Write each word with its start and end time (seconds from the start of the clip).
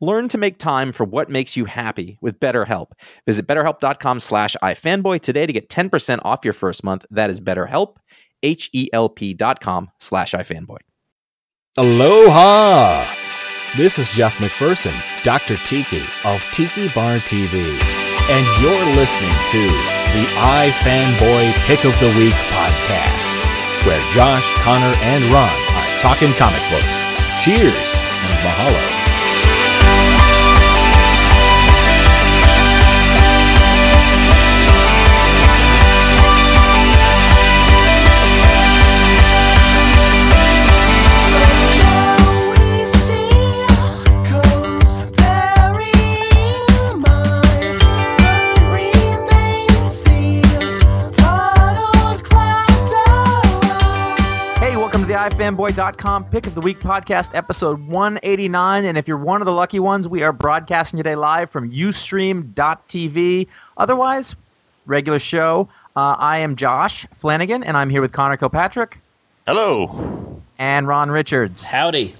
Learn 0.00 0.28
to 0.28 0.38
make 0.38 0.58
time 0.58 0.92
for 0.92 1.04
what 1.04 1.30
makes 1.30 1.56
you 1.56 1.64
happy 1.64 2.18
with 2.20 2.38
BetterHelp. 2.38 2.92
Visit 3.24 3.46
betterhelp.com 3.46 4.20
slash 4.20 4.54
ifanboy 4.62 5.22
today 5.22 5.46
to 5.46 5.52
get 5.52 5.70
10% 5.70 6.18
off 6.22 6.44
your 6.44 6.52
first 6.52 6.84
month. 6.84 7.06
That 7.10 7.30
is 7.30 7.40
betterhelp, 7.40 7.96
H-E-L-P 8.42 9.34
dot 9.34 9.60
com 9.60 9.90
slash 9.98 10.32
ifanboy. 10.32 10.78
Aloha! 11.78 13.10
This 13.76 13.98
is 13.98 14.08
Jeff 14.10 14.36
McPherson, 14.36 14.94
Dr. 15.22 15.56
Tiki 15.64 16.02
of 16.24 16.42
Tiki 16.52 16.88
Bar 16.88 17.18
TV, 17.20 17.54
and 18.30 18.62
you're 18.62 18.96
listening 18.96 19.36
to 19.50 19.62
the 20.12 20.24
iFanboy 20.40 21.52
Pick 21.66 21.84
of 21.84 21.98
the 22.00 22.08
Week 22.18 22.32
podcast, 22.52 23.86
where 23.86 24.00
Josh, 24.14 24.46
Connor, 24.62 24.94
and 25.02 25.24
Ron 25.24 25.48
are 25.48 26.00
talking 26.00 26.32
comic 26.34 26.62
books. 26.70 27.04
Cheers 27.44 27.94
and 27.94 28.38
mahalo. 28.44 29.05
ifanboy.com 55.46 56.24
pick 56.24 56.44
of 56.48 56.56
the 56.56 56.60
week 56.60 56.80
podcast 56.80 57.30
episode 57.32 57.80
189 57.86 58.84
and 58.84 58.98
if 58.98 59.06
you're 59.06 59.16
one 59.16 59.40
of 59.40 59.46
the 59.46 59.52
lucky 59.52 59.78
ones 59.78 60.08
we 60.08 60.24
are 60.24 60.32
broadcasting 60.32 60.96
today 60.96 61.14
live 61.14 61.48
from 61.50 61.70
ustream.tv 61.70 63.46
otherwise 63.76 64.34
regular 64.86 65.20
show. 65.20 65.68
Uh, 65.94 66.16
i 66.18 66.38
am 66.38 66.56
josh 66.56 67.06
flanagan 67.14 67.62
and 67.62 67.76
i'm 67.76 67.88
here 67.90 68.00
with 68.00 68.10
connor 68.10 68.36
kilpatrick. 68.36 69.00
Hello. 69.46 70.42
And 70.58 70.88
ron 70.88 71.12
richards. 71.12 71.64
Howdy. 71.64 72.16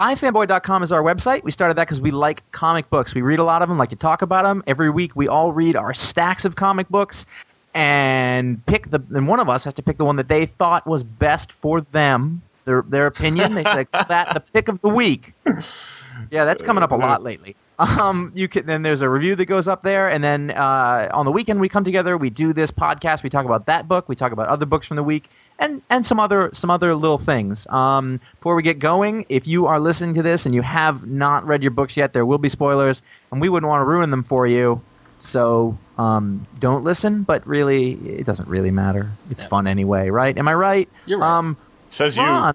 ifanboy.com 0.00 0.82
is 0.82 0.90
our 0.90 1.02
website. 1.02 1.42
We 1.44 1.50
started 1.50 1.76
that 1.76 1.84
because 1.84 2.00
we 2.00 2.12
like 2.12 2.50
comic 2.52 2.88
books. 2.88 3.14
We 3.14 3.20
read 3.20 3.40
a 3.40 3.44
lot 3.44 3.60
of 3.60 3.68
them 3.68 3.76
like 3.76 3.90
to 3.90 3.96
talk 3.96 4.22
about 4.22 4.44
them 4.44 4.62
every 4.66 4.88
week 4.88 5.14
we 5.14 5.28
all 5.28 5.52
read 5.52 5.76
our 5.76 5.92
stacks 5.92 6.46
of 6.46 6.56
comic 6.56 6.88
books 6.88 7.26
and 7.74 8.64
pick 8.66 8.90
the 8.90 9.02
and 9.14 9.26
one 9.26 9.40
of 9.40 9.48
us 9.48 9.64
has 9.64 9.74
to 9.74 9.82
pick 9.82 9.96
the 9.96 10.04
one 10.04 10.16
that 10.16 10.28
they 10.28 10.46
thought 10.46 10.86
was 10.86 11.02
best 11.04 11.52
for 11.52 11.80
them 11.80 12.42
their 12.64 12.82
their 12.82 13.06
opinion. 13.06 13.54
They, 13.54 13.64
call 13.64 13.84
that 14.08 14.34
the 14.34 14.40
pick 14.40 14.68
of 14.68 14.80
the 14.80 14.88
week. 14.88 15.34
Yeah 16.30 16.44
that's 16.44 16.62
coming 16.62 16.84
up 16.84 16.92
a 16.92 16.96
lot 16.96 17.22
lately. 17.22 17.56
Um 17.78 18.30
you 18.34 18.46
can 18.46 18.66
then 18.66 18.82
there's 18.82 19.00
a 19.00 19.08
review 19.08 19.34
that 19.36 19.46
goes 19.46 19.66
up 19.66 19.82
there 19.82 20.08
and 20.08 20.22
then 20.22 20.50
uh, 20.50 21.08
on 21.12 21.24
the 21.24 21.32
weekend 21.32 21.58
we 21.60 21.68
come 21.68 21.82
together 21.82 22.16
we 22.16 22.30
do 22.30 22.52
this 22.52 22.70
podcast 22.70 23.22
we 23.22 23.30
talk 23.30 23.46
about 23.46 23.66
that 23.66 23.88
book 23.88 24.08
we 24.08 24.14
talk 24.14 24.30
about 24.30 24.48
other 24.48 24.66
books 24.66 24.86
from 24.86 24.96
the 24.96 25.02
week 25.02 25.30
and 25.58 25.80
and 25.88 26.06
some 26.06 26.20
other 26.20 26.50
some 26.52 26.70
other 26.70 26.94
little 26.94 27.18
things. 27.18 27.66
Um 27.68 28.20
before 28.36 28.54
we 28.54 28.62
get 28.62 28.78
going 28.78 29.24
if 29.30 29.48
you 29.48 29.66
are 29.66 29.80
listening 29.80 30.14
to 30.14 30.22
this 30.22 30.44
and 30.44 30.54
you 30.54 30.62
have 30.62 31.06
not 31.06 31.46
read 31.46 31.62
your 31.62 31.70
books 31.72 31.96
yet 31.96 32.12
there 32.12 32.26
will 32.26 32.38
be 32.38 32.50
spoilers 32.50 33.02
and 33.32 33.40
we 33.40 33.48
wouldn't 33.48 33.68
want 33.68 33.80
to 33.80 33.86
ruin 33.86 34.10
them 34.10 34.22
for 34.22 34.46
you 34.46 34.82
so 35.22 35.78
um, 35.98 36.46
don't 36.58 36.82
listen, 36.82 37.22
but 37.22 37.46
really, 37.46 37.92
it 37.92 38.26
doesn't 38.26 38.48
really 38.48 38.72
matter. 38.72 39.12
It's 39.30 39.44
yeah. 39.44 39.48
fun 39.50 39.66
anyway, 39.68 40.10
right? 40.10 40.36
Am 40.36 40.48
I 40.48 40.54
right? 40.54 40.88
You're 41.06 41.20
right. 41.20 41.38
Um, 41.38 41.56
Says 41.88 42.18
Ron, 42.18 42.48
you. 42.48 42.54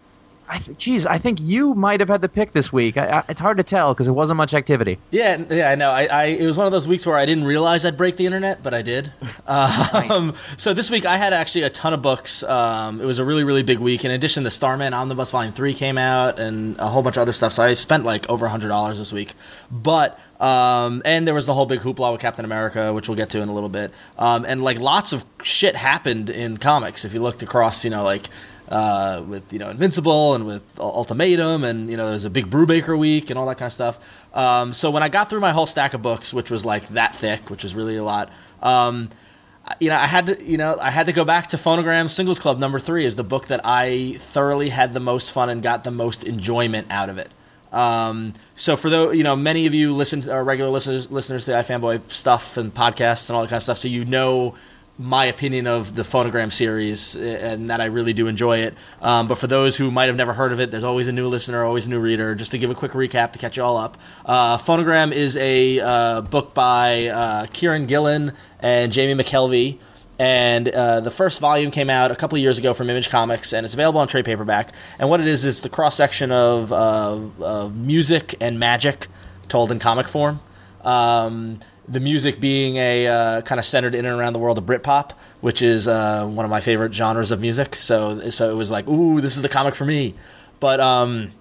I 0.49 0.57
th- 0.59 0.77
geez, 0.77 1.05
I 1.05 1.17
think 1.17 1.39
you 1.39 1.75
might 1.75 2.01
have 2.01 2.09
had 2.09 2.21
the 2.21 2.27
pick 2.27 2.51
this 2.51 2.73
week. 2.73 2.97
I, 2.97 3.19
I, 3.19 3.23
it's 3.29 3.39
hard 3.39 3.57
to 3.57 3.63
tell 3.63 3.93
because 3.93 4.09
it 4.09 4.13
wasn't 4.13 4.37
much 4.37 4.53
activity. 4.53 4.97
Yeah, 5.11 5.41
yeah, 5.49 5.69
I 5.69 5.75
know. 5.75 5.91
I, 5.91 6.05
I, 6.05 6.23
it 6.25 6.45
was 6.45 6.57
one 6.57 6.65
of 6.65 6.73
those 6.73 6.89
weeks 6.89 7.05
where 7.05 7.15
I 7.15 7.25
didn't 7.25 7.45
realize 7.45 7.85
I'd 7.85 7.95
break 7.95 8.17
the 8.17 8.25
internet, 8.25 8.63
but 8.63 8.73
I 8.73 8.81
did. 8.81 9.11
Um, 9.47 10.27
nice. 10.27 10.61
So 10.61 10.73
this 10.73 10.91
week 10.91 11.05
I 11.05 11.15
had 11.15 11.31
actually 11.31 11.61
a 11.61 11.69
ton 11.69 11.93
of 11.93 12.01
books. 12.01 12.43
Um, 12.43 12.99
it 12.99 13.05
was 13.05 13.17
a 13.17 13.23
really, 13.23 13.45
really 13.45 13.63
big 13.63 13.79
week. 13.79 14.03
In 14.03 14.11
addition, 14.11 14.43
the 14.43 14.51
Starman 14.51 14.93
Omnibus 14.93 15.31
Volume 15.31 15.53
Three 15.53 15.73
came 15.73 15.97
out, 15.97 16.37
and 16.37 16.77
a 16.79 16.87
whole 16.87 17.01
bunch 17.01 17.15
of 17.15 17.21
other 17.21 17.31
stuff. 17.31 17.53
So 17.53 17.63
I 17.63 17.71
spent 17.71 18.03
like 18.03 18.29
over 18.29 18.49
hundred 18.49 18.67
dollars 18.67 18.97
this 18.97 19.13
week. 19.13 19.35
But 19.71 20.19
um, 20.39 21.01
and 21.03 21.27
there 21.27 21.33
was 21.33 21.45
the 21.45 21.53
whole 21.53 21.65
big 21.65 21.79
hoopla 21.79 22.11
with 22.11 22.21
Captain 22.21 22.45
America, 22.45 22.93
which 22.93 23.07
we'll 23.09 23.17
get 23.17 23.31
to 23.31 23.41
in 23.41 23.49
a 23.49 23.53
little 23.53 23.69
bit. 23.69 23.91
Um, 24.17 24.45
and 24.45 24.63
like 24.63 24.79
lots 24.79 25.11
of 25.13 25.25
shit 25.41 25.75
happened 25.75 26.29
in 26.29 26.57
comics. 26.57 27.05
If 27.05 27.13
you 27.13 27.21
looked 27.21 27.41
across, 27.41 27.83
you 27.83 27.89
know, 27.91 28.03
like 28.03 28.27
uh, 28.69 29.23
with 29.27 29.51
you 29.51 29.59
know 29.59 29.69
Invincible 29.69 30.35
and 30.35 30.45
with 30.45 30.79
Ultimatum, 30.79 31.63
and 31.63 31.89
you 31.89 31.97
know 31.97 32.09
there's 32.09 32.25
a 32.25 32.29
big 32.29 32.49
Brubaker 32.49 32.97
week 32.97 33.29
and 33.29 33.39
all 33.39 33.47
that 33.47 33.55
kind 33.55 33.67
of 33.67 33.73
stuff. 33.73 33.99
Um, 34.33 34.73
so 34.73 34.91
when 34.91 35.03
I 35.03 35.09
got 35.09 35.29
through 35.29 35.39
my 35.39 35.51
whole 35.51 35.65
stack 35.65 35.93
of 35.93 36.01
books, 36.01 36.33
which 36.33 36.51
was 36.51 36.65
like 36.65 36.87
that 36.89 37.15
thick, 37.15 37.49
which 37.49 37.63
was 37.63 37.75
really 37.75 37.95
a 37.95 38.03
lot. 38.03 38.31
Um, 38.61 39.09
you 39.81 39.89
know, 39.89 39.97
I 39.97 40.07
had 40.07 40.27
to, 40.27 40.43
you 40.43 40.57
know, 40.57 40.77
I 40.79 40.91
had 40.91 41.07
to 41.07 41.11
go 41.11 41.25
back 41.25 41.47
to 41.47 41.57
Phonogram 41.57 42.09
Singles 42.09 42.39
Club 42.39 42.57
number 42.57 42.79
three 42.79 43.03
is 43.03 43.17
the 43.17 43.23
book 43.23 43.47
that 43.47 43.59
I 43.65 44.15
thoroughly 44.17 44.69
had 44.69 44.93
the 44.93 45.01
most 45.01 45.33
fun 45.33 45.49
and 45.49 45.61
got 45.61 45.83
the 45.83 45.91
most 45.91 46.23
enjoyment 46.23 46.87
out 46.89 47.09
of 47.09 47.17
it. 47.17 47.29
Um, 47.71 48.33
so 48.55 48.75
for 48.75 48.89
the, 48.89 49.09
you 49.09 49.23
know, 49.23 49.35
many 49.35 49.65
of 49.65 49.73
you 49.73 49.93
listen 49.93 50.21
to, 50.21 50.33
are 50.33 50.43
regular 50.43 50.69
listeners, 50.69 51.11
listeners 51.11 51.45
to 51.45 51.51
the 51.51 51.57
iFanboy 51.57 52.09
stuff 52.09 52.57
and 52.57 52.73
podcasts 52.73 53.29
and 53.29 53.35
all 53.35 53.41
that 53.43 53.49
kind 53.49 53.57
of 53.57 53.63
stuff. 53.63 53.77
So 53.77 53.87
you 53.87 54.05
know 54.05 54.55
my 54.99 55.25
opinion 55.25 55.67
of 55.67 55.95
the 55.95 56.01
phonogram 56.01 56.51
series 56.51 57.15
and 57.15 57.69
that 57.69 57.79
I 57.79 57.85
really 57.85 58.13
do 58.13 58.27
enjoy 58.27 58.59
it. 58.59 58.73
Um, 59.01 59.27
but 59.27 59.37
for 59.37 59.47
those 59.47 59.77
who 59.77 59.91
might 59.91 60.05
have 60.05 60.15
never 60.15 60.33
heard 60.33 60.51
of 60.51 60.59
it, 60.59 60.71
there's 60.71 60.83
always 60.83 61.07
a 61.07 61.11
new 61.11 61.27
listener, 61.27 61.63
always 61.63 61.85
a 61.87 61.89
new 61.89 61.99
reader. 61.99 62.33
Just 62.33 62.51
to 62.51 62.57
give 62.57 62.71
a 62.71 62.75
quick 62.75 62.93
recap 62.93 63.31
to 63.33 63.37
catch 63.39 63.57
you 63.57 63.63
all 63.63 63.77
up, 63.77 63.97
uh, 64.25 64.57
Phonogram 64.57 65.11
is 65.11 65.37
a 65.37 65.79
uh, 65.79 66.21
book 66.21 66.53
by 66.53 67.07
uh, 67.07 67.45
Kieron 67.47 67.87
Gillen 67.87 68.33
and 68.59 68.91
Jamie 68.91 69.21
McKelvie. 69.21 69.77
And 70.19 70.67
uh, 70.67 71.01
the 71.01 71.11
first 71.11 71.39
volume 71.39 71.69
came 71.69 71.89
out 71.89 72.09
a 72.09 72.15
couple 72.15 72.37
years 72.39 72.57
ago 72.57 72.73
from 72.73 72.89
Image 72.89 73.09
Comics, 73.09 73.53
and 73.53 73.65
it's 73.65 73.73
available 73.73 73.99
on 73.99 74.07
trade 74.07 74.25
paperback. 74.25 74.71
And 74.99 75.09
what 75.09 75.19
it 75.19 75.27
is 75.27 75.45
is 75.45 75.61
the 75.61 75.69
cross 75.69 75.95
section 75.95 76.31
of, 76.31 76.73
of 76.73 77.75
music 77.75 78.35
and 78.41 78.59
magic 78.59 79.07
told 79.47 79.71
in 79.71 79.79
comic 79.79 80.07
form. 80.07 80.39
Um, 80.81 81.59
the 81.87 81.99
music 81.99 82.39
being 82.39 82.77
a 82.77 83.07
uh, 83.07 83.41
kind 83.41 83.59
of 83.59 83.65
centered 83.65 83.95
in 83.95 84.05
and 84.05 84.19
around 84.19 84.33
the 84.33 84.39
world 84.39 84.57
of 84.57 84.65
Britpop, 84.65 85.11
which 85.41 85.61
is 85.61 85.87
uh, 85.87 86.25
one 86.27 86.45
of 86.45 86.51
my 86.51 86.59
favorite 86.59 86.93
genres 86.93 87.31
of 87.31 87.39
music. 87.39 87.75
So, 87.75 88.29
so 88.29 88.49
it 88.49 88.55
was 88.55 88.71
like, 88.71 88.87
ooh, 88.87 89.21
this 89.21 89.35
is 89.35 89.41
the 89.41 89.49
comic 89.49 89.75
for 89.75 89.85
me. 89.85 90.15
But 90.59 90.79
um, 90.79 91.31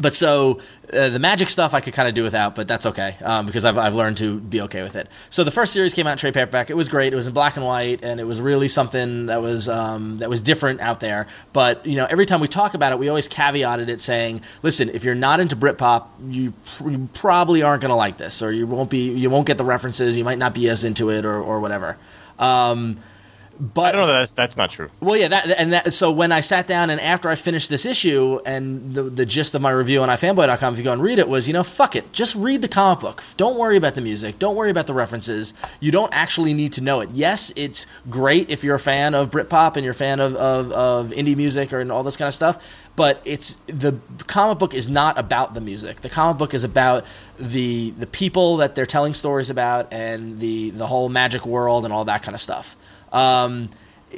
but 0.00 0.14
so 0.14 0.60
uh, 0.92 1.08
the 1.10 1.18
magic 1.18 1.48
stuff 1.48 1.74
I 1.74 1.80
could 1.80 1.92
kind 1.92 2.08
of 2.08 2.14
do 2.14 2.22
without, 2.22 2.54
but 2.54 2.66
that's 2.66 2.86
okay 2.86 3.16
um, 3.22 3.46
because 3.46 3.64
I've, 3.64 3.76
I've 3.76 3.94
learned 3.94 4.16
to 4.18 4.40
be 4.40 4.60
okay 4.62 4.82
with 4.82 4.96
it. 4.96 5.08
So 5.28 5.44
the 5.44 5.50
first 5.50 5.72
series 5.72 5.94
came 5.94 6.06
out 6.06 6.12
in 6.12 6.18
trade 6.18 6.34
paperback. 6.34 6.70
It 6.70 6.74
was 6.74 6.88
great. 6.88 7.12
It 7.12 7.16
was 7.16 7.26
in 7.26 7.34
black 7.34 7.56
and 7.56 7.64
white, 7.64 8.02
and 8.02 8.18
it 8.18 8.24
was 8.24 8.40
really 8.40 8.68
something 8.68 9.26
that 9.26 9.42
was 9.42 9.68
um, 9.68 10.18
that 10.18 10.30
was 10.30 10.40
different 10.40 10.80
out 10.80 11.00
there. 11.00 11.26
But 11.52 11.84
you 11.86 11.96
know, 11.96 12.06
every 12.06 12.26
time 12.26 12.40
we 12.40 12.48
talk 12.48 12.74
about 12.74 12.92
it, 12.92 12.98
we 12.98 13.08
always 13.08 13.28
caveated 13.28 13.88
it 13.88 14.00
saying, 14.00 14.40
"Listen, 14.62 14.88
if 14.88 15.04
you're 15.04 15.14
not 15.14 15.38
into 15.40 15.56
Britpop, 15.56 16.08
you, 16.28 16.54
you 16.84 17.08
probably 17.12 17.62
aren't 17.62 17.82
going 17.82 17.90
to 17.90 17.96
like 17.96 18.16
this, 18.16 18.42
or 18.42 18.52
you 18.52 18.66
won't 18.66 18.90
be, 18.90 19.10
you 19.10 19.30
won't 19.30 19.46
get 19.46 19.58
the 19.58 19.64
references. 19.64 20.16
You 20.16 20.24
might 20.24 20.38
not 20.38 20.54
be 20.54 20.68
as 20.68 20.84
into 20.84 21.10
it, 21.10 21.24
or 21.24 21.40
or 21.40 21.60
whatever." 21.60 21.98
Um, 22.38 22.96
but 23.60 23.82
I 23.82 23.92
don't 23.92 24.06
know 24.06 24.06
that's, 24.06 24.32
that's 24.32 24.56
not 24.56 24.70
true. 24.70 24.88
well, 25.00 25.16
yeah, 25.16 25.28
that 25.28 25.46
and 25.58 25.72
that. 25.74 25.92
So 25.92 26.10
when 26.10 26.32
I 26.32 26.40
sat 26.40 26.66
down 26.66 26.88
and 26.88 26.98
after 26.98 27.28
I 27.28 27.34
finished 27.34 27.68
this 27.68 27.84
issue, 27.84 28.40
and 28.46 28.94
the, 28.94 29.02
the 29.02 29.26
gist 29.26 29.54
of 29.54 29.60
my 29.60 29.70
review 29.70 30.02
on 30.02 30.08
ifanboy.com, 30.08 30.72
if 30.72 30.78
you 30.78 30.84
go 30.84 30.94
and 30.94 31.02
read 31.02 31.18
it, 31.18 31.28
was 31.28 31.46
you 31.46 31.52
know, 31.52 31.62
fuck 31.62 31.94
it, 31.94 32.10
just 32.12 32.34
read 32.34 32.62
the 32.62 32.68
comic 32.68 33.00
book. 33.00 33.22
Don't 33.36 33.58
worry 33.58 33.76
about 33.76 33.94
the 33.94 34.00
music. 34.00 34.38
Don't 34.38 34.56
worry 34.56 34.70
about 34.70 34.86
the 34.86 34.94
references. 34.94 35.52
You 35.78 35.92
don't 35.92 36.12
actually 36.14 36.54
need 36.54 36.72
to 36.72 36.80
know 36.80 37.00
it. 37.00 37.10
Yes, 37.12 37.52
it's 37.54 37.86
great 38.08 38.48
if 38.48 38.64
you're 38.64 38.76
a 38.76 38.80
fan 38.80 39.14
of 39.14 39.30
Britpop 39.30 39.76
and 39.76 39.84
you're 39.84 39.92
a 39.92 39.94
fan 39.94 40.20
of, 40.20 40.34
of, 40.36 40.72
of 40.72 41.10
indie 41.10 41.36
music 41.36 41.72
or 41.74 41.80
and 41.80 41.92
all 41.92 42.02
this 42.02 42.16
kind 42.16 42.28
of 42.28 42.34
stuff. 42.34 42.76
But 42.96 43.22
it's 43.24 43.54
the 43.66 43.98
comic 44.26 44.58
book 44.58 44.74
is 44.74 44.88
not 44.88 45.18
about 45.18 45.54
the 45.54 45.60
music. 45.60 46.00
The 46.00 46.08
comic 46.08 46.38
book 46.38 46.54
is 46.54 46.64
about 46.64 47.04
the 47.38 47.90
the 47.92 48.06
people 48.06 48.58
that 48.58 48.74
they're 48.74 48.84
telling 48.86 49.14
stories 49.14 49.48
about 49.48 49.92
and 49.92 50.40
the 50.40 50.70
the 50.70 50.86
whole 50.86 51.08
magic 51.08 51.46
world 51.46 51.84
and 51.84 51.94
all 51.94 52.04
that 52.06 52.22
kind 52.22 52.34
of 52.34 52.40
stuff. 52.40 52.76
Um, 53.12 53.70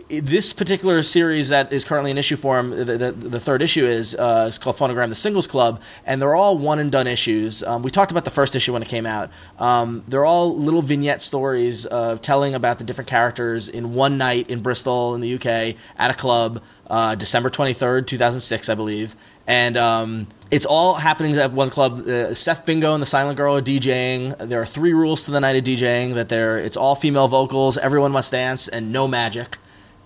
this 0.08 0.54
particular 0.54 1.02
series 1.02 1.50
that 1.50 1.70
is 1.72 1.84
currently 1.84 2.10
an 2.10 2.16
issue 2.16 2.36
for 2.36 2.58
him, 2.58 2.70
the, 2.70 2.96
the, 2.96 3.12
the 3.12 3.40
third 3.40 3.60
issue 3.60 3.84
is 3.84 4.14
uh, 4.14 4.46
it's 4.48 4.56
called 4.56 4.76
Phonogram: 4.76 5.10
The 5.10 5.14
Singles 5.14 5.46
Club, 5.46 5.82
and 6.06 6.20
they're 6.20 6.34
all 6.34 6.56
one 6.56 6.78
and 6.78 6.90
done 6.90 7.06
issues. 7.06 7.62
Um, 7.62 7.82
we 7.82 7.90
talked 7.90 8.10
about 8.10 8.24
the 8.24 8.30
first 8.30 8.56
issue 8.56 8.72
when 8.72 8.82
it 8.82 8.88
came 8.88 9.04
out. 9.04 9.30
Um, 9.58 10.02
they're 10.08 10.24
all 10.24 10.56
little 10.56 10.80
vignette 10.80 11.20
stories 11.20 11.84
of 11.84 12.22
telling 12.22 12.54
about 12.54 12.78
the 12.78 12.84
different 12.84 13.08
characters 13.08 13.68
in 13.68 13.94
one 13.94 14.16
night 14.16 14.48
in 14.48 14.62
Bristol 14.62 15.14
in 15.14 15.20
the 15.20 15.34
UK 15.34 15.76
at 15.98 16.10
a 16.10 16.14
club, 16.14 16.62
uh, 16.86 17.14
December 17.14 17.50
twenty 17.50 17.74
third, 17.74 18.08
two 18.08 18.18
thousand 18.18 18.40
six, 18.40 18.68
I 18.68 18.74
believe, 18.74 19.14
and. 19.46 19.76
Um, 19.76 20.26
it's 20.52 20.66
all 20.66 20.94
happening 20.94 21.34
at 21.38 21.52
one 21.52 21.70
club. 21.70 22.06
Uh, 22.06 22.34
Seth 22.34 22.66
Bingo 22.66 22.92
and 22.92 23.00
the 23.00 23.06
Silent 23.06 23.38
Girl 23.38 23.56
are 23.56 23.62
DJing. 23.62 24.36
There 24.36 24.60
are 24.60 24.66
three 24.66 24.92
rules 24.92 25.24
to 25.24 25.30
the 25.30 25.40
night 25.40 25.56
of 25.56 25.64
DJing. 25.64 26.12
That 26.12 26.28
there, 26.28 26.58
it's 26.58 26.76
all 26.76 26.94
female 26.94 27.26
vocals. 27.26 27.78
Everyone 27.78 28.12
must 28.12 28.30
dance 28.30 28.68
and 28.68 28.92
no 28.92 29.08
magic. 29.08 29.56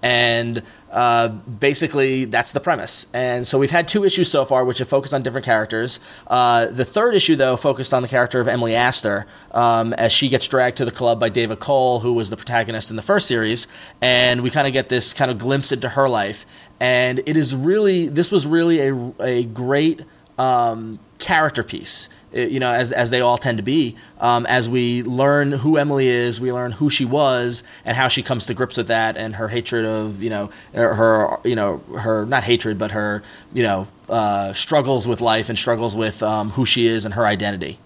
And 0.03 0.63
uh, 0.93 1.29
basically, 1.29 2.27
that's 2.27 2.53
the 2.53 2.61
premise. 2.61 3.11
And 3.13 3.45
so 3.45 3.59
we've 3.59 3.73
had 3.73 3.89
two 3.89 4.05
issues 4.05 4.31
so 4.31 4.45
far, 4.45 4.65
which 4.65 4.79
have 4.79 4.89
focused 4.89 5.13
on 5.13 5.25
different 5.25 5.45
characters. 5.45 5.99
Uh, 6.29 6.67
the 6.67 6.85
third 6.85 7.17
issue, 7.17 7.35
though, 7.35 7.57
focused 7.57 7.93
on 7.93 8.03
the 8.03 8.09
character 8.09 8.39
of 8.39 8.47
Emily 8.47 8.77
Aster 8.77 9.27
um, 9.51 9.95
as 9.95 10.13
she 10.13 10.29
gets 10.29 10.47
dragged 10.47 10.77
to 10.77 10.85
the 10.85 10.93
club 10.93 11.19
by 11.19 11.29
David 11.29 11.59
Kohl, 11.59 12.01
who 12.01 12.13
was 12.13 12.31
the 12.31 12.37
protagonist 12.37 12.91
in 12.91 12.95
the 12.95 13.03
first 13.03 13.27
series. 13.27 13.67
And 14.01 14.43
we 14.43 14.51
kind 14.51 14.69
of 14.69 14.73
get 14.73 14.91
this 14.91 15.13
kind 15.13 15.29
of 15.29 15.39
glimpse 15.41 15.73
into 15.73 15.89
her 15.89 16.09
life. 16.09 16.47
And 16.79 17.19
it 17.27 17.37
is 17.37 17.57
really, 17.57 18.07
this 18.07 18.31
was 18.31 18.47
really 18.47 18.79
a, 18.87 19.13
a 19.19 19.45
great 19.47 20.03
um, 20.39 20.99
character 21.19 21.63
piece. 21.63 22.09
uh, 22.35 22.41
You 22.41 22.61
know, 22.61 22.71
as 22.73 22.93
as 22.93 23.11
they 23.11 23.21
all 23.21 23.39
tend 23.39 23.57
to 23.59 23.63
be. 23.63 23.97
Um, 24.21 24.45
as 24.47 24.69
we 24.69 25.03
learn 25.03 25.53
who 25.53 25.77
Emily 25.79 26.09
is, 26.09 26.41
we 26.41 26.53
learn 26.53 26.73
who 26.73 26.91
she 26.91 27.05
was 27.05 27.63
and 27.85 27.97
how 27.97 28.09
she 28.09 28.23
comes 28.23 28.47
to 28.47 28.55
grips 28.55 28.77
with 28.77 28.89
that, 28.89 29.17
and 29.17 29.35
her 29.37 29.49
hatred 29.49 29.85
of 29.85 30.23
you 30.23 30.31
know 30.31 30.51
her, 30.75 30.95
her 30.95 31.39
you 31.45 31.57
know 31.57 31.79
her 31.99 32.27
not 32.27 32.43
hatred, 32.45 32.79
but 32.79 32.91
her 32.93 33.23
you 33.53 33.63
know 33.63 33.89
uh, 34.09 34.53
struggles 34.53 35.09
with 35.09 35.21
life 35.21 35.49
and 35.49 35.59
struggles 35.59 35.97
with 35.97 36.23
um, 36.23 36.51
who 36.51 36.65
she 36.67 36.87
is 36.87 37.05
and 37.05 37.15
her 37.15 37.27
identity. 37.27 37.79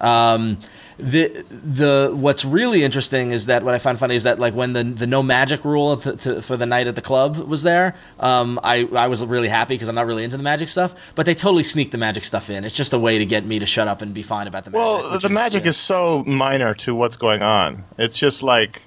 Um, 0.00 0.58
the 0.98 1.28
the 1.50 2.12
what's 2.14 2.44
really 2.44 2.84
interesting 2.84 3.32
is 3.32 3.46
that 3.46 3.62
what 3.62 3.74
I 3.74 3.78
find 3.78 3.98
funny 3.98 4.14
is 4.14 4.24
that 4.24 4.38
like 4.38 4.54
when 4.54 4.72
the 4.72 4.84
the 4.84 5.06
no 5.06 5.22
magic 5.22 5.64
rule 5.64 5.96
to, 5.98 6.16
to, 6.16 6.42
for 6.42 6.56
the 6.56 6.66
night 6.66 6.88
at 6.88 6.94
the 6.94 7.02
club 7.02 7.36
was 7.36 7.62
there, 7.62 7.94
um, 8.20 8.60
I 8.62 8.88
I 8.94 9.08
was 9.08 9.24
really 9.24 9.48
happy 9.48 9.74
because 9.74 9.88
I'm 9.88 9.94
not 9.94 10.06
really 10.06 10.24
into 10.24 10.36
the 10.36 10.42
magic 10.42 10.68
stuff, 10.68 11.12
but 11.14 11.26
they 11.26 11.34
totally 11.34 11.62
sneak 11.62 11.90
the 11.90 11.98
magic 11.98 12.24
stuff 12.24 12.50
in. 12.50 12.64
It's 12.64 12.74
just 12.74 12.92
a 12.92 12.98
way 12.98 13.18
to 13.18 13.26
get 13.26 13.44
me 13.44 13.58
to 13.58 13.66
shut 13.66 13.88
up 13.88 14.02
and 14.02 14.12
be 14.14 14.22
fine 14.22 14.46
about 14.46 14.64
the 14.64 14.70
magic. 14.70 14.84
Well, 14.84 15.12
which 15.12 15.22
the 15.22 15.28
magic 15.28 15.64
yeah. 15.64 15.70
is 15.70 15.76
so 15.76 16.24
minor 16.24 16.74
to 16.74 16.94
what's 16.94 17.16
going 17.16 17.42
on. 17.42 17.84
It's 17.98 18.18
just 18.18 18.42
like 18.42 18.82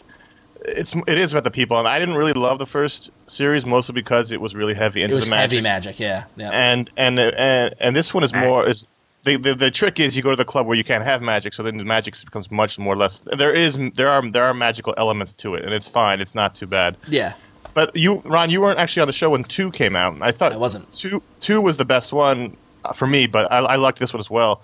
it's 0.67 0.95
it 1.07 1.17
is 1.17 1.31
about 1.31 1.43
the 1.43 1.51
people, 1.51 1.77
and 1.77 1.87
I 1.87 1.99
didn't 1.99 2.15
really 2.15 2.33
love 2.33 2.59
the 2.59 2.65
first 2.65 3.11
series 3.27 3.65
mostly 3.65 3.93
because 3.93 4.31
it 4.31 4.41
was 4.41 4.55
really 4.55 4.73
heavy 4.73 5.01
into 5.01 5.13
it 5.13 5.15
was 5.15 5.25
the 5.25 5.31
magic. 5.31 5.51
heavy 5.51 5.61
magic, 5.61 5.99
yeah, 5.99 6.25
yeah. 6.35 6.49
and 6.51 6.89
and 6.97 7.19
and 7.19 7.75
and 7.79 7.95
this 7.95 8.13
one 8.13 8.23
is 8.23 8.33
more 8.33 8.67
is 8.67 8.87
the, 9.25 9.38
the 9.38 9.56
the 9.56 9.72
trick 9.72 10.00
is 10.00 10.16
you 10.16 10.24
go 10.24 10.30
to 10.30 10.36
the 10.36 10.45
club 10.45 10.68
where 10.68 10.77
you 10.77 10.83
can't 10.83 11.04
have 11.04 11.22
magic, 11.22 11.54
so 11.54 11.63
then 11.63 11.77
the 11.77 11.83
magic 11.83 12.16
becomes 12.24 12.50
much 12.51 12.80
more 12.80 12.95
less. 12.95 13.19
There 13.19 13.54
is 13.54 13.77
there 13.95 14.10
are 14.10 14.30
there 14.30 14.45
are 14.45 14.54
magical 14.54 14.94
elements 14.98 15.33
to 15.36 15.56
it, 15.56 15.66
and 15.66 15.74
it's 15.74 15.88
fine. 15.88 16.22
It's 16.22 16.36
not 16.36 16.56
too 16.56 16.68
bad. 16.68 16.98
yeah. 17.10 17.33
But 17.74 17.98
you, 17.98 18.22
Ron, 18.24 18.50
you 18.51 18.62
weren't 18.62 18.80
actually 18.80 19.01
on 19.01 19.07
the 19.07 19.13
show 19.13 19.31
when 19.31 19.44
two 19.44 19.69
came 19.69 19.98
out. 19.98 20.16
I 20.22 20.31
thought 20.31 20.54
I 20.54 20.57
wasn't. 20.57 20.94
Two 20.94 21.22
two 21.42 21.60
was 21.60 21.75
the 21.75 21.83
best 21.83 22.13
one 22.13 22.56
uh, 22.86 22.94
for 22.94 23.06
me, 23.06 23.27
but 23.27 23.51
I, 23.51 23.57
I 23.57 23.75
liked 23.75 24.00
this 24.00 24.13
one 24.13 24.22
as 24.22 24.30
well. 24.30 24.62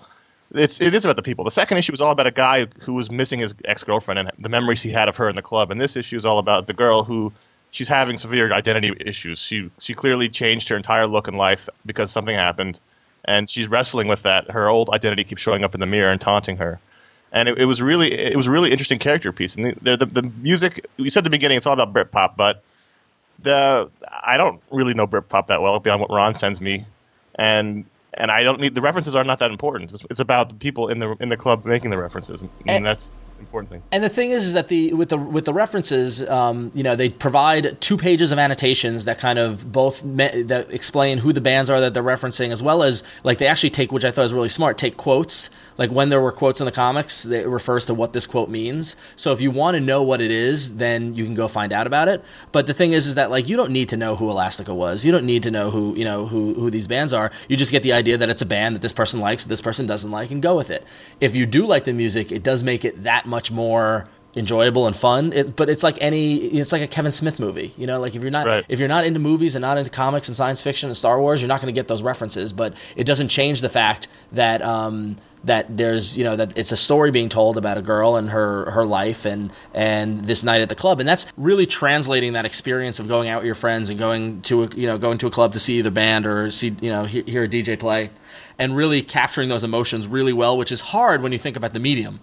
It's 0.54 0.80
it 0.80 0.94
is 0.94 1.04
about 1.04 1.16
the 1.16 1.22
people. 1.22 1.44
The 1.44 1.50
second 1.50 1.76
issue 1.76 1.92
was 1.92 2.00
all 2.00 2.10
about 2.12 2.26
a 2.26 2.30
guy 2.30 2.68
who 2.80 2.94
was 2.94 3.10
missing 3.10 3.40
his 3.40 3.54
ex 3.66 3.84
girlfriend 3.84 4.18
and 4.18 4.30
the 4.38 4.48
memories 4.48 4.80
he 4.80 4.90
had 4.90 5.08
of 5.10 5.16
her 5.18 5.28
in 5.28 5.36
the 5.36 5.42
club. 5.42 5.70
And 5.70 5.78
this 5.80 5.94
issue 5.96 6.16
is 6.16 6.24
all 6.24 6.38
about 6.38 6.66
the 6.66 6.72
girl 6.72 7.04
who 7.04 7.32
she's 7.70 7.88
having 7.88 8.16
severe 8.16 8.50
identity 8.52 8.94
issues. 9.00 9.38
She 9.38 9.70
she 9.78 9.92
clearly 9.94 10.28
changed 10.30 10.68
her 10.70 10.76
entire 10.76 11.06
look 11.06 11.28
in 11.28 11.34
life 11.34 11.68
because 11.84 12.10
something 12.12 12.34
happened, 12.34 12.80
and 13.24 13.48
she's 13.48 13.68
wrestling 13.68 14.08
with 14.08 14.22
that. 14.22 14.50
Her 14.50 14.68
old 14.68 14.90
identity 14.90 15.24
keeps 15.24 15.42
showing 15.42 15.64
up 15.64 15.74
in 15.74 15.80
the 15.80 15.86
mirror 15.86 16.10
and 16.10 16.20
taunting 16.20 16.56
her. 16.58 16.80
And 17.32 17.48
it, 17.48 17.58
it 17.58 17.64
was 17.64 17.80
really 17.80 18.12
it 18.12 18.36
was 18.36 18.46
a 18.46 18.50
really 18.50 18.70
interesting 18.70 18.98
character 18.98 19.32
piece. 19.32 19.56
And 19.56 19.74
the, 19.80 19.96
the 19.96 20.06
the 20.06 20.22
music 20.22 20.86
you 20.96 21.08
said 21.08 21.20
at 21.20 21.24
the 21.24 21.30
beginning 21.30 21.56
it's 21.56 21.66
all 21.66 21.78
about 21.78 21.92
Britpop, 21.92 22.36
but 22.36 22.62
the 23.42 23.90
I 24.24 24.36
don't 24.36 24.60
really 24.70 24.94
know 24.94 25.06
Britpop 25.06 25.46
that 25.46 25.62
well 25.62 25.78
beyond 25.80 26.00
what 26.00 26.10
Ron 26.10 26.34
sends 26.34 26.60
me, 26.60 26.84
and 27.34 27.84
and 28.14 28.30
I 28.30 28.42
don't 28.42 28.60
need 28.60 28.74
the 28.74 28.82
references 28.82 29.16
are 29.16 29.24
not 29.24 29.38
that 29.38 29.50
important. 29.50 29.92
It's, 29.92 30.04
it's 30.10 30.20
about 30.20 30.50
the 30.50 30.54
people 30.56 30.88
in 30.88 30.98
the 30.98 31.16
in 31.20 31.30
the 31.30 31.36
club 31.36 31.64
making 31.64 31.90
the 31.90 31.98
references, 31.98 32.42
and, 32.42 32.50
And- 32.66 32.86
that's 32.86 33.10
important 33.42 33.70
thing. 33.70 33.82
And 33.92 34.02
the 34.02 34.08
thing 34.08 34.30
is, 34.30 34.46
is 34.46 34.52
that 34.54 34.68
the 34.68 34.92
with 34.94 35.10
the 35.10 35.18
with 35.18 35.44
the 35.44 35.52
references, 35.52 36.26
um, 36.28 36.70
you 36.74 36.82
know, 36.82 36.96
they 36.96 37.08
provide 37.08 37.80
two 37.80 37.96
pages 37.96 38.32
of 38.32 38.38
annotations 38.38 39.04
that 39.04 39.18
kind 39.18 39.38
of 39.38 39.70
both 39.70 40.04
me- 40.04 40.42
that 40.42 40.72
explain 40.72 41.18
who 41.18 41.32
the 41.32 41.40
bands 41.40 41.68
are 41.70 41.80
that 41.80 41.94
they're 41.94 42.02
referencing, 42.02 42.50
as 42.50 42.62
well 42.62 42.82
as 42.82 43.04
like 43.24 43.38
they 43.38 43.46
actually 43.46 43.70
take, 43.70 43.92
which 43.92 44.04
I 44.04 44.10
thought 44.10 44.22
was 44.22 44.32
really 44.32 44.48
smart, 44.48 44.78
take 44.78 44.96
quotes. 44.96 45.50
Like 45.78 45.90
when 45.90 46.08
there 46.08 46.20
were 46.20 46.32
quotes 46.32 46.60
in 46.60 46.64
the 46.64 46.72
comics, 46.72 47.24
it 47.24 47.48
refers 47.48 47.86
to 47.86 47.94
what 47.94 48.12
this 48.12 48.26
quote 48.26 48.48
means. 48.48 48.96
So 49.16 49.32
if 49.32 49.40
you 49.40 49.50
want 49.50 49.74
to 49.74 49.80
know 49.80 50.02
what 50.02 50.20
it 50.20 50.30
is, 50.30 50.76
then 50.76 51.14
you 51.14 51.24
can 51.24 51.34
go 51.34 51.48
find 51.48 51.72
out 51.72 51.86
about 51.86 52.08
it. 52.08 52.22
But 52.52 52.66
the 52.66 52.74
thing 52.74 52.92
is, 52.92 53.06
is 53.06 53.16
that 53.16 53.30
like 53.30 53.48
you 53.48 53.56
don't 53.56 53.72
need 53.72 53.88
to 53.90 53.96
know 53.96 54.16
who 54.16 54.30
Elastica 54.30 54.74
was. 54.74 55.04
You 55.04 55.12
don't 55.12 55.26
need 55.26 55.42
to 55.42 55.50
know 55.50 55.70
who 55.70 55.94
you 55.96 56.04
know 56.04 56.26
who 56.26 56.54
who 56.54 56.70
these 56.70 56.86
bands 56.86 57.12
are. 57.12 57.30
You 57.48 57.56
just 57.56 57.72
get 57.72 57.82
the 57.82 57.92
idea 57.92 58.16
that 58.18 58.30
it's 58.30 58.42
a 58.42 58.46
band 58.46 58.76
that 58.76 58.82
this 58.82 58.92
person 58.92 59.20
likes, 59.20 59.44
this 59.44 59.60
person 59.60 59.86
doesn't 59.86 60.10
like, 60.10 60.30
and 60.30 60.42
go 60.42 60.56
with 60.56 60.70
it. 60.70 60.84
If 61.20 61.34
you 61.34 61.46
do 61.46 61.66
like 61.66 61.84
the 61.84 61.92
music, 61.92 62.30
it 62.30 62.42
does 62.42 62.62
make 62.62 62.84
it 62.84 63.02
that 63.02 63.26
much 63.32 63.50
more 63.50 64.06
enjoyable 64.34 64.86
and 64.86 64.96
fun. 64.96 65.32
It, 65.32 65.56
but 65.56 65.68
it's 65.68 65.82
like 65.82 65.98
any, 66.00 66.36
it's 66.36 66.72
like 66.72 66.80
a 66.82 66.86
Kevin 66.86 67.12
Smith 67.12 67.38
movie. 67.38 67.72
You 67.76 67.86
know, 67.86 67.98
like 68.00 68.14
if 68.14 68.22
you're 68.22 68.30
not 68.30 68.46
Right. 68.46 68.64
if 68.68 68.78
you're 68.78 68.88
not 68.88 69.04
into 69.04 69.18
movies 69.20 69.54
and 69.56 69.62
not 69.62 69.76
into 69.78 69.90
comics 69.90 70.28
and 70.28 70.36
science 70.36 70.62
fiction 70.62 70.88
and 70.88 70.96
Star 70.96 71.20
Wars, 71.20 71.42
you're 71.42 71.48
not 71.48 71.60
going 71.60 71.74
to 71.74 71.78
get 71.78 71.88
those 71.88 72.02
references. 72.02 72.52
But 72.52 72.74
it 72.96 73.04
doesn't 73.04 73.28
change 73.28 73.60
the 73.60 73.68
fact 73.68 74.08
that. 74.30 74.62
Um, 74.62 75.16
that 75.44 75.76
there's 75.76 76.16
you 76.16 76.22
know 76.22 76.36
that 76.36 76.56
it's 76.56 76.70
a 76.70 76.76
story 76.76 77.10
being 77.10 77.28
told 77.28 77.56
about 77.56 77.76
a 77.76 77.82
girl 77.82 78.14
and 78.14 78.30
her 78.30 78.70
her 78.70 78.84
life 78.84 79.24
and 79.24 79.50
and 79.74 80.20
this 80.20 80.44
night 80.44 80.60
at 80.60 80.68
the 80.68 80.76
club 80.76 81.00
and 81.00 81.08
that's 81.08 81.26
really 81.36 81.66
translating 81.66 82.34
that 82.34 82.44
experience 82.46 83.00
of 83.00 83.08
going 83.08 83.28
out 83.28 83.38
with 83.40 83.46
your 83.46 83.56
friends 83.56 83.90
and 83.90 83.98
going 83.98 84.40
to 84.42 84.62
a 84.62 84.68
you 84.76 84.86
know 84.86 84.98
going 84.98 85.18
to 85.18 85.26
a 85.26 85.30
club 85.32 85.52
to 85.54 85.58
see 85.58 85.80
the 85.80 85.90
band 85.90 86.26
or 86.26 86.48
see 86.52 86.68
you 86.80 86.92
know 86.92 87.02
he- 87.06 87.22
hear 87.22 87.42
a 87.42 87.48
DJ 87.48 87.76
play 87.76 88.10
and 88.56 88.76
really 88.76 89.02
capturing 89.02 89.48
those 89.48 89.64
emotions 89.64 90.06
really 90.06 90.32
well 90.32 90.56
which 90.56 90.70
is 90.70 90.80
hard 90.80 91.24
when 91.24 91.32
you 91.32 91.38
think 91.38 91.56
about 91.56 91.72
the 91.72 91.80
medium 91.80 92.20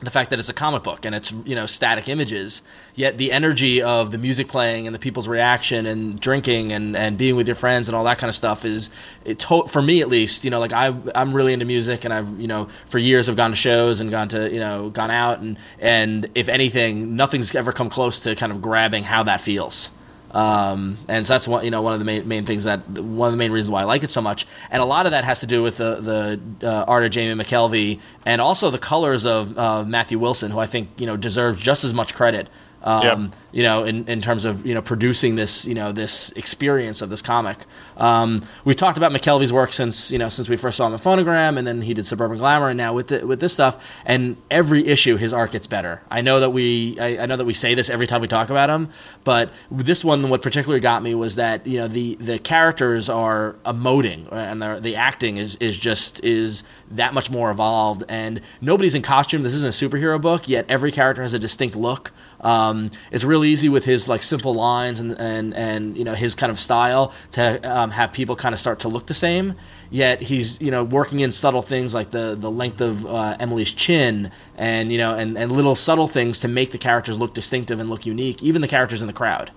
the 0.00 0.10
fact 0.10 0.30
that 0.30 0.38
it's 0.38 0.48
a 0.48 0.54
comic 0.54 0.84
book 0.84 1.04
and 1.04 1.14
it's 1.14 1.32
you 1.44 1.54
know 1.56 1.66
static 1.66 2.08
images 2.08 2.62
yet 2.94 3.18
the 3.18 3.32
energy 3.32 3.82
of 3.82 4.12
the 4.12 4.18
music 4.18 4.46
playing 4.46 4.86
and 4.86 4.94
the 4.94 4.98
people's 4.98 5.26
reaction 5.26 5.86
and 5.86 6.20
drinking 6.20 6.70
and, 6.70 6.96
and 6.96 7.18
being 7.18 7.34
with 7.34 7.48
your 7.48 7.56
friends 7.56 7.88
and 7.88 7.96
all 7.96 8.04
that 8.04 8.16
kind 8.16 8.28
of 8.28 8.34
stuff 8.34 8.64
is 8.64 8.90
it 9.24 9.40
to- 9.40 9.66
for 9.66 9.82
me 9.82 10.00
at 10.00 10.08
least 10.08 10.44
you 10.44 10.50
know 10.50 10.60
like 10.60 10.72
i 10.72 10.94
i'm 11.16 11.34
really 11.34 11.52
into 11.52 11.64
music 11.64 12.04
and 12.04 12.14
i've 12.14 12.38
you 12.40 12.46
know 12.46 12.68
for 12.86 12.98
years 12.98 13.28
I've 13.28 13.36
gone 13.36 13.50
to 13.50 13.56
shows 13.56 14.00
and 14.00 14.10
gone 14.10 14.28
to 14.28 14.48
you 14.52 14.60
know 14.60 14.88
gone 14.90 15.10
out 15.10 15.40
and 15.40 15.58
and 15.80 16.28
if 16.36 16.48
anything 16.48 17.16
nothing's 17.16 17.54
ever 17.54 17.72
come 17.72 17.90
close 17.90 18.22
to 18.22 18.36
kind 18.36 18.52
of 18.52 18.62
grabbing 18.62 19.02
how 19.04 19.24
that 19.24 19.40
feels 19.40 19.90
um, 20.30 20.98
and 21.08 21.26
so 21.26 21.34
that's 21.34 21.48
one, 21.48 21.64
you 21.64 21.70
know, 21.70 21.80
one 21.80 21.94
of 21.94 21.98
the 21.98 22.04
main, 22.04 22.28
main 22.28 22.44
things 22.44 22.64
that 22.64 22.86
one 22.88 23.28
of 23.28 23.32
the 23.32 23.38
main 23.38 23.50
reasons 23.50 23.70
why 23.70 23.80
I 23.80 23.84
like 23.84 24.02
it 24.02 24.10
so 24.10 24.20
much. 24.20 24.46
And 24.70 24.82
a 24.82 24.84
lot 24.84 25.06
of 25.06 25.12
that 25.12 25.24
has 25.24 25.40
to 25.40 25.46
do 25.46 25.62
with 25.62 25.78
the 25.78 26.38
the 26.60 26.68
uh, 26.68 26.84
art 26.86 27.04
of 27.04 27.10
Jamie 27.10 27.42
McKelvie 27.42 28.00
and 28.26 28.40
also 28.40 28.70
the 28.70 28.78
colors 28.78 29.24
of 29.24 29.56
uh, 29.56 29.84
Matthew 29.84 30.18
Wilson, 30.18 30.50
who 30.50 30.58
I 30.58 30.66
think 30.66 30.90
you 30.98 31.06
know 31.06 31.16
deserves 31.16 31.60
just 31.60 31.84
as 31.84 31.94
much 31.94 32.14
credit 32.14 32.48
Um, 32.88 33.02
Yep. 33.02 33.32
You 33.50 33.62
know, 33.62 33.84
in, 33.84 34.06
in 34.08 34.20
terms 34.20 34.44
of 34.44 34.66
you 34.66 34.74
know 34.74 34.82
producing 34.82 35.34
this 35.36 35.66
you 35.66 35.74
know 35.74 35.90
this 35.90 36.32
experience 36.32 37.00
of 37.00 37.08
this 37.08 37.22
comic. 37.22 37.58
Um, 37.96 38.42
we've 38.64 38.76
talked 38.76 38.98
about 38.98 39.10
McKelvie's 39.10 39.52
work 39.52 39.72
since 39.72 40.12
you 40.12 40.18
know 40.18 40.28
since 40.28 40.50
we 40.50 40.56
first 40.56 40.76
saw 40.76 40.86
him 40.86 40.92
in 40.92 40.98
Phonogram, 40.98 41.56
and 41.58 41.66
then 41.66 41.80
he 41.80 41.94
did 41.94 42.06
Suburban 42.06 42.36
Glamour, 42.36 42.68
and 42.68 42.76
now 42.76 42.92
with 42.92 43.08
the, 43.08 43.26
with 43.26 43.40
this 43.40 43.54
stuff. 43.54 44.02
And 44.04 44.36
every 44.50 44.86
issue, 44.86 45.16
his 45.16 45.32
art 45.32 45.52
gets 45.52 45.66
better. 45.66 46.02
I 46.10 46.20
know 46.20 46.40
that 46.40 46.50
we 46.50 46.98
I, 47.00 47.22
I 47.22 47.26
know 47.26 47.36
that 47.36 47.46
we 47.46 47.54
say 47.54 47.74
this 47.74 47.88
every 47.88 48.06
time 48.06 48.20
we 48.20 48.28
talk 48.28 48.50
about 48.50 48.68
him, 48.68 48.90
but 49.24 49.50
this 49.70 50.04
one, 50.04 50.28
what 50.28 50.42
particularly 50.42 50.80
got 50.80 51.02
me 51.02 51.14
was 51.14 51.36
that 51.36 51.66
you 51.66 51.78
know 51.78 51.88
the 51.88 52.16
the 52.16 52.38
characters 52.38 53.08
are 53.08 53.56
emoting, 53.64 54.30
and 54.30 54.84
the 54.84 54.94
acting 54.94 55.38
is 55.38 55.56
is 55.56 55.78
just 55.78 56.22
is 56.22 56.64
that 56.90 57.14
much 57.14 57.30
more 57.30 57.50
evolved, 57.50 58.04
and 58.10 58.42
nobody's 58.60 58.94
in 58.94 59.00
costume. 59.02 59.42
This 59.42 59.54
isn't 59.54 59.82
a 59.82 59.88
superhero 59.88 60.20
book, 60.20 60.48
yet 60.48 60.66
every 60.68 60.92
character 60.92 61.22
has 61.22 61.32
a 61.32 61.38
distinct 61.38 61.76
look. 61.76 62.12
Um, 62.40 62.90
it's 63.10 63.24
real 63.24 63.44
easy 63.44 63.68
with 63.68 63.84
his 63.84 64.08
like 64.08 64.22
simple 64.22 64.54
lines 64.54 65.00
and 65.00 65.12
and 65.18 65.54
and 65.54 65.96
you 65.96 66.04
know 66.04 66.14
his 66.14 66.34
kind 66.34 66.50
of 66.50 66.58
style 66.58 67.12
to 67.32 67.60
um, 67.68 67.90
have 67.90 68.12
people 68.12 68.36
kind 68.36 68.52
of 68.52 68.60
start 68.60 68.80
to 68.80 68.88
look 68.88 69.06
the 69.06 69.14
same. 69.14 69.54
Yet 69.90 70.22
he's 70.22 70.60
you 70.60 70.70
know 70.70 70.84
working 70.84 71.20
in 71.20 71.30
subtle 71.30 71.62
things 71.62 71.94
like 71.94 72.10
the 72.10 72.36
the 72.38 72.50
length 72.50 72.80
of 72.80 73.06
uh, 73.06 73.36
Emily's 73.40 73.72
chin 73.72 74.30
and 74.56 74.92
you 74.92 74.98
know 74.98 75.14
and 75.14 75.36
and 75.36 75.50
little 75.52 75.74
subtle 75.74 76.08
things 76.08 76.40
to 76.40 76.48
make 76.48 76.70
the 76.70 76.78
characters 76.78 77.18
look 77.18 77.34
distinctive 77.34 77.80
and 77.80 77.90
look 77.90 78.06
unique, 78.06 78.42
even 78.42 78.62
the 78.62 78.68
characters 78.68 79.00
in 79.00 79.06
the 79.06 79.12
crowd. 79.12 79.50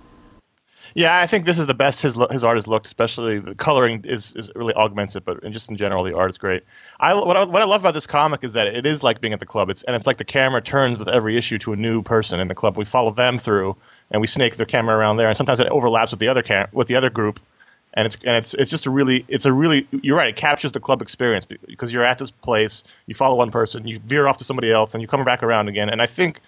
Yeah, 0.94 1.18
I 1.18 1.26
think 1.26 1.44
this 1.44 1.58
is 1.58 1.66
the 1.66 1.74
best 1.74 2.02
his 2.02 2.18
his 2.30 2.44
art 2.44 2.56
has 2.56 2.66
looked. 2.66 2.86
Especially 2.86 3.38
the 3.38 3.54
coloring 3.54 4.04
is, 4.04 4.32
is 4.32 4.50
really 4.54 4.74
augments 4.74 5.16
it, 5.16 5.24
but 5.24 5.42
just 5.50 5.70
in 5.70 5.76
general, 5.76 6.04
the 6.04 6.16
art 6.16 6.30
is 6.30 6.38
great. 6.38 6.64
I 7.00 7.14
what, 7.14 7.36
I 7.36 7.44
what 7.44 7.62
I 7.62 7.64
love 7.64 7.82
about 7.82 7.94
this 7.94 8.06
comic 8.06 8.44
is 8.44 8.52
that 8.54 8.66
it 8.66 8.86
is 8.86 9.02
like 9.02 9.20
being 9.20 9.32
at 9.32 9.40
the 9.40 9.46
club. 9.46 9.70
It's 9.70 9.82
and 9.82 9.96
it's 9.96 10.06
like 10.06 10.18
the 10.18 10.24
camera 10.24 10.60
turns 10.60 10.98
with 10.98 11.08
every 11.08 11.36
issue 11.36 11.58
to 11.60 11.72
a 11.72 11.76
new 11.76 12.02
person 12.02 12.40
in 12.40 12.48
the 12.48 12.54
club. 12.54 12.76
We 12.76 12.84
follow 12.84 13.10
them 13.10 13.38
through, 13.38 13.76
and 14.10 14.20
we 14.20 14.26
snake 14.26 14.56
their 14.56 14.66
camera 14.66 14.96
around 14.96 15.16
there, 15.16 15.28
and 15.28 15.36
sometimes 15.36 15.60
it 15.60 15.68
overlaps 15.68 16.10
with 16.10 16.20
the 16.20 16.28
other 16.28 16.42
cam- 16.42 16.68
with 16.72 16.88
the 16.88 16.96
other 16.96 17.10
group, 17.10 17.40
and 17.94 18.06
it's 18.06 18.16
and 18.24 18.36
it's 18.36 18.54
it's 18.54 18.70
just 18.70 18.84
a 18.86 18.90
really 18.90 19.24
it's 19.28 19.46
a 19.46 19.52
really 19.52 19.88
you're 20.02 20.16
right. 20.16 20.28
It 20.28 20.36
captures 20.36 20.72
the 20.72 20.80
club 20.80 21.00
experience 21.00 21.46
because 21.46 21.92
you're 21.92 22.04
at 22.04 22.18
this 22.18 22.30
place, 22.30 22.84
you 23.06 23.14
follow 23.14 23.36
one 23.36 23.50
person, 23.50 23.88
you 23.88 23.98
veer 24.00 24.26
off 24.26 24.36
to 24.38 24.44
somebody 24.44 24.70
else, 24.70 24.94
and 24.94 25.00
you 25.00 25.08
come 25.08 25.24
back 25.24 25.42
around 25.42 25.68
again. 25.68 25.88
And 25.88 26.02
I 26.02 26.06
think 26.06 26.40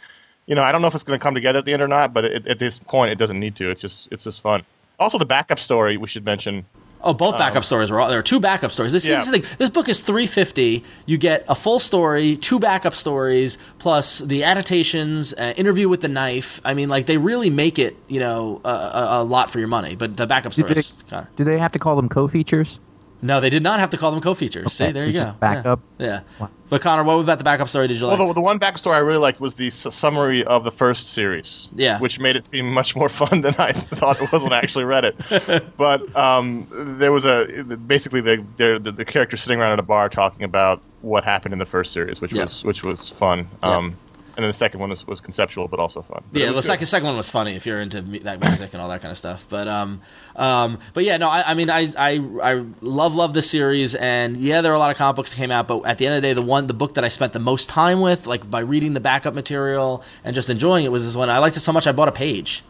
you 0.47 0.55
know, 0.55 0.63
I 0.63 0.73
don't 0.73 0.83
know 0.83 0.89
if 0.89 0.95
it's 0.95 1.05
going 1.05 1.19
to 1.19 1.23
come 1.23 1.35
together 1.35 1.59
at 1.61 1.65
the 1.65 1.73
end 1.73 1.83
or 1.83 1.89
not, 1.89 2.13
but 2.13 2.25
it, 2.25 2.47
at 2.47 2.59
this 2.59 2.79
point, 2.79 3.11
it 3.13 3.17
doesn't 3.17 3.39
need 3.41 3.57
to. 3.57 3.71
It's 3.71 3.81
just 3.81 4.09
it's 4.13 4.25
just 4.25 4.41
fun. 4.41 4.63
Also, 4.99 5.19
the 5.19 5.27
backup 5.27 5.59
story 5.59 5.97
we 5.97 6.07
should 6.09 6.25
mention. 6.25 6.65
Oh, 7.07 7.13
both 7.13 7.37
backup 7.37 7.65
stories 7.65 7.91
were 7.91 8.01
all, 8.01 8.09
there 8.09 8.19
are 8.19 8.23
two 8.23 8.41
backup 8.41 8.73
stories. 8.73 8.93
This, 8.93 9.07
Yeah. 9.07 9.17
this, 9.17 9.27
is 9.27 9.31
the 9.33 9.39
thing. 9.41 9.57
this 9.59 9.69
book 9.69 9.91
is 9.91 10.01
three 10.01 10.27
fifty. 10.27 10.83
You 11.05 11.19
get 11.19 11.45
a 11.49 11.55
full 11.55 11.79
story, 11.79 12.37
two 12.37 12.59
backup 12.59 12.95
stories, 12.95 13.59
plus 13.79 14.21
the 14.21 14.43
annotations, 14.45 15.35
uh, 15.35 15.53
interview 15.57 15.89
with 15.91 16.01
the 16.01 16.09
knife. 16.09 16.63
I 16.65 16.73
mean, 16.73 16.89
like 16.89 17.05
they 17.05 17.19
really 17.19 17.51
make 17.51 17.79
it, 17.79 17.95
you 18.09 18.21
know, 18.21 18.63
a, 18.65 18.69
a, 18.69 19.09
a 19.21 19.23
lot 19.23 19.51
for 19.51 19.59
your 19.59 19.69
money. 19.69 19.97
But 19.97 20.17
the 20.17 20.27
backup 20.27 20.53
Did 20.55 20.65
stories, 20.65 20.93
they, 21.03 21.11
kinda- 21.11 21.29
do 21.37 21.45
they 21.45 21.59
have 21.59 21.73
to 21.73 21.79
call 21.79 21.95
them 21.97 22.09
co-features? 22.09 22.81
No, 23.25 23.41
they 23.41 23.51
did 23.51 23.63
not 23.63 23.81
have 23.81 23.91
to 23.91 23.97
call 23.97 24.11
them 24.11 24.21
co-features. 24.21 24.73
See, 24.73 24.93
there 24.93 25.03
so 25.03 25.09
you 25.09 25.17
it's 25.19 25.27
go. 25.27 25.33
backup? 25.41 25.81
Yeah. 25.99 26.21
yeah. 26.41 26.47
But 26.69 26.81
Connor, 26.83 27.05
what 27.05 27.15
about 27.15 27.39
the 27.39 27.45
backup 27.45 27.69
story? 27.69 27.89
Did 27.89 27.99
you 28.01 28.07
like? 28.07 28.19
Well, 28.19 28.29
the, 28.29 28.35
the 28.35 28.41
one 28.41 28.59
backup 28.59 28.79
story 28.79 28.97
I 28.97 29.01
really 29.01 29.19
liked 29.19 29.41
was 29.41 29.55
the 29.55 29.69
s- 29.69 29.95
summary 29.95 30.45
of 30.45 30.65
the 30.65 30.71
first 30.71 31.13
series. 31.13 31.69
Yeah. 31.75 31.99
Which 32.01 32.19
made 32.21 32.37
it 32.37 32.45
seem 32.45 32.69
much 32.73 32.95
more 32.97 33.09
fun 33.21 33.41
than 33.41 33.55
I 33.59 33.73
thought 33.73 34.21
it 34.21 34.31
was 34.31 34.43
when 34.43 34.53
I 34.53 34.59
actually 34.59 34.85
read 34.85 35.05
it. 35.05 35.77
but 35.77 36.15
um, 36.17 36.67
there 36.99 37.13
was 37.13 37.25
a 37.25 37.47
basically 37.87 38.21
the, 38.21 38.45
the 38.57 38.79
the 38.79 38.93
the 38.93 39.05
character 39.05 39.37
sitting 39.37 39.59
around 39.61 39.73
at 39.73 39.79
a 39.79 39.83
bar 39.83 40.09
talking 40.09 40.45
about 40.45 40.83
what 41.03 41.25
happened 41.25 41.53
in 41.53 41.59
the 41.59 41.67
first 41.67 41.93
series, 41.93 42.21
which 42.21 42.33
Yeah. 42.33 42.43
was 42.43 42.65
which 42.65 42.83
was 42.83 43.09
fun. 43.11 43.49
Yeah. 43.63 43.77
Um, 43.77 43.97
and 44.37 44.43
then 44.43 44.49
the 44.49 44.55
second 44.55 44.81
one 44.81 44.91
was, 44.91 45.07
was 45.07 45.21
conceptual 45.21 45.69
but 45.69 45.79
also 45.79 46.03
fun. 46.03 46.23
But 46.33 46.43
Yeah, 46.43 46.53
the 46.53 46.63
second 46.63 46.87
second 46.87 47.07
one 47.07 47.17
was 47.17 47.31
funny 47.31 47.55
if 47.55 47.67
you're 47.67 47.81
into 47.81 48.03
that 48.03 48.41
music 48.41 48.73
and 48.73 48.83
all 48.83 48.89
that 48.89 49.01
kind 49.01 49.11
of 49.11 49.19
stuff. 49.19 49.47
But 49.49 49.69
um, 49.69 50.01
um, 50.37 50.79
but 50.93 51.05
yeah, 51.05 51.17
no, 51.17 51.29
I, 51.29 51.51
I 51.51 51.55
mean, 51.55 51.71
I, 51.71 51.87
I 51.97 52.21
I 52.43 52.65
love 52.81 53.15
love 53.15 53.35
this 53.35 53.51
series, 53.51 53.95
and 53.95 54.37
yeah, 54.37 54.61
there 54.61 54.73
are 54.73 54.75
a 54.75 54.79
lot 54.79 54.91
of 54.91 54.97
comic 54.97 55.17
books 55.17 55.31
that 55.31 55.37
came 55.37 55.51
out, 55.51 55.67
but 55.67 55.85
at 55.85 55.99
the 55.99 56.07
end 56.07 56.17
of 56.17 56.23
the 56.23 56.29
day, 56.29 56.33
the 56.33 56.43
one 56.43 56.67
the 56.67 56.75
book 56.75 56.95
that 56.95 57.05
I 57.05 57.09
spent 57.09 57.33
the 57.33 57.39
most 57.39 57.69
time 57.69 58.01
with, 58.01 58.27
like 58.27 58.51
by 58.51 58.61
reading 58.61 58.95
the 58.95 59.01
backup 59.01 59.35
material 59.35 60.03
and 60.25 60.35
just 60.35 60.51
enjoying 60.51 60.85
it, 60.85 60.93
was 60.93 61.05
this 61.05 61.17
one. 61.17 61.31
I 61.31 61.39
liked 61.39 61.57
it 61.57 61.61
so 61.61 61.73
much, 61.73 61.87
I 61.87 61.93
bought 61.93 62.09
a 62.09 62.13
page. 62.13 62.63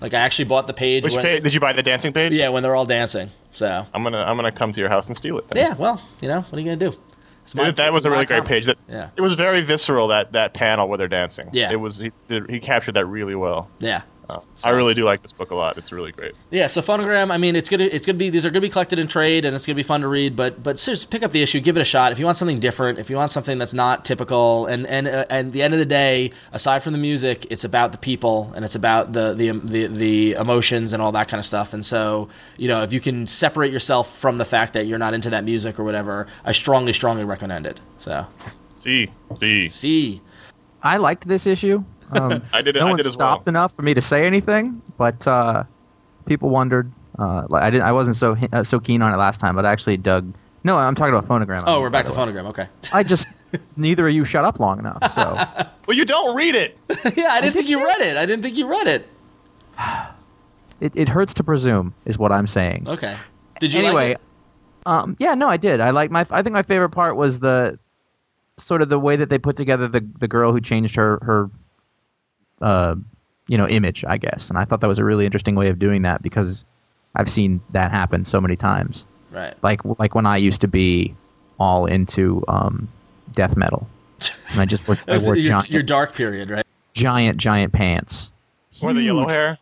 Like 0.00 0.14
I 0.14 0.20
actually 0.20 0.46
bought 0.46 0.66
the 0.66 0.72
page. 0.72 1.04
Which 1.04 1.14
when, 1.14 1.24
page 1.24 1.42
did 1.42 1.52
you 1.52 1.60
buy 1.60 1.74
the 1.74 1.82
dancing 1.82 2.12
page? 2.12 2.32
Yeah, 2.32 2.48
when 2.48 2.62
they're 2.62 2.74
all 2.74 2.86
dancing. 2.86 3.30
So 3.52 3.86
I'm 3.92 4.02
gonna 4.02 4.22
I'm 4.22 4.36
gonna 4.36 4.52
come 4.52 4.72
to 4.72 4.80
your 4.80 4.88
house 4.88 5.08
and 5.08 5.16
steal 5.16 5.38
it. 5.38 5.48
Then. 5.48 5.62
yeah, 5.62 5.74
well, 5.74 6.00
you 6.20 6.28
know, 6.28 6.40
what 6.40 6.54
are 6.54 6.60
you 6.60 6.64
gonna 6.64 6.90
do? 6.90 6.98
My- 7.54 7.68
It- 7.68 7.76
that 7.76 7.92
was 7.92 8.04
a 8.06 8.10
really 8.10 8.26
great 8.26 8.44
page. 8.44 8.66
That 8.66 8.78
Yeah. 8.88 9.08
it 9.16 9.20
was 9.20 9.34
very 9.34 9.60
visceral. 9.62 10.08
That 10.08 10.32
that 10.32 10.54
panel 10.54 10.88
where 10.88 10.98
they're 10.98 11.08
dancing. 11.08 11.48
Yeah. 11.52 11.70
it 11.72 11.76
was. 11.80 11.98
He, 11.98 12.12
he 12.48 12.60
captured 12.60 12.92
that 12.92 13.06
really 13.06 13.34
well. 13.34 13.68
Yeah. 13.78 14.02
Uh, 14.30 14.40
I 14.64 14.70
really 14.70 14.94
do 14.94 15.02
like 15.02 15.22
this 15.22 15.32
book 15.32 15.50
a 15.50 15.54
lot. 15.54 15.76
It's 15.76 15.90
really 15.90 16.12
great. 16.12 16.34
Yeah, 16.50 16.68
so 16.68 16.80
phonogram. 16.80 17.30
I 17.30 17.38
mean, 17.38 17.56
it's 17.56 17.68
gonna 17.68 17.84
it's 17.84 18.06
gonna 18.06 18.18
be 18.18 18.30
these 18.30 18.46
are 18.46 18.50
gonna 18.50 18.60
be 18.60 18.68
collected 18.68 18.98
in 18.98 19.08
trade, 19.08 19.44
and 19.44 19.56
it's 19.56 19.66
gonna 19.66 19.74
be 19.74 19.82
fun 19.82 20.02
to 20.02 20.08
read. 20.08 20.36
But 20.36 20.62
but 20.62 20.78
seriously, 20.78 21.08
pick 21.10 21.22
up 21.22 21.32
the 21.32 21.42
issue, 21.42 21.60
give 21.60 21.76
it 21.76 21.80
a 21.80 21.84
shot. 21.84 22.12
If 22.12 22.18
you 22.18 22.24
want 22.24 22.36
something 22.36 22.60
different, 22.60 22.98
if 22.98 23.10
you 23.10 23.16
want 23.16 23.32
something 23.32 23.58
that's 23.58 23.74
not 23.74 24.04
typical, 24.04 24.66
and 24.66 24.86
and 24.86 25.08
uh, 25.08 25.24
and 25.30 25.48
at 25.48 25.52
the 25.52 25.62
end 25.62 25.74
of 25.74 25.80
the 25.80 25.86
day, 25.86 26.30
aside 26.52 26.82
from 26.82 26.92
the 26.92 26.98
music, 26.98 27.46
it's 27.50 27.64
about 27.64 27.92
the 27.92 27.98
people 27.98 28.52
and 28.54 28.64
it's 28.64 28.76
about 28.76 29.12
the 29.12 29.34
the 29.34 29.50
the, 29.50 29.86
the 29.86 30.32
emotions 30.34 30.92
and 30.92 31.02
all 31.02 31.12
that 31.12 31.28
kind 31.28 31.38
of 31.38 31.44
stuff. 31.44 31.74
And 31.74 31.84
so 31.84 32.28
you 32.56 32.68
know, 32.68 32.82
if 32.82 32.92
you 32.92 33.00
can 33.00 33.26
separate 33.26 33.72
yourself 33.72 34.16
from 34.16 34.36
the 34.36 34.44
fact 34.44 34.74
that 34.74 34.86
you're 34.86 34.98
not 34.98 35.14
into 35.14 35.30
that 35.30 35.44
music 35.44 35.80
or 35.80 35.84
whatever, 35.84 36.26
I 36.44 36.52
strongly 36.52 36.92
strongly 36.92 37.24
recommend 37.24 37.66
it. 37.66 37.80
So 37.98 38.26
See, 38.76 39.10
see. 39.38 39.68
see, 39.68 40.20
I 40.82 40.96
liked 40.96 41.28
this 41.28 41.46
issue. 41.46 41.84
Um, 42.12 42.42
I 42.52 42.62
did- 42.62 42.74
No 42.76 42.82
I 42.86 42.90
one 42.90 42.96
did 42.96 43.06
as 43.06 43.12
stopped 43.12 43.46
well. 43.46 43.52
enough 43.52 43.74
for 43.74 43.82
me 43.82 43.94
to 43.94 44.00
say 44.02 44.26
anything, 44.26 44.80
but 44.98 45.26
uh, 45.26 45.64
people 46.26 46.48
wondered. 46.50 46.90
Uh, 47.18 47.46
I 47.52 47.70
didn't. 47.70 47.84
I 47.84 47.92
wasn't 47.92 48.16
so 48.16 48.36
uh, 48.52 48.64
so 48.64 48.80
keen 48.80 49.02
on 49.02 49.12
it 49.12 49.16
last 49.16 49.40
time, 49.40 49.54
but 49.54 49.66
I 49.66 49.72
actually 49.72 49.96
dug. 49.98 50.32
No, 50.64 50.76
I'm 50.76 50.94
talking 50.94 51.14
about 51.14 51.28
phonogram. 51.28 51.64
oh, 51.66 51.80
we're 51.80 51.90
back 51.90 52.06
to 52.06 52.12
by 52.12 52.24
the 52.26 52.32
way. 52.32 52.38
phonogram. 52.38 52.46
Okay. 52.50 52.66
I 52.92 53.02
just 53.02 53.26
neither 53.76 54.06
of 54.08 54.14
you 54.14 54.24
shut 54.24 54.44
up 54.44 54.60
long 54.60 54.78
enough. 54.78 55.10
So 55.12 55.34
Well, 55.86 55.96
you 55.96 56.04
don't 56.04 56.36
read 56.36 56.54
it. 56.54 56.78
yeah, 57.16 57.28
I 57.32 57.40
didn't 57.40 57.54
think 57.54 57.68
you 57.68 57.84
read 57.84 58.00
it. 58.00 58.16
I 58.16 58.24
didn't 58.26 58.42
think 58.42 58.56
you 58.56 58.68
read 58.70 58.86
it. 58.86 59.08
it, 60.80 60.92
it 60.94 61.08
hurts 61.08 61.34
to 61.34 61.44
presume, 61.44 61.94
is 62.04 62.18
what 62.18 62.32
I'm 62.32 62.46
saying. 62.46 62.88
Okay. 62.88 63.16
Did 63.58 63.72
you 63.72 63.80
anyway, 63.80 64.10
Like 64.10 64.16
it? 64.16 64.20
um, 64.86 65.16
yeah, 65.18 65.34
no, 65.34 65.48
I 65.48 65.56
did. 65.56 65.80
I 65.80 65.90
like 65.90 66.10
my. 66.10 66.24
I 66.30 66.42
think 66.42 66.52
my 66.54 66.62
favorite 66.62 66.90
part 66.90 67.16
was 67.16 67.40
the 67.40 67.78
sort 68.56 68.82
of 68.82 68.88
the 68.88 68.98
way 68.98 69.16
that 69.16 69.28
they 69.30 69.38
put 69.38 69.56
together 69.56 69.88
the 69.88 70.06
the 70.18 70.28
girl 70.28 70.52
who 70.52 70.60
changed 70.60 70.96
her 70.96 71.18
her, 71.22 71.50
uh, 72.60 72.94
you 73.48 73.58
know, 73.58 73.68
image. 73.68 74.04
I 74.06 74.16
guess, 74.16 74.48
and 74.48 74.58
I 74.58 74.64
thought 74.64 74.80
that 74.80 74.88
was 74.88 74.98
a 74.98 75.04
really 75.04 75.26
interesting 75.26 75.54
way 75.54 75.68
of 75.68 75.78
doing 75.78 76.02
that 76.02 76.22
because 76.22 76.64
I've 77.16 77.30
seen 77.30 77.60
that 77.70 77.90
happen 77.90 78.24
so 78.24 78.40
many 78.40 78.56
times. 78.56 79.06
Right. 79.30 79.54
Like 79.62 79.80
like 79.98 80.14
when 80.14 80.26
I 80.26 80.36
used 80.36 80.60
to 80.62 80.68
be 80.68 81.14
all 81.58 81.86
into 81.86 82.44
um, 82.48 82.88
death 83.32 83.56
metal, 83.56 83.88
and 84.50 84.60
I 84.60 84.64
just 84.64 84.86
wore, 84.86 84.94
That 85.06 85.22
I 85.22 85.24
wore 85.24 85.36
your, 85.36 85.48
giant 85.48 85.70
your 85.70 85.82
dark 85.82 86.14
period, 86.14 86.50
right? 86.50 86.66
giant 86.94 87.38
giant 87.38 87.72
pants. 87.72 88.32
Or 88.82 88.92
the 88.92 89.02
yellow 89.02 89.28
hair. 89.28 89.58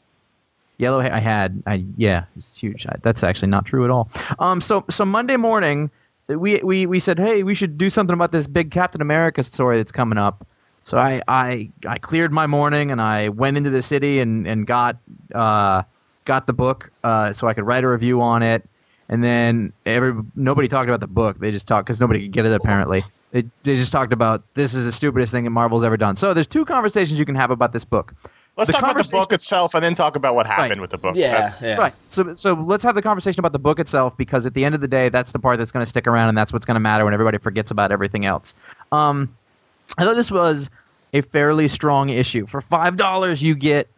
Yellow 0.77 1.01
hair 1.01 1.13
I 1.13 1.19
had. 1.19 1.63
I 1.67 1.85
yeah, 1.97 2.25
it's 2.37 2.59
huge. 2.59 2.87
I, 2.87 2.97
that's 3.03 3.23
actually 3.25 3.49
not 3.49 3.67
true 3.67 3.85
at 3.85 3.91
all. 3.91 4.09
Um, 4.39 4.61
so 4.61 4.85
so 4.91 5.05
Monday 5.05 5.37
morning, 5.37 5.91
we 6.29 6.59
we 6.59 6.87
we 6.87 7.01
said, 7.01 7.19
hey, 7.19 7.43
we 7.43 7.55
should 7.55 7.79
do 7.79 7.91
something 7.91 8.15
about 8.15 8.33
this 8.33 8.47
big 8.47 8.71
Captain 8.71 9.01
America 9.01 9.43
story 9.43 9.79
that's 9.79 9.93
coming 9.93 10.19
up. 10.19 10.47
So 10.89 10.97
I 10.97 11.21
I 11.29 11.71
I 11.87 11.99
cleared 11.99 12.33
my 12.33 12.47
morning 12.47 12.91
and 12.91 12.99
I 12.99 13.29
went 13.29 13.59
into 13.59 13.69
the 13.69 13.83
city 13.83 14.21
and 14.21 14.47
and 14.47 14.67
got 14.67 14.97
uh 15.35 15.83
got 16.25 16.47
the 16.47 16.55
book 16.55 16.91
uh 17.05 17.35
so 17.35 17.47
I 17.47 17.53
could 17.53 17.67
write 17.67 17.85
a 17.85 17.89
review 17.89 18.23
on 18.23 18.43
it. 18.43 18.67
And 19.11 19.23
then 19.23 19.75
every 19.85 20.15
nobody 20.35 20.67
talked 20.67 20.89
about 20.89 21.01
the 21.01 21.07
book. 21.07 21.41
They 21.41 21.51
just 21.51 21.69
talked 21.69 21.87
because 21.87 22.01
nobody 22.01 22.23
could 22.23 22.33
get 22.33 22.47
it 22.47 22.53
apparently. 22.53 23.03
They, 23.33 23.43
they 23.65 23.77
just 23.77 23.93
talked 23.93 24.15
about 24.15 24.43
this 24.55 24.73
is 24.73 24.87
the 24.87 24.93
stupidest 24.93 25.31
thing 25.31 25.45
that 25.45 25.51
Marvel's 25.51 25.85
ever 25.85 25.99
done. 25.99 26.17
So 26.17 26.33
there's 26.33 26.47
two 26.47 26.65
conversations 26.65 27.19
you 27.19 27.27
can 27.27 27.35
have 27.35 27.51
about 27.51 27.73
this 27.73 27.85
book. 27.85 28.15
Let's 28.57 28.69
The 28.69 28.73
talk 28.73 28.91
about 28.91 29.05
the 29.05 29.13
book 29.13 29.33
itself 29.35 29.75
and 29.75 29.85
then 29.85 29.95
talk 29.95 30.17
about 30.17 30.35
what 30.35 30.47
happened 30.47 30.71
Right. 30.71 30.81
with 30.81 30.91
the 30.91 30.97
book. 30.99 31.17
Yeah, 31.17 31.53
yeah. 31.63 31.77
Right. 31.77 31.95
So, 32.09 32.35
so 32.35 32.55
let's 32.55 32.83
have 32.83 32.95
the 32.95 33.03
conversation 33.03 33.41
about 33.41 33.53
the 33.53 33.59
book 33.59 33.79
itself 33.79 34.17
because 34.17 34.47
at 34.47 34.55
the 34.55 34.65
end 34.65 34.75
of 34.75 34.81
the 34.81 34.89
day, 34.89 35.11
that's 35.11 35.33
the 35.33 35.39
part 35.39 35.59
that's 35.59 35.71
going 35.71 35.85
to 35.85 35.89
stick 35.89 36.07
around 36.07 36.31
and 36.31 36.39
that's 36.39 36.53
what's 36.53 36.65
going 36.65 36.75
to 36.77 36.81
matter 36.81 37.05
when 37.05 37.13
everybody 37.13 37.37
forgets 37.37 37.71
about 37.71 37.93
everything 37.93 38.25
else. 38.25 38.55
Um, 38.91 39.37
I 39.97 40.05
thought 40.05 40.17
this 40.17 40.31
was 40.31 40.71
a 41.13 41.23
fairly 41.23 41.69
strong 41.69 42.11
issue. 42.11 42.47
For 42.47 42.61
five 42.61 42.97
dollars, 42.97 43.43
you 43.43 43.55
get 43.55 43.89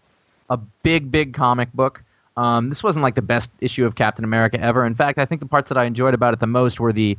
a 0.48 0.56
big, 0.56 1.10
big 1.10 1.34
comic 1.34 1.72
book. 1.72 2.02
Um, 2.36 2.68
this 2.68 2.82
wasn't 2.82 3.02
like 3.02 3.16
the 3.16 3.22
best 3.22 3.50
issue 3.60 3.84
of 3.84 3.96
Captain 3.96 4.24
America 4.24 4.60
ever. 4.60 4.86
In 4.86 4.94
fact, 4.94 5.18
I 5.18 5.24
think 5.24 5.40
the 5.40 5.48
parts 5.48 5.68
that 5.68 5.76
I 5.76 5.84
enjoyed 5.84 6.14
about 6.14 6.32
it 6.32 6.40
the 6.40 6.46
most 6.46 6.80
were 6.80 6.92
the 6.92 7.18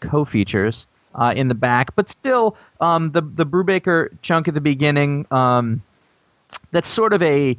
co-features 0.00 0.86
uh, 1.14 1.32
in 1.36 1.48
the 1.48 1.54
back, 1.54 1.94
but 1.96 2.08
still, 2.08 2.56
um, 2.80 3.12
the 3.12 3.20
the 3.20 3.46
Brubaker 3.46 4.10
chunk 4.22 4.48
at 4.48 4.54
the 4.54 4.60
beginning. 4.60 5.26
Um, 5.30 5.82
that's 6.70 6.88
sort 6.88 7.12
of 7.12 7.22
a 7.22 7.56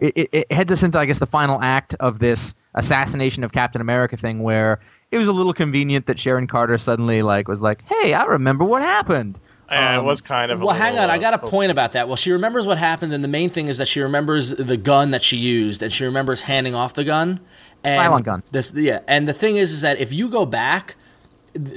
it, 0.00 0.16
it, 0.16 0.28
it 0.32 0.52
heads 0.52 0.70
us 0.72 0.82
into 0.82 0.98
I 0.98 1.06
guess 1.06 1.18
the 1.18 1.26
final 1.26 1.60
act 1.60 1.94
of 2.00 2.18
this 2.18 2.54
assassination 2.74 3.42
of 3.44 3.52
Captain 3.52 3.80
America 3.80 4.16
thing 4.16 4.42
where 4.42 4.80
it 5.10 5.18
was 5.18 5.28
a 5.28 5.32
little 5.32 5.54
convenient 5.54 6.06
that 6.06 6.18
Sharon 6.18 6.46
Carter 6.46 6.78
suddenly 6.78 7.22
like 7.22 7.48
was 7.48 7.60
like, 7.60 7.82
"Hey, 7.82 8.12
I 8.14 8.24
remember 8.24 8.64
what 8.64 8.82
happened." 8.82 9.38
Yeah, 9.70 9.96
it 9.96 9.98
Um, 9.98 10.04
was 10.06 10.20
kind 10.20 10.50
of. 10.50 10.62
a 10.62 10.64
Well, 10.66 10.74
hang 10.74 10.94
little, 10.94 11.04
on. 11.04 11.10
I 11.10 11.16
uh, 11.16 11.18
got 11.18 11.34
a 11.34 11.38
point 11.38 11.70
about 11.70 11.92
that. 11.92 12.08
Well, 12.08 12.16
she 12.16 12.32
remembers 12.32 12.66
what 12.66 12.78
happened, 12.78 13.12
and 13.12 13.22
the 13.22 13.28
main 13.28 13.50
thing 13.50 13.68
is 13.68 13.78
that 13.78 13.88
she 13.88 14.00
remembers 14.00 14.50
the 14.50 14.76
gun 14.76 15.10
that 15.10 15.22
she 15.22 15.36
used, 15.36 15.82
and 15.82 15.92
she 15.92 16.04
remembers 16.04 16.42
handing 16.42 16.74
off 16.74 16.94
the 16.94 17.04
gun. 17.04 17.40
And 17.84 18.02
Nylon 18.02 18.22
gun. 18.22 18.42
This, 18.50 18.72
yeah. 18.74 19.00
And 19.06 19.28
the 19.28 19.32
thing 19.32 19.56
is, 19.56 19.72
is 19.72 19.82
that 19.82 19.98
if 19.98 20.12
you 20.12 20.30
go 20.30 20.46
back, 20.46 20.96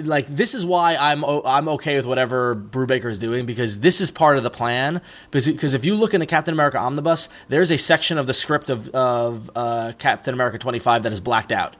like 0.03 0.27
this 0.27 0.53
is 0.53 0.65
why 0.65 0.95
I'm 0.95 1.23
o- 1.23 1.41
I'm 1.45 1.67
okay 1.69 1.95
with 1.95 2.05
whatever 2.05 2.55
Brubaker 2.55 3.09
is 3.09 3.19
doing 3.19 3.45
because 3.45 3.79
this 3.79 3.99
is 4.01 4.09
part 4.11 4.37
of 4.37 4.43
the 4.43 4.49
plan. 4.49 5.01
Because 5.31 5.47
because 5.47 5.73
if 5.73 5.85
you 5.85 5.95
look 5.95 6.13
in 6.13 6.19
the 6.19 6.25
Captain 6.25 6.53
America 6.53 6.77
omnibus, 6.77 7.29
there's 7.49 7.71
a 7.71 7.77
section 7.77 8.17
of 8.17 8.25
the 8.27 8.33
script 8.33 8.69
of 8.69 8.89
of 8.89 9.49
uh, 9.55 9.93
Captain 9.97 10.33
America 10.33 10.57
25 10.57 11.03
that 11.03 11.11
is 11.13 11.19
blacked 11.19 11.51
out. 11.51 11.75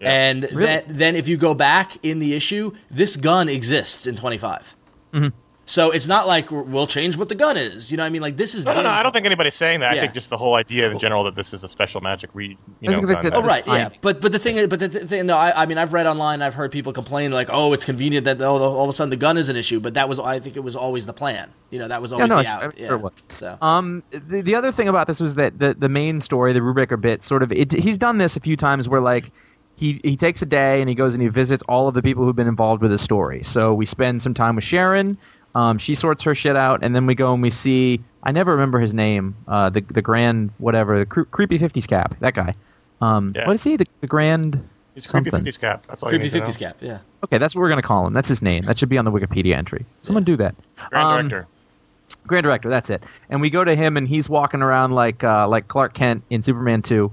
Yeah. 0.00 0.12
And 0.12 0.42
then, 0.44 0.82
then 0.88 1.14
if 1.16 1.28
you 1.28 1.36
go 1.36 1.52
back 1.52 1.92
in 2.02 2.20
the 2.20 2.32
issue, 2.34 2.72
this 2.90 3.16
gun 3.16 3.48
exists 3.50 4.06
in 4.06 4.16
25. 4.16 4.74
Mm-hmm. 5.12 5.36
So 5.66 5.92
it's 5.92 6.08
not 6.08 6.26
like 6.26 6.50
we'll 6.50 6.88
change 6.88 7.16
what 7.16 7.28
the 7.28 7.36
gun 7.36 7.56
is. 7.56 7.92
You 7.92 7.96
know 7.96 8.02
what 8.02 8.08
I 8.08 8.10
mean? 8.10 8.22
Like 8.22 8.36
this 8.36 8.56
is 8.56 8.64
No, 8.64 8.74
no, 8.74 8.82
no, 8.82 8.88
I 8.88 9.04
don't 9.04 9.12
think 9.12 9.24
anybody's 9.24 9.54
saying 9.54 9.78
that. 9.80 9.94
Yeah. 9.94 9.98
I 9.98 10.00
think 10.00 10.14
just 10.14 10.28
the 10.28 10.36
whole 10.36 10.56
idea 10.56 10.90
in 10.90 10.98
general 10.98 11.22
that 11.22 11.36
this 11.36 11.54
is 11.54 11.62
a 11.62 11.68
special 11.68 12.00
magic 12.00 12.30
re. 12.34 12.58
You 12.80 12.90
know, 12.90 13.00
gun. 13.00 13.30
Oh 13.32 13.40
right, 13.40 13.64
yeah, 13.68 13.90
but 14.00 14.20
but 14.20 14.32
the 14.32 14.40
thing 14.40 14.56
is, 14.56 14.66
but 14.66 14.80
the 14.80 14.88
th- 14.88 15.04
thing, 15.04 15.26
no, 15.26 15.36
I, 15.36 15.62
I 15.62 15.66
mean, 15.66 15.78
I've 15.78 15.92
read 15.92 16.08
online, 16.08 16.42
I've 16.42 16.54
heard 16.54 16.72
people 16.72 16.92
complain 16.92 17.30
like, 17.30 17.50
oh, 17.52 17.72
it's 17.72 17.84
convenient 17.84 18.24
that 18.24 18.40
oh, 18.42 18.58
all 18.60 18.82
of 18.82 18.90
a 18.90 18.92
sudden 18.92 19.10
the 19.10 19.16
gun 19.16 19.36
is 19.36 19.48
an 19.48 19.54
issue, 19.54 19.78
but 19.78 19.94
that 19.94 20.08
was, 20.08 20.18
I 20.18 20.40
think, 20.40 20.56
it 20.56 20.64
was 20.64 20.74
always 20.74 21.06
the 21.06 21.12
plan. 21.12 21.52
You 21.70 21.78
know, 21.78 21.86
that 21.86 22.02
was 22.02 22.12
always 22.12 22.30
no, 22.30 22.42
the 22.42 22.48
I'm 22.48 22.56
out. 22.56 22.62
sure 22.62 22.74
yeah. 22.76 23.06
it. 23.06 23.12
So 23.38 23.58
Um, 23.62 24.02
the, 24.10 24.40
the 24.40 24.56
other 24.56 24.72
thing 24.72 24.88
about 24.88 25.06
this 25.06 25.20
was 25.20 25.36
that 25.36 25.60
the, 25.60 25.74
the 25.74 25.88
main 25.88 26.20
story, 26.20 26.52
the 26.52 26.58
Brubaker 26.58 27.00
bit, 27.00 27.22
sort 27.22 27.44
of, 27.44 27.52
it, 27.52 27.70
he's 27.70 27.96
done 27.96 28.18
this 28.18 28.36
a 28.36 28.40
few 28.40 28.56
times 28.56 28.88
where 28.88 29.00
like 29.00 29.30
he 29.80 30.00
he 30.04 30.16
takes 30.16 30.42
a 30.42 30.46
day 30.46 30.80
and 30.80 30.88
he 30.88 30.94
goes 30.94 31.14
and 31.14 31.22
he 31.22 31.28
visits 31.28 31.62
all 31.68 31.88
of 31.88 31.94
the 31.94 32.02
people 32.02 32.24
who've 32.24 32.36
been 32.36 32.46
involved 32.46 32.82
with 32.82 32.90
his 32.92 33.00
story. 33.00 33.42
So 33.42 33.72
we 33.74 33.86
spend 33.86 34.20
some 34.22 34.34
time 34.34 34.54
with 34.56 34.64
Sharon. 34.64 35.16
Um, 35.54 35.78
she 35.78 35.94
sorts 35.96 36.22
her 36.24 36.34
shit 36.34 36.54
out, 36.54 36.84
and 36.84 36.94
then 36.94 37.06
we 37.06 37.14
go 37.14 37.32
and 37.32 37.42
we 37.42 37.50
see. 37.50 38.00
I 38.22 38.30
never 38.30 38.52
remember 38.52 38.78
his 38.78 38.94
name. 38.94 39.34
Uh, 39.48 39.70
the 39.70 39.80
the 39.80 40.02
grand 40.02 40.50
whatever, 40.58 40.98
the 40.98 41.06
cre- 41.06 41.22
creepy 41.22 41.58
fifties 41.58 41.86
cap. 41.86 42.14
That 42.20 42.34
guy. 42.34 42.54
Um, 43.00 43.32
Yeah. 43.34 43.46
what 43.46 43.54
is 43.54 43.64
he? 43.64 43.76
The, 43.76 43.86
the 44.02 44.06
grand. 44.06 44.62
He's 44.94 45.06
a 45.06 45.08
creepy 45.08 45.30
50s 45.30 45.58
cap. 45.58 45.86
That's 45.88 46.02
all 46.02 46.08
creepy 46.10 46.24
you 46.24 46.30
need 46.30 46.32
to 46.32 46.38
know. 46.40 46.44
fifties 46.44 46.56
cap, 46.58 46.76
yeah. 46.80 46.98
Okay, 47.24 47.38
that's 47.38 47.54
what 47.54 47.60
we're 47.62 47.68
gonna 47.70 47.80
call 47.80 48.06
him. 48.06 48.12
That's 48.12 48.28
his 48.28 48.42
name. 48.42 48.64
That 48.64 48.76
should 48.78 48.88
be 48.90 48.98
on 48.98 49.04
the 49.06 49.12
Wikipedia 49.12 49.54
entry. 49.56 49.86
Someone 50.02 50.24
do 50.24 50.36
that. 50.36 50.54
Grand 50.90 51.06
Um, 51.06 51.28
director. 51.28 51.48
Grand 52.26 52.42
Director, 52.44 52.68
that's 52.68 52.90
it. 52.90 53.02
And 53.30 53.40
we 53.40 53.50
go 53.50 53.62
to 53.64 53.74
him, 53.74 53.96
and 53.96 54.06
he's 54.06 54.28
walking 54.28 54.62
around 54.62 54.92
like 54.92 55.22
uh, 55.24 55.46
like 55.48 55.68
Clark 55.68 55.94
Kent 55.94 56.22
in 56.28 56.42
Superman 56.42 56.82
Two. 56.82 57.12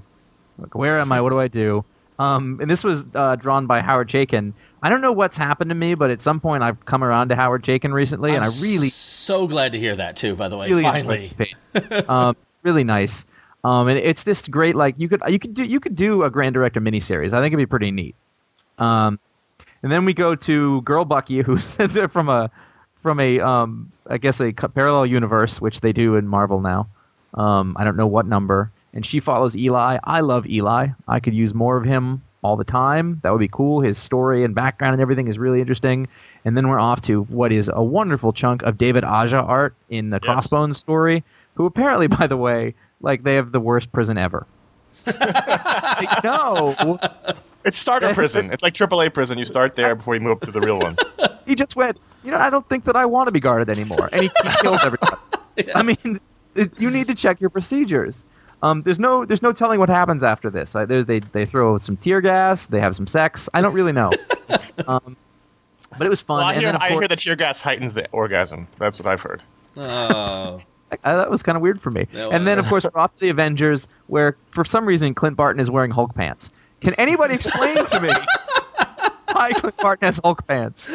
Like, 0.58 0.74
where 0.76 0.98
am 0.98 1.12
I? 1.12 1.22
What 1.22 1.30
do 1.30 1.40
I 1.40 1.48
do? 1.48 1.86
Um, 2.20 2.60
and 2.62 2.70
this 2.70 2.84
was 2.84 3.06
uh, 3.14 3.36
drawn 3.36 3.68
by 3.68 3.80
Howard 3.80 4.10
Chaykin. 4.10 4.54
I 4.82 4.90
don't 4.90 5.02
know 5.02 5.12
what's 5.12 5.38
happened 5.38 5.70
to 5.70 5.76
me, 5.76 5.94
but 5.94 6.10
at 6.10 6.22
some 6.22 6.40
point 6.40 6.64
I've 6.64 6.84
come 6.86 7.04
around 7.04 7.30
to 7.30 7.36
Howard 7.36 7.64
Chaykin 7.64 7.94
recently, 7.94 8.32
and 8.32 8.44
I'm 8.44 8.52
I 8.52 8.62
really, 8.62 8.90
so 8.90 9.48
glad 9.48 9.72
to 9.74 9.80
hear 9.80 9.96
that 9.96 10.16
too. 10.16 10.36
By 10.36 10.48
the 10.48 10.58
way, 10.58 10.70
really 10.70 10.84
finally, 10.84 11.26
enjoyed 11.26 11.56
this 11.74 11.90
page. 11.90 12.10
um, 12.10 12.36
really 12.64 12.84
nice. 12.84 13.26
Um, 13.64 13.88
and 13.88 14.00
it's 14.00 14.24
this 14.24 14.48
great 14.48 14.76
like 14.76 15.00
you 15.00 15.10
could 15.10 15.22
you 15.28 15.40
could 15.40 15.54
do 15.54 15.64
you 15.64 15.80
could 15.80 15.96
do 15.96 16.24
a 16.24 16.30
Grand 16.30 16.54
Director 16.54 16.80
miniseries. 16.80 17.34
I 17.34 17.42
think 17.42 17.54
it'd 17.54 17.58
be 17.58 17.66
pretty 17.66 17.92
neat. 17.92 18.16
Um, 18.78 19.20
and 19.84 19.92
then 19.92 20.06
we 20.06 20.14
go 20.14 20.36
to 20.36 20.82
Girl 20.82 21.06
Bucky, 21.06 21.42
who's 21.42 21.76
they're 21.78 22.08
from 22.08 22.30
a 22.30 22.50
from 23.02 23.20
a 23.20 23.40
um, 23.40 23.92
I 24.08 24.18
guess 24.18 24.40
a 24.42 24.52
parallel 24.54 25.06
universe, 25.06 25.60
which 25.62 25.82
they 25.82 25.92
do 25.92 26.16
in 26.16 26.28
Marvel 26.28 26.62
now. 26.62 26.88
Um, 27.34 27.76
I 27.78 27.84
don't 27.84 27.98
know 27.98 28.08
what 28.08 28.26
number, 28.26 28.72
and 28.98 29.06
she 29.06 29.20
follows 29.22 29.56
Eli. 29.56 30.00
I 30.04 30.20
love 30.22 30.48
Eli. 30.48 30.88
I 31.08 31.20
could 31.20 31.36
use 31.36 31.54
more 31.54 31.77
of 31.77 31.86
him 31.86 32.24
all 32.42 32.56
the 32.58 32.63
time. 32.63 33.20
That 33.22 33.32
would 33.32 33.39
be 33.39 33.48
cool. 33.48 33.82
His 33.82 33.98
story 33.98 34.44
and 34.44 34.56
background 34.56 34.94
and 34.94 35.01
everything 35.01 35.27
is 35.27 35.38
really 35.38 35.62
interesting. 35.62 36.08
And 36.46 36.58
then 36.58 36.68
we're 36.68 36.80
off 36.80 37.01
to 37.04 37.24
what 37.25 37.51
is 37.51 37.70
a 37.72 37.84
wonderful 37.84 38.34
chunk 38.34 38.63
of 38.63 38.77
David 38.77 39.04
Aja 39.04 39.42
art 39.44 39.75
in 39.89 40.10
the 40.10 40.20
Yes. 40.22 40.25
Crossbones 40.25 40.77
story, 40.80 41.24
who 41.54 41.66
apparently, 41.68 42.08
by 42.20 42.25
the 42.25 42.38
way, 42.38 42.74
like 43.01 43.22
they 43.24 43.36
have 43.36 43.51
the 43.51 43.60
worst 43.60 43.92
prison 43.92 44.18
ever. 44.18 44.46
Like, 46.00 46.24
no, 46.24 46.75
It's 47.66 47.77
starter 47.77 48.13
prison. 48.13 48.51
It's 48.51 48.62
like 48.62 48.74
AAA 48.75 49.13
prison. 49.13 49.38
You 49.39 49.46
start 49.46 49.75
there 49.75 49.96
before 49.96 50.13
you 50.16 50.22
move 50.22 50.34
up 50.34 50.42
to 50.42 50.51
the 50.51 50.62
real 50.62 50.77
one. 50.80 50.96
he 51.46 51.56
just 51.56 51.75
went. 51.75 51.98
You 52.24 52.32
know, 52.32 52.38
I 52.38 52.50
don't 52.51 52.68
think 52.70 52.86
that 52.86 52.96
I 52.96 53.06
want 53.08 53.27
to 53.27 53.32
be 53.32 53.39
guarded 53.39 53.70
anymore, 53.70 54.10
and 54.12 54.22
he, 54.24 54.30
he 54.44 54.50
kills 54.62 54.84
everybody. 54.84 55.18
I 55.74 55.82
mean, 55.82 56.20
it, 56.56 56.72
you 56.80 56.92
need 56.92 57.08
to 57.08 57.16
check 57.16 57.39
your 57.42 57.50
procedures. 57.50 58.25
Um, 58.64 58.82
there's 58.82 59.00
no, 59.00 59.24
there's 59.26 59.42
no 59.42 59.52
telling 59.52 59.80
what 59.80 59.90
happens 59.90 60.24
after 60.24 60.50
this. 60.50 60.74
They, 60.74 61.20
they 61.20 61.46
throw 61.46 61.77
some 61.77 61.96
tear 61.98 62.22
gas. 62.22 62.66
They 62.66 62.79
have 62.79 62.96
some 62.96 63.05
sex. 63.08 63.48
I 63.53 63.62
don't 63.62 63.74
really 63.74 63.92
know. 63.92 64.12
um, 64.88 65.16
but 65.98 66.05
it 66.08 66.10
was 66.10 66.22
fun. 66.22 66.38
Well, 66.38 66.48
I 66.48 66.53
and 66.53 66.62
hear, 66.62 66.68
then, 66.70 66.75
of 66.75 66.81
I 66.81 66.90
course- 66.90 67.01
hear 67.01 67.08
that 67.08 67.20
tear 67.20 67.36
gas 67.36 67.62
heightens 67.62 67.94
the 67.94 68.10
orgasm. 68.12 68.68
That's 68.79 69.00
what 69.00 69.05
I've 69.08 69.22
heard. 69.22 69.42
oh, 69.77 70.60
I, 71.03 71.16
that 71.16 71.29
was 71.29 71.44
kind 71.44 71.55
of 71.55 71.62
weird 71.62 71.81
for 71.81 71.92
me. 71.92 72.08
That 72.14 72.31
And 72.31 72.48
then, 72.48 72.58
of 72.60 72.66
course, 72.68 72.86
we're 72.86 73.00
off 73.00 73.14
to 73.14 73.20
the 73.20 73.29
Avengers, 73.29 73.88
where 74.08 74.38
for 74.51 74.64
some 74.66 74.86
reason 74.86 75.14
Clint 75.14 75.36
Barton 75.36 75.60
is 75.60 75.70
wearing 75.70 75.92
Hulk 75.92 76.16
pants. 76.16 76.50
Can 76.81 76.94
anybody 76.96 77.34
explain 77.36 77.75
to 77.86 78.01
me 78.01 78.10
why 79.34 79.51
Clint 79.53 79.77
Barton 79.77 80.05
has 80.05 80.20
Hulk 80.24 80.46
pants? 80.48 80.90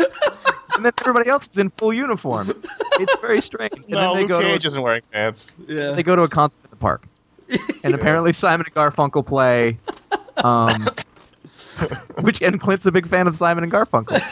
And 0.75 0.85
then 0.87 0.93
everybody 1.01 1.29
else 1.29 1.51
is 1.51 1.59
in 1.59 1.69
full 1.71 1.93
uniform. 1.93 2.51
It's 2.99 3.15
very 3.21 3.43
strange. 3.43 3.75
And 3.75 3.89
no, 3.89 3.99
then 3.99 4.15
they 4.15 4.21
Luke 4.23 4.29
go 4.29 4.41
Cage 4.41 4.63
to 4.63 4.69
isn't 4.69 4.83
wearing 4.83 5.03
pants. 5.13 5.53
yeah. 5.67 5.91
they 5.93 6.03
go 6.03 6.17
to 6.17 6.23
a 6.23 6.29
concert 6.29 6.61
at 6.65 6.71
the 6.71 6.77
park, 6.77 7.07
and 7.85 7.95
apparently 7.95 8.33
Simon 8.33 8.67
and 8.67 8.75
Garfunkel 8.75 9.27
play. 9.27 9.79
Um, 10.38 10.75
which 12.21 12.41
and 12.43 12.61
Clint's 12.61 12.87
a 12.87 12.93
big 12.93 13.07
fan 13.09 13.27
of 13.27 13.37
Simon 13.37 13.65
and 13.65 13.73
Garfunkel. 13.73 14.23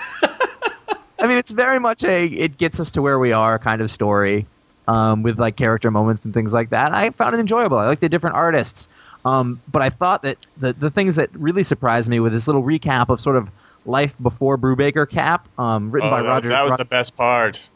I 1.19 1.27
mean, 1.27 1.37
it's 1.37 1.51
very 1.51 1.79
much 1.79 2.03
a 2.05 2.27
it 2.27 2.57
gets 2.59 2.81
us 2.81 2.91
to 2.93 3.03
where 3.03 3.19
we 3.19 3.33
are 3.33 3.59
kind 3.59 3.81
of 3.83 3.91
story, 3.91 4.47
um, 4.89 5.23
with 5.23 5.39
like 5.39 5.57
character 5.57 5.91
moments 5.91 6.25
and 6.25 6.33
things 6.33 6.53
like 6.53 6.71
that. 6.71 6.93
I 6.93 7.11
found 7.11 7.35
it 7.35 7.41
enjoyable. 7.41 7.79
I 7.79 7.87
like 7.87 8.01
the 8.01 8.09
different 8.09 8.37
artists, 8.37 8.89
um, 9.25 9.61
but 9.71 9.83
I 9.83 9.91
thought 9.91 10.23
that 10.23 10.39
the 10.57 10.73
the 10.73 10.91
things 10.91 11.17
that 11.17 11.31
really 11.35 11.63
surprised 11.63 12.09
me 12.09 12.21
with 12.21 12.33
this 12.33 12.47
little 12.47 12.63
recap 12.63 13.11
of 13.11 13.21
sort 13.21 13.37
of 13.37 13.51
life 13.85 14.15
before 14.23 14.57
Brubaker 14.57 15.09
Cap, 15.09 15.47
um, 15.59 15.91
written 15.91 16.09
Oh, 16.09 16.13
by 16.13 16.23
that, 16.23 16.29
Roger 16.29 16.49
that 16.49 16.63
was 16.63 16.71
Roger, 16.73 16.85
the 16.85 16.89
best 16.89 17.17
part. 17.17 17.69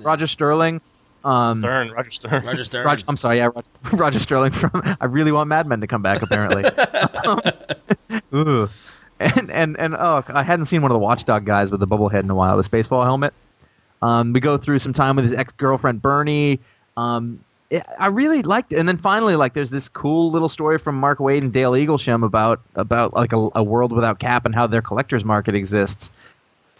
Roger 0.00 0.26
Sterling. 0.26 0.80
Um, 1.26 1.58
Stern, 1.58 1.90
Roger 1.90 2.10
Stern. 2.10 2.46
Roger 2.46 2.64
Stern. 2.64 2.86
Roger, 2.86 3.04
I'm 3.08 3.16
sorry, 3.16 3.38
yeah, 3.38 3.46
Roger, 3.46 3.68
Roger 3.96 4.18
Sterling 4.20 4.52
from. 4.52 4.70
I 5.00 5.06
really 5.06 5.32
want 5.32 5.48
Mad 5.48 5.66
Men 5.66 5.80
to 5.80 5.86
come 5.88 6.00
back. 6.00 6.22
Apparently, 6.22 6.64
Um, 7.26 7.40
ooh. 8.34 8.68
and 9.18 9.50
and 9.50 9.76
and 9.80 9.96
oh, 9.98 10.22
I 10.28 10.44
hadn't 10.44 10.66
seen 10.66 10.82
one 10.82 10.92
of 10.92 10.94
the 10.94 11.00
Watchdog 11.00 11.44
guys 11.44 11.72
with 11.72 11.80
the 11.80 11.86
bubble 11.86 12.08
head 12.08 12.24
in 12.24 12.30
a 12.30 12.34
while. 12.34 12.56
The 12.56 12.68
baseball 12.68 13.02
helmet. 13.02 13.34
Um, 14.02 14.32
we 14.32 14.38
go 14.38 14.56
through 14.56 14.78
some 14.78 14.92
time 14.92 15.16
with 15.16 15.24
his 15.24 15.32
ex 15.32 15.52
girlfriend 15.52 16.00
Bernie. 16.00 16.60
Um, 16.96 17.40
it, 17.70 17.82
I 17.98 18.06
really 18.06 18.42
liked 18.42 18.72
it, 18.72 18.78
and 18.78 18.88
then 18.88 18.96
finally, 18.96 19.34
like, 19.34 19.54
there's 19.54 19.70
this 19.70 19.88
cool 19.88 20.30
little 20.30 20.48
story 20.48 20.78
from 20.78 20.94
Mark 20.94 21.18
Waid 21.18 21.42
and 21.42 21.52
Dale 21.52 21.72
Eaglesham 21.72 22.24
about 22.24 22.60
about 22.76 23.14
like 23.14 23.32
a, 23.32 23.48
a 23.56 23.64
world 23.64 23.90
without 23.90 24.20
Cap 24.20 24.46
and 24.46 24.54
how 24.54 24.68
their 24.68 24.82
collector's 24.82 25.24
market 25.24 25.56
exists 25.56 26.12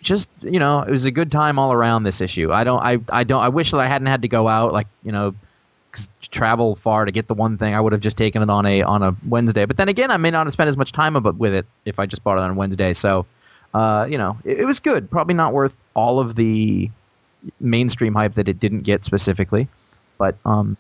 just 0.03 0.29
you 0.41 0.59
know 0.59 0.83
it 0.83 0.91
was 0.91 1.07
a 1.07 1.11
good 1.11 1.33
time 1.33 1.59
all 1.59 1.73
around 1.73 2.05
this 2.05 2.21
issue. 2.21 2.53
I 2.53 2.65
don't 2.65 2.81
i, 2.81 2.99
I 3.09 3.25
don't 3.25 3.43
i 3.43 3.49
wish 3.49 3.71
that 3.71 3.79
i 3.79 3.87
hadn't 3.87 4.07
had 4.07 4.23
to 4.23 4.29
go 4.29 4.49
out 4.49 4.73
like 4.73 4.87
you 5.03 5.13
know, 5.13 5.35
travel 6.21 6.77
far 6.77 7.05
to 7.07 7.13
get 7.13 7.27
the 7.27 7.35
one 7.35 7.57
thing 7.57 7.75
i 7.75 7.81
would 7.81 7.93
have 7.93 8.03
just 8.03 8.19
taken 8.19 8.43
it 8.43 8.51
on 8.51 8.67
a 8.67 8.83
on 8.83 9.03
a 9.03 9.17
wednesday. 9.27 9.65
But 9.65 9.77
then 9.77 9.89
again 9.89 10.11
i 10.11 10.17
may 10.17 10.31
not 10.31 10.47
have 10.47 10.53
spent 10.53 10.69
as 10.69 10.77
much 10.77 10.93
time 10.93 11.15
with 11.39 11.55
it 11.55 11.67
if 11.85 11.99
i 11.99 12.07
just 12.07 12.23
bought 12.23 12.39
it 12.39 12.43
on 12.43 12.57
wednesday. 12.57 12.93
So 12.93 13.27
uh, 13.75 14.07
you 14.09 14.17
know 14.17 14.39
it, 14.45 14.61
it 14.61 14.65
was 14.65 14.81
good. 14.81 15.11
Probably 15.11 15.35
not 15.35 15.53
worth 15.53 15.77
all 15.95 16.21
of 16.21 16.35
the 16.35 16.91
mainstream 17.61 18.15
hype 18.15 18.35
that 18.35 18.49
it 18.49 18.59
didn't 18.59 18.83
get 18.83 19.05
specifically. 19.05 19.69
But 20.19 20.37
um 20.45 20.77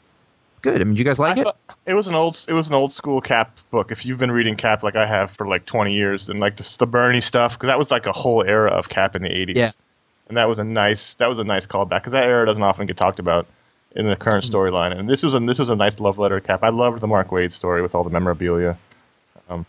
good 0.62 0.80
i 0.80 0.84
mean 0.84 0.94
did 0.94 0.98
you 1.00 1.04
guys 1.04 1.18
like 1.18 1.38
I 1.38 1.42
it 1.42 1.48
it 1.86 1.94
was 1.94 2.06
an 2.08 2.14
old 2.14 2.44
it 2.48 2.52
was 2.52 2.68
an 2.68 2.74
old 2.74 2.90
school 2.92 3.20
Cap 3.20 3.56
book. 3.70 3.92
If 3.92 4.04
you've 4.04 4.18
been 4.18 4.32
reading 4.32 4.56
Cap 4.56 4.82
like 4.82 4.96
I 4.96 5.06
have 5.06 5.30
for 5.30 5.46
like 5.46 5.66
20 5.66 5.94
years, 5.94 6.28
and 6.28 6.40
like 6.40 6.56
the, 6.56 6.76
the 6.80 6.86
Bernie 6.86 7.20
stuff, 7.20 7.52
because 7.54 7.68
that 7.68 7.78
was 7.78 7.90
like 7.92 8.06
a 8.06 8.12
whole 8.12 8.42
era 8.42 8.70
of 8.70 8.88
Cap 8.88 9.14
in 9.14 9.22
the 9.22 9.28
80s. 9.28 9.54
Yeah. 9.54 9.70
and 10.28 10.36
that 10.36 10.48
was 10.48 10.58
a 10.58 10.64
nice 10.64 11.14
that 11.14 11.28
was 11.28 11.38
a 11.38 11.44
nice 11.44 11.66
callback 11.66 12.00
because 12.00 12.12
that 12.12 12.24
era 12.24 12.44
doesn't 12.44 12.62
often 12.64 12.86
get 12.86 12.96
talked 12.96 13.20
about 13.20 13.46
in 13.94 14.06
the 14.08 14.16
current 14.16 14.44
Mm-hmm. 14.44 14.54
storyline. 14.56 14.98
And 14.98 15.08
this 15.08 15.22
was 15.22 15.34
a 15.34 15.40
this 15.40 15.58
was 15.60 15.70
a 15.70 15.76
nice 15.76 16.00
love 16.00 16.18
letter 16.18 16.40
to 16.40 16.46
Cap. 16.46 16.64
I 16.64 16.70
loved 16.70 17.00
the 17.00 17.06
Mark 17.06 17.28
Waid 17.28 17.52
story 17.52 17.82
with 17.82 17.94
all 17.94 18.02
the 18.02 18.10
memorabilia. 18.10 18.76
Um, 19.48 19.64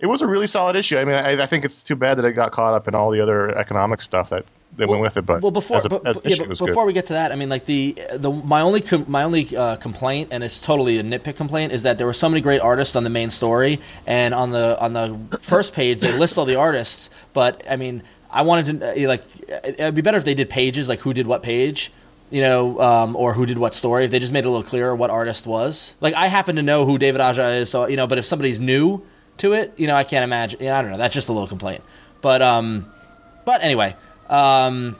it 0.00 0.06
was 0.06 0.20
a 0.22 0.26
really 0.26 0.48
solid 0.48 0.74
issue. 0.74 0.98
I 0.98 1.04
mean, 1.04 1.14
I, 1.14 1.42
I 1.42 1.46
think 1.46 1.64
it's 1.64 1.84
too 1.84 1.94
bad 1.94 2.18
that 2.18 2.24
it 2.24 2.32
got 2.32 2.50
caught 2.50 2.74
up 2.74 2.88
in 2.88 2.94
all 2.96 3.10
the 3.10 3.20
other 3.20 3.56
economic 3.56 4.00
stuff 4.02 4.30
that 4.30 4.44
that 4.76 4.88
went 4.88 5.02
with 5.02 5.16
it. 5.16 5.26
But 5.26 5.42
well, 5.42 5.50
before 5.50 5.78
as 5.78 5.84
a, 5.84 5.88
but- 5.88 6.02
yeah, 6.24 6.36
but 6.38 6.48
before 6.48 6.66
good. 6.66 6.86
we 6.86 6.92
get 6.92 7.06
to 7.06 7.14
that, 7.14 7.32
I 7.32 7.36
mean, 7.36 7.48
like 7.48 7.64
the 7.64 7.96
the 8.14 8.30
my 8.30 8.60
only 8.60 8.80
com- 8.80 9.06
my 9.08 9.22
only 9.24 9.54
uh, 9.56 9.76
complaint, 9.76 10.28
and 10.30 10.42
it's 10.42 10.60
totally 10.60 10.98
a 10.98 11.02
nitpick 11.02 11.36
complaint, 11.36 11.72
is 11.72 11.82
that 11.82 11.98
there 11.98 12.06
were 12.06 12.12
so 12.14 12.28
many 12.28 12.40
great 12.40 12.60
artists 12.60 12.96
on 12.96 13.04
the 13.04 13.10
main 13.10 13.30
story, 13.30 13.80
and 14.06 14.34
on 14.34 14.50
the 14.52 14.80
on 14.80 14.92
the 14.92 15.38
first 15.42 15.74
page 15.74 16.00
they 16.00 16.12
list 16.12 16.38
all 16.38 16.44
the 16.44 16.56
artists, 16.56 17.10
but 17.32 17.62
I 17.70 17.76
mean, 17.76 18.02
I 18.30 18.42
wanted 18.42 18.80
to 18.80 19.04
uh, 19.04 19.08
like 19.08 19.24
it'd 19.64 19.94
be 19.94 20.02
better 20.02 20.18
if 20.18 20.24
they 20.24 20.34
did 20.34 20.48
pages 20.48 20.88
like 20.88 21.00
who 21.00 21.12
did 21.12 21.26
what 21.26 21.42
page. 21.42 21.92
You 22.32 22.42
know, 22.42 22.80
um, 22.80 23.16
or 23.16 23.34
who 23.34 23.44
did 23.44 23.58
what 23.58 23.74
story? 23.74 24.04
If 24.04 24.12
they 24.12 24.20
just 24.20 24.32
made 24.32 24.44
it 24.44 24.46
a 24.46 24.50
little 24.50 24.62
clearer 24.62 24.94
what 24.94 25.10
artist 25.10 25.48
was. 25.48 25.96
Like, 26.00 26.14
I 26.14 26.28
happen 26.28 26.54
to 26.54 26.62
know 26.62 26.86
who 26.86 26.96
David 26.96 27.20
Aja 27.20 27.48
is, 27.56 27.70
so 27.70 27.88
you 27.88 27.96
know. 27.96 28.06
But 28.06 28.18
if 28.18 28.24
somebody's 28.24 28.60
new 28.60 29.02
to 29.38 29.52
it, 29.52 29.74
you 29.76 29.88
know, 29.88 29.96
I 29.96 30.04
can't 30.04 30.22
imagine. 30.22 30.60
You 30.60 30.66
know, 30.66 30.76
I 30.76 30.82
don't 30.82 30.92
know. 30.92 30.96
That's 30.96 31.12
just 31.12 31.28
a 31.28 31.32
little 31.32 31.48
complaint. 31.48 31.82
But 32.20 32.40
um, 32.40 32.86
but 33.44 33.64
anyway, 33.64 33.96
um, 34.30 34.96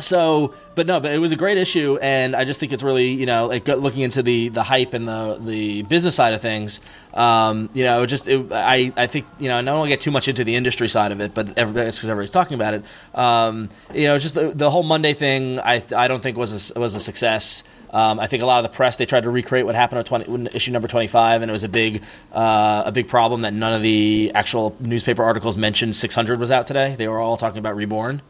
so 0.00 0.54
but 0.74 0.86
no 0.86 1.00
but 1.00 1.12
it 1.12 1.18
was 1.18 1.32
a 1.32 1.36
great 1.36 1.56
issue 1.56 1.98
and 2.02 2.36
i 2.36 2.44
just 2.44 2.60
think 2.60 2.72
it's 2.72 2.82
really 2.82 3.08
you 3.08 3.24
know 3.24 3.46
like 3.46 3.66
looking 3.66 4.02
into 4.02 4.22
the 4.22 4.48
the 4.50 4.62
hype 4.62 4.92
and 4.94 5.08
the 5.08 5.38
the 5.40 5.82
business 5.82 6.14
side 6.14 6.34
of 6.34 6.40
things 6.40 6.80
um, 7.14 7.70
you 7.72 7.84
know 7.84 8.04
just 8.04 8.28
it, 8.28 8.52
i 8.52 8.92
i 8.96 9.06
think 9.06 9.26
you 9.38 9.48
know 9.48 9.58
i 9.58 9.62
don't 9.62 9.78
want 9.78 9.88
to 9.88 9.92
get 9.96 10.00
too 10.00 10.10
much 10.10 10.28
into 10.28 10.44
the 10.44 10.54
industry 10.54 10.88
side 10.88 11.12
of 11.12 11.20
it 11.20 11.34
but 11.34 11.56
everybody 11.58 11.86
because 11.86 12.04
everybody's 12.08 12.30
talking 12.30 12.54
about 12.54 12.74
it 12.74 12.84
um, 13.14 13.68
you 13.94 14.04
know 14.04 14.18
just 14.18 14.34
the, 14.34 14.48
the 14.48 14.70
whole 14.70 14.82
monday 14.82 15.14
thing 15.14 15.58
i 15.60 15.82
i 15.96 16.08
don't 16.08 16.22
think 16.22 16.36
was 16.36 16.70
a, 16.70 16.78
was 16.80 16.94
a 16.94 17.00
success 17.00 17.62
um, 17.90 18.20
I 18.20 18.26
think 18.26 18.42
a 18.42 18.46
lot 18.46 18.62
of 18.62 18.70
the 18.70 18.76
press 18.76 18.98
they 18.98 19.06
tried 19.06 19.22
to 19.22 19.30
recreate 19.30 19.64
what 19.64 19.74
happened 19.74 19.98
with 19.98 20.08
20, 20.08 20.54
issue 20.54 20.72
number 20.72 20.88
25, 20.88 21.40
and 21.40 21.50
it 21.50 21.52
was 21.52 21.64
a 21.64 21.68
big 21.68 22.02
uh, 22.32 22.82
a 22.84 22.92
big 22.92 23.08
problem 23.08 23.42
that 23.42 23.54
none 23.54 23.72
of 23.72 23.80
the 23.80 24.32
actual 24.34 24.76
newspaper 24.80 25.22
articles 25.22 25.56
mentioned 25.56 25.96
600 25.96 26.38
was 26.38 26.50
out 26.50 26.66
today. 26.66 26.94
They 26.98 27.08
were 27.08 27.20
all 27.20 27.38
talking 27.38 27.58
about 27.58 27.74
Reborn. 27.76 28.20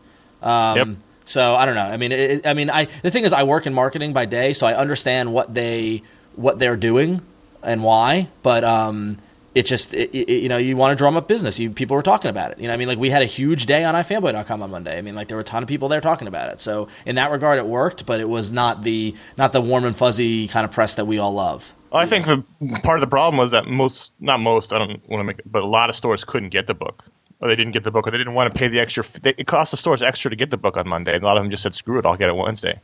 Um, 0.43 0.77
Yep. 0.77 0.89
So 1.27 1.57
I 1.57 1.67
don't 1.67 1.75
know. 1.75 1.83
I 1.83 1.97
mean, 1.97 2.13
it, 2.13 2.47
I 2.47 2.55
mean, 2.55 2.71
I 2.71 2.85
the 2.85 3.11
thing 3.11 3.25
is, 3.25 3.33
I 3.33 3.43
work 3.43 3.67
in 3.67 3.75
marketing 3.75 4.13
by 4.13 4.27
day, 4.27 4.53
so 4.53 4.67
I 4.67 4.75
understand 4.75 5.33
what 5.33 5.53
they 5.53 6.03
what 6.37 6.59
they're 6.59 6.77
doing 6.77 7.21
and 7.65 7.83
why. 7.83 8.29
But 8.45 8.63
um, 8.63 9.19
it 9.53 9.67
just 9.67 9.93
it, 9.93 10.15
it, 10.15 10.43
you 10.43 10.49
know 10.49 10.57
you 10.57 10.77
want 10.77 10.93
to 10.93 10.97
drum 10.97 11.17
up 11.17 11.27
business. 11.27 11.59
You 11.59 11.71
people 11.71 11.97
were 11.97 12.03
talking 12.03 12.31
about 12.31 12.53
it. 12.53 12.61
You 12.61 12.69
know, 12.69 12.75
I 12.75 12.77
mean, 12.77 12.87
like 12.87 12.99
we 12.99 13.11
had 13.11 13.23
a 13.23 13.27
huge 13.27 13.67
day 13.67 13.85
on 13.85 13.97
ifanboy.com 13.97 14.63
on 14.63 14.71
Monday. 14.71 14.97
I 14.97 15.03
mean, 15.03 15.17
like 15.17 15.27
there 15.27 15.37
were 15.37 15.41
a 15.41 15.45
ton 15.45 15.65
of 15.65 15.69
people 15.69 15.89
there 15.89 16.01
talking 16.01 16.29
about 16.29 16.53
it. 16.53 16.61
So 16.61 16.87
in 17.05 17.17
that 17.17 17.33
regard, 17.33 17.59
it 17.59 17.67
worked, 17.67 18.07
but 18.07 18.21
it 18.21 18.29
was 18.29 18.53
not 18.53 18.85
the 18.85 19.17
not 19.37 19.53
the 19.53 19.61
warm 19.61 19.85
and 19.85 19.97
fuzzy 19.97 20.47
kind 20.47 20.65
of 20.65 20.71
press 20.71 20.95
that 20.95 21.07
we 21.07 21.19
all 21.19 21.33
love. 21.33 21.75
Well, 21.91 22.03
I 22.03 22.07
think 22.07 22.27
the 22.27 22.45
part 22.83 22.99
of 22.99 23.01
the 23.01 23.07
problem 23.07 23.39
was 23.39 23.53
that 23.53 23.67
most, 23.67 24.13
not 24.21 24.39
most, 24.41 24.73
I 24.73 24.79
don't 24.79 25.09
want 25.09 25.21
to 25.21 25.25
make, 25.25 25.39
it, 25.39 25.51
but 25.51 25.63
a 25.63 25.67
lot 25.67 25.89
of 25.89 25.97
stores 25.97 26.25
couldn't 26.25 26.51
get 26.51 26.67
the 26.67 26.75
book, 26.75 27.05
or 27.41 27.49
they 27.49 27.57
didn't 27.57 27.73
get 27.73 27.85
the 27.85 27.91
book, 27.91 28.07
or 28.07 28.11
they 28.11 28.19
didn't 28.19 28.35
want 28.35 28.53
to 28.53 28.59
pay 28.59 28.69
the 28.69 28.81
extra. 28.81 29.05
They, 29.23 29.35
it 29.37 29.47
cost 29.47 29.71
the 29.71 29.77
stores 29.77 30.03
extra 30.03 30.31
to 30.31 30.37
get 30.37 30.51
the 30.51 30.57
book 30.57 30.77
on 30.77 30.89
Monday, 30.89 31.15
and 31.15 31.23
a 31.23 31.27
lot 31.27 31.37
of 31.37 31.43
them 31.43 31.51
just 31.51 31.63
said, 31.63 31.75
"Screw 31.75 31.99
it, 31.99 32.07
I'll 32.07 32.17
get 32.17 32.29
it 32.29 32.37
Wednesday." 32.37 32.81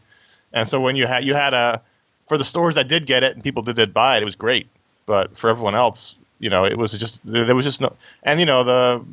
And 0.53 0.69
so 0.69 0.81
when 0.81 0.97
you 0.97 1.07
had 1.07 1.25
you 1.25 1.35
had 1.35 1.55
a 1.55 1.83
for 2.27 2.39
the 2.39 2.45
stores 2.45 2.75
that 2.77 2.89
did 2.89 3.07
get 3.07 3.23
it 3.23 3.35
and 3.35 3.43
people 3.43 3.63
did, 3.63 3.77
did 3.77 3.95
buy 3.95 4.17
it, 4.17 4.23
it 4.23 4.27
was 4.27 4.37
great. 4.37 4.69
But 5.07 5.37
for 5.37 5.51
everyone 5.51 5.75
else, 5.75 6.17
you 6.39 6.51
know, 6.51 6.65
it 6.65 6.77
was 6.77 6.93
just 6.93 7.21
there 7.25 7.55
was 7.55 7.65
just 7.65 7.81
no, 7.81 7.95
and 8.23 8.39
you 8.41 8.47
know 8.47 8.65
the 8.65 9.05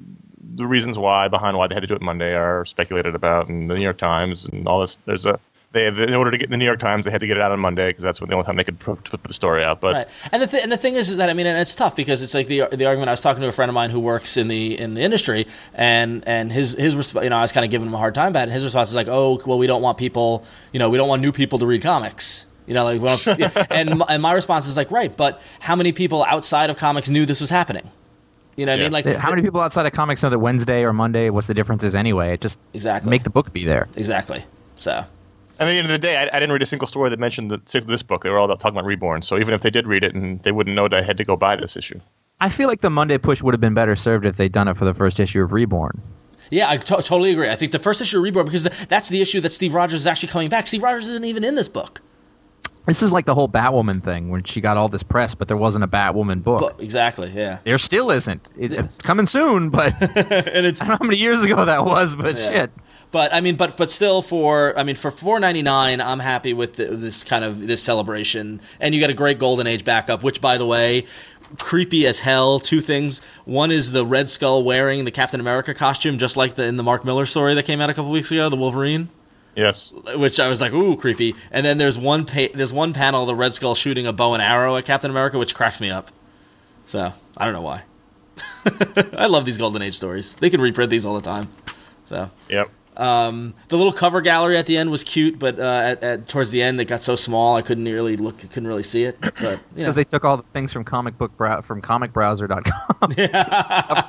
the 0.56 0.68
reasons 0.68 0.98
why 0.98 1.28
behind 1.28 1.58
why 1.58 1.68
they 1.68 1.76
had 1.76 1.82
to 1.82 1.88
do 1.88 1.96
it 1.96 2.02
Monday 2.02 2.34
are 2.34 2.66
speculated 2.66 3.16
about 3.16 3.50
in 3.50 3.68
the 3.68 3.76
New 3.76 3.84
York 3.84 3.98
Times 3.98 4.46
and 4.46 4.68
all 4.68 4.82
this. 4.82 4.98
There's 5.06 5.26
a 5.26 5.40
they 5.72 5.86
in 5.88 6.14
order 6.16 6.32
to 6.32 6.38
get 6.38 6.46
in 6.46 6.52
the 6.52 6.58
New 6.58 6.66
York 6.66 6.80
Times, 6.80 7.06
they 7.06 7.12
had 7.12 7.22
to 7.22 7.28
get 7.28 7.38
it 7.38 7.44
out 7.44 7.52
on 7.52 7.60
Monday 7.60 7.90
because 7.90 8.04
that's 8.04 8.20
when 8.20 8.30
the 8.30 8.36
only 8.36 8.46
time 8.46 8.56
they 8.56 8.64
could 8.64 8.80
put, 8.80 9.04
put 9.04 9.24
the 9.24 9.34
story 9.34 9.64
out. 9.64 9.80
But 9.82 9.94
Right, 9.96 10.08
and 10.32 10.42
the 10.42 10.48
th- 10.48 10.64
and 10.64 10.72
the 10.72 10.78
thing 10.78 10.96
is, 10.96 11.10
is 11.10 11.18
that 11.18 11.30
I 11.30 11.34
mean, 11.34 11.46
and 11.46 11.58
it's 11.58 11.76
tough 11.76 11.96
because 11.96 12.22
it's 12.22 12.34
like 12.34 12.48
the 12.48 12.68
the 12.72 12.86
argument. 12.86 13.10
I 13.10 13.12
was 13.12 13.22
talking 13.22 13.42
to 13.42 13.48
a 13.48 13.52
friend 13.52 13.70
of 13.70 13.76
mine 13.76 13.90
who 13.92 14.00
works 14.00 14.36
in 14.38 14.48
the 14.48 14.80
in 14.80 14.94
the 14.96 15.02
industry, 15.02 15.46
and 15.74 16.28
and 16.28 16.52
his 16.52 16.74
his 16.74 16.96
resp- 16.96 17.24
you 17.24 17.30
know 17.30 17.38
I 17.38 17.42
was 17.42 17.52
kind 17.52 17.64
of 17.66 17.72
giving 17.72 17.88
him 17.88 17.94
a 17.94 17.98
hard 17.98 18.16
time 18.16 18.30
about 18.30 18.40
it. 18.42 18.44
And 18.44 18.52
his 18.52 18.64
response 18.64 18.90
is 18.90 18.96
like, 18.96 19.08
oh, 19.10 19.40
well, 19.46 19.60
we 19.60 19.68
don't 19.68 19.82
want 19.82 19.98
people, 19.98 20.44
you 20.74 20.80
know, 20.80 20.90
we 20.90 20.98
don't 20.98 21.08
want 21.10 21.22
new 21.22 21.32
people 21.32 21.60
to 21.60 21.66
read 21.66 21.82
comics. 21.84 22.48
You 22.66 22.74
know, 22.76 22.84
like, 22.84 23.02
well, 23.02 23.18
and 23.72 23.98
my, 23.98 24.06
and 24.10 24.22
my 24.22 24.32
response 24.34 24.68
is 24.68 24.78
like, 24.78 24.92
right, 24.92 25.16
but 25.16 25.42
how 25.60 25.76
many 25.76 25.92
people 25.92 26.24
outside 26.24 26.70
of 26.70 26.78
comics 26.78 27.10
knew 27.10 27.26
this 27.26 27.42
was 27.42 27.50
happening? 27.50 27.90
You 28.56 28.66
know 28.66 28.74
what 28.74 28.80
I 28.80 28.84
mean? 28.84 28.92
Like, 28.92 29.06
How 29.06 29.30
many 29.30 29.42
people 29.42 29.62
outside 29.62 29.86
of 29.86 29.94
comics 29.94 30.22
know 30.22 30.30
that 30.30 30.40
Wednesday 30.40 30.84
or 30.84 30.92
Monday? 30.94 31.30
What's 31.30 31.48
the 31.48 31.54
difference 31.54 31.84
is 31.84 31.96
anyway? 31.96 32.34
It 32.34 32.42
just 32.42 32.60
Exactly. 32.74 33.10
make 33.10 33.24
the 33.24 33.30
book 33.30 33.54
be 33.54 33.64
there. 33.64 33.88
exactly? 33.96 34.44
So 34.76 34.92
And 34.98 35.06
at 35.60 35.66
the 35.66 35.72
end 35.72 35.86
of 35.86 35.92
the 35.92 35.98
day, 35.98 36.18
I, 36.18 36.24
I 36.24 36.40
didn't 36.40 36.52
read 36.52 36.62
a 36.62 36.66
single 36.66 36.88
story 36.88 37.10
that 37.10 37.20
mentioned 37.20 37.52
the, 37.52 37.82
this 37.86 38.02
book. 38.02 38.24
They 38.24 38.30
were 38.30 38.38
all 38.40 38.46
about 38.46 38.60
talking 38.60 38.78
about 38.78 38.86
Reborn. 38.88 39.22
So 39.22 39.38
even 39.38 39.54
if 39.54 39.62
they 39.62 39.70
did 39.70 39.86
read 39.88 40.04
it, 40.04 40.16
and 40.16 40.42
they 40.44 40.52
wouldn't 40.52 40.76
know 40.76 40.88
that 40.88 40.98
I 40.98 41.02
had 41.02 41.18
to 41.18 41.24
go 41.24 41.36
buy 41.36 41.56
this 41.56 41.76
issue. 41.76 42.00
I 42.42 42.50
feel 42.50 42.68
like 42.70 42.82
the 42.82 42.90
Monday 42.90 43.18
push 43.18 43.42
would 43.42 43.54
have 43.54 43.60
been 43.62 43.74
better 43.74 43.96
served 43.96 44.26
if 44.26 44.38
they'd 44.38 44.52
done 44.52 44.68
it 44.68 44.78
for 44.78 44.86
the 44.86 44.94
first 44.94 45.20
issue 45.20 45.42
of 45.44 45.52
Reborn. 45.52 46.02
yeah, 46.52 46.70
I 46.70 46.78
totally 46.78 47.32
agree. 47.32 47.50
I 47.50 47.56
think 47.56 47.72
the 47.74 47.80
first 47.80 48.02
issue 48.02 48.18
of 48.18 48.24
Reborn 48.24 48.46
because 48.46 48.64
th- 48.64 48.88
that's 48.88 49.10
the 49.10 49.22
issue 49.22 49.42
that 49.42 49.50
Steve 49.50 49.76
Rogers 49.76 50.00
is 50.02 50.08
actually 50.08 50.30
coming 50.30 50.48
back. 50.50 50.66
Steve 50.68 50.82
Rogers 50.84 51.08
isn't 51.10 51.26
even 51.26 51.44
in 51.44 51.56
this 51.56 51.68
book. 51.68 52.02
This 52.86 53.04
is 53.04 53.12
like 53.12 53.26
the 53.26 53.36
whole 53.36 53.48
Batwoman 53.50 54.02
thing 54.02 54.30
when 54.30 54.44
she 54.44 54.62
got 54.62 54.76
all 54.78 54.88
this 54.90 55.04
press, 55.04 55.36
but 55.36 55.48
there 55.48 55.58
wasn't 55.58 55.84
a 55.84 55.88
Batwoman 55.88 56.42
book. 56.44 56.62
But 56.76 56.82
exactly, 56.84 57.30
yeah. 57.30 57.60
there 57.64 57.78
still 57.78 58.10
isn't. 58.10 58.42
It, 58.58 58.72
it's 58.72 58.90
coming 59.04 59.28
soon, 59.28 59.70
but 59.70 59.94
and 60.02 60.66
it's 60.66 60.80
don't 60.80 60.88
know 60.90 60.96
how 61.00 61.06
many 61.06 61.18
years 61.18 61.44
ago 61.44 61.66
that 61.66 61.86
was, 61.86 62.16
but 62.16 62.36
Yeah. 62.38 62.50
shit. 62.52 62.72
But 63.12 63.34
I 63.34 63.42
mean, 63.42 63.56
but 63.56 63.76
but 63.78 63.90
still, 63.90 64.22
for 64.22 64.78
I 64.78 64.84
mean, 64.84 64.96
for 64.96 65.10
four 65.12 65.40
ninety 65.40 65.62
nine, 65.62 66.00
I'm 66.02 66.20
happy 66.20 66.54
with 66.54 66.74
the, 66.74 66.86
this 66.86 67.24
kind 67.24 67.44
of 67.44 67.66
this 67.68 67.82
celebration, 67.82 68.62
and 68.80 68.94
you 68.94 69.00
get 69.00 69.10
a 69.10 69.16
great 69.16 69.40
Golden 69.40 69.68
Age 69.68 69.84
backup. 69.84 70.24
Which, 70.24 70.42
by 70.42 70.58
the 70.58 70.66
way, 70.66 71.06
creepy 71.60 72.06
as 72.06 72.20
hell. 72.20 72.60
Two 72.60 72.82
things: 72.82 73.22
one 73.46 73.72
is 73.72 73.92
the 73.92 74.06
Red 74.06 74.30
Skull 74.30 74.64
wearing 74.64 75.06
the 75.06 75.12
Captain 75.12 75.40
America 75.40 75.74
costume, 75.74 76.18
just 76.18 76.38
like 76.38 76.56
the 76.56 76.66
in 76.66 76.78
the 76.78 76.84
Mark 76.84 77.04
Millar 77.04 77.26
story 77.26 77.56
that 77.56 77.64
came 77.66 77.82
out 77.82 77.90
a 77.90 77.94
couple 77.94 78.12
weeks 78.12 78.32
ago, 78.32 78.50
the 78.50 78.56
Wolverine. 78.56 79.10
Yes. 79.56 79.92
Which 80.16 80.40
I 80.40 80.48
was 80.48 80.62
like, 80.62 80.72
ooh, 80.72 80.96
creepy. 80.96 81.36
And 81.52 81.66
then 81.66 81.80
there's 81.80 81.98
one 81.98 82.26
pa- 82.26 82.48
there's 82.54 82.72
one 82.72 82.94
panel 82.94 83.26
the 83.26 83.36
Red 83.36 83.54
Skull 83.54 83.76
shooting 83.76 84.08
a 84.08 84.14
bow 84.14 84.34
and 84.34 84.42
arrow 84.42 84.78
at 84.78 84.86
Captain 84.86 85.10
America, 85.10 85.38
which 85.38 85.56
cracks 85.56 85.82
me 85.82 85.90
up. 85.90 86.12
So 86.86 87.12
I 87.36 87.46
don't 87.46 87.54
know 87.54 87.62
why. 87.62 87.84
I 89.14 89.26
love 89.26 89.46
these 89.46 89.58
Golden 89.58 89.82
Age 89.82 89.96
stories. 89.96 90.34
They 90.36 90.50
can 90.50 90.62
reprint 90.62 90.90
these 90.92 91.04
all 91.06 91.16
the 91.16 91.22
time. 91.22 91.50
So 92.06 92.30
Yep. 92.50 92.70
Um, 93.00 93.54
the 93.70 93.78
little 93.78 93.94
cover 93.94 94.20
gallery 94.22 94.58
at 94.58 94.66
the 94.66 94.76
end 94.78 94.92
was 94.92 95.04
cute, 95.04 95.40
but 95.40 95.58
uh, 95.60 95.64
at, 95.64 96.04
at 96.04 96.28
towards 96.28 96.52
the 96.52 96.62
end 96.62 96.80
it 96.82 96.86
got 96.86 97.02
so 97.02 97.16
small 97.16 97.56
I 97.56 97.62
couldn't 97.62 97.86
really 97.86 98.18
look, 98.18 98.38
couldn't 98.52 98.68
really 98.68 98.84
see 98.84 99.04
it. 99.06 99.20
But 99.22 99.40
you 99.42 99.48
know, 99.48 99.60
Because 99.76 99.96
they 99.96 100.04
took 100.04 100.26
all 100.26 100.38
the 100.38 100.44
things 100.54 100.74
from 100.74 100.84
comic 100.84 101.18
book 101.18 101.36
brow- 101.38 101.62
from 101.62 101.82
comicbrowser.com. 101.82 103.12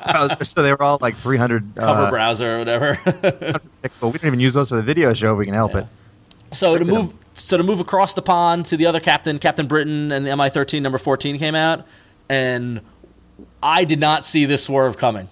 Browser, 0.05 0.45
so 0.45 0.63
they 0.63 0.71
were 0.73 0.83
all 0.83 0.99
like 1.01 1.15
300 1.15 1.73
cover 1.77 2.03
uh, 2.07 2.11
browser 2.11 2.57
or 2.57 2.59
whatever. 2.59 2.99
We 4.03 4.11
didn't 4.13 4.27
even 4.27 4.41
use 4.41 4.55
those 4.55 4.69
for 4.69 4.77
the 4.77 4.83
video 4.83 5.15
show. 5.15 5.35
We 5.35 5.45
can 5.47 5.55
help 5.55 5.73
Yeah. 5.73 5.81
it. 5.81 5.87
so 6.51 6.77
to 6.77 6.85
move, 6.85 7.15
so 7.35 7.57
to 7.57 7.63
move 7.63 7.81
across 7.81 8.15
the 8.15 8.23
pond 8.23 8.67
to 8.67 8.77
the 8.77 8.87
other 8.87 9.01
captain, 9.01 9.39
Captain 9.39 9.67
Britain, 9.67 10.13
and 10.13 10.27
the 10.27 10.31
MI13 10.31 10.83
number 10.83 10.99
14 10.99 11.39
came 11.39 11.55
out, 11.55 11.87
and 12.29 12.81
I 13.63 13.85
did 13.85 14.01
not 14.01 14.25
see 14.25 14.45
this 14.47 14.65
swerve 14.65 14.97
coming. 14.97 15.29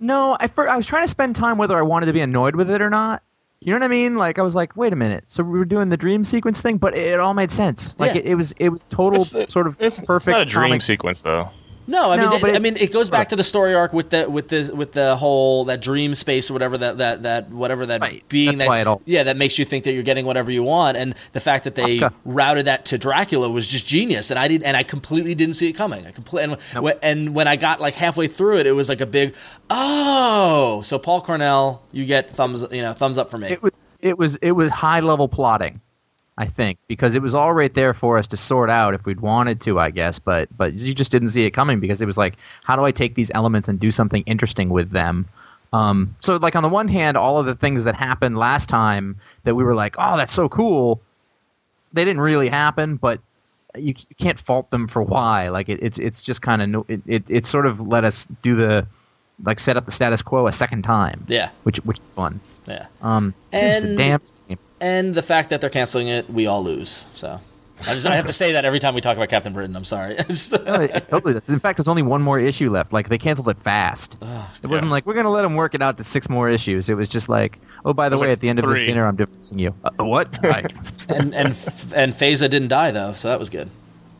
No, 0.00 0.36
I, 0.40 0.48
I 0.56 0.76
was 0.76 0.86
trying 0.86 1.04
to 1.04 1.08
spend 1.08 1.36
time 1.36 1.58
whether 1.58 1.76
I 1.76 1.82
wanted 1.82 2.06
to 2.06 2.12
be 2.12 2.20
annoyed 2.20 2.56
with 2.56 2.70
it 2.70 2.80
or 2.82 2.90
not. 2.90 3.22
You 3.60 3.72
know 3.72 3.76
what 3.78 3.84
I 3.84 3.88
mean? 3.88 4.16
Like 4.16 4.38
I 4.38 4.42
was 4.42 4.54
like, 4.54 4.74
wait 4.74 4.92
a 4.94 4.96
minute. 4.96 5.24
So 5.26 5.42
we 5.42 5.58
were 5.58 5.66
doing 5.66 5.90
the 5.90 5.96
dream 5.98 6.24
sequence 6.24 6.62
thing, 6.62 6.78
but 6.78 6.96
it, 6.96 7.20
all 7.20 7.34
made 7.34 7.50
sense. 7.52 7.94
Like 7.98 8.14
Yeah. 8.14 8.20
it, 8.22 8.26
it 8.28 8.34
was 8.34 8.52
it 8.52 8.70
was 8.70 8.86
total 8.86 9.20
It's- 9.20 9.52
sort 9.52 9.66
of 9.66 9.76
It's, 9.80 10.00
perfect. 10.00 10.28
it's 10.28 10.38
not 10.38 10.40
a 10.40 10.44
dream 10.46 10.70
comic- 10.70 10.82
sequence, 10.82 11.22
though. 11.22 11.50
No, 11.90 12.12
I 12.12 12.16
No, 12.16 12.30
mean, 12.30 12.40
but 12.40 12.54
I 12.54 12.58
mean, 12.60 12.76
it 12.76 12.92
goes 12.92 13.10
back 13.10 13.22
look. 13.22 13.28
to 13.30 13.36
the 13.36 13.42
story 13.44 13.74
arc 13.74 13.92
with 13.92 14.10
the 14.10 14.30
with 14.30 14.46
the 14.48 14.70
with 14.74 14.92
the 14.92 15.16
whole 15.16 15.64
that 15.64 15.80
dream 15.82 16.14
space 16.14 16.48
or 16.48 16.52
whatever 16.52 16.78
that 16.78 16.98
that 16.98 17.22
that 17.24 17.50
whatever 17.50 17.84
that 17.86 18.00
Right. 18.00 18.22
being 18.28 18.58
That's 18.58 18.58
that 18.58 18.68
why 18.68 18.82
all- 18.84 19.02
yeah 19.06 19.24
that 19.24 19.36
makes 19.36 19.58
you 19.58 19.64
think 19.64 19.82
that 19.84 19.92
you're 19.92 20.04
getting 20.04 20.24
whatever 20.24 20.50
you 20.52 20.62
want, 20.62 20.96
and 20.96 21.14
the 21.32 21.40
fact 21.40 21.64
that 21.64 21.74
they 21.74 22.02
Okay. 22.04 22.14
routed 22.24 22.66
that 22.66 22.84
to 22.86 22.96
Dracula 22.98 23.48
was 23.48 23.66
just 23.66 23.86
genius, 23.88 24.30
and 24.30 24.38
I 24.38 24.46
did 24.48 24.62
and 24.62 24.76
I 24.76 24.84
completely 24.84 25.34
didn't 25.34 25.54
see 25.54 25.68
it 25.68 25.72
coming. 25.72 26.06
I 26.06 26.12
completely 26.12 26.56
and, 26.74 26.82
when, 26.84 26.94
and 27.02 27.34
when 27.34 27.48
I 27.48 27.56
got 27.56 27.80
like 27.80 27.94
halfway 27.94 28.28
through 28.28 28.58
it, 28.58 28.66
it 28.66 28.72
was 28.72 28.88
like 28.88 29.00
a 29.00 29.06
big 29.06 29.34
oh. 29.68 30.82
So 30.84 30.98
Paul 30.98 31.20
Cornell, 31.20 31.82
you 31.92 32.04
get 32.06 32.30
thumbs 32.30 32.64
you 32.70 32.82
know 32.82 32.92
thumbs 32.92 33.18
up 33.18 33.30
for 33.30 33.38
me. 33.38 33.48
It 33.48 33.62
was 33.62 33.72
it 34.00 34.16
was 34.18 34.36
it 34.36 34.52
was 34.52 34.70
high 34.70 35.00
level 35.00 35.28
plotting, 35.28 35.80
I 36.40 36.46
think, 36.46 36.78
because 36.88 37.14
it 37.14 37.20
was 37.20 37.34
all 37.34 37.52
right 37.52 37.72
there 37.74 37.92
for 37.92 38.16
us 38.16 38.26
to 38.28 38.36
sort 38.36 38.70
out 38.70 38.94
if 38.94 39.04
we'd 39.04 39.20
wanted 39.20 39.60
to, 39.60 39.78
I 39.78 39.90
guess. 39.90 40.18
But 40.18 40.48
but 40.56 40.72
you 40.72 40.94
just 40.94 41.12
didn't 41.12 41.28
see 41.28 41.44
it 41.44 41.50
coming 41.50 41.80
because 41.80 42.00
it 42.00 42.06
was 42.06 42.16
like, 42.16 42.36
how 42.64 42.76
do 42.76 42.82
I 42.82 42.92
take 42.92 43.14
these 43.14 43.30
elements 43.34 43.68
and 43.68 43.78
do 43.78 43.90
something 43.90 44.22
interesting 44.24 44.70
with 44.70 44.90
them? 44.90 45.28
Um, 45.74 46.16
so 46.20 46.36
like 46.36 46.56
on 46.56 46.62
the 46.62 46.70
one 46.70 46.88
hand, 46.88 47.18
all 47.18 47.38
of 47.38 47.44
the 47.44 47.54
things 47.54 47.84
that 47.84 47.94
happened 47.94 48.38
last 48.38 48.70
time 48.70 49.16
that 49.44 49.54
we 49.54 49.62
were 49.62 49.74
like, 49.74 49.96
oh, 49.98 50.16
that's 50.16 50.32
so 50.32 50.48
cool, 50.48 51.02
they 51.92 52.06
didn't 52.06 52.22
really 52.22 52.48
happen, 52.48 52.96
but 52.96 53.20
you, 53.76 53.88
you 53.88 54.16
can't 54.16 54.38
fault 54.40 54.70
them 54.70 54.88
for 54.88 55.02
why. 55.02 55.50
Like 55.50 55.68
it, 55.68 55.78
it's 55.82 55.98
it's 55.98 56.22
just 56.22 56.40
kind 56.40 56.74
of 56.74 56.88
it, 56.88 57.02
it 57.06 57.24
it 57.28 57.44
sort 57.44 57.66
of 57.66 57.86
let 57.86 58.04
us 58.04 58.26
do 58.40 58.56
the 58.56 58.86
like 59.44 59.58
set 59.60 59.76
up 59.76 59.84
the 59.86 59.92
status 59.92 60.22
quo 60.22 60.46
a 60.46 60.52
second 60.52 60.82
time. 60.82 61.24
Yeah. 61.28 61.50
which 61.64 61.78
which 61.78 62.00
is 62.00 62.08
fun. 62.10 62.40
yeah, 62.66 62.86
Um, 63.02 63.34
it's 63.52 63.84
a 63.84 63.88
And- 63.88 63.96
damn 63.98 64.20
and 64.82 65.14
the 65.14 65.22
fact 65.22 65.50
that 65.50 65.60
they're 65.60 65.68
canceling 65.70 66.08
it, 66.08 66.30
we 66.30 66.46
all 66.46 66.62
lose. 66.64 67.04
So. 67.14 67.38
I, 67.88 67.94
just, 67.94 68.06
I 68.06 68.14
have 68.16 68.26
to 68.26 68.32
say 68.34 68.52
that 68.52 68.66
every 68.66 68.78
time 68.78 68.94
we 68.94 69.00
talk 69.00 69.16
about 69.16 69.30
Captain 69.30 69.54
Britain. 69.54 69.74
I'm 69.74 69.84
sorry. 69.84 70.14
Just- 70.28 70.52
No, 70.52 70.74
it- 70.74 70.90
it 70.94 71.08
totally 71.08 71.32
does. 71.34 71.48
In 71.48 71.60
fact, 71.60 71.78
there's 71.78 71.88
only 71.88 72.02
one 72.02 72.20
more 72.20 72.38
issue 72.38 72.70
left. 72.70 72.92
Like 72.92 73.08
they 73.08 73.16
canceled 73.18 73.48
it 73.48 73.58
fast. 73.62 74.16
it 74.62 74.66
wasn't 74.66 74.90
like 74.90 75.06
we're 75.06 75.14
gonna 75.14 75.30
let 75.30 75.42
them 75.42 75.54
work 75.54 75.74
it 75.74 75.80
out 75.82 75.96
to 75.98 76.04
six 76.04 76.28
more 76.28 76.48
issues. 76.50 76.88
It 76.90 76.94
was 76.94 77.08
just 77.08 77.28
like, 77.30 77.58
oh, 77.86 77.94
by 77.94 78.08
the 78.10 78.16
way, 78.18 78.28
like 78.28 78.32
at 78.36 78.40
the 78.40 78.48
end 78.50 78.58
of 78.58 78.66
this 78.68 78.80
dinner, 78.80 79.06
I'm 79.06 79.16
divorcing 79.16 79.58
you. 79.58 79.74
Uh, 79.84 80.04
what? 80.04 80.28
Right. 80.44 80.70
and 81.08 81.34
and 81.34 81.48
and 81.94 82.12
Faiza 82.12 82.50
didn't 82.50 82.68
die 82.68 82.90
though, 82.90 83.12
so 83.14 83.28
that 83.28 83.38
was 83.38 83.48
good. 83.50 83.70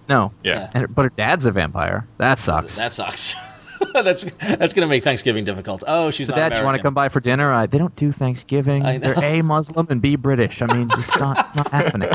no. 0.08 0.32
Yeah. 0.42 0.70
And, 0.72 0.94
but 0.94 1.02
her 1.02 1.10
dad's 1.10 1.44
a 1.44 1.50
vampire. 1.52 2.06
That 2.16 2.38
sucks. 2.38 2.76
That 2.76 2.92
sucks. 2.94 3.34
that's 3.94 4.24
that's 4.24 4.74
gonna 4.74 4.86
make 4.86 5.04
Thanksgiving 5.04 5.44
difficult. 5.44 5.82
Oh, 5.86 6.10
she's 6.10 6.28
so 6.28 6.32
not 6.34 6.36
dad, 6.36 6.46
American. 6.46 6.60
you 6.62 6.64
want 6.66 6.76
to 6.76 6.82
come 6.82 6.94
by 6.94 7.08
for 7.08 7.20
dinner? 7.20 7.52
Uh, 7.52 7.66
they 7.66 7.78
don't 7.78 7.94
do 7.96 8.12
Thanksgiving. 8.12 8.82
They're 8.82 9.22
a 9.22 9.42
Muslim 9.42 9.86
and 9.90 10.00
b 10.00 10.16
British. 10.16 10.62
I 10.62 10.66
mean, 10.66 10.88
just 10.90 11.18
not, 11.18 11.46
it's 11.46 11.56
not 11.56 11.70
happening. 11.70 12.10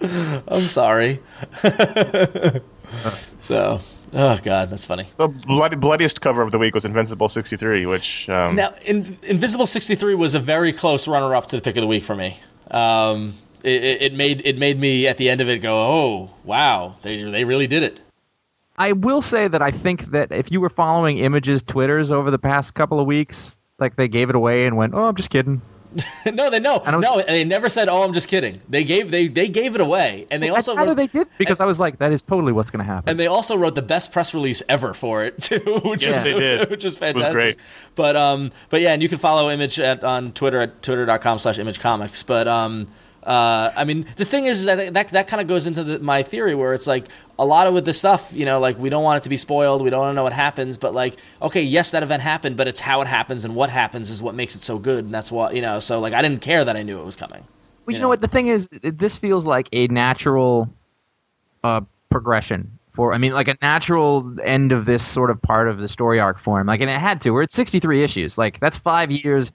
I'm 0.48 0.62
sorry. 0.62 1.20
so, 3.40 3.80
Oh 4.12 4.38
God, 4.42 4.70
that's 4.70 4.84
funny. 4.84 5.06
The 5.16 5.28
bloody, 5.28 5.76
bloodiest 5.76 6.20
cover 6.20 6.42
of 6.42 6.50
the 6.50 6.58
week 6.58 6.74
was 6.74 6.84
Invincible 6.84 7.28
63, 7.28 7.86
which 7.86 8.28
um, 8.28 8.54
Now, 8.54 8.72
In, 8.86 9.18
Invincible 9.24 9.66
sixty 9.66 9.94
three 9.94 10.14
was 10.14 10.34
a 10.34 10.40
very 10.40 10.72
close 10.72 11.08
runner 11.08 11.34
up 11.34 11.48
to 11.48 11.56
the 11.56 11.62
pick 11.62 11.76
of 11.76 11.80
the 11.80 11.86
week 11.86 12.04
for 12.04 12.14
me. 12.14 12.38
Um, 12.70 13.34
it, 13.62 13.82
it 13.82 14.02
it 14.02 14.14
made 14.14 14.42
it 14.44 14.58
made 14.58 14.78
me 14.78 15.06
at 15.06 15.16
the 15.18 15.28
end 15.28 15.40
of 15.40 15.48
it 15.48 15.58
go, 15.58 15.74
oh 15.76 16.30
wow, 16.44 16.94
they 17.02 17.22
they 17.24 17.44
really 17.44 17.66
did 17.66 17.82
it. 17.82 18.00
I 18.78 18.92
will 18.92 19.22
say 19.22 19.48
that 19.48 19.62
I 19.62 19.70
think 19.70 20.06
that 20.06 20.32
if 20.32 20.50
you 20.52 20.60
were 20.60 20.70
following 20.70 21.18
Images 21.18 21.62
Twitters 21.62 22.10
over 22.12 22.30
the 22.30 22.38
past 22.38 22.74
couple 22.74 23.00
of 23.00 23.06
weeks, 23.06 23.56
like 23.78 23.96
they 23.96 24.08
gave 24.08 24.28
it 24.30 24.34
away 24.36 24.66
and 24.66 24.76
went, 24.76 24.94
"Oh, 24.94 25.04
I'm 25.04 25.14
just 25.14 25.30
kidding." 25.30 25.62
no, 26.26 26.50
they 26.50 26.60
no, 26.60 26.76
I 26.84 26.94
was- 26.94 27.02
no, 27.02 27.22
they 27.22 27.42
never 27.44 27.70
said, 27.70 27.88
"Oh, 27.88 28.02
I'm 28.02 28.12
just 28.12 28.28
kidding." 28.28 28.60
They 28.68 28.84
gave 28.84 29.10
they 29.10 29.28
they 29.28 29.48
gave 29.48 29.74
it 29.74 29.80
away, 29.80 30.26
and 30.30 30.42
they 30.42 30.50
also 30.50 30.74
rather 30.76 30.90
wrote, 30.90 30.96
they 30.96 31.06
did 31.06 31.26
because 31.38 31.58
I 31.58 31.64
was 31.64 31.78
like, 31.78 31.98
"That 32.00 32.12
is 32.12 32.22
totally 32.22 32.52
what's 32.52 32.70
going 32.70 32.84
to 32.84 32.90
happen." 32.92 33.08
and 33.08 33.18
they 33.18 33.28
also 33.28 33.56
wrote 33.56 33.74
the 33.76 33.82
best 33.82 34.12
press 34.12 34.34
release 34.34 34.62
ever 34.68 34.92
for 34.92 35.24
it 35.24 35.40
too, 35.42 35.80
which 35.84 36.04
Yes, 36.04 36.18
is 36.18 36.24
they 36.24 36.38
did. 36.38 36.70
which 36.70 36.84
is 36.84 36.98
fantastic. 36.98 37.16
was 37.16 37.24
fantastic. 37.24 37.56
great. 37.56 37.94
But 37.94 38.14
um, 38.16 38.50
but 38.68 38.82
yeah, 38.82 38.92
and 38.92 39.02
you 39.02 39.08
can 39.08 39.16
follow 39.16 39.48
Image 39.50 39.80
at, 39.80 40.04
on 40.04 40.32
Twitter 40.32 40.60
at 40.60 40.82
twitter.com/slash 40.82 41.58
Image 41.58 41.80
Comics. 41.80 42.22
But 42.22 42.46
um, 42.46 42.88
uh, 43.26 43.72
I 43.74 43.84
mean, 43.84 44.06
the 44.16 44.24
thing 44.24 44.46
is 44.46 44.64
that 44.66 44.94
that 44.94 45.08
that 45.08 45.26
kind 45.26 45.40
of 45.40 45.48
goes 45.48 45.66
into 45.66 45.82
the, 45.82 45.98
my 45.98 46.22
theory 46.22 46.54
where 46.54 46.72
it's 46.72 46.86
like 46.86 47.08
a 47.38 47.44
lot 47.44 47.66
of 47.66 47.74
with 47.74 47.84
this 47.84 47.98
stuff, 47.98 48.32
you 48.32 48.44
know, 48.44 48.60
like 48.60 48.78
we 48.78 48.88
don't 48.88 49.02
want 49.02 49.18
it 49.18 49.24
to 49.24 49.28
be 49.28 49.36
spoiled, 49.36 49.82
we 49.82 49.90
don't 49.90 50.00
want 50.00 50.12
to 50.12 50.14
know 50.14 50.22
what 50.22 50.32
happens, 50.32 50.78
but 50.78 50.94
like, 50.94 51.16
okay, 51.42 51.62
yes, 51.62 51.90
that 51.90 52.04
event 52.04 52.22
happened, 52.22 52.56
but 52.56 52.68
it's 52.68 52.78
how 52.78 53.00
it 53.02 53.08
happens 53.08 53.44
and 53.44 53.56
what 53.56 53.68
happens 53.68 54.10
is 54.10 54.22
what 54.22 54.36
makes 54.36 54.54
it 54.54 54.62
so 54.62 54.78
good, 54.78 55.04
and 55.04 55.12
that's 55.12 55.32
what 55.32 55.54
you 55.56 55.60
know. 55.60 55.80
So 55.80 55.98
like, 55.98 56.14
I 56.14 56.22
didn't 56.22 56.40
care 56.40 56.64
that 56.64 56.76
I 56.76 56.84
knew 56.84 57.00
it 57.00 57.04
was 57.04 57.16
coming. 57.16 57.42
Well, 57.84 57.92
you 57.92 57.94
you 57.94 57.98
know 57.98 58.04
know. 58.04 58.08
what? 58.10 58.20
The 58.20 58.28
thing 58.28 58.46
is, 58.46 58.68
this 58.82 59.18
feels 59.18 59.44
like 59.44 59.68
a 59.72 59.88
natural 59.88 60.68
uh, 61.64 61.80
progression 62.10 62.78
for. 62.92 63.12
I 63.12 63.18
mean, 63.18 63.32
like 63.32 63.48
a 63.48 63.56
natural 63.60 64.36
end 64.44 64.70
of 64.70 64.84
this 64.84 65.04
sort 65.04 65.30
of 65.30 65.42
part 65.42 65.68
of 65.68 65.80
the 65.80 65.88
story 65.88 66.20
arc 66.20 66.38
for 66.38 66.60
him. 66.60 66.68
Like, 66.68 66.80
and 66.80 66.90
it 66.90 66.98
had 66.98 67.20
to. 67.22 67.30
We're 67.30 67.42
at 67.42 67.52
sixty-three 67.52 68.04
issues. 68.04 68.38
Like, 68.38 68.60
that's 68.60 68.76
five 68.76 69.10
years. 69.10 69.52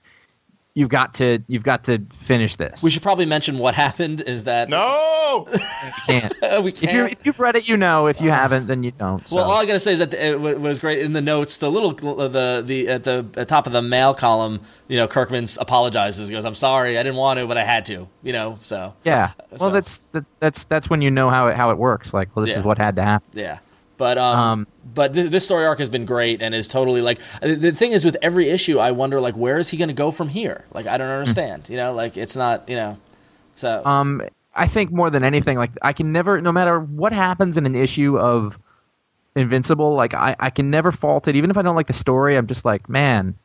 You've 0.73 0.87
got 0.89 1.15
to. 1.15 1.39
You've 1.47 1.63
got 1.63 1.83
to 1.85 1.99
finish 2.13 2.55
this. 2.55 2.81
We 2.81 2.91
should 2.91 3.03
probably 3.03 3.25
mention 3.25 3.57
what 3.57 3.75
happened 3.75 4.21
is 4.21 4.45
that 4.45 4.69
no, 4.69 5.45
You 5.53 5.59
can't. 6.07 6.33
we 6.63 6.69
if 6.71 6.81
you 6.81 6.87
can't. 6.87 7.11
if 7.11 7.25
you've 7.25 7.39
read 7.41 7.57
it, 7.57 7.67
you 7.67 7.75
know. 7.75 8.07
If 8.07 8.21
you 8.21 8.31
uh, 8.31 8.35
haven't, 8.35 8.67
then 8.67 8.81
you 8.81 8.91
don't. 8.91 9.27
So. 9.27 9.35
Well, 9.35 9.51
all 9.51 9.57
I 9.57 9.65
gotta 9.65 9.81
say 9.81 9.91
is 9.91 9.99
that 9.99 10.13
it 10.13 10.39
was 10.39 10.79
great 10.79 10.99
in 10.99 11.11
the 11.11 11.19
notes. 11.21 11.57
The 11.57 11.69
little 11.69 11.91
the 11.91 12.63
the 12.65 12.87
at 12.87 13.03
the 13.03 13.25
at 13.35 13.49
top 13.49 13.67
of 13.67 13.73
the 13.73 13.81
mail 13.81 14.13
column, 14.13 14.61
you 14.87 14.95
know, 14.95 15.09
Kirkman 15.09 15.45
apologizes. 15.59 16.29
He 16.29 16.33
goes, 16.33 16.45
"I'm 16.45 16.55
sorry, 16.55 16.97
I 16.97 17.03
didn't 17.03 17.17
want 17.17 17.39
to, 17.41 17.47
but 17.47 17.57
I 17.57 17.65
had 17.65 17.83
to." 17.87 18.07
You 18.23 18.31
know, 18.31 18.57
so 18.61 18.93
yeah. 19.03 19.31
Uh, 19.37 19.43
well, 19.51 19.59
so- 19.59 19.71
that's 19.71 20.01
that, 20.13 20.25
that's 20.39 20.63
that's 20.63 20.89
when 20.89 21.01
you 21.01 21.11
know 21.11 21.29
how 21.29 21.47
it 21.47 21.57
how 21.57 21.71
it 21.71 21.77
works. 21.79 22.13
Like, 22.13 22.33
well, 22.33 22.45
this 22.45 22.53
Yeah. 22.53 22.59
is 22.59 22.63
what 22.63 22.77
had 22.77 22.95
to 22.95 23.01
happen. 23.03 23.29
yeah. 23.33 23.59
But 24.01 24.17
um, 24.17 24.39
Um, 24.39 24.67
but 24.95 25.13
this, 25.13 25.29
this 25.29 25.45
story 25.45 25.63
arc 25.67 25.77
has 25.77 25.87
been 25.87 26.05
great 26.05 26.41
and 26.41 26.55
is 26.55 26.67
totally 26.67 27.01
like 27.01 27.19
the 27.43 27.71
thing 27.71 27.91
is 27.91 28.03
with 28.03 28.17
every 28.23 28.49
issue, 28.49 28.79
I 28.79 28.89
wonder 28.89 29.21
like 29.21 29.35
where 29.35 29.59
is 29.59 29.69
he 29.69 29.77
gonna 29.77 29.93
go 29.93 30.09
from 30.09 30.27
here? 30.27 30.65
Like 30.73 30.87
I 30.87 30.97
don't 30.97 31.11
understand. 31.11 31.69
you 31.69 31.77
know, 31.77 31.93
like 31.93 32.17
it's 32.17 32.35
not 32.35 32.67
you 32.67 32.75
know, 32.75 32.97
so 33.53 33.85
Um, 33.85 34.23
I 34.55 34.65
think 34.65 34.91
more 34.91 35.11
than 35.11 35.23
anything, 35.23 35.59
like 35.59 35.69
I 35.83 35.93
can 35.93 36.11
never, 36.11 36.41
no 36.41 36.51
matter 36.51 36.79
what 36.79 37.13
happens 37.13 37.57
in 37.57 37.67
an 37.67 37.75
issue 37.75 38.17
of 38.17 38.57
Invincible, 39.35 39.93
like 39.93 40.15
I, 40.15 40.35
I 40.39 40.49
can 40.49 40.71
never 40.71 40.91
fault 40.91 41.27
it. 41.27 41.35
Even 41.35 41.51
if 41.51 41.57
I 41.57 41.61
don't 41.61 41.75
like 41.75 41.85
the 41.85 41.93
story, 41.93 42.35
I'm 42.37 42.47
just 42.47 42.65
like, 42.65 42.89
man, 42.89 43.35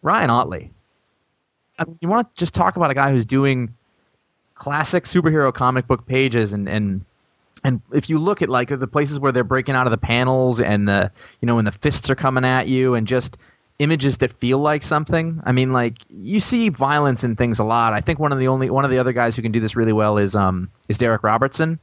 Ryan 0.00 0.30
Ottley. 0.30 0.70
I 1.78 1.84
mean, 1.84 1.98
you 2.00 2.08
want 2.08 2.30
to 2.30 2.38
just 2.38 2.54
talk 2.54 2.76
about 2.76 2.90
a 2.90 2.94
guy 2.94 3.10
who's 3.10 3.26
doing 3.26 3.74
classic 4.54 5.04
superhero 5.04 5.52
comic 5.52 5.86
book 5.86 6.06
pages 6.06 6.54
and 6.54 6.66
and 6.66 7.04
and 7.64 7.80
if 7.92 8.10
you 8.10 8.18
look 8.18 8.42
at 8.42 8.48
like 8.48 8.68
the 8.68 8.86
places 8.86 9.20
where 9.20 9.32
they're 9.32 9.44
breaking 9.44 9.74
out 9.74 9.86
of 9.86 9.90
the 9.90 9.98
panels 9.98 10.60
and 10.60 10.88
the 10.88 11.10
you 11.40 11.46
know 11.46 11.56
when 11.56 11.64
the 11.64 11.72
fists 11.72 12.10
are 12.10 12.14
coming 12.14 12.44
at 12.44 12.68
you 12.68 12.94
and 12.94 13.06
just 13.06 13.36
images 13.78 14.18
that 14.18 14.30
feel 14.32 14.58
like 14.58 14.82
something 14.82 15.40
i 15.44 15.50
mean 15.52 15.72
like 15.72 15.98
you 16.10 16.40
see 16.40 16.68
violence 16.68 17.24
in 17.24 17.34
things 17.34 17.58
a 17.58 17.64
lot. 17.64 17.92
I 17.92 18.00
think 18.00 18.18
one 18.18 18.32
of 18.32 18.38
the 18.38 18.48
only 18.48 18.70
one 18.70 18.84
of 18.84 18.90
the 18.90 18.98
other 18.98 19.12
guys 19.12 19.34
who 19.34 19.42
can 19.42 19.52
do 19.52 19.60
this 19.60 19.74
really 19.74 19.92
well 19.92 20.18
is 20.18 20.36
um 20.36 20.70
is 20.88 20.98
darick 20.98 21.22
robertson. 21.22 21.78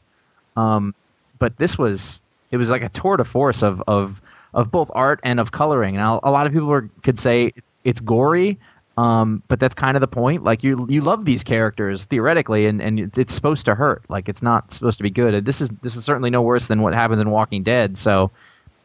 Um 0.55 0.95
but 1.39 1.57
this 1.57 1.77
was 1.77 2.21
it 2.51 2.57
was 2.57 2.69
like 2.69 2.81
a 2.81 2.89
tour 2.89 3.17
de 3.17 3.25
force 3.25 3.63
of 3.63 3.81
of 3.87 4.21
of 4.53 4.71
both 4.71 4.89
art 4.93 5.19
and 5.23 5.39
of 5.39 5.51
coloring. 5.51 5.95
Now 5.95 6.19
a 6.23 6.31
lot 6.31 6.47
of 6.47 6.53
people 6.53 6.67
were, 6.67 6.89
could 7.03 7.19
say 7.19 7.53
it's, 7.55 7.77
it's 7.83 8.01
gory 8.01 8.57
um, 8.99 9.41
but 9.47 9.61
that's 9.61 9.75
kind 9.75 9.95
of 9.95 10.01
the 10.01 10.07
point. 10.07 10.43
Like 10.43 10.61
you, 10.61 10.85
you 10.89 10.99
love 10.99 11.23
these 11.23 11.41
characters 11.43 12.03
theoretically, 12.05 12.65
and, 12.65 12.81
and 12.81 12.99
it's- 12.99 13.33
supposed 13.33 13.63
to 13.65 13.75
hurt. 13.75 14.03
Like 14.09 14.27
it's 14.27 14.41
not 14.41 14.73
supposed 14.73 14.97
to 14.97 15.03
be 15.03 15.09
good. 15.09 15.45
This 15.45 15.61
is 15.61 15.69
this 15.81 15.95
is 15.95 16.03
certainly 16.03 16.29
no 16.29 16.41
worse 16.41 16.67
than 16.67 16.81
what 16.81 16.93
happens 16.93 17.21
in 17.21 17.29
Walking 17.29 17.63
Dead. 17.63 17.97
So, 17.97 18.31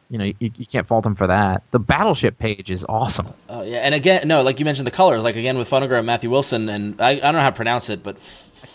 you 0.09 0.17
know, 0.17 0.23
you, 0.25 0.35
you 0.39 0.65
can't 0.65 0.87
fault 0.87 1.05
him 1.05 1.15
for 1.15 1.27
that. 1.27 1.63
The 1.71 1.79
battleship 1.79 2.39
page 2.39 2.71
is 2.71 2.85
awesome. 2.87 3.27
uh, 3.49 3.63
yeah. 3.65 3.79
And 3.79 3.93
again, 3.93 4.25
no, 4.27 4.41
like 4.41 4.59
you 4.59 4.65
mentioned 4.65 4.87
the 4.87 4.91
colors, 4.91 5.23
like 5.23 5.35
again 5.35 5.57
with 5.57 5.69
Phonogram, 5.69 6.05
Matthew 6.05 6.29
Wilson, 6.29 6.69
and 6.69 7.01
I, 7.01 7.09
I 7.09 7.15
don't 7.19 7.33
know 7.33 7.41
how 7.41 7.49
to 7.49 7.55
pronounce 7.55 7.89
it, 7.89 8.01
but 8.01 8.15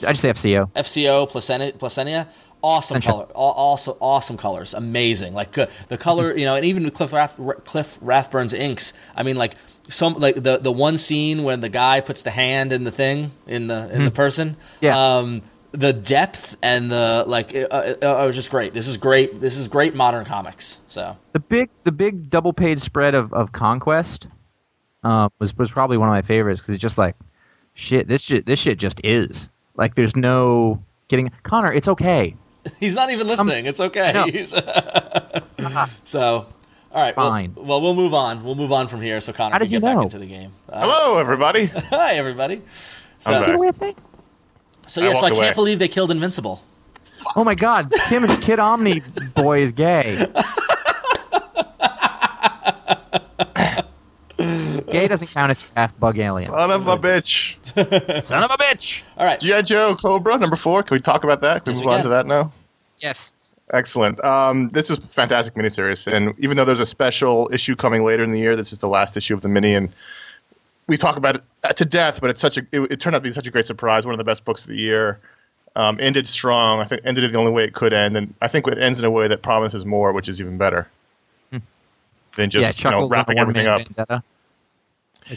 I 0.07 0.12
just 0.12 0.20
say 0.20 0.31
FCO. 0.31 0.70
FCO 0.72 1.31
Plascencia, 1.31 1.72
Plascencia 1.72 2.26
awesome 2.62 3.00
color, 3.00 3.24
also 3.35 3.96
awesome 4.00 4.37
colors, 4.37 4.74
amazing. 4.74 5.33
Like 5.33 5.53
the 5.53 5.96
color, 5.98 6.37
you 6.37 6.44
know, 6.44 6.57
and 6.57 6.64
even 6.66 6.85
with 6.85 6.94
Cliff 6.94 7.12
Rath, 7.12 7.40
Cliff 7.64 7.98
Rathburn's 8.03 8.53
inks. 8.53 8.92
I 9.16 9.22
mean, 9.22 9.37
like 9.37 9.55
some 9.90 10.14
like 10.14 10.37
the 10.42 10.59
the 10.59 10.72
one 10.72 10.98
scene 10.98 11.42
when 11.42 11.61
the 11.61 11.68
guy 11.68 12.00
puts 12.00 12.22
the 12.22 12.31
hand 12.31 12.72
in 12.72 12.85
the 12.85 12.90
thing 12.90 13.33
in 13.46 13.66
the 13.66 13.92
in 13.94 14.05
the 14.05 14.11
person. 14.11 14.57
Yeah. 14.81 15.16
Um, 15.16 15.42
the 15.72 15.92
depth 15.92 16.57
and 16.62 16.90
the 16.90 17.22
like, 17.29 17.55
it, 17.55 17.72
uh, 17.72 17.83
it, 17.87 18.03
uh, 18.03 18.22
it 18.24 18.26
was 18.26 18.35
just 18.35 18.50
great. 18.50 18.72
This 18.74 18.88
is 18.88 18.96
great. 18.96 19.40
This 19.40 19.57
is 19.57 19.68
great 19.68 19.94
modern 19.94 20.24
comics. 20.24 20.81
So 20.88 21.16
The 21.33 21.38
big 21.38 21.70
the 21.85 21.92
big 21.92 22.29
double 22.29 22.53
page 22.53 22.81
spread 22.81 23.14
of 23.14 23.33
of 23.33 23.53
Conquest 23.53 24.26
uh, 25.05 25.29
was 25.38 25.57
was 25.57 25.70
probably 25.70 25.96
one 25.96 26.09
of 26.09 26.12
my 26.12 26.22
favorites 26.22 26.61
because 26.61 26.74
it's 26.74 26.83
just 26.83 26.98
like 26.98 27.14
shit. 27.74 28.09
This 28.09 28.22
shit 28.22 28.46
this 28.46 28.59
shit 28.59 28.79
just 28.79 29.00
is 29.05 29.48
like 29.76 29.94
there's 29.94 30.16
no 30.16 30.83
getting 31.09 31.31
Connor. 31.44 31.72
It's 31.72 31.88
okay. 31.88 32.35
he's 32.81 32.94
not 32.94 33.11
even 33.11 33.26
listening. 33.26 33.66
it's 33.66 33.81
okay. 33.81 34.12
no. 34.12 35.87
So. 36.05 36.46
All 36.92 37.00
right. 37.03 37.16
well- 37.16 37.31
Fine. 37.31 37.53
Well, 37.57 37.81
we'll 37.81 37.94
move 37.94 38.14
on. 38.14 38.42
We'll 38.44 38.55
move 38.57 38.72
on 38.72 38.88
from 38.88 39.00
here 39.00 39.20
so 39.20 39.33
Connor 39.33 39.53
How 39.53 39.59
can 39.59 39.66
did 39.68 39.72
you 39.72 39.81
get 39.81 39.87
back 39.87 39.96
know? 39.96 40.03
into 40.03 40.18
the 40.18 40.26
game. 40.26 40.53
Uh, 40.68 40.81
hello 40.81 41.18
everybody. 41.18 41.66
Hi, 41.90 42.14
everybody. 42.14 42.62
So, 43.20 43.33
I'm 43.33 43.40
back. 43.40 43.46
Get 43.46 43.55
away 43.57 43.66
with 43.68 43.81
me. 43.81 43.94
So 44.87 45.03
I 45.03 45.05
yeah, 45.09 45.12
so 45.14 45.26
I 45.26 45.31
walked 45.31 45.40
can't 45.42 45.55
believe 45.55 45.79
they 45.79 45.88
killed 45.88 46.11
Invincible. 46.11 46.64
Oh 47.37 47.44
my 47.44 47.55
God, 47.55 47.92
Tim 48.09 48.26
Kid 48.40 48.59
Omni 48.59 49.00
boy 49.35 49.62
is 49.62 49.72
gay. 49.72 50.16
gay 54.90 55.07
doesn't 55.07 55.29
count 55.33 55.50
as 55.50 55.74
half 55.74 55.96
bug 55.98 56.18
alien. 56.18 56.50
Son 56.50 56.70
of 56.70 56.87
a 56.87 56.96
bitch. 56.96 57.57
Son 58.24 58.42
of 58.42 58.50
a 58.50 58.55
bitch. 58.57 59.03
All 59.16 59.24
right. 59.26 59.38
GI 59.38 59.62
Joe 59.62 59.94
Cobra 59.94 60.38
number 60.38 60.57
four. 60.57 60.83
Can 60.83 60.96
we 60.96 61.00
talk 61.00 61.24
about 61.24 61.40
that? 61.42 61.64
Can 61.64 61.72
we 61.72 61.74
Yes, 61.74 61.85
move 61.85 61.87
we 61.87 61.92
on 61.92 61.98
can. 61.98 62.05
to 62.05 62.09
that 62.11 62.26
now? 62.26 62.53
Yes. 62.98 63.33
Excellent. 63.72 64.22
Um, 64.24 64.70
this 64.70 64.90
is 64.90 64.98
a 64.98 65.02
fantastic 65.02 65.54
miniseries, 65.54 66.11
and 66.12 66.35
even 66.38 66.56
though 66.56 66.64
there's 66.64 66.80
a 66.80 66.87
special 66.87 67.48
issue 67.52 67.76
coming 67.76 68.04
later 68.04 68.24
in 68.24 68.33
the 68.33 68.38
year, 68.38 68.56
this 68.56 68.72
is 68.72 68.78
the 68.78 68.88
last 68.88 69.16
issue 69.16 69.35
of 69.35 69.42
the 69.42 69.48
mini, 69.48 69.74
and 69.74 69.90
we 70.88 70.96
talk 70.96 71.16
about 71.16 71.37
it 71.37 71.42
uh, 71.62 71.72
to 71.74 71.85
death. 71.85 72.20
But 72.20 72.30
it's 72.30 72.40
such 72.40 72.59
a 72.59 72.62
it, 72.72 72.92
it 72.92 73.00
turned 73.00 73.14
out 73.14 73.20
to 73.20 73.28
be 73.28 73.33
such 73.33 73.46
a 73.46 73.50
great 73.50 73.66
surprise. 73.66 74.04
One 74.04 74.14
of 74.14 74.18
the 74.18 74.24
best 74.24 74.44
books 74.44 74.62
of 74.62 74.68
the 74.68 74.76
year. 74.76 75.20
Um, 75.76 75.98
ended 76.00 76.26
strong. 76.26 76.80
I 76.80 76.85
think 76.85 77.02
ended 77.04 77.22
it 77.22 77.33
the 77.33 77.38
only 77.38 77.52
way 77.52 77.62
it 77.62 77.74
could 77.74 77.92
end, 77.92 78.16
and 78.16 78.35
I 78.42 78.48
think 78.48 78.66
it 78.66 78.76
ends 78.76 78.98
in 78.98 79.04
a 79.04 79.11
way 79.11 79.28
that 79.28 79.42
promises 79.42 79.87
more, 79.87 80.12
which 80.12 80.28
is 80.28 80.40
even 80.40 80.59
better 80.59 80.88
than 82.35 82.44
yeah, 82.46 82.61
just 82.61 82.85
you 82.85 82.90
know, 82.90 83.09
wrapping 83.09 83.38
everything 83.38 83.66
up. 83.66 83.83
vendetta 83.87 84.22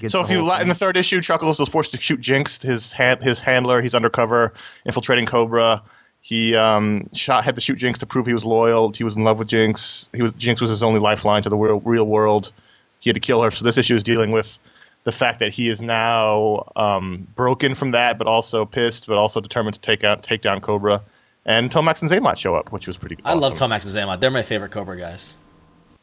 So 0.07 0.21
if 0.21 0.29
you 0.29 0.43
li- 0.43 0.61
in 0.61 0.67
the 0.67 0.75
third 0.75 0.97
issue, 0.97 1.21
Chuckles 1.21 1.59
was 1.59 1.69
forced 1.69 1.91
to 1.91 2.01
shoot 2.01 2.19
Jinx, 2.19 2.61
his 2.61 2.91
hand, 2.91 3.21
his 3.21 3.39
handler. 3.39 3.81
He's 3.81 3.95
undercover, 3.95 4.53
infiltrating 4.85 5.25
Cobra. 5.25 5.81
He 6.23 6.55
um, 6.55 7.09
shot 7.13 7.43
had 7.43 7.55
to 7.55 7.61
shoot 7.61 7.75
Jinx 7.75 7.99
to 7.99 8.05
prove 8.05 8.25
he 8.25 8.33
was 8.33 8.45
loyal. 8.45 8.93
He 8.93 9.03
was 9.03 9.17
in 9.17 9.25
love 9.25 9.39
with 9.39 9.49
Jinx. 9.49 10.09
He 10.13 10.21
was 10.21 10.33
Jinx 10.33 10.61
was 10.61 10.69
his 10.69 10.81
only 10.81 11.01
lifeline 11.01 11.43
to 11.43 11.49
the 11.49 11.57
real, 11.57 11.81
real 11.81 12.05
world. 12.05 12.53
He 12.99 13.09
had 13.09 13.15
to 13.15 13.19
kill 13.19 13.43
her. 13.43 13.51
So 13.51 13.65
this 13.65 13.77
issue 13.77 13.93
is 13.93 14.03
dealing 14.03 14.31
with 14.31 14.57
the 15.03 15.11
fact 15.11 15.39
that 15.39 15.53
he 15.53 15.69
is 15.69 15.81
now 15.81 16.71
um, 16.77 17.27
broken 17.35 17.75
from 17.75 17.91
that, 17.91 18.17
but 18.17 18.25
also 18.25 18.65
pissed, 18.65 19.05
but 19.05 19.17
also 19.17 19.41
determined 19.41 19.73
to 19.75 19.81
take 19.81 20.05
out 20.05 20.23
take 20.23 20.41
down 20.41 20.61
Cobra. 20.61 21.01
And 21.45 21.69
Tomax 21.69 22.01
and 22.01 22.09
Xamot 22.09 22.37
show 22.37 22.55
up, 22.55 22.71
which 22.71 22.87
was 22.87 22.95
pretty. 22.95 23.15
Good. 23.15 23.25
I 23.25 23.33
love. 23.33 23.55
Tomax 23.55 23.85
and 23.85 24.09
Xamot. 24.09 24.21
They're 24.21 24.31
my 24.31 24.43
favorite 24.43 24.71
Cobra 24.71 24.97
guys. 24.97 25.37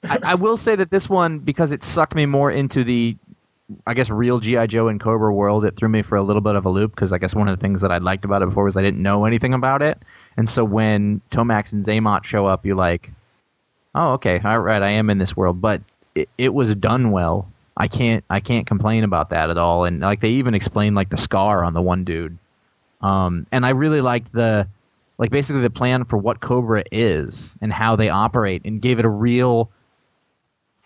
I, 0.05 0.19
I 0.25 0.35
will 0.35 0.57
say 0.57 0.77
that 0.77 0.91
this 0.91 1.09
one, 1.09 1.39
because 1.39 1.73
it 1.73 1.83
sucked 1.83 2.15
me 2.15 2.27
more 2.27 2.51
into 2.51 2.85
the, 2.85 3.17
I 3.87 3.95
guess, 3.95 4.11
real 4.11 4.41
GI 4.41 4.67
Joe 4.69 4.89
and 4.89 5.01
Cobra 5.01 5.33
world, 5.33 5.65
it 5.65 5.77
threw 5.77 5.89
me 5.89 6.03
for 6.03 6.17
a 6.17 6.23
little 6.23 6.43
bit 6.43 6.55
of 6.55 6.65
a 6.65 6.71
loop. 6.71 6.95
Because 6.95 7.13
I 7.13 7.19
guess 7.19 7.35
one 7.35 7.49
of 7.49 7.59
the 7.59 7.61
things 7.61 7.81
that 7.83 7.93
I 7.93 7.99
liked 7.99 8.25
about 8.25 8.43
it 8.43 8.49
before 8.49 8.65
was 8.65 8.77
I 8.77 8.83
didn't 8.83 9.03
know 9.03 9.25
anything 9.25 9.55
about 9.55 9.83
it, 9.83 10.03
and 10.37 10.49
so 10.49 10.65
when 10.65 11.21
Tomax 11.31 11.73
and 11.73 11.85
Xamot 11.85 12.25
show 12.25 12.47
up, 12.47 12.67
you're 12.67 12.77
like, 12.77 13.13
oh, 13.95 14.13
okay, 14.13 14.41
all 14.45 14.61
right, 14.61 14.83
I 14.83 14.91
am 14.91 15.11
in 15.11 15.19
this 15.19 15.37
world. 15.37 15.61
But 15.61 15.83
it, 16.15 16.29
it 16.39 16.55
was 16.55 16.75
done 16.75 17.11
well. 17.11 17.51
I 17.77 17.89
can't 17.89 18.25
I 18.29 18.41
can't 18.41 18.67
complain 18.67 19.05
about 19.05 19.31
that 19.31 19.51
at 19.51 19.57
all. 19.57 19.85
And 19.85 20.01
like 20.01 20.21
they 20.21 20.31
even 20.31 20.55
explained 20.55 20.97
like 20.97 21.09
the 21.09 21.17
scar 21.17 21.65
on 21.65 21.75
the 21.75 21.83
one 21.83 22.05
dude. 22.05 22.37
Um, 23.01 23.47
and 23.53 23.65
I 23.65 23.71
really 23.71 24.01
liked 24.01 24.33
the 24.33 24.69
like 25.19 25.31
basically 25.31 25.63
the 25.63 25.71
plan 25.71 26.05
for 26.05 26.17
what 26.17 26.41
Cobra 26.41 26.85
is 26.91 27.57
and 27.61 27.73
how 27.73 27.97
they 27.97 28.09
operate, 28.09 28.63
and 28.65 28.83
gave 28.83 28.99
it 28.99 29.05
a 29.05 29.11
real 29.11 29.71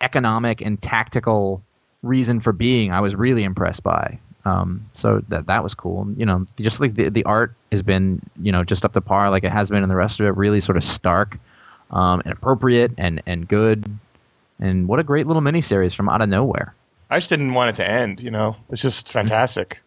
economic 0.01 0.61
and 0.61 0.81
tactical 0.83 1.63
reason 2.05 2.41
for 2.41 2.53
being. 2.53 2.93
I 2.93 3.01
was 3.01 3.15
really 3.15 3.45
impressed 3.45 3.83
by. 3.83 4.19
Um, 4.45 4.89
so 4.93 5.23
that 5.29 5.47
that 5.47 5.63
was 5.63 5.75
cool. 5.75 6.07
You 6.17 6.27
know, 6.27 6.47
just 6.57 6.81
like 6.81 6.95
the 6.95 7.09
the 7.09 7.25
art 7.25 7.55
has 7.73 7.83
been, 7.83 8.21
you 8.41 8.53
know, 8.53 8.63
just 8.63 8.85
up 8.85 8.93
to 8.93 9.01
par 9.01 9.31
like 9.31 9.45
it 9.45 9.53
has 9.53 9.71
been, 9.71 9.83
and 9.83 9.91
the 9.91 9.97
rest 9.97 10.21
of 10.21 10.27
it 10.27 10.37
really 10.37 10.61
sort 10.61 10.77
of 10.77 10.85
stark 10.85 11.39
um, 11.91 12.21
and 12.25 12.33
appropriate 12.33 12.93
and 12.99 13.23
and 13.27 13.49
good. 13.49 13.85
And 14.61 14.87
what 14.87 15.01
a 15.01 15.03
great 15.03 15.27
little 15.27 15.43
miniseries 15.43 15.95
from 15.95 16.09
out 16.09 16.23
of 16.23 16.29
nowhere. 16.29 16.75
I 17.11 17.17
just 17.17 17.31
didn't 17.31 17.55
want 17.55 17.71
it 17.71 17.77
to 17.77 17.89
end. 17.89 18.21
You 18.21 18.31
know, 18.31 18.57
it's 18.71 18.83
just 18.83 19.11
fantastic. 19.11 19.81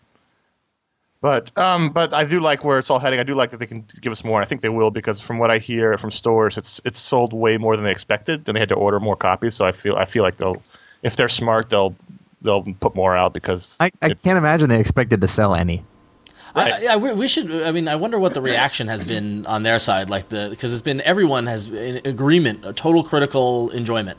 But 1.21 1.55
um, 1.57 1.89
but 1.89 2.13
I 2.13 2.25
do 2.25 2.39
like 2.39 2.63
where 2.63 2.77
it's 2.77 2.89
all 2.89 2.99
heading. 2.99 3.19
I 3.19 3.23
do 3.23 3.33
like 3.33 3.51
that 3.51 3.57
they 3.57 3.65
can 3.65 3.85
give 4.01 4.11
us 4.11 4.23
more. 4.23 4.41
I 4.41 4.45
think 4.45 4.61
they 4.61 4.69
will 4.69 4.91
because 4.91 5.19
from 5.19 5.39
what 5.39 5.49
I 5.49 5.57
hear 5.57 5.97
from 5.97 6.11
stores, 6.11 6.57
it's 6.57 6.79
it's 6.85 6.99
sold 6.99 7.33
way 7.33 7.57
more 7.57 7.75
than 7.75 7.85
they 7.85 7.91
expected. 7.91 8.47
and 8.47 8.55
they 8.55 8.59
had 8.59 8.69
to 8.69 8.75
order 8.75 8.99
more 8.99 9.15
copies. 9.15 9.55
So 9.55 9.65
I 9.65 9.71
feel 9.71 9.95
I 9.95 10.05
feel 10.05 10.23
like 10.23 10.37
they'll, 10.37 10.61
if 11.07 11.15
they're 11.15 11.29
smart, 11.29 11.69
they'll 11.69 11.95
they'll 12.41 12.63
put 12.63 12.95
more 12.95 13.17
out 13.17 13.33
because 13.33 13.77
I, 13.79 13.91
I 14.01 14.09
can't 14.09 14.37
imagine 14.37 14.69
they 14.69 14.79
expected 14.79 15.21
to 15.21 15.27
sell 15.27 15.55
any. 15.55 15.83
Right. 16.55 16.73
I, 16.73 16.93
I, 16.93 16.95
we 16.97 17.27
should. 17.27 17.51
I 17.51 17.71
mean, 17.71 17.87
I 17.87 17.95
wonder 17.95 18.19
what 18.19 18.33
the 18.33 18.41
reaction 18.41 18.87
has 18.87 19.07
been 19.07 19.45
on 19.45 19.63
their 19.63 19.79
side, 19.79 20.09
like 20.09 20.29
the 20.29 20.47
because 20.49 20.73
it's 20.73 20.81
been 20.81 21.01
everyone 21.01 21.47
has 21.47 21.67
in 21.67 22.01
agreement, 22.05 22.65
a 22.65 22.73
total 22.73 23.03
critical 23.03 23.69
enjoyment 23.71 24.17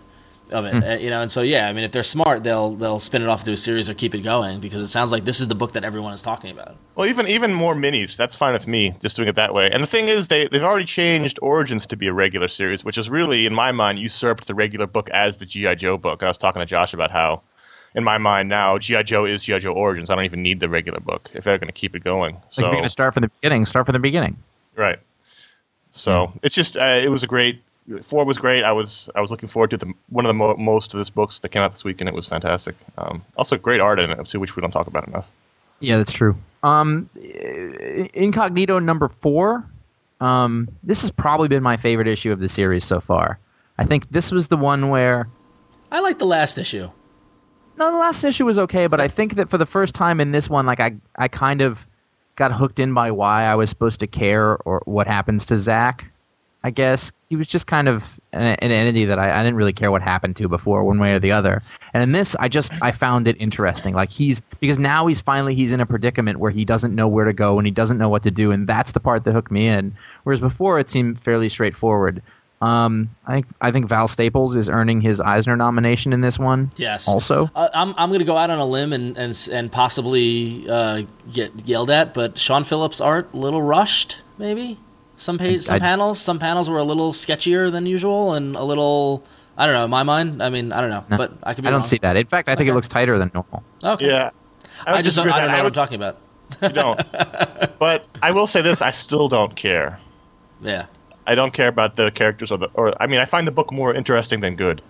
of 0.51 0.65
it, 0.65 0.75
mm. 0.75 0.91
uh, 0.91 0.99
you 0.99 1.11
know. 1.11 1.23
And 1.23 1.31
so, 1.31 1.43
yeah, 1.43 1.69
I 1.69 1.73
mean, 1.73 1.85
if 1.85 1.93
they're 1.93 2.03
smart, 2.03 2.45
they'll 2.45 2.73
they'll 2.73 3.01
spin 3.01 3.23
it 3.23 3.29
off 3.29 3.41
into 3.41 3.53
a 3.53 3.57
series 3.57 3.89
or 3.89 3.95
keep 3.95 4.15
it 4.15 4.21
going 4.21 4.61
because 4.61 4.83
it 4.83 4.89
sounds 4.89 5.13
like 5.13 5.25
this 5.25 5.41
is 5.41 5.49
the 5.49 5.55
book 5.55 5.73
that 5.73 5.85
everyone 5.85 6.13
is 6.13 6.23
talking 6.23 6.51
about. 6.51 6.77
Well, 6.95 7.07
even 7.07 7.29
even 7.29 7.55
more 7.55 7.75
minis, 7.75 8.17
that's 8.17 8.37
fine 8.37 8.53
with 8.53 8.67
me, 8.67 8.95
just 9.01 9.17
doing 9.17 9.29
it 9.29 9.37
that 9.37 9.55
way. 9.55 9.71
And 9.71 9.83
the 9.83 9.87
thing 9.87 10.09
is, 10.09 10.29
they 10.29 10.49
they've 10.49 10.63
already 10.63 10.87
changed 10.87 11.39
Origins 11.43 11.87
to 11.89 11.97
be 11.97 12.07
a 12.07 12.13
regular 12.13 12.49
series, 12.49 12.85
which 12.85 12.99
is 12.99 13.11
really, 13.11 13.47
in 13.47 13.55
my 13.55 13.73
mind, 13.73 13.99
usurped 13.99 14.47
the 14.47 14.55
regular 14.55 14.87
book 14.87 15.11
as 15.11 15.37
the 15.37 15.47
GI 15.47 15.77
Joe 15.77 15.97
book. 15.97 16.23
And 16.23 16.27
I 16.27 16.31
was 16.31 16.39
talking 16.39 16.61
to 16.61 16.67
Josh 16.67 16.93
about 16.95 17.11
how. 17.11 17.43
In 17.95 18.05
my 18.05 18.19
mind 18.19 18.51
now, 18.51 18.77
GI 18.77 19.05
Joe 19.05 19.25
is 19.25 19.43
GI 19.43 19.61
Joe 19.61 19.73
Origins. 19.73 20.11
I 20.11 20.15
don't 20.15 20.27
even 20.27 20.43
need 20.43 20.61
the 20.61 20.69
regular 20.69 21.01
book 21.01 21.31
if 21.33 21.45
they're 21.45 21.57
going 21.57 21.69
to 21.69 21.73
keep 21.73 21.97
it 21.97 22.05
going. 22.05 22.37
So 22.51 22.61
like 22.61 22.69
you're 22.69 22.77
going 22.77 22.83
to 22.85 22.91
start 22.91 23.15
from 23.15 23.23
the 23.23 23.31
beginning. 23.41 23.65
Start 23.65 23.87
from 23.87 23.95
the 23.95 23.99
beginning. 23.99 24.37
Right. 24.77 24.99
So 25.91 26.27
mm. 26.27 26.39
it's 26.43 26.55
just 26.55 26.77
uh, 26.77 27.01
it 27.03 27.09
was 27.11 27.23
a 27.23 27.27
great 27.27 27.63
four 28.03 28.25
was 28.25 28.39
great. 28.39 28.65
I 28.65 28.73
was 28.73 29.11
I 29.15 29.21
was 29.21 29.31
looking 29.31 29.49
forward 29.49 29.71
to 29.71 29.77
the 29.77 29.93
one 30.09 30.25
of 30.25 30.29
the 30.29 30.35
mo- 30.35 30.57
most 30.57 30.95
of 30.95 30.99
this 30.99 31.11
books 31.11 31.41
that 31.41 31.51
came 31.51 31.63
out 31.63 31.73
this 31.73 31.85
week, 31.85 32.01
and 32.01 32.09
it 32.09 32.15
was 32.15 32.27
fantastic. 32.27 32.75
Um, 32.97 33.25
also, 33.37 33.57
great 33.57 33.81
art 33.81 33.99
in 33.99 34.11
it 34.11 34.29
too, 34.29 34.41
which 34.41 34.57
we 34.57 34.61
don't 34.61 34.71
talk 34.71 34.87
about 34.87 35.07
enough. 35.09 35.29
Yeah, 35.81 35.97
that's 35.97 36.13
true. 36.13 36.37
Um, 36.63 37.09
Incognito 38.15 38.79
number 38.79 39.09
four. 39.09 39.65
Um, 40.21 40.69
this 40.83 41.01
has 41.03 41.11
probably 41.13 41.47
been 41.47 41.63
my 41.63 41.77
favorite 41.77 42.09
issue 42.09 42.33
of 42.33 42.41
the 42.41 42.49
series 42.49 42.85
so 42.85 43.01
far. 43.01 43.39
I 43.79 43.85
think 43.85 44.11
this 44.11 44.33
was 44.33 44.49
the 44.49 44.57
one 44.57 44.89
where 44.89 45.29
I 45.93 46.01
like 46.01 46.19
the 46.19 46.27
last 46.27 46.59
issue. 46.59 46.91
No, 47.77 47.93
the 47.93 47.99
last 47.99 48.25
issue 48.25 48.45
was 48.45 48.59
okay, 48.59 48.89
but 48.89 49.01
I 49.01 49.07
think 49.07 49.37
that 49.37 49.49
for 49.49 49.57
the 49.57 49.67
first 49.67 49.95
time 49.95 50.21
in 50.21 50.33
this 50.33 50.51
one, 50.51 50.67
like 50.67 50.81
I, 50.81 50.97
I 51.17 51.29
kind 51.29 51.61
of 51.61 51.87
got 52.35 52.53
hooked 52.53 52.81
in 52.81 52.93
by 52.93 53.13
why 53.13 53.45
I 53.45 53.55
was 53.55 53.71
supposed 53.71 54.01
to 54.01 54.09
care 54.09 54.57
or 54.59 54.83
what 54.85 55.07
happens 55.07 55.45
to 55.47 55.57
Zach. 55.57 56.11
I 56.65 56.71
guess 56.71 57.13
he 57.29 57.37
was 57.37 57.47
just 57.47 57.67
kind 57.67 57.89
of 57.89 58.19
an, 58.33 58.43
an 58.43 58.71
entity 58.73 59.05
that 59.05 59.19
I, 59.19 59.41
I, 59.41 59.43
didn't 59.45 59.57
really 59.57 59.73
care 59.73 59.93
what 59.93 60.03
happened 60.03 60.35
to 60.37 60.49
before, 60.49 60.83
one 60.83 60.99
way 60.99 61.15
or 61.15 61.21
the 61.21 61.31
other. 61.31 61.63
And 61.95 62.03
in 62.03 62.13
this, 62.13 62.35
I 62.41 62.49
just 62.49 62.73
I 62.83 62.91
found 62.91 63.29
it 63.29 63.37
interesting. 63.41 63.95
Like 63.95 64.11
he's 64.11 64.41
because 64.41 64.79
now 64.79 65.07
he's 65.07 65.21
finally 65.21 65.55
he's 65.55 65.71
in 65.71 65.81
a 65.81 65.87
predicament 65.87 66.41
where 66.41 66.51
he 66.51 66.65
doesn't 66.65 66.95
know 66.95 67.07
where 67.07 67.25
to 67.25 67.33
go 67.33 67.59
and 67.59 67.67
he 67.67 67.71
doesn't 67.71 67.99
know 67.99 68.09
what 68.09 68.25
to 68.25 68.31
do, 68.31 68.51
and 68.51 68.67
that's 68.67 68.93
the 68.93 69.01
part 69.01 69.25
that 69.25 69.33
hooked 69.33 69.53
me 69.53 69.69
in. 69.69 69.95
Whereas 70.25 70.41
before, 70.41 70.81
it 70.81 70.91
seemed 70.91 71.21
fairly 71.21 71.49
straightforward. 71.49 72.23
Um, 72.61 73.11
I 73.25 73.35
think 73.35 73.47
I 73.61 73.71
think 73.71 73.87
Val 73.87 74.09
Staples 74.09 74.57
is 74.57 74.69
earning 74.69 75.01
his 75.01 75.21
Eisner 75.21 75.57
nomination 75.57 76.13
in 76.13 76.23
this 76.23 76.41
one. 76.41 76.73
Yes. 76.77 77.07
Also, 77.07 77.51
uh, 77.55 77.69
I'm 77.73 77.95
I'm 77.97 78.09
going 78.11 78.19
to 78.19 78.25
go 78.25 78.37
out 78.37 78.51
on 78.51 78.59
a 78.59 78.67
limb 78.67 78.93
and 78.93 79.17
and 79.17 79.49
and 79.53 79.71
possibly 79.71 80.67
uh, 80.69 81.03
get 81.33 81.69
yelled 81.69 81.91
at, 81.91 82.15
but 82.15 82.37
Sean 82.37 82.65
Phillips' 82.65 83.01
art 83.01 83.29
a 83.33 83.37
little 83.37 83.63
rushed, 83.63 84.23
maybe. 84.39 84.81
Some 85.19 85.37
page, 85.37 85.63
some 85.65 85.77
I, 85.77 85.79
panels, 85.81 86.21
some 86.21 86.39
panels 86.39 86.71
were 86.71 86.79
a 86.79 86.85
little 86.85 87.13
sketchier 87.13 87.73
than 87.73 87.87
usual, 87.87 88.35
and 88.35 88.55
a 88.55 88.63
little. 88.63 89.25
I 89.57 89.67
don't 89.67 89.75
know. 89.75 89.85
In 89.85 89.91
my 89.91 90.05
mind, 90.05 90.41
I 90.41 90.49
mean, 90.49 90.71
I 90.71 90.81
don't 90.81 90.91
know, 90.91 91.05
no, 91.11 91.17
but 91.17 91.33
I 91.43 91.55
could 91.55 91.63
be. 91.63 91.69
I 91.69 91.71
don't 91.73 91.81
wrong. 91.81 91.89
see 91.89 91.99
that. 91.99 92.17
In 92.17 92.27
fact, 92.27 92.49
I 92.49 92.53
think 92.53 92.67
okay. 92.67 92.71
it 92.71 92.75
looks 92.75 92.87
tighter 92.87 93.19
than 93.19 93.33
normal. 93.35 93.65
Okay. 93.85 94.07
Yeah. 94.07 94.31
I, 94.87 94.99
I 94.99 95.03
just 95.03 95.17
don't, 95.17 95.29
I 95.29 95.41
don't 95.41 95.51
know 95.51 95.57
I 95.57 95.63
would, 95.65 95.77
what 95.77 95.79
I'm 95.79 95.87
talking 95.87 95.97
about. 95.97 96.21
you 96.63 96.69
don't. 96.69 97.79
but 97.81 98.07
I 98.23 98.31
will 98.31 98.47
say 98.47 98.63
this: 98.63 98.81
I 98.81 98.93
still 98.93 99.29
don't 99.29 99.57
care. 99.57 99.99
Yeah. 100.61 100.87
I 101.27 101.35
don't 101.35 101.53
care 101.53 101.69
about 101.69 101.97
the 101.97 102.13
characters 102.13 102.53
or 102.53 102.59
the. 102.59 102.71
Or 102.75 102.95
I 103.03 103.09
mean, 103.09 103.19
I 103.19 103.25
find 103.25 103.45
the 103.45 103.51
book 103.53 103.73
more 103.73 103.93
interesting 103.93 104.39
than 104.39 104.55
good. 104.55 104.81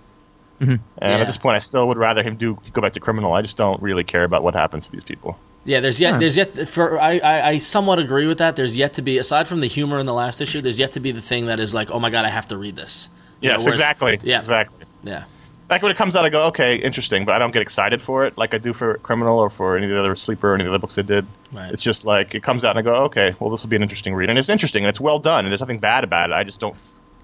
Mm-hmm. 0.61 0.73
And 0.73 0.83
yeah. 1.01 1.19
at 1.19 1.27
this 1.27 1.39
point, 1.39 1.57
I 1.57 1.61
still 1.61 1.89
would 1.89 1.97
rather 1.97 2.23
him 2.23 2.37
do 2.37 2.59
go 2.75 2.83
back 2.83 2.93
to 2.93 3.01
criminal. 3.01 3.33
I 3.33 3.41
just 3.41 3.57
don't 3.57 3.81
really 3.81 4.05
care 4.05 4.25
about 4.25 4.43
what 4.43 4.55
happens 4.55 4.87
to 4.87 4.93
these 4.93 5.05
people. 5.05 5.39
Yeah, 5.69 5.81
there's 5.81 6.01
yet 6.01 6.19
there's 6.19 6.35
yet 6.35 6.67
for 6.67 6.99
I, 6.99 7.19
I, 7.19 7.49
I 7.49 7.59
somewhat 7.59 7.99
agree 7.99 8.27
with 8.27 8.39
that. 8.39 8.57
There's 8.57 8.75
yet 8.75 8.95
to 8.95 9.03
be 9.03 9.19
aside 9.19 9.47
from 9.47 9.61
the 9.61 9.67
humor 9.67 9.99
in 9.99 10.07
the 10.07 10.15
last 10.15 10.41
issue, 10.41 10.63
there's 10.63 10.79
yet 10.79 10.93
to 10.93 11.01
be 11.01 11.13
the 11.13 11.21
thing 11.21 11.45
that 11.45 11.61
is 11.61 11.75
like, 11.75 11.91
oh 11.91 12.01
my 12.01 12.09
god, 12.09 12.25
I 12.25 12.31
have 12.31 12.49
to 12.49 12.57
read 12.57 12.75
this. 12.75 13.11
You 13.43 13.51
yes, 13.51 13.67
know, 13.67 13.71
exactly. 13.71 14.19
Yeah, 14.23 14.39
exactly. 14.39 14.87
Yeah. 15.03 15.25
Like 15.69 15.83
when 15.83 15.93
it 15.93 15.99
comes 15.99 16.17
out, 16.17 16.25
I 16.25 16.31
go, 16.31 16.47
okay, 16.47 16.77
interesting, 16.77 17.27
but 17.27 17.35
I 17.35 17.39
don't 17.39 17.51
get 17.51 17.61
excited 17.61 18.01
for 18.01 18.25
it 18.25 18.39
like 18.39 18.55
I 18.55 18.59
do 18.59 18.73
for 18.73 18.97
Criminal 18.99 19.39
or 19.39 19.51
for 19.51 19.77
any 19.77 19.85
of 19.85 19.93
the 19.93 19.99
other 19.99 20.17
Sleeper 20.17 20.53
or 20.53 20.55
any 20.55 20.65
of 20.65 20.71
the 20.71 20.75
other 20.75 20.81
books 20.81 20.97
I 20.97 21.03
did. 21.03 21.27
Right. 21.53 21.71
It's 21.71 21.83
just 21.83 22.07
like 22.07 22.35
it 22.35 22.43
comes 22.43 22.65
out 22.65 22.75
and 22.75 22.79
I 22.79 22.91
go, 22.91 23.05
okay, 23.05 23.37
well, 23.39 23.51
this 23.51 23.63
will 23.63 23.69
be 23.69 23.77
an 23.77 23.83
interesting 23.83 24.15
read, 24.15 24.31
and 24.31 24.39
it's 24.39 24.49
interesting 24.49 24.85
and 24.85 24.89
it's 24.89 25.03
well 25.03 25.19
done, 25.19 25.45
and 25.45 25.53
there's 25.53 25.61
nothing 25.61 25.81
bad 25.81 26.03
about 26.03 26.31
it. 26.31 26.33
I 26.33 26.45
just 26.45 26.61
don't, 26.61 26.75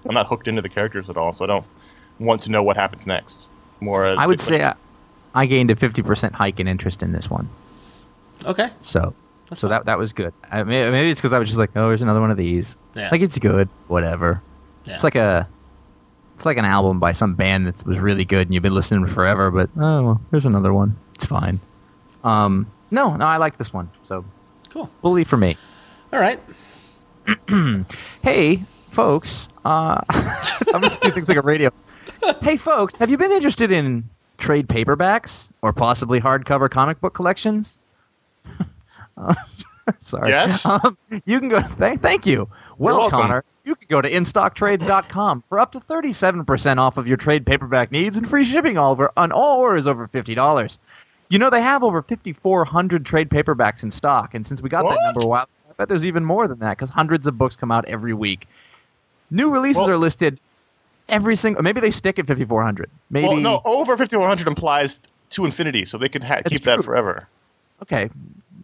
I'm 0.05 0.13
not 0.13 0.27
hooked 0.27 0.47
into 0.47 0.61
the 0.61 0.69
characters 0.69 1.09
at 1.09 1.17
all, 1.17 1.33
so 1.33 1.45
I 1.45 1.47
don't 1.47 1.65
want 2.19 2.43
to 2.43 2.51
know 2.51 2.61
what 2.61 2.77
happens 2.77 3.07
next. 3.07 3.49
More, 3.79 4.05
as 4.05 4.19
I 4.19 4.27
would 4.27 4.39
say 4.39 4.63
I, 4.63 4.75
I 5.33 5.47
gained 5.47 5.71
a 5.71 5.75
50% 5.75 6.33
hike 6.33 6.59
in 6.59 6.67
interest 6.67 7.01
in 7.01 7.11
this 7.11 7.27
one. 7.27 7.49
Okay. 8.43 8.69
So 8.79 9.13
That's 9.49 9.61
so 9.61 9.67
fine. 9.67 9.77
that 9.79 9.85
that 9.85 9.97
was 9.97 10.13
good. 10.13 10.33
I, 10.51 10.63
maybe 10.63 11.09
it's 11.09 11.19
because 11.21 11.33
I 11.33 11.39
was 11.39 11.47
just 11.47 11.57
like, 11.59 11.71
oh, 11.75 11.87
there's 11.87 12.01
another 12.01 12.21
one 12.21 12.31
of 12.31 12.37
these. 12.37 12.77
Yeah. 12.95 13.09
Like 13.11 13.21
it's 13.21 13.37
good, 13.39 13.69
whatever. 13.87 14.41
Yeah. 14.85 14.95
It's 14.95 15.03
like 15.03 15.15
a 15.15 15.47
it's 16.35 16.45
like 16.45 16.57
an 16.57 16.65
album 16.65 16.99
by 16.99 17.11
some 17.13 17.35
band 17.35 17.67
that 17.67 17.85
was 17.85 17.97
really 17.99 18.25
good 18.25 18.47
and 18.47 18.53
you've 18.53 18.63
been 18.63 18.73
listening 18.75 19.07
forever, 19.07 19.51
but 19.51 19.69
oh 19.77 20.03
well, 20.03 20.21
there's 20.31 20.45
another 20.45 20.73
one. 20.73 20.97
It's 21.15 21.25
fine. 21.25 21.59
Um, 22.23 22.69
no, 22.91 23.15
no, 23.15 23.25
I 23.25 23.37
like 23.37 23.57
this 23.57 23.71
one. 23.71 23.89
So 24.01 24.25
cool. 24.69 24.89
Bully 25.01 25.23
for 25.23 25.37
me. 25.37 25.57
All 26.11 26.19
right. 26.19 26.39
hey, 28.21 28.57
folks. 28.91 29.47
Uh, 29.63 30.01
I'm 30.73 30.81
just 30.81 31.01
doing 31.01 31.13
things 31.13 31.29
like 31.29 31.37
a 31.37 31.41
radio. 31.41 31.71
hey, 32.41 32.57
folks, 32.57 32.97
have 32.97 33.09
you 33.09 33.17
been 33.17 33.31
interested 33.31 33.71
in 33.71 34.09
trade 34.37 34.67
paperbacks 34.67 35.49
or 35.61 35.73
possibly 35.73 36.19
hardcover 36.21 36.69
comic 36.69 36.99
book 37.01 37.13
collections? 37.13 37.77
sorry. 39.99 40.29
Yes. 40.29 40.65
Um, 40.65 40.97
you 41.25 41.39
can 41.39 41.49
go. 41.49 41.61
Th- 41.61 41.99
thank 41.99 42.25
you. 42.25 42.49
Well, 42.77 43.09
Connor, 43.09 43.43
you 43.63 43.75
can 43.75 43.87
go 43.87 44.01
to 44.01 44.09
instocktrades.com 44.09 45.43
for 45.49 45.59
up 45.59 45.71
to 45.73 45.79
37% 45.79 46.77
off 46.77 46.97
of 46.97 47.07
your 47.07 47.17
trade 47.17 47.45
paperback 47.45 47.91
needs 47.91 48.17
and 48.17 48.29
free 48.29 48.43
shipping 48.43 48.77
all 48.77 48.91
over 48.91 49.11
on 49.17 49.31
all 49.31 49.59
orders 49.59 49.87
over 49.87 50.07
$50. 50.07 50.77
You 51.29 51.39
know, 51.39 51.49
they 51.49 51.61
have 51.61 51.83
over 51.83 52.01
5,400 52.01 53.05
trade 53.05 53.29
paperbacks 53.29 53.83
in 53.83 53.91
stock. 53.91 54.33
And 54.35 54.45
since 54.45 54.61
we 54.61 54.69
got 54.69 54.83
what? 54.83 54.95
that 54.95 55.03
number 55.03 55.21
a 55.21 55.27
while, 55.27 55.49
I 55.69 55.73
bet 55.73 55.89
there's 55.89 56.05
even 56.05 56.23
more 56.23 56.47
than 56.47 56.59
that 56.59 56.77
because 56.77 56.89
hundreds 56.89 57.25
of 57.25 57.37
books 57.37 57.55
come 57.55 57.71
out 57.71 57.85
every 57.85 58.13
week. 58.13 58.47
New 59.31 59.49
releases 59.49 59.81
well, 59.81 59.91
are 59.91 59.97
listed 59.97 60.39
every 61.09 61.35
single. 61.35 61.63
Maybe 61.63 61.81
they 61.81 61.91
stick 61.91 62.19
at 62.19 62.27
5,400. 62.27 62.89
Maybe 63.09 63.27
well, 63.27 63.37
no, 63.37 63.61
over 63.65 63.97
5,400 63.97 64.47
implies 64.47 64.99
to 65.31 65.45
infinity, 65.45 65.85
so 65.85 65.97
they 65.97 66.09
can 66.09 66.21
ha- 66.21 66.41
keep 66.45 66.61
true. 66.61 66.75
that 66.75 66.83
forever. 66.83 67.27
Okay, 67.81 68.09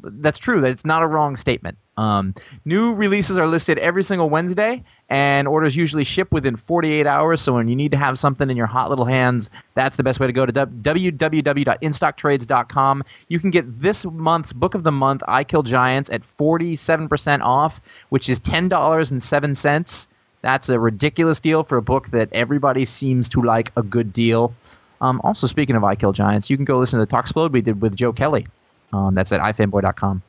that's 0.03 0.39
true. 0.39 0.61
That's 0.61 0.85
not 0.85 1.03
a 1.03 1.07
wrong 1.07 1.35
statement. 1.35 1.77
Um, 1.97 2.33
new 2.65 2.93
releases 2.93 3.37
are 3.37 3.47
listed 3.47 3.77
every 3.77 4.03
single 4.03 4.29
Wednesday, 4.29 4.83
and 5.09 5.47
orders 5.47 5.75
usually 5.75 6.03
ship 6.03 6.31
within 6.31 6.55
48 6.55 7.05
hours. 7.05 7.41
So 7.41 7.53
when 7.53 7.67
you 7.67 7.75
need 7.75 7.91
to 7.91 7.97
have 7.97 8.17
something 8.17 8.49
in 8.49 8.57
your 8.57 8.65
hot 8.65 8.89
little 8.89 9.05
hands, 9.05 9.51
that's 9.75 9.97
the 9.97 10.03
best 10.03 10.19
way 10.19 10.25
to 10.27 10.33
go 10.33 10.45
to 10.45 10.53
www.instocktrades.com. 10.53 13.03
You 13.27 13.39
can 13.39 13.51
get 13.51 13.79
this 13.79 14.05
month's 14.05 14.53
book 14.53 14.73
of 14.73 14.83
the 14.83 14.91
month, 14.91 15.21
I 15.27 15.43
Kill 15.43 15.63
Giants, 15.63 16.09
at 16.09 16.21
47% 16.37 17.41
off, 17.41 17.81
which 18.09 18.29
is 18.29 18.39
$10.07. 18.39 20.07
That's 20.41 20.69
a 20.69 20.79
ridiculous 20.79 21.39
deal 21.39 21.63
for 21.63 21.77
a 21.77 21.83
book 21.83 22.09
that 22.09 22.29
everybody 22.31 22.85
seems 22.85 23.29
to 23.29 23.43
like 23.43 23.71
a 23.75 23.83
good 23.83 24.11
deal. 24.11 24.55
Um, 25.01 25.21
also, 25.23 25.45
speaking 25.45 25.75
of 25.75 25.83
I 25.83 25.95
Kill 25.95 26.13
Giants, 26.13 26.49
you 26.49 26.57
can 26.57 26.65
go 26.65 26.79
listen 26.79 26.99
to 26.99 27.05
the 27.05 27.11
Talksplode 27.11 27.51
we 27.51 27.61
did 27.61 27.81
with 27.81 27.95
Joe 27.95 28.13
Kelly. 28.13 28.47
Um, 28.93 29.15
that's 29.15 29.31
at 29.31 29.41
ifanboy.com. 29.41 30.21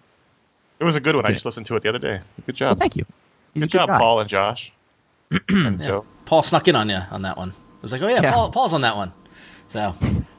It 0.81 0.85
was 0.85 0.97
a 0.97 1.01
good 1.01 1.15
one. 1.15 1.27
I 1.27 1.33
just 1.33 1.45
listened 1.45 1.67
to 1.67 1.77
it 1.77 1.83
the 1.83 1.89
other 1.89 1.99
day. 1.99 2.21
Good 2.47 2.57
job. 2.57 2.71
Well, 2.71 2.75
thank 2.75 2.97
you. 2.97 3.05
He's 3.55 3.65
good, 3.65 3.71
good 3.71 3.79
job, 3.79 3.89
guy. 3.89 3.99
Paul 3.99 4.21
and 4.21 4.29
Josh. 4.29 4.73
and 5.49 5.81
yeah. 5.81 5.87
Joe. 5.87 6.07
Paul 6.25 6.43
snuck 6.43 6.69
in 6.69 6.77
on 6.77 6.89
you 6.89 6.99
on 7.11 7.23
that 7.23 7.37
one. 7.37 7.51
I 7.51 7.83
was 7.83 7.93
like, 7.93 8.03
oh 8.03 8.09
yeah, 8.09 8.23
yeah. 8.23 8.33
Paul, 8.33 8.51
Paul's 8.51 8.73
on 8.73 8.83
that 8.83 8.97
one. 8.97 9.13
So, 9.69 9.95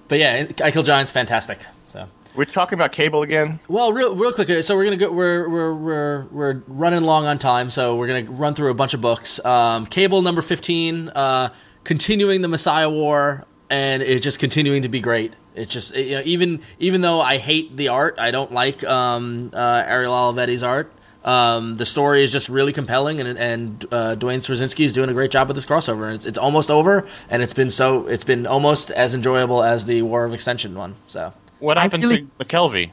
but 0.07 0.19
yeah, 0.19 0.47
I 0.63 0.71
Kill 0.71 0.83
Giants, 0.83 1.11
fantastic. 1.11 1.59
So, 1.89 2.07
We're 2.35 2.45
talking 2.45 2.77
about 2.77 2.91
cable 2.91 3.23
again. 3.23 3.59
Well, 3.67 3.93
real 3.93 4.15
real 4.15 4.31
quick. 4.31 4.47
So 4.63 4.75
we're 4.75 4.85
gonna 4.85 4.97
go. 4.97 5.11
We're 5.11 5.49
we're 5.49 5.73
we're 5.73 6.25
we're 6.31 6.61
running 6.67 7.01
long 7.01 7.25
on 7.25 7.39
time, 7.39 7.69
so 7.69 7.95
we're 7.95 8.07
gonna 8.07 8.31
run 8.31 8.53
through 8.53 8.71
a 8.71 8.75
bunch 8.75 8.93
of 8.93 9.01
books. 9.01 9.43
Um, 9.45 9.85
Cable 9.85 10.21
number 10.21 10.41
fifteen, 10.41 11.09
uh, 11.09 11.49
continuing 11.83 12.41
the 12.41 12.47
Messiah 12.47 12.89
War, 12.89 13.45
and 13.73 14.03
it's 14.03 14.23
just 14.23 14.39
continuing 14.39 14.83
to 14.83 14.89
be 14.89 15.01
great. 15.01 15.33
It's 15.55 15.71
just 15.73 15.95
you 15.95 16.11
know, 16.17 16.21
even 16.25 16.61
even 16.79 17.01
though 17.01 17.19
I 17.21 17.37
hate 17.37 17.75
the 17.75 17.87
art, 17.89 18.15
I 18.19 18.29
don't 18.31 18.51
like 18.51 18.83
um, 18.83 19.49
uh, 19.53 19.83
Ariel 19.85 20.13
Olivetti's 20.13 20.61
art. 20.63 20.91
Um, 21.25 21.77
the 21.77 21.85
story 21.85 22.23
is 22.23 22.31
just 22.31 22.49
really 22.49 22.73
compelling, 22.73 23.19
and 23.19 23.37
and 23.37 23.85
uh, 23.91 24.15
Duane 24.15 24.39
Swierczynski 24.39 24.85
is 24.85 24.93
doing 24.93 25.09
a 25.09 25.13
great 25.13 25.31
job 25.31 25.47
with 25.47 25.55
this 25.55 25.65
crossover. 25.65 26.13
It's 26.13 26.25
it's 26.25 26.37
almost 26.37 26.69
over, 26.69 27.05
and 27.29 27.41
it's 27.41 27.53
been 27.53 27.69
so 27.69 28.05
it's 28.07 28.25
been 28.25 28.45
almost 28.45 28.91
as 28.91 29.15
enjoyable 29.15 29.63
as 29.63 29.85
the 29.85 30.01
War 30.03 30.25
of 30.25 30.33
Extension 30.33 30.75
one. 30.75 30.95
So 31.07 31.33
What 31.59 31.77
happened 31.77 32.03
really- 32.03 32.27
to 32.39 32.45
McKelvie? 32.45 32.91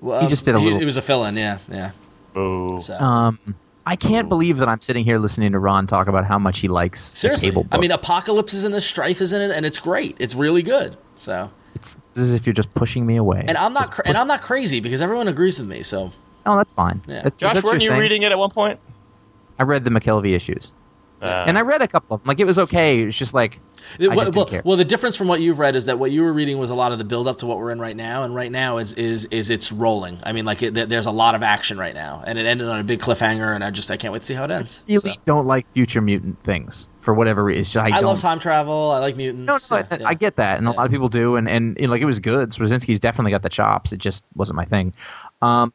well, 0.00 0.22
he 0.22 0.28
just 0.28 0.44
did 0.44 0.54
a 0.54 0.58
little- 0.58 0.80
It 0.80 0.86
was 0.86 0.96
a 0.96 1.02
fill-in, 1.02 1.36
yeah, 1.36 1.58
yeah. 1.70 1.90
Boo. 2.32 2.80
So. 2.82 2.94
Um, 2.94 3.38
I 3.86 3.96
can't 3.96 4.28
believe 4.28 4.58
that 4.58 4.68
I'm 4.68 4.80
sitting 4.80 5.04
here 5.04 5.18
listening 5.18 5.52
to 5.52 5.58
Ron 5.58 5.86
talk 5.86 6.06
about 6.06 6.24
how 6.26 6.38
much 6.38 6.58
he 6.60 6.68
likes 6.68 7.16
Seriously, 7.18 7.48
the 7.48 7.52
cable 7.52 7.62
book. 7.64 7.74
I 7.74 7.78
mean, 7.80 7.90
Apocalypse 7.90 8.52
is 8.54 8.64
in 8.64 8.72
this, 8.72 8.86
Strife 8.86 9.20
is 9.20 9.32
in 9.32 9.40
it, 9.40 9.50
and 9.50 9.64
it's 9.66 9.78
great. 9.78 10.16
It's 10.20 10.34
really 10.34 10.62
good. 10.62 10.96
So, 11.16 11.50
it's, 11.74 11.96
it's 11.96 12.16
as 12.18 12.32
if 12.32 12.46
you're 12.46 12.52
just 12.54 12.72
pushing 12.74 13.06
me 13.06 13.16
away. 13.16 13.44
and 13.48 13.56
I'm 13.56 13.72
not, 13.72 13.84
Just 13.84 13.92
cra- 13.92 14.04
and 14.08 14.16
I'm 14.16 14.26
not 14.28 14.42
crazy 14.42 14.80
because 14.80 15.00
everyone 15.00 15.28
agrees 15.28 15.58
with 15.58 15.68
me. 15.68 15.82
So, 15.82 16.12
Oh, 16.46 16.56
that's 16.56 16.72
fine. 16.72 17.00
Yeah. 17.06 17.22
That's, 17.22 17.36
Josh, 17.38 17.54
that's 17.54 17.64
weren't 17.66 17.82
you 17.82 17.90
thing. 17.90 17.98
reading 18.00 18.22
it 18.22 18.32
at 18.32 18.38
one 18.38 18.50
point? 18.50 18.78
I 19.58 19.62
read 19.64 19.84
the 19.84 19.90
McKelvie 19.90 20.34
issues, 20.34 20.72
Uh, 21.20 21.44
and 21.46 21.58
I 21.58 21.60
read 21.60 21.82
a 21.82 21.88
couple 21.88 22.14
of 22.14 22.22
them. 22.22 22.28
Like 22.28 22.40
it 22.40 22.46
was 22.46 22.58
okay. 22.58 23.02
It's 23.02 23.16
just 23.16 23.34
like 23.34 23.60
I 23.98 24.08
well, 24.08 24.16
just 24.16 24.26
didn't 24.26 24.36
well, 24.36 24.46
care. 24.46 24.62
well, 24.64 24.76
the 24.76 24.84
difference 24.84 25.16
from 25.16 25.28
what 25.28 25.40
you've 25.40 25.58
read 25.58 25.76
is 25.76 25.86
that 25.86 25.98
what 25.98 26.10
you 26.10 26.22
were 26.22 26.32
reading 26.32 26.58
was 26.58 26.70
a 26.70 26.74
lot 26.74 26.92
of 26.92 26.98
the 26.98 27.04
build 27.04 27.28
up 27.28 27.38
to 27.38 27.46
what 27.46 27.58
we're 27.58 27.70
in 27.70 27.78
right 27.78 27.96
now, 27.96 28.22
and 28.22 28.34
right 28.34 28.50
now 28.50 28.78
is 28.78 28.94
is 28.94 29.26
is 29.26 29.50
it's 29.50 29.70
rolling. 29.70 30.18
I 30.22 30.32
mean, 30.32 30.44
like 30.44 30.62
it, 30.62 30.72
there's 30.74 31.06
a 31.06 31.10
lot 31.10 31.34
of 31.34 31.42
action 31.42 31.78
right 31.78 31.94
now, 31.94 32.22
and 32.26 32.38
it 32.38 32.46
ended 32.46 32.68
on 32.68 32.80
a 32.80 32.84
big 32.84 33.00
cliffhanger, 33.00 33.54
and 33.54 33.62
I 33.62 33.70
just 33.70 33.90
I 33.90 33.96
can't 33.96 34.12
wait 34.12 34.20
to 34.20 34.26
see 34.26 34.34
how 34.34 34.44
it 34.44 34.50
ends. 34.50 34.82
really 34.88 35.00
So. 35.00 35.14
don't 35.24 35.46
like 35.46 35.66
future 35.66 36.00
mutant 36.00 36.42
things 36.42 36.88
for 37.00 37.12
whatever 37.12 37.44
reason. 37.44 37.82
I, 37.82 37.98
I 37.98 38.00
love 38.00 38.20
time 38.20 38.38
travel. 38.38 38.90
I 38.90 38.98
like 38.98 39.16
mutants. 39.16 39.70
no, 39.70 39.76
yeah, 39.76 39.86
I, 39.90 39.96
yeah. 39.96 40.08
I 40.08 40.14
get 40.14 40.36
that, 40.36 40.58
and 40.58 40.66
a 40.68 40.70
lot 40.70 40.86
of 40.86 40.92
people 40.92 41.08
do, 41.08 41.36
and 41.36 41.48
and 41.48 41.76
you 41.78 41.86
know, 41.86 41.92
like 41.92 42.02
it 42.02 42.06
was 42.06 42.18
good. 42.18 42.50
Straczynski's 42.50 43.00
definitely 43.00 43.32
got 43.32 43.42
the 43.42 43.50
chops. 43.50 43.92
It 43.92 43.98
just 43.98 44.24
wasn't 44.34 44.56
my 44.56 44.64
thing. 44.64 44.94
Um, 45.42 45.72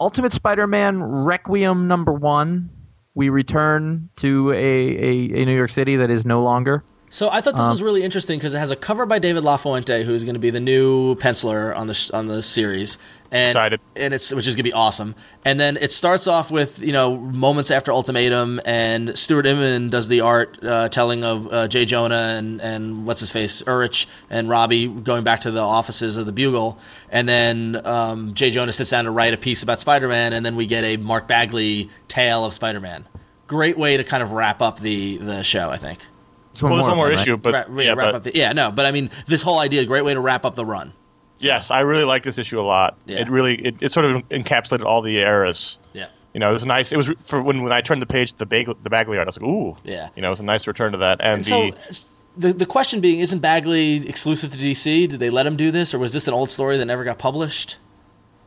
Ultimate 0.00 0.32
Spider-Man 0.32 1.00
Requiem 1.00 1.86
number 1.86 2.12
one. 2.12 2.70
We 3.14 3.28
return 3.28 4.08
to 4.16 4.52
a, 4.52 4.54
a, 4.56 5.42
a 5.42 5.44
New 5.44 5.56
York 5.56 5.70
City 5.70 5.96
that 5.96 6.10
is 6.10 6.24
no 6.24 6.42
longer. 6.42 6.84
So 7.12 7.28
I 7.28 7.42
thought 7.42 7.56
this 7.56 7.64
Um, 7.66 7.70
was 7.72 7.82
really 7.82 8.02
interesting 8.04 8.38
because 8.38 8.54
it 8.54 8.58
has 8.58 8.70
a 8.70 8.76
cover 8.76 9.04
by 9.04 9.18
David 9.18 9.42
LaFuente, 9.44 10.02
who's 10.02 10.24
going 10.24 10.32
to 10.32 10.40
be 10.40 10.48
the 10.48 10.60
new 10.60 11.14
penciler 11.16 11.76
on 11.76 11.86
the 11.86 11.92
sh- 11.92 12.10
on 12.10 12.26
the 12.26 12.42
series, 12.42 12.96
and 13.30 13.50
Excited. 13.50 13.80
and 13.94 14.14
it's 14.14 14.32
which 14.32 14.46
is 14.46 14.54
going 14.54 14.60
to 14.64 14.70
be 14.70 14.72
awesome. 14.72 15.14
And 15.44 15.60
then 15.60 15.76
it 15.76 15.92
starts 15.92 16.26
off 16.26 16.50
with 16.50 16.78
you 16.80 16.92
know 16.92 17.18
moments 17.18 17.70
after 17.70 17.92
Ultimatum, 17.92 18.62
and 18.64 19.16
Stuart 19.18 19.44
Immonen 19.44 19.90
does 19.90 20.08
the 20.08 20.22
art 20.22 20.58
uh, 20.64 20.88
telling 20.88 21.22
of 21.22 21.52
uh, 21.52 21.68
Jay 21.68 21.84
Jonah 21.84 22.34
and 22.38 22.62
and 22.62 23.04
what's 23.06 23.20
his 23.20 23.30
face 23.30 23.60
Urich 23.66 24.06
and 24.30 24.48
Robbie 24.48 24.88
going 24.88 25.22
back 25.22 25.40
to 25.40 25.50
the 25.50 25.60
offices 25.60 26.16
of 26.16 26.24
the 26.24 26.32
Bugle, 26.32 26.78
and 27.10 27.28
then 27.28 27.78
um, 27.84 28.32
Jay 28.32 28.50
Jonah 28.50 28.72
sits 28.72 28.88
down 28.88 29.04
to 29.04 29.10
write 29.10 29.34
a 29.34 29.36
piece 29.36 29.62
about 29.62 29.78
Spider 29.78 30.08
Man, 30.08 30.32
and 30.32 30.46
then 30.46 30.56
we 30.56 30.64
get 30.64 30.82
a 30.82 30.96
Mark 30.96 31.28
Bagley 31.28 31.90
tale 32.08 32.46
of 32.46 32.54
Spider 32.54 32.80
Man. 32.80 33.04
Great 33.48 33.76
way 33.76 33.98
to 33.98 34.02
kind 34.02 34.22
of 34.22 34.32
wrap 34.32 34.62
up 34.62 34.80
the 34.80 35.18
the 35.18 35.42
show, 35.44 35.68
I 35.68 35.76
think. 35.76 36.06
It's 36.52 36.62
well, 36.62 36.74
there's 36.76 36.86
one 36.86 36.96
more 36.96 37.06
of 37.08 37.12
it, 37.12 37.16
right? 37.16 37.22
issue, 37.22 37.36
but 37.36 37.68
Ra- 37.68 37.80
yeah, 37.82 37.88
wrap 37.92 37.96
but 37.96 38.14
up 38.14 38.22
the, 38.22 38.32
yeah, 38.34 38.52
no, 38.52 38.70
but 38.70 38.86
I 38.86 38.92
mean, 38.92 39.10
this 39.26 39.42
whole 39.42 39.58
idea, 39.58 39.84
great 39.84 40.04
way 40.04 40.14
to 40.14 40.20
wrap 40.20 40.44
up 40.44 40.54
the 40.54 40.64
run. 40.64 40.92
yes, 41.38 41.70
I 41.70 41.80
really 41.80 42.04
like 42.04 42.22
this 42.22 42.38
issue 42.38 42.60
a 42.60 42.62
lot. 42.62 42.96
Yeah. 43.06 43.18
It 43.20 43.28
really 43.28 43.54
it, 43.56 43.76
it 43.80 43.92
sort 43.92 44.06
of 44.06 44.28
encapsulated 44.28 44.84
all 44.84 45.02
the 45.02 45.18
eras. 45.18 45.78
Yeah, 45.92 46.08
You 46.34 46.40
know, 46.40 46.50
it 46.50 46.52
was 46.52 46.64
nice. 46.66 46.92
It 46.92 46.96
was 46.96 47.08
for 47.18 47.42
when 47.42 47.62
when 47.62 47.72
I 47.72 47.80
turned 47.80 48.00
the 48.02 48.06
page 48.06 48.32
to 48.32 48.38
the 48.38 48.46
Bag- 48.46 48.66
the 48.82 48.90
Bagley 48.90 49.18
art. 49.18 49.26
I 49.26 49.28
was 49.28 49.40
like, 49.40 49.48
ooh, 49.50 49.76
Yeah. 49.84 50.08
You 50.14 50.22
know, 50.22 50.28
it 50.28 50.30
was 50.30 50.40
a 50.40 50.44
nice 50.44 50.66
return 50.66 50.92
to 50.92 50.98
that. 50.98 51.20
And, 51.20 51.34
and 51.36 51.44
so 51.44 51.70
the 51.70 51.76
s- 51.88 52.08
the 52.36 52.52
the 52.52 52.66
question 52.66 53.00
being, 53.00 53.20
isn't 53.20 53.40
Bagley 53.40 54.06
exclusive 54.08 54.52
to 54.52 54.58
DC? 54.58 55.08
Did 55.08 55.20
they 55.20 55.30
let 55.30 55.46
him 55.46 55.56
do 55.56 55.70
this, 55.70 55.92
or 55.94 55.98
was 55.98 56.12
this 56.12 56.28
an 56.28 56.34
old 56.34 56.48
story 56.50 56.76
that 56.78 56.84
never 56.86 57.02
got 57.04 57.18
published? 57.18 57.78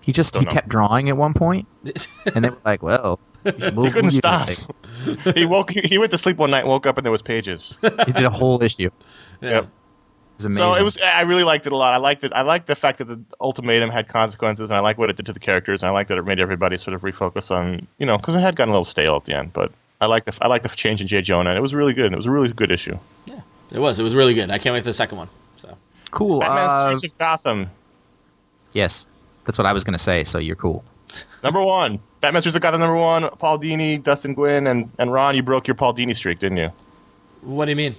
He 0.01 0.11
just 0.11 0.35
he 0.35 0.45
know. 0.45 0.51
kept 0.51 0.69
drawing 0.69 1.09
at 1.09 1.17
one 1.17 1.33
point, 1.33 1.67
and 2.35 2.45
they 2.45 2.49
were 2.49 2.57
like, 2.63 2.81
"Well, 2.83 2.99
you 3.03 3.03
should 3.05 3.23
move 3.23 3.34
he 3.45 3.51
couldn't 3.51 4.03
move 4.03 4.11
stop. 4.13 4.49
you." 4.49 5.15
he 5.33 5.45
woke. 5.45 5.71
He, 5.71 5.81
he 5.81 5.97
went 5.97 6.11
to 6.11 6.17
sleep 6.17 6.37
one 6.37 6.51
night, 6.51 6.65
woke 6.65 6.85
up, 6.85 6.97
and 6.97 7.05
there 7.05 7.11
was 7.11 7.21
pages. 7.21 7.77
He 7.81 8.11
did 8.11 8.23
a 8.25 8.29
whole 8.29 8.61
issue. 8.61 8.89
Yeah. 9.41 9.49
Yep. 9.49 9.69
was 10.37 10.45
amazing. 10.45 10.63
So 10.63 10.73
it 10.73 10.83
was. 10.83 10.97
I 10.97 11.21
really 11.21 11.43
liked 11.43 11.65
it 11.67 11.71
a 11.71 11.77
lot. 11.77 11.93
I 11.93 11.97
liked 11.97 12.23
it. 12.23 12.33
I 12.33 12.41
liked 12.41 12.67
the 12.67 12.75
fact 12.75 12.97
that 12.97 13.05
the 13.05 13.19
ultimatum 13.39 13.89
had 13.89 14.07
consequences, 14.07 14.69
and 14.69 14.77
I 14.77 14.79
like 14.81 14.97
what 14.97 15.09
it 15.09 15.15
did 15.17 15.25
to 15.27 15.33
the 15.33 15.39
characters. 15.39 15.83
And 15.83 15.89
I 15.89 15.91
like 15.93 16.07
that 16.07 16.17
it 16.17 16.25
made 16.25 16.39
everybody 16.39 16.77
sort 16.77 16.93
of 16.93 17.01
refocus 17.01 17.55
on, 17.55 17.87
you 17.99 18.05
know, 18.05 18.17
because 18.17 18.35
it 18.35 18.39
had 18.39 18.55
gotten 18.55 18.69
a 18.69 18.73
little 18.73 18.83
stale 18.83 19.15
at 19.15 19.25
the 19.25 19.35
end. 19.35 19.53
But 19.53 19.71
I 20.01 20.07
like 20.07 20.25
the 20.25 20.37
I 20.41 20.47
like 20.47 20.63
the 20.63 20.69
change 20.69 21.01
in 21.01 21.07
Jay 21.07 21.21
Jonah, 21.21 21.51
and 21.51 21.57
it 21.57 21.61
was 21.61 21.73
really 21.75 21.93
good. 21.93 22.05
And 22.05 22.13
it 22.13 22.17
was 22.17 22.25
a 22.27 22.31
really 22.31 22.51
good 22.51 22.71
issue. 22.71 22.97
Yeah, 23.25 23.41
it 23.71 23.79
was. 23.79 23.99
It 23.99 24.03
was 24.03 24.15
really 24.15 24.33
good. 24.33 24.49
I 24.51 24.57
can't 24.57 24.73
wait 24.73 24.81
for 24.81 24.89
the 24.89 24.93
second 24.93 25.17
one. 25.17 25.29
So 25.57 25.77
cool. 26.11 26.39
Batman 26.39 26.69
Uh, 26.69 26.97
Streets 26.97 27.13
of 27.13 27.17
Gotham, 27.19 27.69
yes, 28.73 29.05
that's 29.45 29.57
what 29.57 29.67
I 29.67 29.73
was 29.73 29.83
going 29.83 29.93
to 29.93 30.03
say. 30.03 30.23
So 30.23 30.37
you're 30.39 30.55
cool. 30.55 30.83
Number 31.43 31.63
one. 31.63 31.99
Batman 32.21 32.41
Streets 32.41 32.55
of 32.55 32.61
Gotham, 32.61 32.79
number 32.81 32.95
one. 32.95 33.29
Paul 33.37 33.59
Dini, 33.59 34.01
Dustin 34.01 34.35
Nguyen, 34.35 34.69
and 34.69 34.89
and 34.99 35.13
Ron. 35.13 35.35
You 35.35 35.43
broke 35.43 35.67
your 35.67 35.75
Paul 35.75 35.93
Dini 35.93 36.15
streak, 36.15 36.39
didn't 36.39 36.57
you? 36.57 36.69
what 37.41 37.65
do 37.65 37.71
you 37.71 37.75
mean? 37.75 37.95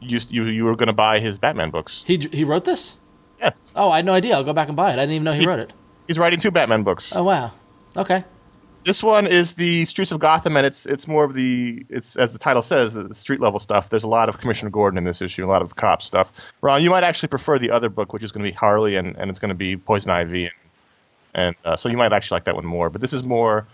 You 0.00 0.20
you 0.28 0.44
you 0.44 0.64
were 0.64 0.76
going 0.76 0.86
to 0.88 0.92
buy 0.92 1.18
his 1.20 1.38
Batman 1.38 1.70
books. 1.70 2.04
He 2.06 2.28
he 2.32 2.44
wrote 2.44 2.64
this? 2.64 2.98
Yes, 3.40 3.60
Oh, 3.74 3.90
I 3.90 3.96
had 3.96 4.06
no 4.06 4.12
idea. 4.14 4.34
I'll 4.34 4.44
go 4.44 4.52
back 4.52 4.68
and 4.68 4.76
buy 4.76 4.90
it. 4.90 4.94
I 4.94 4.96
didn't 5.02 5.12
even 5.12 5.24
know 5.24 5.32
he 5.32 5.44
wrote 5.46 5.58
it. 5.58 5.72
he's 6.06 6.18
writing 6.18 6.38
two 6.40 6.50
Batman 6.50 6.82
books. 6.84 7.14
Oh 7.14 7.24
wow. 7.24 7.50
Okay. 7.96 8.24
This 8.84 9.02
one 9.02 9.26
is 9.26 9.54
the 9.54 9.84
Streets 9.86 10.12
of 10.12 10.20
Gotham, 10.20 10.56
and 10.56 10.64
it's 10.64 10.86
it's 10.86 11.08
more 11.08 11.24
of 11.24 11.34
the 11.34 11.84
it's 11.88 12.14
as 12.16 12.32
the 12.32 12.38
title 12.38 12.62
says, 12.62 12.94
the 12.94 13.12
street 13.14 13.40
level 13.40 13.58
stuff. 13.58 13.88
There's 13.88 14.04
a 14.04 14.08
lot 14.08 14.28
of 14.28 14.38
Commissioner 14.38 14.70
Gordon 14.70 14.96
in 14.96 15.02
this 15.04 15.20
issue, 15.20 15.44
a 15.44 15.50
lot 15.50 15.60
of 15.60 15.74
cop 15.74 16.02
stuff. 16.02 16.30
Ron, 16.62 16.82
you 16.82 16.90
might 16.90 17.02
actually 17.02 17.28
prefer 17.28 17.58
the 17.58 17.70
other 17.72 17.88
book, 17.88 18.12
which 18.12 18.22
is 18.22 18.30
going 18.30 18.44
to 18.46 18.50
be 18.50 18.54
Harley, 18.54 18.94
and, 18.94 19.16
and 19.16 19.28
it's 19.28 19.40
going 19.40 19.48
to 19.48 19.56
be 19.56 19.76
Poison 19.76 20.12
Ivy, 20.12 20.50
and, 21.36 21.54
uh, 21.66 21.76
so 21.76 21.90
you 21.90 21.98
might 21.98 22.14
actually 22.14 22.36
like 22.36 22.44
that 22.44 22.54
one 22.56 22.64
more. 22.64 22.88
But 22.88 23.02
this 23.02 23.12
is 23.12 23.22
more. 23.22 23.66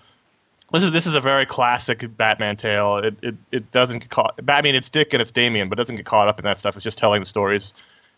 This 0.72 0.82
is 0.82 0.90
this 0.90 1.06
is 1.06 1.14
a 1.14 1.20
very 1.20 1.46
classic 1.46 2.04
Batman 2.16 2.56
tale. 2.56 2.96
It 2.98 3.14
it, 3.22 3.34
it 3.52 3.72
doesn't 3.72 4.00
get 4.00 4.10
caught. 4.10 4.40
I 4.48 4.62
mean, 4.62 4.74
it's 4.74 4.88
Dick 4.88 5.12
and 5.12 5.22
it's 5.22 5.30
Damian, 5.30 5.68
but 5.68 5.78
it 5.78 5.82
doesn't 5.82 5.96
get 5.96 6.04
caught 6.04 6.28
up 6.28 6.40
in 6.40 6.44
that 6.44 6.58
stuff. 6.58 6.76
It's 6.76 6.84
just 6.84 6.98
telling 6.98 7.20
the 7.20 7.26
stories. 7.26 7.72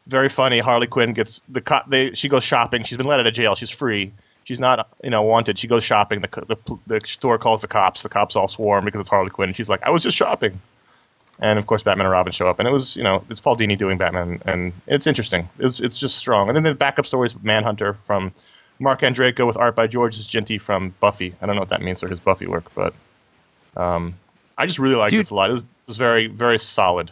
Very 0.07 0.29
funny. 0.29 0.61
Harley 0.61 0.87
Quinn 0.87 1.13
gets 1.13 1.43
the 1.49 1.61
co- 1.61 1.83
they 1.87 2.15
she 2.15 2.29
goes 2.29 2.43
shopping. 2.43 2.85
She's 2.85 2.97
been 2.97 3.07
let 3.07 3.21
out 3.21 3.27
of 3.27 3.35
jail. 3.35 3.55
She's 3.55 3.71
free. 3.71 4.13
She's 4.45 4.61
not 4.61 4.89
you 5.03 5.11
know 5.11 5.23
wanted. 5.23 5.59
She 5.59 5.67
goes 5.67 5.85
shopping. 5.85 6.23
The, 6.23 6.45
the 6.47 6.79
the 6.87 7.01
store 7.07 7.39
calls 7.39 7.61
the 7.61 7.69
cops. 7.69 8.03
The 8.03 8.09
cops 8.09 8.37
all 8.37 8.49
swarm 8.49 8.87
because 8.87 9.01
it's 9.01 9.11
Harley 9.11 9.31
Quinn. 9.31 9.51
And 9.51 9.57
she's 9.57 9.69
like, 9.69 9.83
I 9.83 9.91
was 9.91 10.03
just 10.03 10.17
shopping. 10.17 10.61
And 11.39 11.59
of 11.59 11.67
course, 11.67 11.83
Batman 11.83 12.07
and 12.07 12.13
Robin 12.13 12.33
show 12.33 12.49
up, 12.49 12.61
and 12.61 12.69
it 12.69 12.71
was 12.71 12.97
you 12.97 13.03
know 13.03 13.25
it's 13.29 13.41
Paul 13.41 13.57
Dini 13.57 13.77
doing 13.77 13.99
Batman, 13.99 14.41
and 14.47 14.73
it's 14.87 15.07
interesting. 15.07 15.49
It's 15.59 15.81
it's 15.81 15.99
just 15.99 16.17
strong. 16.17 16.49
And 16.49 16.57
then 16.57 16.63
there's 16.63 16.77
backup 16.77 17.07
stories, 17.07 17.35
Manhunter 17.43 17.95
from 17.95 18.33
Marc 18.79 19.01
Andreyko 19.01 19.47
with 19.47 19.57
art 19.57 19.75
by 19.75 19.87
Georges 19.87 20.27
Jeanty 20.27 20.59
from 20.59 20.95
Buffy. 21.01 21.35
I 21.41 21.47
don't 21.47 21.55
know 21.55 21.63
what 21.63 21.69
that 21.69 21.83
means 21.83 22.01
for 22.01 22.09
his 22.09 22.21
Buffy 22.21 22.47
work, 22.47 22.65
but 22.75 22.95
um, 23.77 24.15
I 24.59 24.67
just 24.67 24.79
really 24.79 24.97
like 24.97 25.11
Dude. 25.11 25.21
this 25.21 25.31
a 25.31 25.35
lot. 25.35 25.51
It 25.51 25.55
was, 25.55 25.63
it 25.63 25.89
was 25.89 25.99
very 25.99 26.27
very 26.27 26.59
solid. 26.59 27.11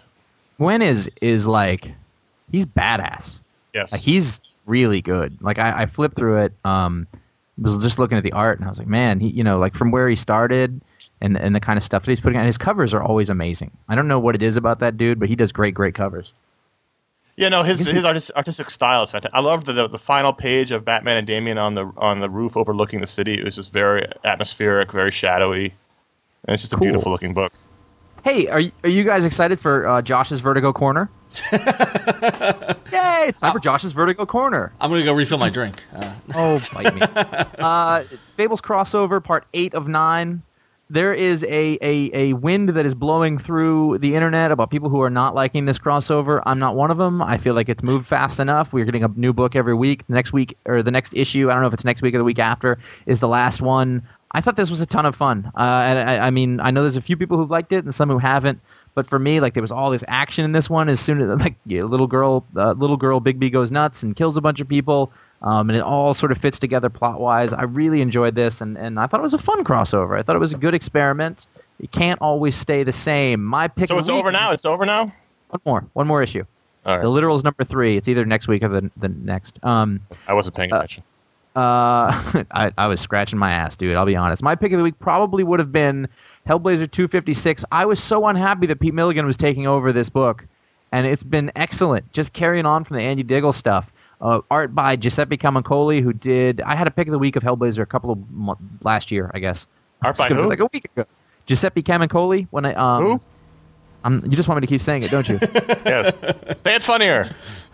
Nguyen 0.59 0.83
is 0.83 1.11
is 1.21 1.47
like 1.47 1.93
he's 2.51 2.67
badass. 2.67 3.41
Yes. 3.75 3.93
Like 3.93 4.01
he's 4.01 4.41
really 4.67 5.01
good. 5.01 5.37
Like 5.41 5.59
I, 5.59 5.83
I 5.83 5.87
flipped 5.87 6.17
through 6.17 6.39
it. 6.39 6.53
Um, 6.65 7.07
was 7.59 7.77
just 7.83 7.99
looking 7.99 8.19
at 8.19 8.25
the 8.25 8.33
art 8.33 8.59
and 8.59 8.67
I 8.67 8.69
was 8.69 8.79
like, 8.79 8.89
man, 8.89 9.21
he 9.21 9.29
you 9.29 9.45
know 9.45 9.59
like 9.59 9.75
from 9.75 9.91
where 9.91 10.09
he 10.09 10.17
started 10.17 10.81
and 11.21 11.39
and 11.39 11.55
the 11.55 11.61
kind 11.61 11.77
of 11.77 11.83
stuff 11.83 12.05
that 12.05 12.11
he's 12.11 12.21
putting 12.21 12.39
out. 12.39 12.47
His 12.47 12.59
covers 12.59 12.93
are 12.95 13.03
always 13.03 13.31
amazing. 13.31 13.71
I 13.89 13.95
don't 13.95 14.09
know 14.09 14.19
what 14.19 14.35
it 14.35 14.43
is 14.43 14.57
about 14.57 14.79
that 14.81 14.97
dude, 14.97 15.19
but 15.19 15.29
he 15.29 15.37
does 15.37 15.53
great 15.53 15.75
great 15.75 15.95
covers. 15.95 16.35
Yeah, 17.37 17.49
no, 17.49 17.62
his 17.62 17.78
his 17.78 17.95
it- 17.95 18.05
artistic, 18.05 18.37
artistic 18.37 18.68
style 18.70 19.03
is 19.03 19.11
fantastic. 19.11 19.35
I 19.35 19.41
love 19.41 19.64
the, 19.64 19.72
the 19.72 19.89
the 19.89 19.99
final 19.99 20.33
page 20.33 20.70
of 20.70 20.85
Batman 20.85 21.16
and 21.16 21.26
Damian 21.26 21.57
on 21.59 21.74
the 21.74 21.91
on 21.97 22.20
the 22.20 22.28
roof 22.28 22.57
overlooking 22.57 23.01
the 23.01 23.07
city. 23.07 23.35
It 23.35 23.45
was 23.45 23.57
just 23.57 23.72
very 23.72 24.07
atmospheric, 24.24 24.93
very 24.93 25.11
shadowy, 25.11 25.72
and 26.47 26.55
it's 26.55 26.62
just 26.62 26.72
a 26.74 26.76
Cool. 26.76 26.87
beautiful 26.89 27.11
looking 27.11 27.33
book. 27.33 27.53
Hey, 28.22 28.49
are 28.49 28.61
y- 28.61 28.72
are 28.85 28.91
you 28.91 29.03
guys 29.03 29.24
excited 29.24 29.59
for 29.59 29.89
uh, 29.89 30.03
Josh's 30.03 30.41
Vertigo 30.41 30.72
Corner? 30.72 31.11
Yay! 31.53 33.24
It's 33.28 33.41
time 33.41 33.53
for 33.53 33.59
Josh's 33.59 33.93
Vertigo 33.93 34.26
Corner. 34.26 34.72
I'm 34.80 34.91
gonna 34.91 35.03
go 35.05 35.12
refill 35.14 35.39
my 35.39 35.49
drink. 35.51 35.83
Uh, 35.95 36.12
Oh, 36.35 36.61
bite 36.74 36.95
me. 36.95 37.01
uh, 37.59 38.03
Fables 38.37 38.61
crossover, 38.61 39.22
part 39.24 39.47
eight 39.55 39.74
of 39.74 39.89
nine. 39.89 40.43
There 40.93 41.14
is 41.14 41.43
a, 41.45 41.78
a, 41.80 42.11
a 42.12 42.32
wind 42.34 42.68
that 42.68 42.84
is 42.84 42.95
blowing 42.95 43.38
through 43.38 43.97
the 44.01 44.14
internet 44.14 44.51
about 44.51 44.68
people 44.68 44.90
who 44.90 45.01
are 45.01 45.09
not 45.09 45.34
liking 45.34 45.64
this 45.64 45.78
crossover. 45.78 46.43
I'm 46.45 46.59
not 46.59 46.76
one 46.76 46.90
of 46.90 46.99
them. 46.99 47.22
I 47.22 47.38
feel 47.38 47.55
like 47.55 47.70
it's 47.70 47.82
moved 47.82 48.07
fast 48.07 48.38
enough. 48.38 48.74
We're 48.74 48.84
getting 48.84 49.03
a 49.03 49.09
new 49.09 49.32
book 49.32 49.57
every 49.57 49.72
week. 49.72 50.07
The 50.07 50.12
next 50.12 50.34
week, 50.34 50.55
or 50.66 50.82
the 50.82 50.90
next 50.90 51.14
issue, 51.14 51.51
I 51.51 51.55
don't 51.55 51.62
know 51.62 51.68
if 51.68 51.72
it's 51.72 51.86
next 51.86 52.03
week 52.03 52.14
or 52.14 52.18
the 52.18 52.24
week 52.24 52.38
after, 52.38 52.78
is 53.07 53.20
the 53.20 53.28
last 53.28 53.62
one. 53.62 54.07
I 54.32 54.43
thought 54.43 54.57
this 54.57 54.70
was 54.70 54.82
a 54.82 54.86
ton 54.86 55.07
of 55.07 55.16
fun. 55.16 55.51
Uh, 55.57 55.61
and 55.61 56.11
I, 56.11 56.26
I 56.26 56.30
mean, 56.30 56.61
I 56.61 56.70
know 56.70 56.82
there's 56.82 56.97
a 56.97 57.01
few 57.01 57.16
people 57.16 57.38
who've 57.38 57.51
liked 57.51 57.72
it 57.72 57.84
and 57.84 57.95
some 57.95 58.11
who 58.11 58.18
haven't. 58.18 58.61
But 58.95 59.07
for 59.07 59.18
me, 59.18 59.40
like 59.40 59.55
there 59.55 59.62
was 59.62 59.72
all 59.72 59.90
this 59.90 60.05
action 60.09 60.45
in 60.45 60.53
this 60.53 60.68
one. 60.68 60.90
As 60.90 61.01
soon 61.01 61.22
as 61.22 61.40
like 61.40 61.55
yeah, 61.64 61.84
little 61.84 62.07
girl, 62.07 62.45
uh, 62.55 62.72
little 62.72 62.99
girl, 62.99 63.18
Bigby 63.18 63.51
goes 63.51 63.72
nuts 63.72 64.03
and 64.03 64.14
kills 64.14 64.36
a 64.36 64.43
bunch 64.43 64.61
of 64.61 64.68
people, 64.68 65.11
um, 65.43 65.68
and 65.70 65.76
it 65.76 65.82
all 65.82 66.14
sort 66.14 66.32
of 66.32 66.38
fits 66.38 66.59
together 66.59 66.88
plot 66.88 67.20
wise. 67.20 67.53
I 67.53 67.62
really 67.64 68.01
enjoyed 68.01 68.34
this, 68.34 68.61
and, 68.61 68.76
and 68.78 68.99
I 68.99 69.07
thought 69.07 69.20
it 69.20 69.24
was 69.24 69.34
a 69.34 69.38
fun 69.38 69.64
crossover. 69.64 70.18
I 70.18 70.22
thought 70.22 70.36
it 70.36 70.40
was 70.40 70.53
a 70.53 70.59
good 70.59 70.74
experiment. 70.74 71.47
It 71.80 71.90
can't 71.90 72.20
always 72.20 72.55
stay 72.55 72.84
the 72.84 72.93
same. 72.93 73.43
My 73.43 73.68
pick. 73.68 73.88
So 73.88 73.99
it's 73.99 74.09
week- 74.09 74.18
over 74.18 74.30
now. 74.32 74.53
It's 74.53 74.64
over 74.64 74.84
now. 74.86 75.12
One 75.51 75.61
more, 75.66 75.84
one 75.93 76.07
more 76.07 76.22
issue. 76.22 76.45
All 76.86 77.01
The 77.01 77.09
literal 77.09 77.36
is 77.36 77.45
number 77.45 77.62
three. 77.64 77.97
It's 77.97 78.09
either 78.09 78.24
next 78.24 78.49
week 78.49 78.62
or 78.62 78.68
the, 78.68 78.90
the 78.97 79.09
next. 79.09 79.62
Um, 79.64 80.01
I 80.26 80.32
wasn't 80.34 80.57
paying 80.57 80.72
attention. 80.72 81.05
uh, 81.55 82.43
I, 82.51 82.72
I 82.78 82.86
was 82.86 83.01
scratching 83.01 83.38
my 83.38 83.53
ass, 83.53 83.76
dude. 83.76 83.95
I'll 83.97 84.07
be 84.07 84.16
honest. 84.16 84.43
My 84.43 84.55
pick 84.55 84.72
of 84.72 84.78
the 84.78 84.82
week 84.84 84.99
probably 84.99 85.45
would 85.45 85.61
have 85.61 85.70
been 85.72 86.09
Hellblazer 86.49 86.90
256. 86.90 87.64
I 87.70 87.84
was 87.84 88.03
so 88.03 88.26
unhappy 88.26 88.66
that 88.66 88.80
Pete 88.80 88.95
Milligan 88.95 89.26
was 89.26 89.36
taking 89.36 89.66
over 89.66 89.93
this 89.93 90.09
book, 90.09 90.47
and 90.90 91.07
it's 91.07 91.22
been 91.22 91.53
excellent. 91.55 92.11
Just 92.12 92.32
carrying 92.32 92.66
on 92.66 92.82
from 92.84 92.97
the 92.97 93.03
Andy 93.03 93.22
Diggle 93.22 93.53
stuff. 93.53 93.93
Uh, 94.23 94.41
art 94.53 94.73
by 94.73 94.95
Giuseppe 94.95 95.37
Camuncoli, 95.37 96.01
who 96.01 96.12
did. 96.12 96.61
I 96.61 96.77
had 96.77 96.87
a 96.87 96.93
pick 96.93 97.09
of 97.09 97.12
the 97.12 97.18
week 97.18 97.35
of 97.35 97.43
Hellblazer 97.43 97.81
a 97.81 97.87
couple 97.87 98.12
of 98.12 98.59
last 98.81 99.11
year, 99.11 99.33
I 99.35 99.41
guess. 99.41 99.66
Art 100.01 100.16
by 100.16 100.25
It's 100.25 100.29
gonna 100.29 100.43
be 100.43 100.45
who? 100.45 100.49
Like 100.49 100.61
a 100.61 100.68
week 100.73 100.85
ago. 100.85 101.05
Giuseppe 101.47 101.83
Camuncoli. 101.83 102.47
When 102.51 102.64
I 102.64 102.73
um, 102.75 103.05
Who? 103.05 103.20
I'm, 104.05 104.22
you 104.24 104.36
just 104.36 104.48
want 104.48 104.61
me 104.61 104.66
to 104.66 104.70
keep 104.70 104.80
saying 104.80 105.03
it, 105.05 105.11
don't 105.11 105.28
you? 105.28 105.38
yes. 105.86 106.20
Say 106.59 106.74
it 106.76 106.82
funnier. 106.82 107.30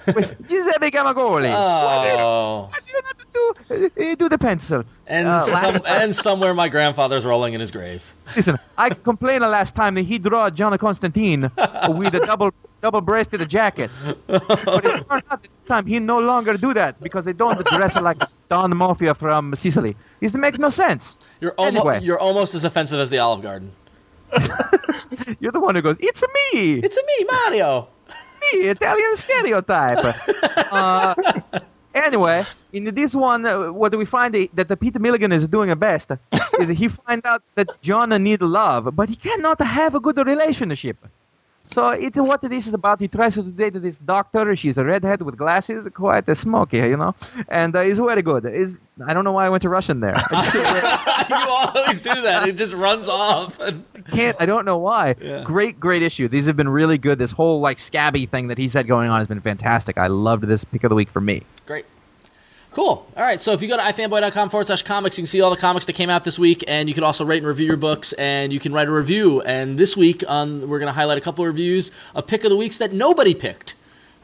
Giuseppe 0.07 0.91
Camuncoli. 0.91 1.53
Oh, 1.55 2.69
What 2.71 2.83
do 2.83 2.91
you 2.91 3.01
have 3.05 3.19
do? 3.33 4.11
Uh, 4.11 4.15
do 4.15 4.29
the 4.29 4.39
pencil. 4.39 4.85
and 5.07 5.29
Uh, 5.29 5.41
some, 5.43 5.83
and 5.87 6.15
somewhere 6.15 6.55
my 6.55 6.69
grandfather's 6.69 7.25
rolling 7.27 7.55
in 7.55 7.61
his 7.61 7.71
grave. 7.71 8.15
Listen, 8.37 8.57
I 8.77 8.91
complained 8.91 9.43
the 9.43 9.49
last 9.49 9.75
time 9.75 9.95
that 9.95 10.03
he 10.03 10.19
draw 10.19 10.49
John 10.51 10.77
Constantine 10.79 11.43
with 11.89 12.15
a 12.15 12.23
double 12.25 12.53
double 12.81 13.01
breasted 13.01 13.47
jacket. 13.49 13.91
But 14.27 14.85
it 14.85 15.09
turned 15.09 15.25
out 15.31 15.43
that 15.43 15.43
this 15.43 15.65
time 15.67 15.87
he 15.87 15.99
no 15.99 16.21
longer 16.21 16.57
do 16.57 16.73
that 16.75 17.01
because 17.03 17.25
they 17.25 17.33
don't 17.33 17.59
dress 17.67 18.01
like 18.01 18.19
Don 18.49 18.75
Mafia 18.77 19.15
from 19.15 19.55
Sicily. 19.55 19.97
This 20.21 20.33
makes 20.35 20.59
no 20.59 20.71
sense. 20.71 21.19
You're 21.41 21.53
almost 21.59 21.77
Anyway. 21.87 22.01
you're 22.05 22.19
almost 22.21 22.55
as 22.55 22.65
offensive 22.65 23.01
as 23.01 23.11
the 23.11 23.19
Olive 23.19 23.43
Garden. 23.43 23.73
You're 25.41 25.53
the 25.53 25.61
one 25.61 25.75
who 25.75 25.83
goes, 25.83 25.97
"It's 26.01 26.23
me, 26.53 26.81
It's 26.85 26.97
a 26.97 27.03
me, 27.07 27.27
Mario. 27.31 27.89
me, 28.53 28.69
Italian 28.69 29.17
stereotype." 29.17 30.05
uh, 30.73 31.15
anyway, 31.95 32.45
in 32.73 32.85
this 32.95 33.15
one, 33.15 33.47
uh, 33.47 33.73
what 33.73 33.93
do 33.93 33.99
we 33.99 34.05
find 34.05 34.35
i- 34.37 34.49
that 34.55 34.69
the 34.69 34.77
Peter 34.77 34.99
Milligan 34.99 35.33
is 35.33 35.47
doing 35.47 35.71
the 35.71 35.77
best 35.77 36.11
is 36.61 36.69
he 36.69 36.89
find 36.89 37.23
out 37.27 37.43
that 37.55 37.69
John 37.83 38.11
need 38.23 38.43
love, 38.43 38.95
but 38.95 39.09
he 39.09 39.17
cannot 39.17 39.61
have 39.61 39.95
a 39.95 40.01
good 40.01 40.19
relationship. 40.19 40.97
So 41.69 41.91
it's 41.91 42.19
what 42.19 42.41
this 42.41 42.67
is 42.67 42.75
about. 42.75 43.01
He 43.01 43.09
tries 43.09 43.35
to 43.35 43.43
date 43.43 43.75
this 43.75 43.99
doctor. 43.99 44.57
She's 44.57 44.79
a 44.79 44.85
redhead 44.85 45.23
with 45.23 45.37
glasses, 45.37 45.87
quite 45.93 46.29
a 46.29 46.35
smoky, 46.35 46.79
you 46.79 46.97
know, 46.97 47.15
and 47.49 47.77
uh, 47.77 47.83
he's 47.83 47.99
very 47.99 48.23
good. 48.23 48.47
Is 48.47 48.81
I 49.07 49.13
don't 49.15 49.25
know 49.25 49.33
why 49.33 49.47
I 49.47 49.49
went 49.49 49.63
to 49.63 49.69
Russian 49.69 50.01
there. 50.01 50.17
You 51.29 51.37
always 51.37 52.01
do 52.01 52.15
that. 52.23 52.49
It 52.49 52.57
just 52.57 52.75
runs 52.75 53.07
off. 53.07 53.61
And 53.61 53.85
can't. 54.11 54.35
I 54.41 54.47
don't 54.47 54.65
know 54.65 54.79
why. 54.79 55.15
Yeah. 55.21 55.43
Great, 55.45 55.79
great 55.79 56.03
issue. 56.03 56.27
These 56.27 56.47
have 56.47 56.57
been 56.57 56.71
really 56.71 56.97
good. 56.97 57.19
This 57.19 57.33
whole 57.33 57.61
like 57.61 57.79
scabby 57.79 58.25
thing 58.25 58.49
that 58.49 58.57
he's 58.57 58.73
had 58.73 58.87
going 58.87 59.11
on 59.11 59.21
has 59.21 59.29
been 59.29 59.43
fantastic. 59.43 59.99
I 59.99 60.07
loved 60.07 60.45
this 60.45 60.65
pick 60.65 60.85
of 60.85 60.89
the 60.89 60.95
week 60.95 61.11
for 61.11 61.21
me. 61.21 61.43
Great. 61.67 61.85
Cool. 62.79 63.05
All 63.17 63.25
right. 63.25 63.43
So 63.43 63.53
if 63.55 63.61
you 63.61 63.67
go 63.67 63.77
to 63.77 63.83
ifanboy.com 63.83 64.51
forward 64.51 64.69
slash 64.69 64.83
comics, 64.83 65.19
you 65.19 65.23
can 65.23 65.27
see 65.27 65.41
all 65.41 65.51
the 65.51 65.57
comics 65.57 65.87
that 65.87 65.95
came 65.95 66.09
out 66.09 66.23
this 66.23 66.39
week, 66.39 66.63
and 66.69 66.89
you 66.89 66.95
can 66.95 67.03
also 67.03 67.25
rate 67.25 67.39
and 67.39 67.47
review 67.49 67.67
your 67.67 67.77
books, 67.77 68.13
and 68.13 68.53
you 68.53 68.61
can 68.61 68.73
write 68.73 68.87
a 68.87 68.93
review. 68.93 69.41
And 69.41 69.77
this 69.77 69.97
week, 69.97 70.23
um, 70.29 70.61
we're 70.61 70.79
going 70.79 70.87
to 70.87 70.93
highlight 70.93 71.19
a 71.19 71.21
couple 71.21 71.45
of 71.45 71.49
reviews 71.49 71.91
of 72.15 72.29
pick 72.29 72.45
of 72.45 72.51
the 72.51 72.57
weeks 72.57 72.79
that 72.79 72.93
nobody 72.93 73.35
picked. 73.35 73.75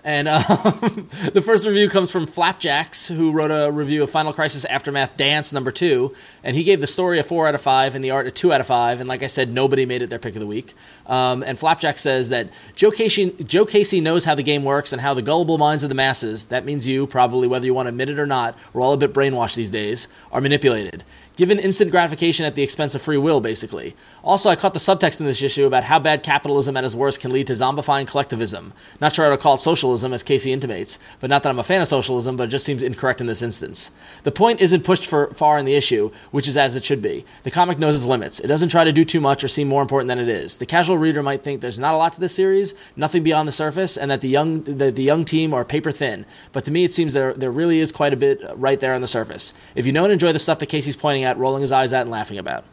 And 0.05 0.29
um, 0.29 0.43
the 1.33 1.43
first 1.43 1.67
review 1.67 1.89
comes 1.89 2.11
from 2.11 2.27
Flapjacks, 2.27 3.07
who 3.07 3.33
wrote 3.33 3.51
a 3.51 3.73
review 3.73 4.03
of 4.03 4.11
Final 4.11 4.35
Crisis 4.35 4.67
Aftermath 4.67 5.17
Dance 5.17 5.51
number 5.51 5.71
two, 5.71 6.15
and 6.43 6.55
he 6.55 6.63
gave 6.63 6.83
the 6.83 6.87
story 6.87 7.19
a 7.19 7.23
four 7.23 7.49
out 7.49 7.55
of 7.55 7.63
five 7.63 7.95
and 7.95 8.05
the 8.05 8.11
art 8.11 8.27
a 8.27 8.31
two 8.31 8.53
out 8.53 8.61
of 8.61 8.67
five. 8.67 9.01
And 9.01 9.09
like 9.09 9.23
I 9.23 9.29
said, 9.29 9.51
nobody 9.51 9.87
made 9.87 10.03
it 10.03 10.11
their 10.11 10.19
pick 10.19 10.35
of 10.35 10.41
the 10.41 10.47
week. 10.47 10.75
Um, 11.07 11.43
and 11.43 11.59
Flapjack 11.59 11.97
says 11.97 12.29
that 12.29 12.51
Joe 12.77 12.91
Casey, 12.91 13.31
Joe 13.45 13.65
Casey 13.65 14.03
knows 14.03 14.27
how 14.27 14.35
the 14.35 14.43
game 14.43 14.63
works 14.63 14.93
and 14.93 15.01
how 15.01 15.15
the 15.15 15.23
gullible 15.23 15.57
minds 15.57 15.83
of 15.83 15.89
the 15.89 15.95
masses, 15.95 16.47
that 16.47 16.67
means 16.67 16.87
you, 16.87 17.07
probably 17.07 17.49
whether 17.49 17.65
you 17.65 17.73
want 17.73 17.87
to 17.87 17.91
admit 17.91 18.11
it 18.11 18.19
or 18.19 18.27
not, 18.27 18.59
we're 18.75 18.83
all 18.83 18.93
a 18.93 18.99
bit 18.99 19.15
brainwashed 19.15 19.57
these 19.57 19.71
days, 19.71 20.09
are 20.33 20.43
manipulated. 20.43 21.03
Given 21.37 21.59
instant 21.59 21.91
gratification 21.91 22.47
at 22.47 22.55
the 22.55 22.63
expense 22.63 22.95
of 22.95 23.03
free 23.03 23.17
will, 23.17 23.41
basically. 23.41 23.97
Also, 24.23 24.51
I 24.51 24.55
caught 24.55 24.73
the 24.73 24.79
subtext 24.79 25.19
in 25.19 25.27
this 25.27 25.43
issue 25.43 25.67
about 25.67 25.83
how 25.83 25.99
bad 25.99 26.23
capitalism 26.23 26.77
at 26.77 26.85
its 26.85 26.95
worst 26.95 27.21
can 27.21 27.33
lead 27.33 27.49
to 27.49 27.55
zombifying 27.55 28.07
collectivism. 28.07 28.73
Not 29.01 29.17
sure 29.17 29.29
to 29.29 29.37
call 29.37 29.55
it 29.55 29.59
socialism, 29.59 30.13
as 30.13 30.23
Casey 30.23 30.53
intimates, 30.53 31.01
but 31.19 31.31
not 31.31 31.43
that 31.43 31.49
I'm 31.49 31.59
a 31.59 31.65
fan 31.65 31.81
of 31.81 31.89
socialism, 31.89 32.37
but 32.37 32.45
it 32.45 32.51
just 32.51 32.65
seems 32.65 32.85
incorrect 32.85 33.21
in 33.21 33.27
this 33.27 33.43
instance. 33.43 33.91
The 34.23 34.31
point 34.31 34.61
isn't 34.61 34.85
pushed 34.85 35.07
for 35.07 35.27
far 35.35 35.59
in 35.59 35.65
the 35.65 35.75
issue, 35.75 36.13
which 36.31 36.47
is 36.47 36.57
as 36.57 36.77
it 36.77 36.85
should 36.85 37.03
be. 37.03 37.25
The 37.43 37.51
comic 37.51 37.81
knows 37.81 37.97
its 37.97 38.05
limits. 38.05 38.39
It 38.39 38.47
doesn't 38.47 38.69
try 38.69 38.85
to 38.85 38.93
do 38.93 39.05
too 39.05 39.21
much 39.21 39.43
or 39.43 39.49
seem 39.49 39.67
more 39.67 39.83
important 39.83 40.07
than 40.07 40.21
it 40.21 40.29
is. 40.29 40.59
The 40.59 40.67
casual 40.67 40.99
reader 40.99 41.23
might 41.23 41.43
think 41.43 41.61
there's 41.61 41.81
not 41.81 41.95
a 41.95 41.97
lot 41.97 42.13
to 42.13 42.21
this 42.21 42.35
series, 42.35 42.75
nothing 42.95 43.25
beyond 43.25 43.49
the 43.49 43.53
surface, 43.53 43.97
and 43.97 44.09
that 44.09 44.21
the 44.21 44.29
young 44.29 44.63
the, 44.63 44.93
the 44.93 45.03
young 45.03 45.25
team 45.25 45.53
are 45.53 45.65
paper 45.65 45.91
thin. 45.91 46.27
But 46.53 46.65
to 46.67 46.71
me, 46.71 46.85
it 46.85 46.93
seems 46.93 47.13
there 47.13 47.33
there 47.35 47.51
really 47.51 47.81
is 47.81 47.91
quite 47.91 48.13
a 48.13 48.17
bit 48.17 48.41
right 48.55 48.79
there 48.79 48.95
on 48.95 49.01
the 49.01 49.09
surface. 49.09 49.53
If 49.75 49.85
you 49.85 49.93
know 49.93 50.05
and 50.05 50.13
enjoy 50.13 50.33
the 50.33 50.39
stuff 50.39 50.61
that 50.61 50.69
Casey's 50.69 50.95
pointing 50.95 51.24
at, 51.25 51.37
rolling 51.39 51.63
his 51.63 51.73
eyes 51.73 51.93
at, 51.93 52.03
and 52.03 52.11
laughing 52.11 52.39
about, 52.39 52.65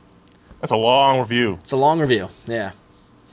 That's 0.59 0.71
a 0.71 0.77
long 0.77 1.17
review. 1.19 1.57
it's 1.61 1.71
a 1.71 1.77
long 1.77 1.99
review. 1.99 2.29
Yeah. 2.45 2.71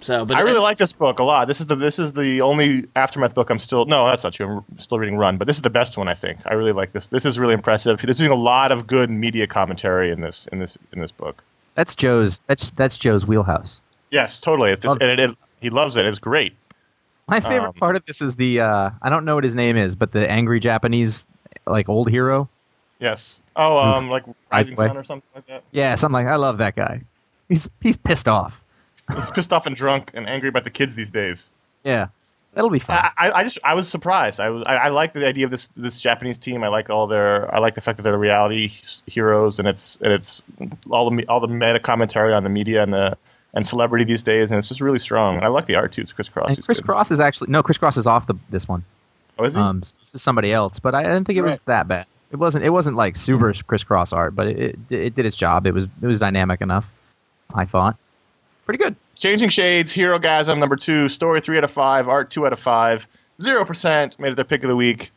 So, 0.01 0.25
but 0.25 0.37
I 0.37 0.43
really 0.43 0.61
like 0.61 0.79
this 0.79 0.93
book 0.93 1.19
a 1.19 1.25
lot. 1.25 1.49
This 1.49 1.61
is 1.61 1.67
the 1.67 1.75
this 1.75 1.99
is 1.99 2.13
the 2.13 2.41
only 2.43 2.87
aftermath 2.95 3.35
book 3.35 3.51
I'm 3.51 3.59
still 3.59 3.85
no, 3.85 4.07
that's 4.07 4.23
not 4.23 4.33
true. 4.33 4.65
I'm 4.71 4.79
still 4.79 4.99
reading 5.01 5.17
Run, 5.17 5.39
but 5.39 5.49
this 5.49 5.57
is 5.57 5.63
the 5.63 5.71
best 5.71 5.99
one 5.99 6.07
I 6.09 6.15
think. 6.15 6.39
I 6.47 6.55
really 6.55 6.71
like 6.71 6.93
this. 6.93 7.09
This 7.09 7.25
is 7.27 7.37
really 7.37 7.55
impressive. 7.55 8.01
He's 8.01 8.17
doing 8.19 8.31
a 8.31 8.37
lot 8.37 8.71
of 8.71 8.87
good 8.87 9.11
media 9.11 9.49
commentary 9.49 10.13
in 10.13 10.21
this 10.21 10.47
in 10.53 10.61
this 10.61 10.79
in 10.93 11.01
this 11.01 11.11
book. 11.11 11.43
That's 11.75 11.97
Joe's. 11.97 12.41
That's 12.47 12.71
that's 12.71 12.97
Joe's 12.97 13.27
wheelhouse. 13.27 13.81
Yes, 14.13 14.41
totally. 14.41 14.71
It's, 14.71 14.85
Love- 14.85 14.99
and 15.01 15.11
it, 15.11 15.19
it, 15.19 15.37
he 15.61 15.69
loves 15.71 15.97
it. 15.97 16.07
It's 16.07 16.21
great. 16.21 16.55
My 17.27 17.41
favorite 17.41 17.69
Um, 17.71 17.75
part 17.75 17.97
of 17.97 18.05
this 18.07 18.23
is 18.23 18.37
the 18.37 18.61
uh, 18.61 18.91
I 19.03 19.11
don't 19.11 19.25
know 19.25 19.35
what 19.35 19.43
his 19.45 19.57
name 19.57 19.77
is, 19.77 19.97
but 19.97 20.13
the 20.13 20.31
angry 20.31 20.61
Japanese 20.61 21.27
like 21.67 21.89
old 21.89 22.09
hero. 22.09 22.49
Yes. 23.01 23.41
Oh, 23.55 23.79
um, 23.79 24.09
like 24.09 24.25
Rising 24.51 24.77
Sun 24.77 24.97
or 24.97 25.05
something 25.05 25.29
like 25.35 25.47
that. 25.47 25.63
Yeah, 25.71 25.95
something 25.95 26.25
like 26.25 26.27
I 26.27 26.37
love 26.37 26.59
that 26.59 26.75
guy. 26.75 27.03
He's 27.49 27.69
he's 27.81 27.97
pissed 27.97 28.29
off. 28.29 28.63
He's 29.15 29.31
pissed 29.31 29.53
off 29.53 29.67
and 29.67 29.75
drunk 29.75 30.11
and 30.15 30.29
angry 30.29 30.49
about 30.49 30.65
the 30.65 30.71
kids 30.71 30.95
these 30.95 31.11
days. 31.11 31.51
Yeah, 31.85 32.09
that'll 32.55 32.71
be 32.71 32.79
fun. 32.79 32.97
I, 32.97 33.29
I 33.29 33.33
I 33.39 33.45
just 33.45 33.59
I 33.65 33.75
was 33.75 33.89
surprised. 33.89 34.41
I 34.41 34.51
was 34.51 34.65
I, 34.67 34.75
I 34.75 34.89
like 34.89 35.13
the 35.13 35.27
idea 35.27 35.45
of 35.45 35.51
this 35.51 35.69
this 35.77 36.01
Japanese 36.01 36.39
team. 36.39 36.63
I 36.65 36.69
like 36.69 36.91
all 36.91 37.07
their 37.07 37.53
I 37.55 37.59
like 37.59 37.75
the 37.75 37.81
fact 37.81 37.97
that 37.97 38.03
they're 38.03 38.19
reality 38.19 38.73
heroes 39.07 39.59
and 39.59 39.69
it's 39.69 39.97
and 40.03 40.13
it's 40.13 40.43
all 40.91 41.09
the 41.09 41.25
all 41.27 41.41
the 41.41 41.49
meta 41.49 41.81
commentary 41.81 42.35
on 42.35 42.43
the 42.43 42.51
media 42.51 42.83
and 42.83 42.93
the 42.93 43.17
and 43.55 43.67
celebrity 43.67 44.05
these 44.05 44.23
days 44.23 44.51
and 44.51 44.59
it's 44.59 44.69
just 44.69 44.81
really 44.81 44.99
strong. 44.99 45.37
And 45.37 45.45
I 45.45 45.49
like 45.49 45.67
the 45.67 45.77
art 45.77 45.93
too. 45.93 46.03
It's 46.03 46.13
Chris 46.13 46.29
Cross. 46.29 46.49
and 46.57 46.65
Chris 46.65 46.81
good. 46.81 46.87
Cross 46.87 47.13
is 47.13 47.21
actually 47.21 47.51
no. 47.51 47.63
Chris 47.63 47.79
Cross 47.79 47.97
is 47.97 48.07
off 48.07 48.27
the 48.27 48.35
this 48.51 48.69
one. 48.69 48.85
Oh, 49.39 49.45
is 49.45 49.55
he? 49.55 49.61
Um, 49.61 49.81
this 49.81 49.97
is 50.13 50.21
somebody 50.21 50.53
else, 50.53 50.81
but 50.81 50.95
I 50.95 51.03
didn't 51.05 51.25
think 51.25 51.39
it 51.39 51.43
was 51.43 51.59
that 51.67 51.87
bad. 51.87 52.07
It 52.31 52.37
wasn't. 52.37 52.65
It 52.65 52.71
wasn't 52.71 52.97
like 52.97 53.17
super 53.17 53.53
crisscross 53.67 54.13
art, 54.13 54.35
but 54.35 54.49
it, 54.49 54.59
it 54.91 54.93
it 54.93 55.15
did 55.15 55.25
its 55.27 55.37
job. 55.37 55.67
It 55.67 55.73
was 55.73 55.85
it 55.85 56.07
was 56.07 56.21
dynamic 56.21 56.61
enough. 56.61 56.91
I 57.55 57.65
thought 57.65 57.97
pretty 58.69 58.85
good. 58.85 58.97
Changing 59.15 59.49
Shades, 59.49 59.95
Herogasm 59.95 60.59
number 60.59 60.77
two, 60.77 61.09
story 61.09 61.41
three 61.41 61.57
out 61.57 61.65
of 61.65 61.71
five, 61.71 62.07
art 62.07 62.31
two 62.31 62.45
out 62.45 62.53
of 62.53 62.61
five, 62.61 63.09
zero 63.41 63.65
percent 63.65 64.21
made 64.21 64.33
it 64.33 64.35
their 64.35 64.45
pick 64.45 64.63
of 64.63 64.69
the 64.69 64.77
week. 64.77 65.11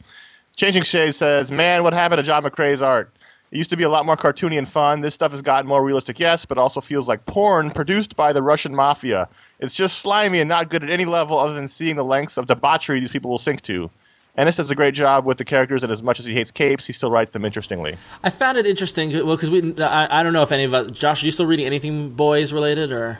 Changing 0.55 0.83
Shades 0.83 1.17
says, 1.17 1.51
"Man, 1.51 1.83
what 1.83 1.93
happened 1.93 2.19
to 2.19 2.23
John 2.23 2.43
McCrea's 2.43 2.81
art? 2.81 3.11
It 3.51 3.57
used 3.57 3.71
to 3.71 3.77
be 3.77 3.83
a 3.83 3.89
lot 3.89 4.05
more 4.05 4.15
cartoony 4.15 4.57
and 4.57 4.67
fun. 4.67 5.01
This 5.01 5.13
stuff 5.13 5.31
has 5.31 5.41
gotten 5.41 5.67
more 5.67 5.83
realistic, 5.83 6.17
yes, 6.17 6.45
but 6.45 6.57
also 6.57 6.79
feels 6.79 7.09
like 7.09 7.25
porn 7.25 7.71
produced 7.71 8.15
by 8.15 8.31
the 8.31 8.41
Russian 8.41 8.73
mafia. 8.73 9.27
It's 9.59 9.73
just 9.73 9.99
slimy 9.99 10.39
and 10.39 10.47
not 10.47 10.69
good 10.69 10.83
at 10.83 10.89
any 10.89 11.03
level 11.03 11.37
other 11.37 11.53
than 11.53 11.67
seeing 11.67 11.97
the 11.97 12.05
lengths 12.05 12.37
of 12.37 12.45
debauchery 12.45 13.01
these 13.01 13.11
people 13.11 13.31
will 13.31 13.37
sink 13.37 13.61
to." 13.63 13.91
Ennis 14.37 14.55
does 14.55 14.71
a 14.71 14.75
great 14.75 14.93
job 14.93 15.25
with 15.25 15.37
the 15.37 15.45
characters, 15.45 15.83
and 15.83 15.91
as 15.91 16.01
much 16.01 16.19
as 16.19 16.25
he 16.25 16.33
hates 16.33 16.51
capes, 16.51 16.85
he 16.85 16.93
still 16.93 17.11
writes 17.11 17.31
them 17.31 17.43
interestingly. 17.43 17.97
I 18.23 18.29
found 18.29 18.57
it 18.57 18.65
interesting. 18.65 19.11
Well, 19.11 19.35
because 19.35 19.51
we, 19.51 19.75
I, 19.81 20.19
I 20.19 20.23
don't 20.23 20.33
know 20.33 20.43
if 20.43 20.51
any 20.51 20.63
of 20.63 20.73
us, 20.73 20.91
Josh, 20.91 21.21
are 21.21 21.25
you 21.25 21.31
still 21.31 21.45
reading 21.45 21.65
anything 21.65 22.11
boys 22.11 22.53
related 22.53 22.91
or? 22.91 23.19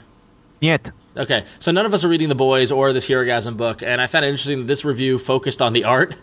Yet 0.62 0.92
Okay, 1.18 1.44
so 1.60 1.72
none 1.72 1.86
of 1.86 1.94
us 1.94 2.06
are 2.06 2.08
reading 2.08 2.30
the 2.30 2.36
boys 2.36 2.72
or 2.72 2.94
this 2.94 3.10
Herogasm 3.10 3.58
book, 3.58 3.84
and 3.84 4.00
I 4.00 4.08
found 4.08 4.24
it 4.24 4.30
interesting 4.30 4.60
that 4.60 4.68
this 4.68 4.86
review 4.86 5.18
focused 5.18 5.62
on 5.62 5.74
the 5.74 5.84
art. 5.84 6.16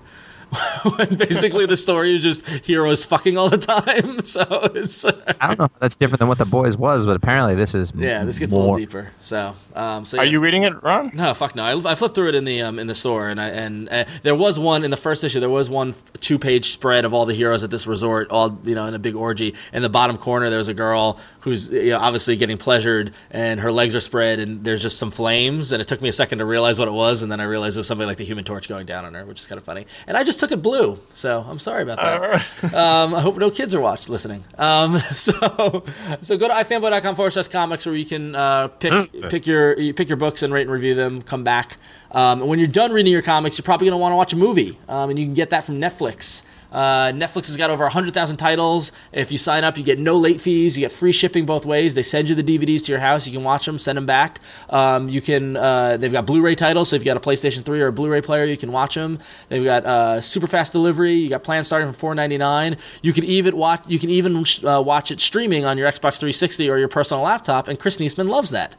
when 0.96 1.14
basically 1.16 1.66
the 1.66 1.76
story 1.76 2.14
is 2.14 2.22
just 2.22 2.46
heroes 2.46 3.04
fucking 3.04 3.36
all 3.36 3.48
the 3.48 3.58
time. 3.58 4.18
So 4.28 4.42
it's 4.74 5.04
I 5.04 5.46
don't 5.46 5.58
know 5.58 5.64
if 5.66 5.78
that's 5.78 5.96
different 5.96 6.18
than 6.18 6.28
what 6.28 6.38
the 6.38 6.44
boys 6.44 6.76
was, 6.76 7.06
but 7.06 7.16
apparently 7.16 7.54
this 7.54 7.74
is 7.74 7.92
yeah, 7.96 8.24
this 8.24 8.38
gets 8.38 8.52
a 8.52 8.56
little 8.56 8.76
deeper. 8.76 9.10
So 9.20 9.54
um, 9.74 10.04
so 10.04 10.18
Are 10.18 10.24
you 10.24 10.40
reading 10.40 10.64
it, 10.64 10.82
Ron? 10.82 11.12
No, 11.14 11.32
fuck 11.34 11.54
no. 11.54 11.64
I, 11.64 11.92
I 11.92 11.94
flipped 11.94 12.14
through 12.14 12.30
it 12.30 12.34
in 12.34 12.44
the 12.44 12.62
um, 12.62 12.78
in 12.78 12.86
the 12.88 12.94
store, 12.94 13.28
and 13.28 13.40
I 13.40 13.48
and 13.48 13.88
uh, 13.88 14.04
there 14.22 14.34
was 14.34 14.58
one 14.58 14.84
in 14.84 14.90
the 14.90 14.96
first 14.96 15.24
issue. 15.24 15.40
There 15.40 15.48
was 15.48 15.70
one 15.70 15.94
two 16.20 16.38
page 16.38 16.70
spread 16.70 17.04
of 17.04 17.14
all 17.14 17.24
the 17.26 17.34
heroes 17.34 17.64
at 17.64 17.70
this 17.70 17.86
resort, 17.86 18.30
all 18.30 18.58
you 18.64 18.74
know, 18.74 18.86
in 18.86 18.94
a 18.94 18.98
big 18.98 19.14
orgy. 19.14 19.54
In 19.72 19.82
the 19.82 19.88
bottom 19.88 20.18
corner, 20.18 20.50
there's 20.50 20.68
a 20.68 20.74
girl 20.74 21.18
who's 21.40 21.70
you 21.70 21.90
know, 21.90 22.00
obviously 22.00 22.36
getting 22.36 22.58
pleasured, 22.58 23.14
and 23.30 23.60
her 23.60 23.72
legs 23.72 23.94
are 23.96 24.00
spread, 24.00 24.40
and 24.40 24.64
there's 24.64 24.82
just 24.82 24.98
some 24.98 25.10
flames. 25.10 25.72
And 25.72 25.80
it 25.80 25.88
took 25.88 26.02
me 26.02 26.08
a 26.08 26.12
second 26.12 26.38
to 26.38 26.44
realize 26.44 26.78
what 26.78 26.88
it 26.88 26.92
was, 26.92 27.22
and 27.22 27.30
then 27.30 27.40
I 27.40 27.44
realized 27.44 27.76
it 27.76 27.80
was 27.80 27.86
something 27.86 28.06
like 28.06 28.18
the 28.18 28.24
Human 28.24 28.44
Torch 28.44 28.68
going 28.68 28.86
down 28.86 29.04
on 29.04 29.14
her, 29.14 29.24
which 29.24 29.40
is 29.40 29.46
kind 29.46 29.58
of 29.58 29.64
funny. 29.64 29.86
And 30.06 30.16
I 30.16 30.24
just 30.24 30.37
took 30.38 30.52
it 30.52 30.62
blue, 30.62 30.98
so 31.12 31.44
I'm 31.46 31.58
sorry 31.58 31.82
about 31.82 31.98
that. 31.98 32.64
um, 32.74 33.14
I 33.14 33.20
hope 33.20 33.36
no 33.36 33.50
kids 33.50 33.74
are 33.74 33.80
watching 33.80 34.12
listening. 34.12 34.44
Um, 34.56 34.98
so 35.14 35.84
so 36.22 36.36
go 36.38 36.48
to 36.48 36.54
ifanboy.com 36.54 37.16
forward 37.16 37.32
slash 37.32 37.48
comics 37.48 37.84
where 37.84 37.94
you 37.94 38.06
can 38.06 38.34
uh, 38.34 38.68
pick 38.68 39.12
pick 39.28 39.46
your 39.46 39.74
pick 39.92 40.08
your 40.08 40.16
books 40.16 40.42
and 40.42 40.52
rate 40.52 40.62
and 40.62 40.70
review 40.70 40.94
them. 40.94 41.22
Come 41.22 41.44
back. 41.44 41.76
Um, 42.10 42.40
and 42.40 42.48
when 42.48 42.58
you're 42.58 42.68
done 42.68 42.92
reading 42.92 43.12
your 43.12 43.22
comics, 43.22 43.58
you're 43.58 43.64
probably 43.64 43.86
going 43.86 43.98
to 43.98 44.00
want 44.00 44.12
to 44.12 44.16
watch 44.16 44.32
a 44.32 44.36
movie, 44.36 44.78
um, 44.88 45.10
and 45.10 45.18
you 45.18 45.26
can 45.26 45.34
get 45.34 45.50
that 45.50 45.64
from 45.64 45.80
Netflix. 45.80 46.46
Uh, 46.70 47.12
Netflix 47.12 47.46
has 47.46 47.56
got 47.56 47.70
over 47.70 47.84
100,000 47.84 48.36
titles. 48.36 48.92
If 49.12 49.32
you 49.32 49.38
sign 49.38 49.64
up, 49.64 49.78
you 49.78 49.84
get 49.84 49.98
no 49.98 50.16
late 50.16 50.40
fees. 50.40 50.76
You 50.76 50.84
get 50.84 50.92
free 50.92 51.12
shipping 51.12 51.46
both 51.46 51.64
ways. 51.64 51.94
They 51.94 52.02
send 52.02 52.28
you 52.28 52.34
the 52.34 52.42
DVDs 52.42 52.84
to 52.86 52.92
your 52.92 53.00
house. 53.00 53.26
You 53.26 53.32
can 53.32 53.44
watch 53.44 53.66
them, 53.66 53.78
send 53.78 53.96
them 53.96 54.06
back. 54.06 54.40
Um, 54.68 55.08
you 55.08 55.20
can. 55.20 55.56
Uh, 55.56 55.96
they've 55.96 56.12
got 56.12 56.26
Blu-ray 56.26 56.54
titles, 56.54 56.90
so 56.90 56.96
if 56.96 57.02
you 57.02 57.06
got 57.06 57.16
a 57.16 57.20
PlayStation 57.20 57.64
3 57.64 57.80
or 57.80 57.86
a 57.88 57.92
Blu-ray 57.92 58.20
player, 58.20 58.44
you 58.44 58.56
can 58.56 58.72
watch 58.72 58.94
them. 58.94 59.18
They've 59.48 59.64
got 59.64 59.84
uh, 59.84 60.20
super 60.20 60.46
fast 60.46 60.72
delivery. 60.72 61.14
You 61.14 61.28
got 61.28 61.42
plans 61.42 61.66
starting 61.66 61.92
from 61.92 62.16
4.99. 62.16 62.78
You 63.02 63.12
can 63.12 63.24
even 63.24 63.56
watch. 63.56 63.82
You 63.86 63.98
can 63.98 64.10
even 64.10 64.44
uh, 64.64 64.80
watch 64.82 65.10
it 65.10 65.20
streaming 65.20 65.64
on 65.64 65.78
your 65.78 65.88
Xbox 65.88 66.18
360 66.18 66.68
or 66.68 66.78
your 66.78 66.88
personal 66.88 67.22
laptop. 67.22 67.68
And 67.68 67.78
Chris 67.78 67.98
Niesman 67.98 68.28
loves 68.28 68.50
that. 68.50 68.74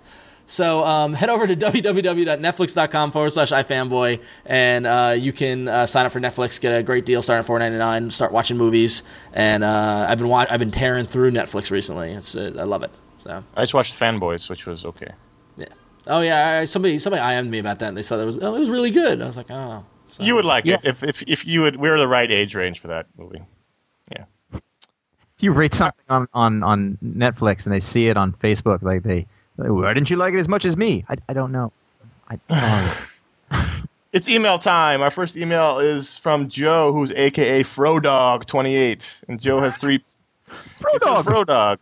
So 0.50 0.84
um, 0.84 1.14
head 1.14 1.30
over 1.30 1.46
to 1.46 1.56
www.netflix.com 1.56 3.12
forward 3.12 3.30
slash 3.30 3.52
ifanboy, 3.52 4.20
and 4.48 4.88
uh, 4.88 5.16
you 5.18 5.32
can 5.32 5.68
uh, 5.68 5.86
sign 5.86 6.08
up 6.08 6.12
for 6.12 6.20
Netflix, 6.20 6.60
get 6.60 6.72
a 6.76 6.82
great 6.82 7.06
deal 7.06 7.22
starting 7.22 7.42
at 7.42 7.46
four 7.46 7.60
ninety 7.60 7.78
nine, 7.78 8.10
start 8.10 8.32
watching 8.32 8.58
movies. 8.58 9.04
And 9.34 9.64
uh, 9.64 10.08
I've 10.10 10.18
been 10.18 10.28
wa- 10.28 10.48
I've 10.50 10.60
been 10.60 10.72
tearing 10.72 11.06
through 11.06 11.32
Netflix 11.32 11.70
recently. 11.70 12.12
It's 12.12 12.36
uh, 12.36 12.52
I 12.58 12.64
love 12.64 12.82
it. 12.82 12.90
So 13.20 13.44
I 13.56 13.62
just 13.62 13.76
watched 13.76 14.00
Fanboys, 14.00 14.50
which 14.50 14.66
was 14.66 14.86
okay. 14.86 15.12
yeah. 15.56 15.68
Oh 16.08 16.22
yeah, 16.22 16.60
I, 16.62 16.66
somebody 16.66 16.98
somebody 16.98 17.22
IM'd 17.22 17.52
me 17.52 17.60
about 17.60 17.78
that, 17.80 17.90
and 17.90 17.98
they 17.98 18.02
said 18.02 18.20
it 18.20 18.26
was 18.26 18.40
oh, 18.42 18.56
it 18.56 18.60
was 18.60 18.72
really 18.72 18.92
good. 18.92 19.22
I 19.22 19.26
was 19.26 19.38
like 19.38 19.52
oh. 19.52 19.86
So. 20.08 20.24
You 20.24 20.34
would 20.34 20.46
like 20.46 20.66
Yeah. 20.66 20.78
it 20.82 20.86
if, 20.86 21.04
if 21.04 21.24
if 21.28 21.46
you 21.46 21.62
would. 21.62 21.76
We're 21.78 22.00
the 22.00 22.08
right 22.08 22.32
age 22.32 22.56
range 22.56 22.80
for 22.80 22.88
that 22.88 23.06
movie. 23.20 23.44
Yeah. 24.12 24.24
If 24.54 25.44
you 25.44 25.52
rate 25.52 25.76
something 25.76 26.04
on, 26.10 26.28
on, 26.34 26.64
on 26.64 26.98
Netflix 27.06 27.68
and 27.68 27.74
they 27.76 27.80
see 27.80 28.08
it 28.08 28.18
on 28.18 28.34
Facebook, 28.34 28.82
like 28.82 29.04
they, 29.04 29.28
why 29.68 29.94
didn't 29.94 30.10
you 30.10 30.16
like 30.16 30.34
it 30.34 30.40
as 30.40 30.48
much 30.48 30.66
as 30.66 30.78
me? 30.78 31.06
I, 31.10 31.16
I 31.28 31.34
don't 31.34 31.52
know. 31.52 31.72
I, 32.30 32.40
sorry. 33.52 33.66
It's 34.12 34.28
email 34.28 34.58
time. 34.58 35.02
Our 35.02 35.12
first 35.12 35.38
email 35.38 35.78
is 35.78 36.18
from 36.18 36.50
Joe, 36.50 36.92
who's 36.94 37.12
AKA 37.12 37.64
Frodog28, 37.64 39.24
and 39.28 39.40
Joe 39.40 39.60
has 39.60 39.78
three. 39.78 40.04
Frodog. 40.48 41.24
Frodog. 41.24 41.80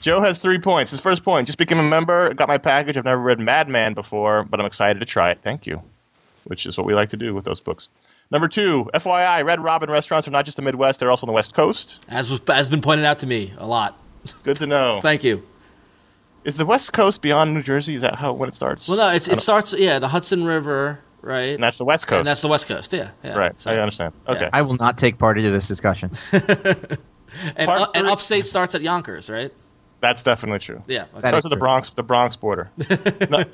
Joe 0.00 0.20
has 0.20 0.40
three 0.42 0.58
points. 0.58 0.90
His 0.90 0.98
first 0.98 1.22
point: 1.22 1.46
just 1.46 1.58
became 1.58 1.78
a 1.78 1.84
member. 1.84 2.34
Got 2.34 2.48
my 2.48 2.58
package. 2.58 2.96
I've 2.96 3.04
never 3.04 3.20
read 3.20 3.38
Madman 3.38 3.94
before, 3.94 4.44
but 4.44 4.58
I'm 4.58 4.66
excited 4.66 4.98
to 4.98 5.06
try 5.06 5.30
it. 5.30 5.38
Thank 5.42 5.66
you. 5.66 5.80
Which 6.44 6.66
is 6.66 6.76
what 6.76 6.86
we 6.86 6.94
like 6.94 7.10
to 7.10 7.16
do 7.16 7.34
with 7.34 7.44
those 7.44 7.60
books. 7.60 7.88
Number 8.32 8.48
two, 8.48 8.88
FYI, 8.94 9.44
Red 9.44 9.62
Robin 9.62 9.90
restaurants 9.90 10.26
are 10.26 10.30
not 10.30 10.46
just 10.46 10.56
the 10.56 10.62
Midwest; 10.62 10.98
they're 10.98 11.10
also 11.10 11.26
on 11.26 11.28
the 11.28 11.34
West 11.34 11.54
Coast. 11.54 12.04
as 12.08 12.30
was, 12.30 12.40
has 12.48 12.68
been 12.68 12.80
pointed 12.80 13.04
out 13.04 13.20
to 13.20 13.26
me 13.26 13.52
a 13.58 13.66
lot. 13.66 13.96
Good 14.42 14.56
to 14.56 14.66
know. 14.66 15.00
Thank 15.02 15.22
you. 15.22 15.46
Is 16.44 16.56
the 16.56 16.66
West 16.66 16.92
Coast 16.92 17.20
beyond 17.22 17.54
New 17.54 17.62
Jersey? 17.62 17.96
Is 17.96 18.02
that 18.02 18.14
how 18.14 18.32
when 18.32 18.48
it 18.48 18.54
starts? 18.54 18.88
Well, 18.88 18.96
no, 18.98 19.10
it's, 19.10 19.28
it 19.28 19.38
starts 19.38 19.74
yeah 19.76 19.98
the 19.98 20.08
Hudson 20.08 20.44
River 20.44 21.00
right, 21.20 21.54
and 21.54 21.62
that's 21.62 21.78
the 21.78 21.84
West 21.84 22.06
Coast. 22.06 22.18
and 22.18 22.26
that's 22.26 22.40
the 22.40 22.48
West 22.48 22.66
Coast. 22.66 22.92
Yeah, 22.92 23.10
yeah. 23.22 23.36
right. 23.38 23.60
So- 23.60 23.70
I 23.70 23.76
understand. 23.78 24.14
Okay. 24.26 24.48
I 24.52 24.62
will 24.62 24.76
not 24.76 24.96
take 24.96 25.18
part 25.18 25.38
into 25.38 25.50
this 25.50 25.68
discussion. 25.68 26.10
and, 26.32 27.66
Part 27.66 27.80
uh, 27.80 27.86
and 27.94 28.06
upstate 28.06 28.46
starts 28.46 28.74
at 28.74 28.80
Yonkers, 28.80 29.28
right? 29.28 29.52
That's 30.00 30.22
definitely 30.22 30.60
true. 30.60 30.82
Yeah. 30.86 31.04
Okay. 31.14 31.28
Starts 31.28 31.46
at 31.46 31.50
the. 31.50 31.56
Bronx, 31.56 31.90
the 31.90 32.02
Bronx 32.02 32.36
border. 32.36 32.70
No. 33.30 33.44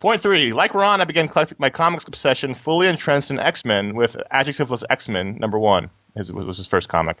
Point 0.00 0.20
three. 0.20 0.52
Like 0.52 0.74
Ron, 0.74 1.00
I 1.00 1.04
began 1.04 1.28
collecting 1.28 1.56
my 1.58 1.70
comics 1.70 2.06
obsession 2.06 2.54
fully 2.54 2.88
entrenched 2.88 3.30
in 3.30 3.38
X 3.38 3.64
Men 3.64 3.94
with 3.94 4.18
Adjectiveless 4.30 4.82
X 4.90 5.08
Men 5.08 5.38
number 5.38 5.58
one. 5.58 5.88
His, 6.14 6.30
was 6.30 6.58
his 6.58 6.66
first 6.66 6.90
comic. 6.90 7.16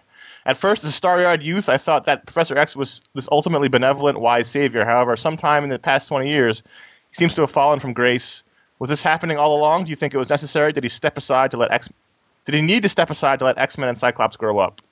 At 0.46 0.58
first, 0.58 0.84
as 0.84 0.90
a 0.90 0.92
starry-eyed 0.92 1.42
youth, 1.42 1.68
I 1.68 1.78
thought 1.78 2.04
that 2.04 2.26
Professor 2.26 2.56
X 2.56 2.76
was 2.76 3.00
this 3.14 3.28
ultimately 3.32 3.68
benevolent, 3.68 4.20
wise 4.20 4.46
savior. 4.46 4.84
However, 4.84 5.16
sometime 5.16 5.64
in 5.64 5.70
the 5.70 5.78
past 5.78 6.08
20 6.08 6.28
years, 6.28 6.62
he 7.10 7.14
seems 7.14 7.34
to 7.34 7.40
have 7.40 7.50
fallen 7.50 7.80
from 7.80 7.94
grace. 7.94 8.42
Was 8.78 8.90
this 8.90 9.02
happening 9.02 9.38
all 9.38 9.56
along? 9.56 9.84
Do 9.84 9.90
you 9.90 9.96
think 9.96 10.12
it 10.12 10.18
was 10.18 10.28
necessary? 10.28 10.72
Did 10.72 10.82
he 10.82 10.90
step 10.90 11.16
aside 11.16 11.50
to 11.52 11.56
let 11.56 11.70
X? 11.70 11.88
Did 12.44 12.54
he 12.54 12.60
need 12.60 12.82
to 12.82 12.88
step 12.90 13.08
aside 13.08 13.38
to 13.38 13.46
let 13.46 13.56
X 13.56 13.78
Men 13.78 13.88
and 13.88 13.96
Cyclops 13.96 14.36
grow 14.36 14.58
up? 14.58 14.82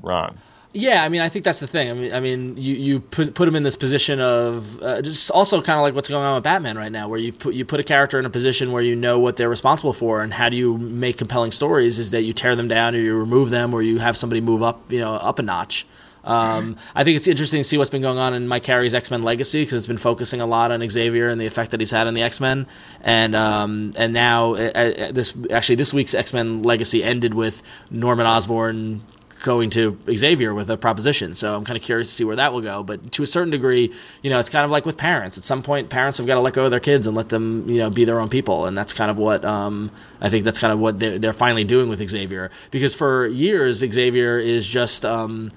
Ron. 0.00 0.36
Yeah, 0.74 1.02
I 1.02 1.08
mean, 1.08 1.22
I 1.22 1.30
think 1.30 1.46
that's 1.46 1.60
the 1.60 1.66
thing. 1.66 1.90
I 1.90 1.94
mean, 1.94 2.12
I 2.12 2.20
mean, 2.20 2.56
you, 2.58 2.74
you 2.74 3.00
put 3.00 3.34
put 3.34 3.48
him 3.48 3.56
in 3.56 3.62
this 3.62 3.74
position 3.74 4.20
of 4.20 4.80
uh, 4.82 5.00
just 5.00 5.30
also 5.30 5.62
kind 5.62 5.78
of 5.78 5.82
like 5.82 5.94
what's 5.94 6.10
going 6.10 6.24
on 6.24 6.34
with 6.34 6.44
Batman 6.44 6.76
right 6.76 6.92
now, 6.92 7.08
where 7.08 7.18
you 7.18 7.32
put 7.32 7.54
you 7.54 7.64
put 7.64 7.80
a 7.80 7.82
character 7.84 8.18
in 8.18 8.26
a 8.26 8.30
position 8.30 8.70
where 8.70 8.82
you 8.82 8.94
know 8.94 9.18
what 9.18 9.36
they're 9.36 9.48
responsible 9.48 9.94
for, 9.94 10.20
and 10.22 10.32
how 10.32 10.50
do 10.50 10.56
you 10.56 10.76
make 10.76 11.16
compelling 11.16 11.52
stories? 11.52 11.98
Is 11.98 12.10
that 12.10 12.22
you 12.22 12.34
tear 12.34 12.54
them 12.54 12.68
down, 12.68 12.94
or 12.94 12.98
you 12.98 13.16
remove 13.16 13.48
them, 13.48 13.72
or 13.72 13.80
you 13.80 13.98
have 13.98 14.16
somebody 14.16 14.42
move 14.42 14.62
up, 14.62 14.92
you 14.92 15.00
know, 15.00 15.14
up 15.14 15.38
a 15.38 15.42
notch. 15.42 15.86
Um, 16.22 16.76
I 16.94 17.04
think 17.04 17.16
it's 17.16 17.26
interesting 17.26 17.60
to 17.60 17.64
see 17.64 17.78
what's 17.78 17.88
been 17.88 18.02
going 18.02 18.18
on 18.18 18.34
in 18.34 18.46
Mike 18.46 18.64
Carey's 18.64 18.94
X 18.94 19.10
Men 19.10 19.22
Legacy 19.22 19.62
because 19.62 19.74
it's 19.74 19.86
been 19.86 19.96
focusing 19.96 20.42
a 20.42 20.46
lot 20.46 20.70
on 20.70 20.86
Xavier 20.86 21.28
and 21.28 21.40
the 21.40 21.46
effect 21.46 21.70
that 21.70 21.80
he's 21.80 21.90
had 21.90 22.06
on 22.06 22.12
the 22.12 22.22
X 22.22 22.40
Men, 22.40 22.66
and 23.00 23.34
um, 23.34 23.94
and 23.96 24.12
now 24.12 24.52
uh, 24.52 24.58
uh, 24.58 25.12
this 25.12 25.34
actually 25.50 25.76
this 25.76 25.94
week's 25.94 26.12
X 26.12 26.34
Men 26.34 26.62
Legacy 26.62 27.02
ended 27.02 27.32
with 27.32 27.62
Norman 27.90 28.26
Osborn 28.26 29.00
going 29.42 29.70
to 29.70 29.98
Xavier 30.14 30.54
with 30.54 30.70
a 30.70 30.76
proposition. 30.76 31.34
So 31.34 31.54
I'm 31.56 31.64
kind 31.64 31.76
of 31.76 31.82
curious 31.82 32.08
to 32.08 32.14
see 32.14 32.24
where 32.24 32.36
that 32.36 32.52
will 32.52 32.60
go. 32.60 32.82
But 32.82 33.12
to 33.12 33.22
a 33.22 33.26
certain 33.26 33.50
degree, 33.50 33.92
you 34.22 34.30
know, 34.30 34.38
it's 34.38 34.50
kind 34.50 34.64
of 34.64 34.70
like 34.70 34.86
with 34.86 34.96
parents. 34.96 35.38
At 35.38 35.44
some 35.44 35.62
point, 35.62 35.90
parents 35.90 36.18
have 36.18 36.26
got 36.26 36.34
to 36.34 36.40
let 36.40 36.54
go 36.54 36.64
of 36.64 36.70
their 36.70 36.80
kids 36.80 37.06
and 37.06 37.16
let 37.16 37.28
them, 37.28 37.68
you 37.68 37.78
know, 37.78 37.90
be 37.90 38.04
their 38.04 38.20
own 38.20 38.28
people. 38.28 38.66
And 38.66 38.76
that's 38.76 38.92
kind 38.92 39.10
of 39.10 39.18
what 39.18 39.44
um, 39.44 39.90
I 40.20 40.28
think 40.28 40.44
that's 40.44 40.58
kind 40.58 40.72
of 40.72 40.78
what 40.78 40.98
they're, 40.98 41.18
they're 41.18 41.32
finally 41.32 41.64
doing 41.64 41.88
with 41.88 42.06
Xavier. 42.08 42.50
Because 42.70 42.94
for 42.94 43.26
years, 43.26 43.78
Xavier 43.78 44.38
is 44.38 44.66
just. 44.66 45.04
Um, 45.04 45.50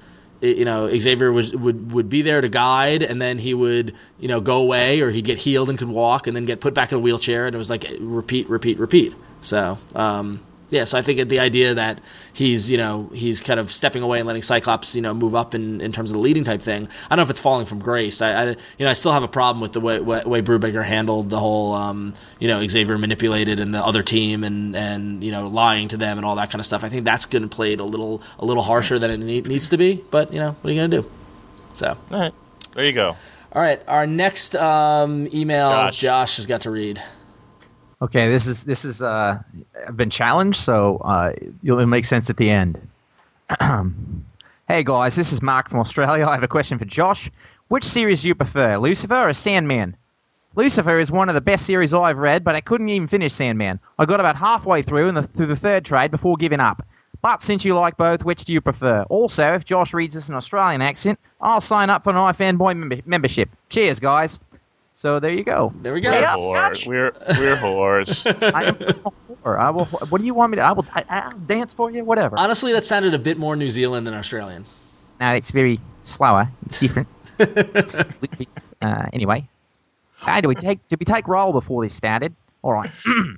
you 0.44 0.66
know, 0.66 0.90
Xavier 0.90 1.32
was, 1.32 1.56
would 1.56 1.92
would 1.92 2.10
be 2.10 2.24
there 2.24 2.42
to 2.42 2.50
guide, 2.50 3.04
and 3.04 3.22
then 3.22 3.38
he 3.38 3.54
would, 3.54 3.94
you 4.20 4.28
know, 4.28 4.42
go 4.42 4.58
away, 4.58 5.02
or 5.02 5.12
he'd 5.12 5.26
get 5.26 5.38
healed 5.38 5.70
and 5.70 5.78
could 5.78 5.88
walk, 5.88 6.26
and 6.26 6.36
then 6.36 6.46
get 6.46 6.60
put 6.60 6.74
back 6.74 6.92
in 6.92 6.98
a 6.98 7.00
wheelchair, 7.00 7.46
and 7.46 7.56
it 7.56 7.60
was 7.60 7.70
like 7.70 7.86
repeat, 8.00 8.50
repeat, 8.50 8.80
repeat. 8.80 9.14
So, 9.42 9.78
um, 9.94 10.40
yeah, 10.72 10.86
so 10.86 10.98
I 10.98 11.02
think 11.02 11.28
the 11.30 11.40
idea 11.40 11.74
that 11.76 12.00
he's, 12.34 12.72
you 12.72 12.78
know, 12.78 13.10
he's 13.14 13.42
kind 13.42 13.60
of 13.60 13.72
stepping 13.72 14.02
away 14.02 14.20
and 14.20 14.28
letting 14.28 14.42
Cyclops, 14.42 14.96
you 14.96 15.02
know, 15.02 15.14
move 15.14 15.36
up 15.36 15.54
in, 15.54 15.82
in 15.82 15.92
terms 15.92 16.12
of 16.12 16.16
the 16.16 16.22
leading 16.22 16.46
type 16.46 16.62
thing. 16.62 16.88
I 17.06 17.10
don't 17.10 17.18
know 17.18 17.24
if 17.24 17.30
it's 17.30 17.42
falling 17.42 17.66
from 17.66 17.80
grace. 17.80 18.22
I, 18.22 18.32
I 18.32 18.46
you 18.48 18.56
know, 18.80 18.90
I 18.90 18.94
still 18.94 19.12
have 19.12 19.24
a 19.24 19.28
problem 19.28 19.62
with 19.62 19.74
the 19.74 19.82
way, 19.82 20.00
way, 20.00 20.24
way 20.24 20.42
Brubaker 20.42 20.84
handled 20.84 21.30
the 21.30 21.40
whole, 21.40 21.74
um, 21.74 22.14
you 22.40 22.48
know, 22.48 22.66
Xavier 22.66 22.98
manipulated 22.98 23.60
and 23.60 23.76
the 23.76 23.86
other 23.86 24.02
team 24.02 24.44
and, 24.44 24.76
and, 24.76 25.24
you 25.24 25.32
know, 25.32 25.48
lying 25.48 25.90
to 25.90 25.98
them 25.98 26.18
and 26.18 26.26
all 26.26 26.36
that 26.38 26.50
kind 26.50 26.60
of 26.62 26.66
stuff. 26.66 26.84
I 26.84 26.90
think 26.90 27.04
that's 27.04 27.26
going 27.26 27.44
to 27.44 27.50
played 27.50 27.82
a 27.82 27.84
little, 27.84 28.22
a 28.40 28.46
little 28.46 28.64
harsher 28.64 28.98
than 28.98 29.12
it 29.12 29.18
need, 29.18 29.48
needs 29.48 29.68
to 29.70 29.78
be, 29.78 30.02
but, 30.10 30.32
you 30.32 30.40
know, 30.40 30.56
what 30.62 30.70
are 30.70 30.74
you 30.74 30.80
going 30.80 30.92
to 30.92 31.02
do? 31.02 31.12
So, 31.74 31.98
All 32.12 32.20
right. 32.20 32.34
There 32.74 32.86
you 32.86 32.94
go. 32.94 33.18
all 33.52 33.62
right, 33.62 33.82
our 33.88 34.08
next 34.08 34.56
um, 34.56 35.28
email, 35.34 35.70
Josh. 35.70 36.00
Josh 36.00 36.36
has 36.38 36.48
got 36.48 36.62
to 36.62 36.72
read. 36.72 37.04
Okay, 38.02 38.32
this 38.32 38.48
is 38.48 38.64
this 38.64 38.84
is 38.84 39.04
uh, 39.04 39.40
I've 39.88 39.96
been 39.96 40.10
challenged, 40.10 40.58
so 40.58 40.98
uh, 41.04 41.34
it'll 41.64 41.86
make 41.86 42.06
sense 42.06 42.32
at 42.32 42.38
the 42.38 42.50
end. 42.50 42.82
hey 44.68 44.84
guys, 44.84 45.16
this 45.16 45.32
is 45.32 45.44
Mark 45.44 45.70
from 45.70 45.80
Australia. 45.80 46.26
I 46.26 46.34
have 46.34 46.42
a 46.42 46.48
question 46.48 46.80
for 46.80 46.86
Josh. 46.86 47.30
Which 47.68 47.84
series 47.84 48.24
do 48.24 48.30
you 48.30 48.36
prefer, 48.36 48.78
Lucifer 48.78 49.30
or 49.30 49.34
Sandman? 49.34 49.96
Lucifer 50.56 51.00
is 51.00 51.12
one 51.12 51.30
of 51.30 51.36
the 51.36 51.42
best 51.42 51.66
series 51.66 51.94
I've 51.94 52.18
read, 52.18 52.44
but 52.44 52.56
I 52.56 52.62
couldn't 52.62 52.90
even 52.90 53.08
finish 53.08 53.34
Sandman. 53.34 53.80
I 54.00 54.06
got 54.06 54.20
about 54.20 54.36
halfway 54.36 54.82
through 54.82 55.08
in 55.08 55.16
the, 55.16 55.24
through 55.24 55.46
the 55.46 55.56
third 55.56 55.86
trade 55.86 56.10
before 56.10 56.36
giving 56.38 56.60
up. 56.60 56.84
But 57.22 57.44
since 57.44 57.64
you 57.64 57.76
like 57.76 57.98
both, 57.98 58.26
which 58.26 58.46
do 58.46 58.52
you 58.52 58.62
prefer? 58.62 59.04
Also, 59.04 59.54
if 59.54 59.64
Josh 59.64 59.94
reads 59.94 60.16
this 60.16 60.28
in 60.28 60.34
Australian 60.34 60.82
accent, 60.82 61.20
I'll 61.40 61.62
sign 61.62 61.92
up 61.92 62.04
for 62.04 62.10
an 62.10 62.16
iFanboy 62.16 62.76
mem- 62.76 63.02
membership. 63.06 63.50
Cheers, 63.70 64.00
guys. 64.00 64.40
So 64.94 65.20
there 65.20 65.32
you 65.32 65.44
go. 65.44 65.74
There 65.82 65.94
we 65.94 66.02
go. 66.02 66.12
We're 66.12 66.22
Yeah, 66.22 66.36
whores. 66.36 66.56
Josh. 66.56 66.88
We're 66.88 67.12
we're 67.30 67.56
whores. 67.56 68.54
I 68.54 68.66
am 68.66 68.76
a 68.76 69.12
whore. 69.44 69.60
I 69.60 69.70
will. 69.70 69.86
What 69.86 70.20
do 70.20 70.28
you 70.28 70.34
want 70.34 70.52
me 70.52 70.58
to? 70.58 70.62
I 70.62 70.72
will. 70.74 70.86
I, 70.94 71.04
I'll 71.10 71.32
dance 71.32 71.74
for 71.74 71.90
you. 71.92 72.04
Whatever. 72.04 72.38
Honestly, 72.38 72.74
that 72.74 72.86
sounded 72.86 73.14
a 73.14 73.20
bit 73.20 73.38
more 73.38 73.56
New 73.56 73.70
Zealand 73.70 74.06
than 74.06 74.14
Australian. 74.14 74.66
Now 75.20 75.34
it's 75.34 75.52
very 75.52 75.80
slower. 76.04 76.50
It's 76.66 76.80
different. 76.80 77.08
uh, 78.82 79.06
anyway, 79.14 79.48
hey, 80.26 80.42
did 80.42 80.48
we 80.48 80.56
take 80.56 80.86
did 80.88 81.00
we 81.00 81.06
take 81.06 81.28
roll 81.28 81.54
before 81.54 81.84
this 81.84 81.94
started? 81.94 82.36
All 82.62 82.74
right. 82.74 82.92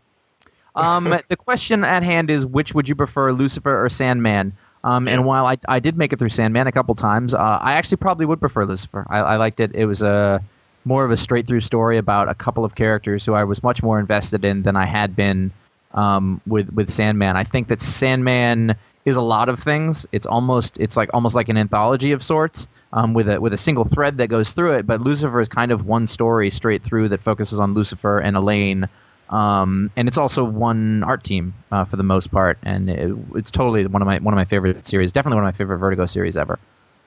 Um, 0.76 1.16
the 1.30 1.36
question 1.36 1.84
at 1.84 2.02
hand 2.02 2.32
is 2.32 2.46
which 2.48 2.74
would 2.74 2.90
you 2.90 2.96
prefer, 2.96 3.32
Lucifer 3.32 3.86
or 3.86 3.90
Sandman? 3.90 4.54
Um, 4.84 5.08
and 5.08 5.24
while 5.24 5.46
I, 5.46 5.58
I 5.68 5.80
did 5.80 5.98
make 5.98 6.12
it 6.12 6.20
through 6.20 6.30
Sandman 6.30 6.68
a 6.68 6.72
couple 6.72 6.96
times, 6.96 7.34
uh, 7.34 7.60
I 7.62 7.74
actually 7.74 7.98
probably 7.98 8.26
would 8.26 8.40
prefer 8.40 8.66
Lucifer. 8.66 9.06
I, 9.10 9.20
I 9.20 9.36
liked 9.38 9.60
it. 9.60 9.72
It 9.76 9.86
was 9.86 10.02
a 10.02 10.42
more 10.86 11.06
of 11.06 11.12
a 11.12 11.18
straight 11.18 11.48
through 11.48 11.62
story 11.62 11.98
about 11.98 12.30
a 12.30 12.36
couple 12.36 12.66
of 12.66 12.76
characters 12.76 13.26
who 13.26 13.34
I 13.34 13.44
was 13.44 13.64
much 13.64 13.82
more 13.82 14.00
invested 14.00 14.44
in 14.44 14.64
than 14.64 14.76
I 14.76 14.86
had 14.86 15.16
been 15.16 15.52
um, 15.94 16.42
with 16.48 16.72
with 16.74 16.90
Sandman. 16.90 17.36
I 17.36 17.44
think 17.44 17.68
that 17.68 17.82
Sandman 17.82 18.76
is 19.06 19.16
a 19.16 19.22
lot 19.22 19.50
of 19.50 19.60
things. 19.60 20.06
It's 20.12 20.26
almost 20.26 20.80
it's 20.80 20.98
like 20.98 21.10
almost 21.14 21.36
like 21.36 21.50
an 21.50 21.58
anthology 21.58 22.12
of 22.12 22.24
sorts 22.24 22.68
um, 22.94 23.14
with 23.14 23.30
a 23.30 23.40
with 23.40 23.54
a 23.54 23.58
single 23.58 23.86
thread 23.86 24.18
that 24.18 24.28
goes 24.28 24.52
through 24.52 24.74
it. 24.74 24.88
But 24.88 25.02
Lucifer 25.02 25.40
is 25.40 25.48
kind 25.48 25.72
of 25.72 25.86
one 25.86 26.08
story 26.08 26.50
straight 26.50 26.84
through 26.84 27.10
that 27.10 27.22
focuses 27.22 27.60
on 27.60 27.74
Lucifer 27.74 28.20
and 28.20 28.36
Elaine. 28.36 28.88
Um, 29.30 29.90
and 29.96 30.08
it's 30.08 30.18
also 30.18 30.44
one 30.44 31.04
art 31.04 31.24
team 31.24 31.54
uh, 31.72 31.86
for 31.86 31.96
the 31.96 32.04
most 32.04 32.30
part, 32.30 32.60
and 32.62 32.90
it, 32.90 33.16
it's 33.36 33.50
totally 33.50 33.88
one 33.88 34.02
of 34.02 34.06
my 34.06 34.20
one 34.20 34.34
of 34.34 34.38
my 34.38 34.46
favorite 34.46 34.86
series. 34.86 35.12
Definitely 35.12 35.38
one 35.38 35.46
of 35.46 35.54
my 35.54 35.58
favorite 35.58 35.78
Vertigo 35.78 36.06
series 36.06 36.38
ever. 36.38 36.60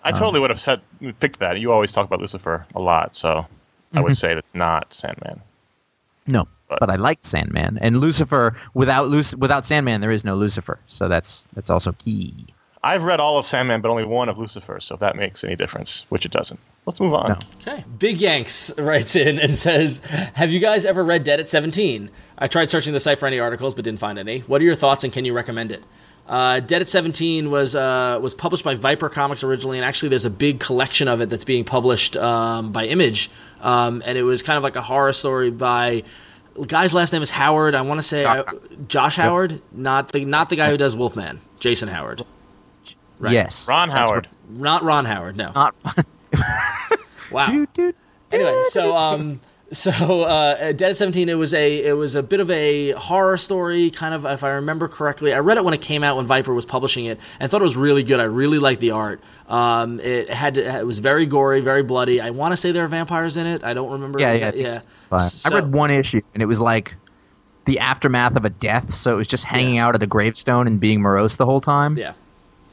I 0.02 0.12
totally 0.12 0.38
would 0.38 0.50
have 0.50 0.60
said 0.60 0.80
picked 1.18 1.40
that. 1.40 1.58
You 1.58 1.72
always 1.72 1.90
talk 1.90 2.06
about 2.06 2.20
Lucifer 2.20 2.64
a 2.76 2.80
lot, 2.80 3.14
so 3.14 3.46
I 3.92 4.00
would 4.00 4.12
mm-hmm. 4.12 4.14
say 4.14 4.34
that's 4.34 4.54
not 4.54 4.92
Sandman. 4.92 5.40
No, 6.26 6.48
But- 6.68 6.80
but, 6.80 6.90
I 6.90 6.96
liked 6.96 7.24
Sandman 7.24 7.78
and 7.80 8.00
Lucifer. 8.00 8.56
Without 8.74 9.08
Luc- 9.08 9.38
without 9.38 9.64
Sandman, 9.64 10.00
there 10.00 10.10
is 10.10 10.24
no 10.24 10.34
Lucifer. 10.34 10.78
So 10.86 11.08
that's 11.08 11.46
that's 11.54 11.70
also 11.70 11.92
key. 11.92 12.46
I've 12.82 13.02
read 13.02 13.18
all 13.18 13.36
of 13.36 13.44
Sandman, 13.44 13.80
but 13.80 13.90
only 13.90 14.04
one 14.04 14.28
of 14.28 14.38
Lucifer, 14.38 14.78
so 14.78 14.94
if 14.94 15.00
that 15.00 15.16
makes 15.16 15.42
any 15.42 15.56
difference, 15.56 16.06
which 16.08 16.24
it 16.24 16.30
doesn't. 16.30 16.60
Let's 16.84 17.00
move 17.00 17.14
on. 17.14 17.30
No. 17.30 17.38
Okay. 17.60 17.84
Big 17.98 18.20
Yanks 18.20 18.72
writes 18.78 19.16
in 19.16 19.40
and 19.40 19.54
says, 19.54 20.04
"Have 20.34 20.52
you 20.52 20.60
guys 20.60 20.84
ever 20.84 21.02
read 21.02 21.24
Dead 21.24 21.40
at 21.40 21.48
17? 21.48 22.10
I 22.38 22.46
tried 22.46 22.70
searching 22.70 22.92
the 22.92 23.00
site 23.00 23.18
for 23.18 23.26
any 23.26 23.40
articles, 23.40 23.74
but 23.74 23.84
didn't 23.84 23.98
find 23.98 24.18
any. 24.18 24.40
What 24.40 24.60
are 24.60 24.64
your 24.64 24.74
thoughts, 24.76 25.04
and 25.04 25.12
can 25.12 25.24
you 25.24 25.32
recommend 25.32 25.72
it?" 25.72 25.82
Uh, 26.28 26.58
Dead 26.60 26.82
at 26.82 26.88
17 26.88 27.50
was 27.50 27.74
uh, 27.76 28.18
was 28.20 28.34
published 28.34 28.64
by 28.64 28.74
Viper 28.74 29.08
Comics 29.08 29.44
originally, 29.44 29.78
and 29.78 29.84
actually 29.84 30.08
there's 30.08 30.24
a 30.24 30.30
big 30.30 30.58
collection 30.60 31.06
of 31.06 31.20
it 31.20 31.30
that's 31.30 31.44
being 31.44 31.62
published 31.64 32.16
um, 32.16 32.72
by 32.72 32.86
Image, 32.86 33.30
um, 33.60 34.02
and 34.04 34.18
it 34.18 34.22
was 34.24 34.42
kind 34.42 34.56
of 34.56 34.62
like 34.64 34.76
a 34.76 34.82
horror 34.82 35.12
story 35.12 35.50
by. 35.50 36.02
Guy's 36.68 36.94
last 36.94 37.12
name 37.12 37.20
is 37.20 37.30
Howard. 37.30 37.74
I 37.74 37.82
want 37.82 37.98
to 37.98 38.02
say 38.02 38.24
uh, 38.24 38.42
Josh 38.88 39.16
Howard, 39.16 39.60
not 39.72 40.12
the 40.12 40.24
not 40.24 40.48
the 40.48 40.56
guy 40.56 40.70
who 40.70 40.76
does 40.78 40.96
Wolfman. 40.96 41.40
Jason 41.60 41.88
Howard, 41.88 42.22
Right. 43.18 43.32
Yes, 43.34 43.68
Ron 43.68 43.88
That's 43.90 44.10
Howard. 44.10 44.28
not 44.48 44.82
Ron 44.82 45.04
Howard. 45.04 45.36
No. 45.36 45.52
Not 45.54 45.74
Wow. 47.30 47.46
Doot, 47.50 47.74
doot. 47.74 47.96
anyway, 48.32 48.62
so 48.68 48.96
um, 48.96 49.40
so 49.72 50.22
uh, 50.22 50.72
Dead 50.72 50.82
at 50.90 50.96
Seventeen, 50.96 51.28
it 51.28 51.34
was 51.34 51.52
a 51.52 51.84
it 51.84 51.94
was 51.96 52.14
a 52.14 52.22
bit 52.22 52.40
of 52.40 52.50
a 52.50 52.92
horror 52.92 53.36
story, 53.36 53.90
kind 53.90 54.14
of 54.14 54.24
if 54.24 54.44
I 54.44 54.50
remember 54.50 54.86
correctly. 54.88 55.34
I 55.34 55.38
read 55.40 55.56
it 55.56 55.64
when 55.64 55.74
it 55.74 55.80
came 55.80 56.04
out 56.04 56.16
when 56.16 56.26
Viper 56.26 56.54
was 56.54 56.64
publishing 56.64 57.06
it, 57.06 57.18
and 57.40 57.50
thought 57.50 57.60
it 57.60 57.64
was 57.64 57.76
really 57.76 58.02
good. 58.04 58.20
I 58.20 58.24
really 58.24 58.58
liked 58.58 58.80
the 58.80 58.92
art. 58.92 59.20
Um, 59.48 59.98
it 60.00 60.30
had 60.30 60.56
it 60.58 60.86
was 60.86 61.00
very 61.00 61.26
gory, 61.26 61.60
very 61.60 61.82
bloody. 61.82 62.20
I 62.20 62.30
want 62.30 62.52
to 62.52 62.56
say 62.56 62.70
there 62.72 62.84
are 62.84 62.88
vampires 62.88 63.36
in 63.36 63.46
it. 63.46 63.64
I 63.64 63.74
don't 63.74 63.90
remember. 63.90 64.20
Yeah, 64.20 64.32
yeah, 64.34 64.52
yeah. 64.54 65.26
So- 65.28 65.50
I 65.50 65.54
read 65.60 65.72
one 65.72 65.90
issue, 65.90 66.20
and 66.34 66.42
it 66.42 66.46
was 66.46 66.60
like 66.60 66.96
the 67.64 67.80
aftermath 67.80 68.36
of 68.36 68.44
a 68.44 68.50
death. 68.50 68.94
So 68.94 69.12
it 69.14 69.16
was 69.16 69.26
just 69.26 69.44
hanging 69.44 69.78
out 69.78 69.94
at 69.96 70.02
a 70.02 70.06
gravestone 70.06 70.66
and 70.68 70.78
being 70.78 71.00
morose 71.00 71.36
the 71.36 71.46
whole 71.46 71.60
time. 71.60 71.98
Yeah. 71.98 72.12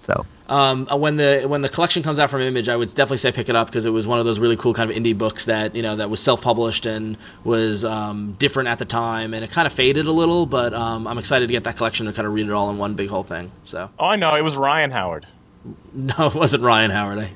So 0.03 0.25
Um, 0.49 0.87
uh, 0.91 0.97
when 0.97 1.15
the 1.15 1.45
when 1.47 1.61
the 1.61 1.69
collection 1.69 2.03
comes 2.03 2.19
out 2.19 2.29
from 2.29 2.41
Image, 2.41 2.67
I 2.67 2.75
would 2.75 2.89
definitely 2.89 3.17
say 3.19 3.31
pick 3.31 3.47
it 3.47 3.55
up 3.55 3.67
because 3.67 3.85
it 3.85 3.91
was 3.91 4.05
one 4.05 4.19
of 4.19 4.25
those 4.25 4.37
really 4.39 4.57
cool 4.57 4.73
kind 4.73 4.91
of 4.91 4.97
indie 4.97 5.17
books 5.17 5.45
that 5.45 5.75
you 5.75 5.81
know 5.81 5.95
that 5.95 6.09
was 6.09 6.19
self 6.19 6.41
published 6.41 6.85
and 6.85 7.17
was 7.45 7.85
um, 7.85 8.33
different 8.37 8.67
at 8.67 8.77
the 8.79 8.85
time, 8.85 9.33
and 9.33 9.43
it 9.45 9.49
kind 9.51 9.65
of 9.65 9.71
faded 9.71 10.05
a 10.05 10.11
little. 10.11 10.45
But 10.45 10.73
um, 10.73 11.07
I'm 11.07 11.17
excited 11.17 11.47
to 11.47 11.53
get 11.53 11.63
that 11.63 11.77
collection 11.77 12.05
and 12.07 12.15
kind 12.15 12.27
of 12.27 12.33
read 12.33 12.47
it 12.47 12.51
all 12.51 12.69
in 12.69 12.77
one 12.77 12.95
big 12.95 13.09
whole 13.09 13.23
thing. 13.23 13.51
So 13.63 13.89
Oh, 13.97 14.05
I 14.07 14.17
know. 14.17 14.35
It 14.35 14.43
was 14.43 14.57
Ryan 14.57 14.91
Howard. 14.91 15.25
no, 15.93 16.27
it 16.27 16.35
wasn't 16.35 16.63
Ryan 16.63 16.91
Howard, 16.91 17.19
I 17.19 17.31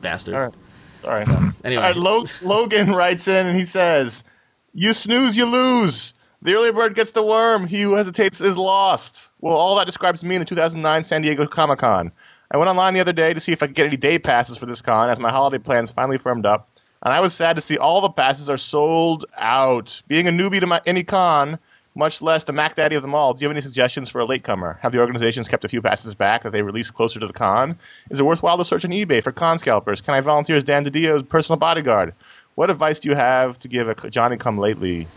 bastard. 0.00 0.34
All 0.34 0.40
right. 0.40 0.54
All 1.04 1.12
right. 1.12 1.28
Anyway, 1.62 1.82
All 1.82 1.88
right, 1.88 1.96
Lo- 1.96 2.24
Logan 2.42 2.92
writes 2.94 3.28
in 3.28 3.46
and 3.46 3.56
he 3.56 3.66
says, 3.66 4.24
"You 4.72 4.94
snooze, 4.94 5.36
you 5.36 5.44
lose. 5.44 6.14
The 6.40 6.54
early 6.54 6.72
bird 6.72 6.94
gets 6.94 7.10
the 7.10 7.22
worm. 7.22 7.66
He 7.66 7.82
who 7.82 7.92
hesitates 7.94 8.40
is 8.40 8.56
lost." 8.56 9.25
Well, 9.40 9.54
all 9.54 9.76
that 9.76 9.86
describes 9.86 10.24
me 10.24 10.34
in 10.36 10.40
the 10.40 10.46
2009 10.46 11.04
San 11.04 11.22
Diego 11.22 11.46
Comic 11.46 11.80
Con. 11.80 12.12
I 12.50 12.56
went 12.56 12.70
online 12.70 12.94
the 12.94 13.00
other 13.00 13.12
day 13.12 13.34
to 13.34 13.40
see 13.40 13.52
if 13.52 13.62
I 13.62 13.66
could 13.66 13.76
get 13.76 13.86
any 13.86 13.96
day 13.96 14.18
passes 14.18 14.56
for 14.56 14.66
this 14.66 14.82
con, 14.82 15.10
as 15.10 15.20
my 15.20 15.30
holiday 15.30 15.58
plans 15.58 15.90
finally 15.90 16.18
firmed 16.18 16.46
up. 16.46 16.68
And 17.02 17.12
I 17.12 17.20
was 17.20 17.34
sad 17.34 17.56
to 17.56 17.62
see 17.62 17.76
all 17.76 18.00
the 18.00 18.08
passes 18.08 18.48
are 18.48 18.56
sold 18.56 19.26
out. 19.36 20.00
Being 20.08 20.28
a 20.28 20.30
newbie 20.30 20.60
to 20.60 20.66
my, 20.66 20.80
any 20.86 21.04
con, 21.04 21.58
much 21.94 22.22
less 22.22 22.44
the 22.44 22.52
Mac 22.52 22.76
Daddy 22.76 22.96
of 22.96 23.02
them 23.02 23.14
all, 23.14 23.34
do 23.34 23.42
you 23.42 23.48
have 23.48 23.54
any 23.54 23.60
suggestions 23.60 24.08
for 24.08 24.20
a 24.20 24.24
latecomer? 24.24 24.78
Have 24.80 24.92
the 24.92 25.00
organizations 25.00 25.48
kept 25.48 25.64
a 25.64 25.68
few 25.68 25.82
passes 25.82 26.14
back 26.14 26.42
that 26.44 26.52
they 26.52 26.62
released 26.62 26.94
closer 26.94 27.20
to 27.20 27.26
the 27.26 27.32
con? 27.32 27.78
Is 28.10 28.20
it 28.20 28.22
worthwhile 28.24 28.58
to 28.58 28.64
search 28.64 28.84
on 28.84 28.90
eBay 28.92 29.22
for 29.22 29.32
con 29.32 29.58
scalpers? 29.58 30.00
Can 30.00 30.14
I 30.14 30.20
volunteer 30.20 30.56
as 30.56 30.64
Dan 30.64 30.84
DiDio's 30.84 31.24
personal 31.24 31.58
bodyguard? 31.58 32.14
What 32.54 32.70
advice 32.70 33.00
do 33.00 33.10
you 33.10 33.14
have 33.14 33.58
to 33.60 33.68
give 33.68 33.88
a 33.88 34.10
Johnny 34.10 34.36
come 34.38 34.56
lately? 34.58 35.08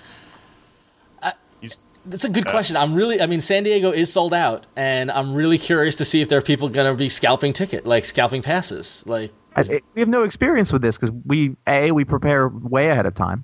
He's- 1.62 1.88
That's 2.06 2.24
a 2.24 2.30
good 2.30 2.48
question. 2.48 2.76
I'm 2.78 2.94
really, 2.94 3.22
I 3.22 3.28
mean, 3.28 3.42
San 3.42 3.64
Diego 3.64 3.92
is 3.92 4.12
sold 4.12 4.34
out, 4.34 4.66
and 4.76 5.12
I'm 5.12 5.34
really 5.34 5.58
curious 5.58 5.96
to 5.98 6.06
see 6.06 6.22
if 6.22 6.30
there 6.30 6.40
are 6.40 6.44
people 6.44 6.70
going 6.70 6.92
to 6.92 6.98
be 6.98 7.10
scalping 7.10 7.54
ticket, 7.54 7.86
like 7.86 8.06
scalping 8.06 8.42
passes. 8.42 9.06
Like, 9.06 9.32
I, 9.56 9.64
we 9.94 10.02
have 10.02 10.10
no 10.10 10.24
experience 10.24 10.72
with 10.72 10.82
this 10.82 10.98
because 10.98 11.12
we 11.26 11.56
a 11.68 11.92
we 11.92 12.06
prepare 12.06 12.48
way 12.48 12.90
ahead 12.90 13.06
of 13.06 13.16
time, 13.16 13.44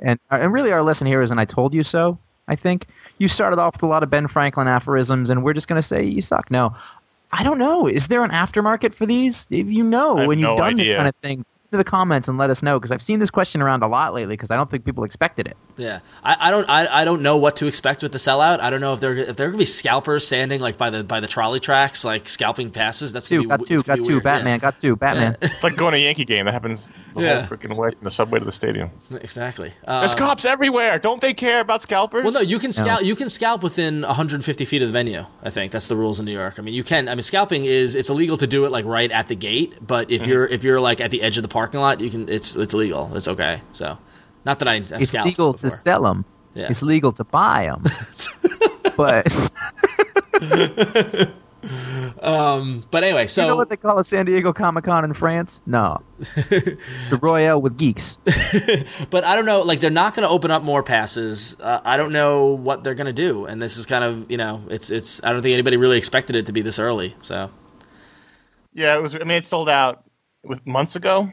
and 0.00 0.18
uh, 0.30 0.38
and 0.40 0.52
really 0.52 0.72
our 0.72 0.82
lesson 0.82 1.06
here 1.06 1.22
is, 1.22 1.30
and 1.30 1.40
I 1.40 1.44
told 1.44 1.74
you 1.74 1.82
so. 1.82 2.18
I 2.46 2.56
think 2.56 2.86
you 3.18 3.28
started 3.28 3.58
off 3.58 3.74
with 3.74 3.82
a 3.84 3.86
lot 3.86 4.02
of 4.02 4.10
Ben 4.10 4.28
Franklin 4.28 4.68
aphorisms, 4.68 5.30
and 5.30 5.42
we're 5.42 5.54
just 5.54 5.68
going 5.68 5.78
to 5.80 5.86
say 5.86 6.04
you 6.04 6.20
suck. 6.20 6.50
No, 6.50 6.74
I 7.32 7.42
don't 7.42 7.58
know. 7.58 7.86
Is 7.86 8.08
there 8.08 8.22
an 8.22 8.30
aftermarket 8.30 8.94
for 8.94 9.06
these? 9.06 9.46
If 9.50 9.72
you 9.72 9.82
know 9.82 10.16
I 10.16 10.20
have 10.20 10.28
when 10.28 10.38
you've 10.38 10.50
no 10.50 10.56
done 10.56 10.76
this 10.76 10.90
kind 10.90 11.08
of 11.08 11.16
thing, 11.16 11.44
to 11.74 11.78
the 11.78 11.84
comments 11.84 12.28
and 12.28 12.38
let 12.38 12.48
us 12.50 12.62
know 12.62 12.78
because 12.78 12.90
I've 12.90 13.02
seen 13.02 13.18
this 13.18 13.30
question 13.30 13.60
around 13.60 13.82
a 13.82 13.88
lot 13.88 14.14
lately 14.14 14.34
because 14.34 14.50
I 14.50 14.56
don't 14.56 14.70
think 14.70 14.84
people 14.84 15.04
expected 15.04 15.46
it. 15.46 15.56
yeah, 15.76 16.00
I, 16.22 16.36
I 16.40 16.50
don't, 16.50 16.68
I, 16.70 17.02
I 17.02 17.04
don't 17.04 17.20
know 17.22 17.36
what 17.36 17.56
to 17.56 17.66
expect 17.66 18.02
with 18.02 18.12
the 18.12 18.18
sellout. 18.18 18.60
I 18.60 18.70
don't 18.70 18.80
know 18.80 18.92
if 18.92 19.00
there, 19.00 19.16
if 19.16 19.36
there 19.36 19.46
are 19.46 19.50
going 19.50 19.58
to 19.58 19.62
be 19.62 19.66
scalpers 19.66 20.26
standing 20.26 20.60
like 20.60 20.78
by 20.78 20.90
the 20.90 21.04
by 21.04 21.20
the 21.20 21.26
trolley 21.26 21.60
tracks, 21.60 22.04
like 22.04 22.28
scalping 22.28 22.70
passes. 22.70 23.12
That's 23.12 23.28
Two, 23.28 23.38
gonna 23.44 23.48
got 23.48 23.58
be, 23.60 23.64
two, 23.66 23.74
it's 23.74 23.82
gonna 23.82 23.96
got 23.98 24.02
be 24.02 24.08
two. 24.08 24.14
weird. 24.14 24.24
Batman, 24.24 24.52
Yeah. 24.54 24.58
got 24.58 24.78
two. 24.78 24.96
Batman. 24.96 25.36
It's 25.42 25.62
like 25.64 25.76
going 25.76 25.92
to 25.92 25.98
a 25.98 26.02
Yankee 26.02 26.24
game. 26.24 26.44
That 26.46 26.52
happens 26.54 26.90
the 27.14 27.22
Yeah. 27.22 27.40
whole 27.42 27.56
freaking 27.56 27.76
way 27.76 27.90
from 27.90 28.04
the 28.04 28.10
subway 28.10 28.38
to 28.38 28.44
the 28.44 28.52
stadium. 28.52 28.90
exactly. 29.20 29.72
Uh, 29.86 30.00
There's 30.00 30.14
cops 30.14 30.44
everywhere. 30.44 30.98
Don't 30.98 31.20
they 31.20 31.34
care 31.34 31.60
about 31.60 31.82
scalpers? 31.82 32.24
Well, 32.24 32.32
no, 32.32 32.40
you 32.40 32.58
can 32.58 32.72
scalp. 32.72 33.02
You 33.02 33.16
can 33.16 33.28
scalp 33.28 33.62
within 33.62 34.02
150 34.02 34.64
feet 34.64 34.82
of 34.82 34.88
the 34.88 34.92
venue. 34.92 35.24
I 35.42 35.50
think 35.50 35.72
that's 35.72 35.88
the 35.88 35.96
rules 35.96 36.18
in 36.20 36.26
New 36.26 36.32
York. 36.32 36.54
I 36.58 36.62
mean, 36.62 36.74
you 36.74 36.84
can. 36.84 37.08
I 37.08 37.14
mean, 37.14 37.22
scalping 37.22 37.64
is 37.64 37.94
it's 37.94 38.10
illegal 38.10 38.36
to 38.38 38.46
do 38.46 38.64
it 38.64 38.70
like 38.72 38.84
right 38.84 39.10
at 39.10 39.28
the 39.28 39.34
gate. 39.36 39.74
But 39.84 40.08
Mm-hmm. 40.08 40.12
if 40.22 40.26
you're 40.26 40.46
if 40.46 40.64
you're 40.64 40.80
like 40.80 41.00
at 41.00 41.10
the 41.10 41.22
edge 41.22 41.36
of 41.38 41.42
the 41.42 41.48
parking 41.64 41.80
lot, 41.80 42.00
you 42.00 42.10
can. 42.10 42.28
It's 42.28 42.56
it's 42.56 42.74
legal. 42.74 43.10
It's 43.16 43.26
okay. 43.26 43.62
So, 43.72 43.96
not 44.44 44.58
that 44.58 44.68
I 44.68 44.74
have 44.74 44.92
It's 45.00 45.14
legal 45.14 45.52
before. 45.52 45.70
to 45.70 45.74
sell 45.74 46.02
them. 46.02 46.26
Yeah. 46.52 46.66
It's 46.68 46.82
legal 46.82 47.10
to 47.12 47.24
buy 47.24 47.66
them. 47.66 47.82
but 48.96 49.26
um, 52.22 52.84
But 52.90 53.02
anyway, 53.02 53.26
so 53.28 53.42
you 53.42 53.48
know 53.48 53.56
what 53.56 53.70
they 53.70 53.78
call 53.78 53.98
a 53.98 54.04
San 54.04 54.26
Diego 54.26 54.52
Comic 54.52 54.84
Con 54.84 55.04
in 55.04 55.14
France? 55.14 55.62
No, 55.64 56.02
the 56.18 57.18
Royale 57.20 57.62
with 57.62 57.78
geeks. 57.78 58.18
but 59.10 59.24
I 59.24 59.34
don't 59.34 59.46
know. 59.46 59.62
Like 59.62 59.80
they're 59.80 59.90
not 59.90 60.14
going 60.14 60.28
to 60.28 60.32
open 60.32 60.50
up 60.50 60.62
more 60.62 60.82
passes. 60.82 61.58
Uh, 61.60 61.80
I 61.82 61.96
don't 61.96 62.12
know 62.12 62.48
what 62.48 62.84
they're 62.84 62.94
going 62.94 63.06
to 63.06 63.12
do. 63.12 63.46
And 63.46 63.62
this 63.62 63.78
is 63.78 63.86
kind 63.86 64.04
of 64.04 64.30
you 64.30 64.36
know 64.36 64.62
it's 64.68 64.90
it's. 64.90 65.24
I 65.24 65.32
don't 65.32 65.40
think 65.40 65.54
anybody 65.54 65.78
really 65.78 65.96
expected 65.96 66.36
it 66.36 66.44
to 66.46 66.52
be 66.52 66.60
this 66.60 66.78
early. 66.78 67.16
So 67.22 67.50
yeah, 68.74 68.96
it 68.96 69.02
was. 69.02 69.16
I 69.16 69.20
mean, 69.20 69.38
it 69.38 69.46
sold 69.46 69.70
out 69.70 70.04
with 70.44 70.64
months 70.66 70.94
ago. 70.94 71.32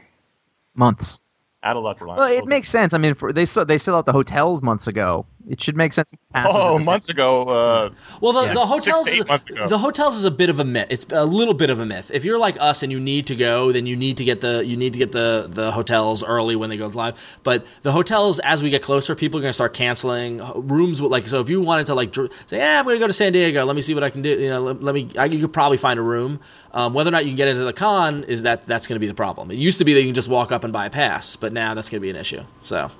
Months. 0.74 1.20
Out 1.64 1.76
of 1.76 1.84
luck. 1.84 2.00
Well, 2.00 2.24
it 2.24 2.46
makes 2.46 2.68
sense. 2.68 2.92
I 2.92 2.98
mean, 2.98 3.14
for, 3.14 3.32
they 3.32 3.44
still 3.44 3.64
they 3.64 3.78
still 3.78 3.94
out 3.94 4.04
the 4.04 4.12
hotels 4.12 4.62
months 4.62 4.88
ago. 4.88 5.26
It 5.48 5.60
should 5.60 5.76
make 5.76 5.92
sense. 5.92 6.10
Oh, 6.34 6.78
months 6.78 7.08
ago. 7.08 7.42
Uh, 7.44 7.90
Well, 8.20 8.32
the, 8.32 8.46
Yeah. 8.46 8.54
the 8.54 8.66
hotels 8.66 9.08
eight 9.08 9.20
is, 9.20 9.26
months 9.26 9.50
ago. 9.50 9.68
the 9.68 9.78
hotels 9.78 10.16
is 10.16 10.24
a 10.24 10.30
bit 10.30 10.48
of 10.48 10.60
a 10.60 10.64
myth. 10.64 10.86
It's 10.88 11.06
a 11.10 11.24
little 11.24 11.52
bit 11.54 11.68
of 11.68 11.80
a 11.80 11.84
myth. 11.86 12.10
If 12.14 12.24
you're 12.24 12.38
like 12.38 12.56
us 12.60 12.82
and 12.82 12.92
you 12.92 13.00
need 13.00 13.26
to 13.26 13.34
go, 13.34 13.72
then 13.72 13.84
you 13.86 13.96
need 13.96 14.16
to 14.18 14.24
get 14.24 14.40
the 14.40 14.64
you 14.64 14.76
need 14.76 14.92
to 14.92 14.98
get 15.00 15.10
the 15.12 15.48
the 15.50 15.72
hotels 15.72 16.22
early 16.22 16.54
when 16.54 16.70
they 16.70 16.76
go 16.76 16.86
live. 16.86 17.18
But 17.42 17.66
the 17.82 17.90
hotels, 17.92 18.38
as 18.40 18.62
we 18.62 18.70
get 18.70 18.82
closer, 18.82 19.14
people 19.16 19.38
are 19.40 19.42
going 19.42 19.50
to 19.50 19.54
start 19.54 19.74
canceling 19.74 20.40
rooms. 20.54 21.02
With 21.02 21.10
like, 21.10 21.26
so 21.26 21.40
if 21.40 21.50
you 21.50 21.60
wanted 21.60 21.86
to 21.86 21.94
like 21.94 22.14
say, 22.14 22.58
yeah, 22.58 22.78
I'm 22.78 22.84
going 22.84 22.96
to 22.96 23.00
go 23.00 23.08
to 23.08 23.12
San 23.12 23.32
Diego. 23.32 23.64
Let 23.64 23.74
me 23.74 23.82
see 23.82 23.94
what 23.94 24.04
I 24.04 24.10
can 24.10 24.22
do. 24.22 24.30
You 24.30 24.48
know, 24.50 24.60
let, 24.60 24.82
let 24.82 24.94
me. 24.94 25.08
I, 25.18 25.24
you 25.24 25.40
could 25.40 25.52
probably 25.52 25.76
find 25.76 25.98
a 25.98 26.02
room. 26.02 26.38
Um, 26.72 26.94
whether 26.94 27.08
or 27.08 27.12
not 27.12 27.24
you 27.24 27.30
can 27.30 27.36
get 27.36 27.48
into 27.48 27.64
the 27.64 27.72
con 27.72 28.24
is 28.24 28.42
that 28.42 28.64
that's 28.64 28.86
going 28.86 28.94
to 28.96 29.00
be 29.00 29.06
the 29.08 29.14
problem. 29.14 29.50
It 29.50 29.58
used 29.58 29.78
to 29.78 29.84
be 29.84 29.92
that 29.92 30.00
you 30.00 30.06
can 30.06 30.14
just 30.14 30.28
walk 30.28 30.52
up 30.52 30.62
and 30.64 30.72
buy 30.72 30.86
a 30.86 30.90
pass, 30.90 31.36
but 31.36 31.52
now 31.52 31.74
that's 31.74 31.90
going 31.90 32.00
to 32.00 32.02
be 32.02 32.10
an 32.10 32.16
issue. 32.16 32.42
So, 32.62 32.90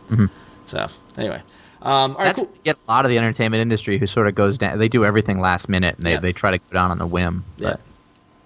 so 0.66 0.88
anyway. 1.16 1.40
Um, 1.82 2.12
all 2.12 2.18
right, 2.18 2.24
That's 2.26 2.38
cool. 2.42 2.52
get 2.64 2.76
a 2.88 2.90
lot 2.90 3.04
of 3.04 3.10
the 3.10 3.18
entertainment 3.18 3.60
industry 3.60 3.98
who 3.98 4.06
sort 4.06 4.28
of 4.28 4.34
goes 4.34 4.56
down. 4.58 4.78
They 4.78 4.88
do 4.88 5.04
everything 5.04 5.40
last 5.40 5.68
minute 5.68 5.96
and 5.96 6.04
they, 6.04 6.12
Yeah. 6.12 6.20
they 6.20 6.32
try 6.32 6.52
to 6.52 6.58
go 6.58 6.64
down 6.72 6.90
on 6.92 6.98
the 6.98 7.06
whim. 7.06 7.44
Yeah. 7.56 7.76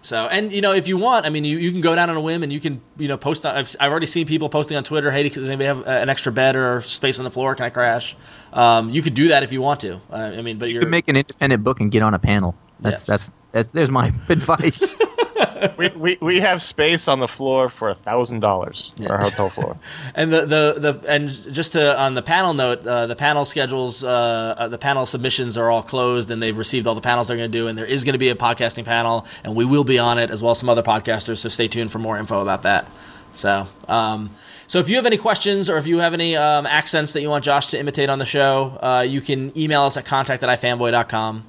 So, 0.03 0.27
and 0.29 0.53
you 0.53 0.61
know, 0.61 0.73
if 0.73 0.87
you 0.87 0.97
want, 0.97 1.27
I 1.27 1.31
mean, 1.31 1.43
you, 1.45 1.59
you 1.59 1.73
can 1.73 1.81
go 1.81 1.95
down 1.97 2.09
on 2.09 2.17
a 2.17 2.21
whim 2.21 2.43
and 2.45 2.53
you 2.53 2.61
can, 2.61 2.81
you 2.97 3.09
know, 3.09 3.17
post. 3.17 3.45
On, 3.45 3.57
I've, 3.57 3.75
I've 3.81 3.91
already 3.91 4.07
seen 4.07 4.27
people 4.27 4.49
posting 4.49 4.77
on 4.77 4.85
Twitter, 4.85 5.11
"Hey, 5.11 5.29
does 5.29 5.49
anybody 5.49 5.65
have 5.67 5.81
uh, 5.87 5.91
an 5.91 6.09
extra 6.09 6.31
bed 6.31 6.55
or 6.55 6.81
space 6.81 7.19
on 7.19 7.25
the 7.25 7.31
floor? 7.31 7.57
Can 7.57 7.65
I 7.67 7.71
crash?" 7.71 8.17
Um, 8.53 8.89
you 8.91 9.03
could 9.03 9.15
do 9.15 9.29
that 9.29 9.43
if 9.43 9.51
you 9.53 9.61
want 9.61 9.81
to. 9.81 9.97
Uh, 10.09 10.33
I 10.39 10.43
mean, 10.43 10.59
but 10.59 10.71
You 10.71 10.79
could 10.79 10.91
make 10.91 11.09
an 11.09 11.17
independent 11.17 11.65
book 11.65 11.81
and 11.81 11.91
get 11.91 12.03
on 12.03 12.15
a 12.15 12.21
panel. 12.21 12.55
That's 12.79 13.03
Yeah. 13.03 13.15
that's 13.17 13.31
that, 13.51 13.73
there's 13.73 13.91
my 13.91 14.13
advice. 14.29 15.03
we, 15.77 15.89
we, 15.91 16.19
we 16.21 16.41
have 16.41 16.63
space 16.63 17.09
on 17.09 17.21
the 17.21 17.29
floor 17.29 17.69
for 17.69 17.89
a 17.89 17.95
thousand 17.95 18.41
dollars 18.41 18.93
for 18.97 19.13
our 19.13 19.21
hotel 19.21 19.49
floor. 19.49 19.79
And 20.15 20.33
the, 20.33 20.41
the, 20.43 20.75
the 20.79 21.11
and 21.11 21.29
just 21.29 21.73
to 21.73 21.99
on 21.99 22.15
the 22.15 22.23
panel 22.23 22.55
note, 22.55 22.87
uh, 22.87 23.07
the 23.07 23.17
panel 23.17 23.45
schedules, 23.45 24.03
uh, 24.03 24.55
uh, 24.57 24.69
the 24.69 24.79
panel 24.79 25.05
submissions 25.05 25.59
are 25.59 25.71
all 25.71 25.83
closed, 25.83 26.31
and 26.31 26.43
they've 26.43 26.57
received 26.57 26.87
all 26.87 26.95
the 26.95 27.01
panels 27.01 27.29
they're 27.29 27.37
going 27.37 27.51
to 27.51 27.59
do, 27.59 27.69
and 27.69 27.77
there 27.77 27.87
is 27.87 28.05
going 28.05 28.15
to 28.15 28.19
be 28.19 28.31
a 28.31 28.35
podcasting 28.35 28.85
panel, 28.85 29.27
and 29.45 29.55
we 29.55 29.65
will 29.65 29.85
be 29.85 29.99
on 29.99 30.19
it 30.19 30.31
as 30.31 30.43
well 30.43 30.53
as 30.53 30.59
some 30.59 30.69
other 30.69 30.83
podcasters. 30.83 31.39
So 31.39 31.49
stay 31.49 31.69
tuned 31.69 31.91
for 31.93 31.99
more 31.99 32.19
info 32.19 32.41
about 32.41 32.63
that. 32.63 32.87
So, 33.33 33.67
um, 33.89 34.31
so 34.67 34.79
if 34.79 34.89
you 34.89 34.97
have 34.97 35.07
any 35.07 35.19
questions 35.19 35.69
or 35.71 35.77
if 35.77 35.87
you 35.87 35.99
have 35.99 36.15
any 36.15 36.37
um, 36.37 36.67
accents 36.67 37.13
that 37.13 37.21
you 37.21 37.29
want 37.29 37.45
Josh 37.45 37.67
to 37.69 37.79
imitate 37.79 38.11
on 38.11 38.19
the 38.19 38.25
show, 38.25 38.79
uh, 38.83 39.05
you 39.07 39.21
can 39.21 39.57
email 39.57 39.83
us 39.83 39.97
at 39.97 40.07
contact 40.07 40.43
at 40.43 40.61
ifanboy.com. 40.61 41.45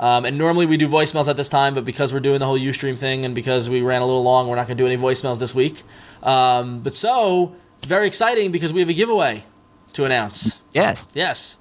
Um, 0.00 0.24
and 0.24 0.38
normally 0.38 0.64
we 0.64 0.78
do 0.78 0.88
voicemails 0.88 1.28
at 1.28 1.36
this 1.36 1.50
time, 1.50 1.74
but 1.74 1.84
because 1.84 2.12
we're 2.14 2.20
doing 2.20 2.40
the 2.40 2.46
whole 2.46 2.58
Ustream 2.58 2.98
thing 2.98 3.26
and 3.26 3.34
because 3.34 3.68
we 3.68 3.82
ran 3.82 4.00
a 4.00 4.06
little 4.06 4.22
long, 4.22 4.48
we're 4.48 4.56
not 4.56 4.66
going 4.66 4.78
to 4.78 4.82
do 4.82 4.86
any 4.86 4.96
voicemails 4.96 5.38
this 5.38 5.54
week. 5.54 5.82
Um, 6.22 6.80
but 6.80 6.94
so 6.94 7.54
it's 7.76 7.86
very 7.86 8.06
exciting 8.06 8.50
because 8.50 8.72
we 8.72 8.80
have 8.80 8.88
a 8.88 8.94
giveaway 8.94 9.44
to 9.92 10.06
announce. 10.06 10.62
yes. 10.72 11.06
Yes. 11.14 11.58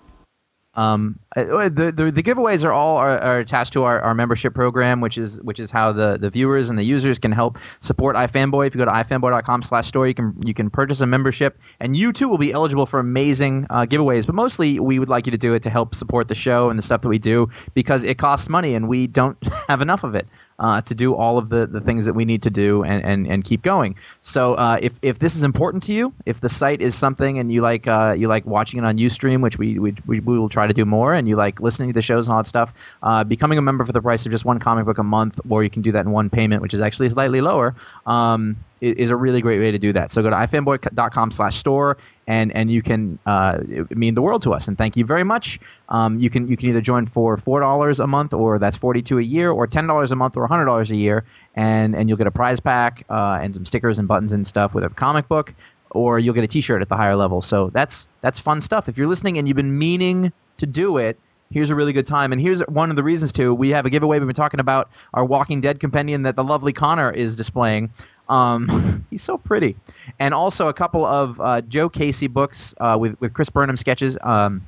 Um, 0.80 1.19
uh, 1.36 1.67
the, 1.67 1.91
the 1.93 2.09
the 2.09 2.23
giveaways 2.23 2.63
are 2.63 2.71
all 2.71 2.95
are, 2.95 3.19
are 3.19 3.39
attached 3.39 3.73
to 3.73 3.84
our, 3.84 3.99
our 3.99 4.15
membership 4.15 4.53
program, 4.53 5.01
which 5.01 5.17
is 5.17 5.41
which 5.41 5.59
is 5.59 5.71
how 5.71 5.91
the, 5.91 6.17
the 6.17 6.30
viewers 6.30 6.69
and 6.69 6.80
the 6.80 6.84
users 6.84 7.19
can 7.19 7.34
help 7.34 7.57
support 7.82 8.15
iFanboy. 8.15 8.67
If 8.67 8.75
you 8.75 8.80
go 8.80 8.86
to 8.86 8.91
ifanboy.com/store, 8.91 10.07
you 10.07 10.13
can 10.13 10.34
you 10.41 10.53
can 10.53 10.69
purchase 10.69 11.01
a 11.01 11.05
membership, 11.05 11.59
and 11.82 11.97
you 11.97 12.13
too 12.13 12.30
will 12.30 12.38
be 12.38 12.53
eligible 12.53 12.86
for 12.86 12.99
amazing 12.99 13.67
uh, 13.69 13.86
giveaways. 13.86 14.25
But 14.25 14.36
mostly, 14.36 14.80
we 14.80 14.99
would 14.99 15.09
like 15.09 15.27
you 15.27 15.32
to 15.32 15.38
do 15.38 15.53
it 15.53 15.63
to 15.63 15.69
help 15.69 15.93
support 15.93 16.30
the 16.30 16.36
show 16.36 16.69
and 16.69 16.80
the 16.80 16.84
stuff 16.84 17.01
that 17.01 17.09
we 17.09 17.19
do 17.19 17.49
because 17.73 18.05
it 18.05 18.17
costs 18.17 18.47
money, 18.47 18.73
and 18.73 18.88
we 18.88 19.05
don't 19.05 19.38
have 19.67 19.82
enough 19.82 20.05
of 20.05 20.15
it. 20.15 20.30
Uh, 20.60 20.82
to 20.82 20.93
do 20.93 21.16
all 21.16 21.38
of 21.38 21.49
the, 21.49 21.66
the 21.68 21.80
things 21.80 22.03
that 22.05 22.14
we 22.14 22.26
need 22.26 22.41
to 22.41 22.49
do 22.49 22.84
and, 22.84 23.01
and, 23.05 23.26
and 23.28 23.45
keep 23.45 23.62
going. 23.62 23.95
So 24.20 24.55
uh, 24.55 24.78
if, 24.82 24.93
if 25.01 25.20
this 25.20 25.34
is 25.34 25.43
important 25.43 25.82
to 25.84 25.93
you, 25.93 26.14
if 26.26 26.41
the 26.41 26.49
site 26.49 26.82
is 26.82 26.93
something 26.95 27.39
and 27.39 27.49
you 27.49 27.62
like 27.62 27.88
uh, 27.88 28.14
you 28.18 28.28
like 28.28 28.45
watching 28.45 28.80
it 28.80 28.86
on 28.86 28.97
UStream, 28.97 29.41
which 29.41 29.57
we, 29.57 29.80
we, 29.80 29.95
we 30.05 30.20
will 30.20 30.49
try 30.49 30.68
to 30.68 30.74
do 30.74 30.86
more, 30.86 31.14
and 31.14 31.30
you 31.30 31.38
like 31.38 31.62
listening 31.62 31.89
to 31.89 31.93
the 31.93 32.01
shows 32.01 32.28
and 32.28 32.34
all 32.34 32.39
that 32.43 32.47
stuff, 32.47 32.74
uh, 33.03 33.24
becoming 33.24 33.57
a 33.57 33.62
member 33.62 33.86
for 33.86 33.93
the 33.93 34.01
price 34.01 34.26
of 34.26 34.32
just 34.32 34.43
one 34.43 34.60
comic 34.60 34.86
book 34.86 34.97
a 34.97 35.03
month, 35.03 35.39
or 35.49 35.64
you 35.64 35.70
can 35.70 35.82
do 35.82 35.91
that 35.93 36.05
in 36.05 36.12
one 36.12 36.30
payment, 36.30 36.62
which 36.62 36.74
is 36.74 36.82
actually 36.82 37.10
slightly 37.10 37.39
lower. 37.39 37.74
Um, 38.05 38.57
is 38.82 39.09
a 39.09 39.15
really 39.15 39.41
great 39.41 39.59
way 39.59 39.71
to 39.71 39.80
do 39.80 39.91
that. 39.93 40.11
So 40.11 40.21
go 40.21 40.30
to 40.30 40.36
ifanboy.com 40.36 41.32
slash 41.32 41.57
store 41.57 41.97
and 42.30 42.55
and 42.55 42.71
you 42.71 42.82
can 42.82 43.19
uh, 43.25 43.59
mean 43.89 44.13
the 44.13 44.21
world 44.21 44.43
to 44.43 44.53
us. 44.53 44.67
And 44.67 44.77
thank 44.77 44.95
you 44.95 45.03
very 45.03 45.23
much. 45.23 45.59
Um, 45.89 46.19
you 46.19 46.30
can 46.30 46.47
you 46.47 46.55
can 46.55 46.69
either 46.69 46.80
join 46.80 47.07
for 47.07 47.36
four 47.38 47.59
dollars 47.59 47.99
a 47.99 48.07
month, 48.07 48.34
or 48.34 48.59
that's 48.59 48.77
forty 48.77 49.01
two 49.01 49.17
a 49.17 49.23
year, 49.23 49.51
or 49.51 49.67
ten 49.67 49.88
dollars 49.88 50.11
a 50.11 50.15
month, 50.15 50.38
or 50.38 50.45
hundred 50.47 50.65
dollars 50.65 50.91
a 50.91 50.95
year, 50.95 51.25
and 51.55 51.95
and 51.95 52.07
you'll 52.07 52.17
get 52.17 52.27
a 52.27 52.32
prize 52.32 52.59
pack 52.59 53.03
uh, 53.09 53.39
and 53.41 53.53
some 53.55 53.65
stickers 53.65 53.99
and 53.99 54.07
buttons 54.07 54.32
and 54.32 54.45
stuff 54.45 54.73
with 54.73 54.84
a 54.84 54.89
comic 54.89 55.27
book, 55.27 55.53
or 55.91 56.19
you'll 56.19 56.36
get 56.36 56.43
a 56.43 56.47
T 56.47 56.61
shirt 56.61 56.82
at 56.82 56.88
the 56.88 56.95
higher 56.95 57.15
level. 57.15 57.41
So 57.41 57.71
that's 57.71 58.07
that's 58.21 58.38
fun 58.38 58.61
stuff. 58.61 58.88
If 58.88 58.97
you're 58.97 59.07
listening 59.07 59.39
and 59.39 59.47
you've 59.47 59.57
been 59.57 59.77
meaning 59.77 60.32
to 60.57 60.65
do 60.65 60.97
it. 60.97 61.19
Here's 61.51 61.71
a 61.71 61.75
really 61.75 61.93
good 61.93 62.05
time, 62.05 62.32
and 62.32 62.39
here's 62.39 62.61
one 62.67 62.91
of 62.91 62.95
the 62.95 63.01
reasons 63.01 63.32
too. 63.32 63.55
We 63.55 63.71
have 63.71 63.84
a 63.84 63.89
giveaway. 63.89 64.19
We've 64.19 64.27
been 64.27 64.36
talking 64.36 64.59
about 64.59 64.91
our 65.15 65.25
Walking 65.25 65.61
Dead 65.61 65.80
companion 65.80 66.21
that 66.21 66.36
the 66.36 66.43
lovely 66.43 66.73
Connor 66.73 67.09
is 67.09 67.36
displaying. 67.36 67.89
Um, 68.30 69.05
he's 69.09 69.23
so 69.23 69.38
pretty, 69.38 69.75
and 70.19 70.34
also 70.34 70.67
a 70.67 70.73
couple 70.73 71.05
of 71.05 71.39
uh, 71.41 71.61
Joe 71.61 71.89
Casey 71.89 72.27
books 72.27 72.73
uh, 72.80 72.97
with 72.99 73.19
with 73.19 73.34
Chris 73.34 73.49
Burnham 73.49 73.77
sketches. 73.77 74.17
Um, 74.21 74.65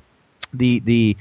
the 0.52 0.80
the 0.80 1.16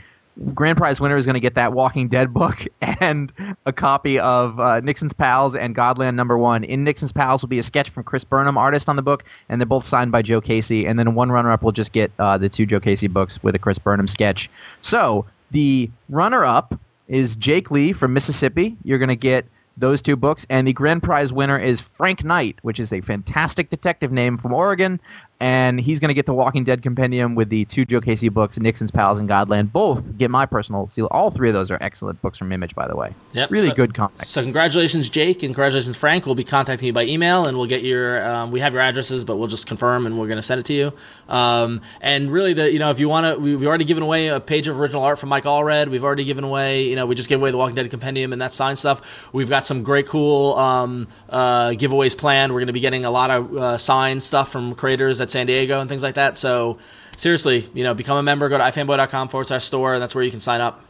grand 0.54 0.78
prize 0.78 1.02
winner 1.02 1.18
is 1.18 1.26
going 1.26 1.34
to 1.34 1.42
get 1.42 1.56
that 1.56 1.74
Walking 1.74 2.08
Dead 2.08 2.34
book 2.34 2.66
and 2.82 3.32
a 3.66 3.74
copy 3.74 4.20
of 4.20 4.60
uh, 4.60 4.80
Nixon's 4.80 5.14
Pals 5.14 5.56
and 5.56 5.76
Godland 5.76 6.16
Number 6.16 6.38
One. 6.38 6.64
In 6.64 6.84
Nixon's 6.84 7.12
Pals 7.12 7.42
will 7.42 7.50
be 7.50 7.60
a 7.60 7.64
sketch 7.64 7.90
from 7.90 8.04
Chris 8.04 8.24
Burnham, 8.24 8.58
artist 8.58 8.90
on 8.90 8.96
the 8.96 9.02
book, 9.02 9.24
and 9.50 9.60
they're 9.60 9.66
both 9.66 9.86
signed 9.86 10.12
by 10.12 10.22
Joe 10.22 10.42
Casey. 10.42 10.86
And 10.86 10.98
then 10.98 11.16
one 11.16 11.32
runner 11.32 11.52
up 11.52 11.64
will 11.64 11.72
just 11.72 11.92
get 11.92 12.12
uh, 12.20 12.38
the 12.38 12.50
two 12.50 12.66
Joe 12.66 12.80
Casey 12.80 13.08
books 13.08 13.42
with 13.44 13.56
a 13.56 13.60
Chris 13.60 13.78
Burnham 13.78 14.08
sketch. 14.08 14.50
So 14.82 15.26
the 15.52 15.90
runner 16.10 16.46
up 16.46 16.80
is 17.08 17.36
Jake 17.36 17.72
Lee 17.72 17.94
from 17.94 18.14
Mississippi. 18.14 18.78
You're 18.84 19.00
going 19.00 19.10
to 19.10 19.16
get 19.16 19.46
those 19.78 20.02
two 20.02 20.16
books. 20.16 20.46
And 20.50 20.68
the 20.68 20.74
grand 20.74 21.04
prize 21.04 21.32
winner 21.32 21.58
is 21.60 21.82
Frank 21.82 22.24
Knight, 22.24 22.58
which 22.62 22.80
is 22.80 22.92
a 22.94 23.02
fantastic 23.02 23.70
detective 23.70 24.12
name 24.12 24.38
from 24.38 24.54
Oregon. 24.54 25.00
And 25.42 25.82
he's 25.82 26.00
going 26.00 26.10
to 26.10 26.14
get 26.14 26.28
the 26.28 26.36
Walking 26.36 26.64
Dead 26.64 26.84
compendium 26.84 27.34
with 27.34 27.50
the 27.50 27.66
two 27.66 27.84
Joe 27.84 28.00
Casey 28.00 28.30
books, 28.30 28.60
Nixon's 28.60 28.92
Pals 28.92 29.18
and 29.18 29.28
Godland. 29.28 29.72
Both 29.72 30.18
get 30.20 30.30
my 30.30 30.46
personal 30.46 30.88
seal. 30.88 31.08
All 31.10 31.32
three 31.32 31.50
of 31.50 31.56
those 31.56 31.72
are 31.72 31.80
excellent 31.82 32.22
books 32.22 32.38
from 32.38 32.52
Image, 32.52 32.76
by 32.76 32.88
the 32.88 32.96
way. 32.96 33.16
Yep. 33.34 33.50
Really 33.50 33.70
So- 33.70 33.74
good 33.74 33.96
comics. 33.96 34.28
So 34.30 34.44
congratulations, 34.44 35.10
Jake, 35.10 35.42
and 35.42 35.56
congratulations, 35.56 35.98
Frank. 35.98 36.28
We'll 36.28 36.36
be 36.36 36.44
contacting 36.44 36.86
you 36.86 36.94
by 36.94 37.06
email, 37.06 37.48
and 37.48 37.58
we'll 37.58 37.66
get 37.66 37.82
your. 37.82 38.24
Um, 38.24 38.52
we 38.52 38.60
have 38.60 38.74
your 38.74 38.84
addresses, 38.84 39.26
but 39.26 39.38
we'll 39.38 39.48
just 39.48 39.66
confirm, 39.66 40.06
and 40.06 40.20
we're 40.20 40.28
going 40.28 40.38
to 40.38 40.44
send 40.44 40.60
it 40.60 40.66
to 40.68 40.74
you. 40.74 40.94
Um, 41.28 41.82
and 42.02 42.32
really, 42.32 42.54
the 42.54 42.72
you 42.72 42.78
know, 42.78 42.92
if 42.92 43.00
you 43.00 43.10
want 43.10 43.26
to, 43.26 43.42
we, 43.42 43.56
we've 43.56 43.68
already 43.68 43.86
given 43.86 44.04
away 44.04 44.28
a 44.28 44.40
page 44.40 44.68
of 44.68 44.80
original 44.80 45.02
art 45.04 45.18
from 45.18 45.30
Mike 45.30 45.46
Allred. 45.46 45.88
We've 45.88 46.04
already 46.04 46.24
given 46.24 46.44
away, 46.44 46.84
you 46.84 46.96
know, 46.96 47.08
we 47.08 47.16
just 47.16 47.30
gave 47.30 47.40
away 47.40 47.50
the 47.50 47.58
Walking 47.58 47.76
Dead 47.76 47.90
compendium 47.90 48.32
and 48.32 48.44
that 48.44 48.54
signed 48.54 48.78
stuff. 48.78 49.28
We've 49.34 49.50
got 49.50 49.66
some 49.66 49.82
great, 49.82 50.06
cool 50.06 50.54
um, 50.54 51.08
uh, 51.30 51.70
giveaways 51.70 52.16
planned. 52.16 52.54
We're 52.54 52.60
going 52.60 52.68
to 52.68 52.74
be 52.74 52.80
getting 52.80 53.06
a 53.06 53.12
lot 53.12 53.32
of 53.32 53.56
uh, 53.56 53.78
signed 53.80 54.22
stuff 54.22 54.52
from 54.52 54.76
creators 54.76 55.20
at 55.20 55.31
San 55.32 55.48
Diego 55.48 55.80
and 55.80 55.90
things 55.90 56.04
like 56.04 56.16
that. 56.16 56.38
So 56.38 56.78
seriously, 57.18 57.68
you 57.74 57.84
know, 57.84 57.94
become 57.94 58.18
a 58.18 58.24
member. 58.24 58.50
Go 58.50 58.58
to 58.58 58.64
ifanboy.com 58.64 59.30
forward 59.30 59.46
slash 59.46 59.64
store, 59.64 59.94
and 59.94 60.02
that's 60.02 60.14
where 60.16 60.24
you 60.24 60.32
can 60.32 60.40
sign 60.40 60.62
up. 60.62 60.84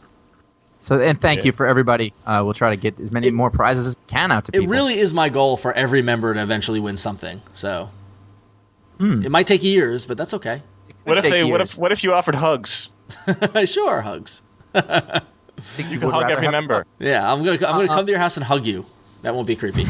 So, 0.78 1.00
and 1.00 1.20
thank 1.20 1.40
Yeah. 1.40 1.46
you 1.46 1.52
for 1.52 1.66
everybody. 1.66 2.12
Uh, 2.26 2.42
we'll 2.44 2.54
try 2.54 2.70
to 2.70 2.76
get 2.76 2.98
as 2.98 3.12
many 3.12 3.30
more 3.30 3.50
prizes 3.50 3.86
as 3.86 3.96
we 3.96 4.02
can 4.08 4.32
out 4.32 4.46
to 4.46 4.50
It 4.50 4.60
people. 4.60 4.72
It 4.72 4.76
really 4.76 4.98
is 4.98 5.14
my 5.14 5.28
goal 5.28 5.56
for 5.56 5.72
every 5.72 6.02
member 6.02 6.34
to 6.34 6.42
eventually 6.42 6.80
win 6.80 6.96
something. 6.96 7.40
So 7.52 7.88
hmm. 8.98 9.22
it 9.22 9.30
might 9.30 9.46
take 9.46 9.62
years, 9.62 10.06
but 10.06 10.16
that's 10.16 10.34
okay. 10.34 10.60
What 11.04 11.18
if 11.18 11.24
take 11.24 11.32
they? 11.32 11.44
What 11.44 11.60
if? 11.60 11.78
What 11.78 11.92
if 11.92 12.02
you 12.02 12.12
offered 12.12 12.34
hugs? 12.34 12.90
sure, 13.64 14.00
hugs. 14.00 14.42
think 14.72 15.90
You 15.90 16.00
would 16.00 16.00
can 16.00 16.10
hug 16.10 16.30
every 16.30 16.46
have- 16.46 16.52
member. 16.52 16.86
Yeah, 16.98 17.30
I'm 17.30 17.44
gonna 17.44 17.52
I'm 17.52 17.58
gonna 17.58 17.84
uh, 17.84 17.86
come 17.86 17.98
uh, 17.98 18.04
to 18.04 18.10
your 18.10 18.20
house 18.20 18.36
and 18.36 18.44
hug 18.44 18.66
you. 18.66 18.84
That 19.22 19.34
won't 19.34 19.46
be 19.46 19.56
creepy. 19.56 19.86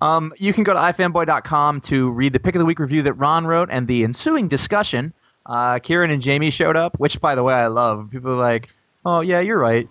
Um, 0.00 0.32
you 0.38 0.52
can 0.52 0.64
go 0.64 0.72
to 0.72 0.78
ifanboy.com 0.78 1.80
to 1.82 2.10
read 2.10 2.32
the 2.32 2.40
pick 2.40 2.54
of 2.54 2.58
the 2.60 2.64
week 2.64 2.78
review 2.78 3.02
that 3.02 3.14
Ron 3.14 3.46
wrote 3.46 3.68
and 3.70 3.86
the 3.88 4.04
ensuing 4.04 4.48
discussion. 4.48 5.12
Uh, 5.46 5.74
Kieron 5.80 6.10
and 6.10 6.22
Jamie 6.22 6.50
showed 6.50 6.76
up, 6.76 6.98
which, 6.98 7.20
by 7.20 7.34
the 7.34 7.42
way, 7.42 7.54
I 7.54 7.66
love. 7.66 8.08
People 8.10 8.32
are 8.32 8.36
like, 8.36 8.70
"Oh 9.04 9.20
yeah, 9.20 9.40
you're 9.40 9.58
right." 9.58 9.88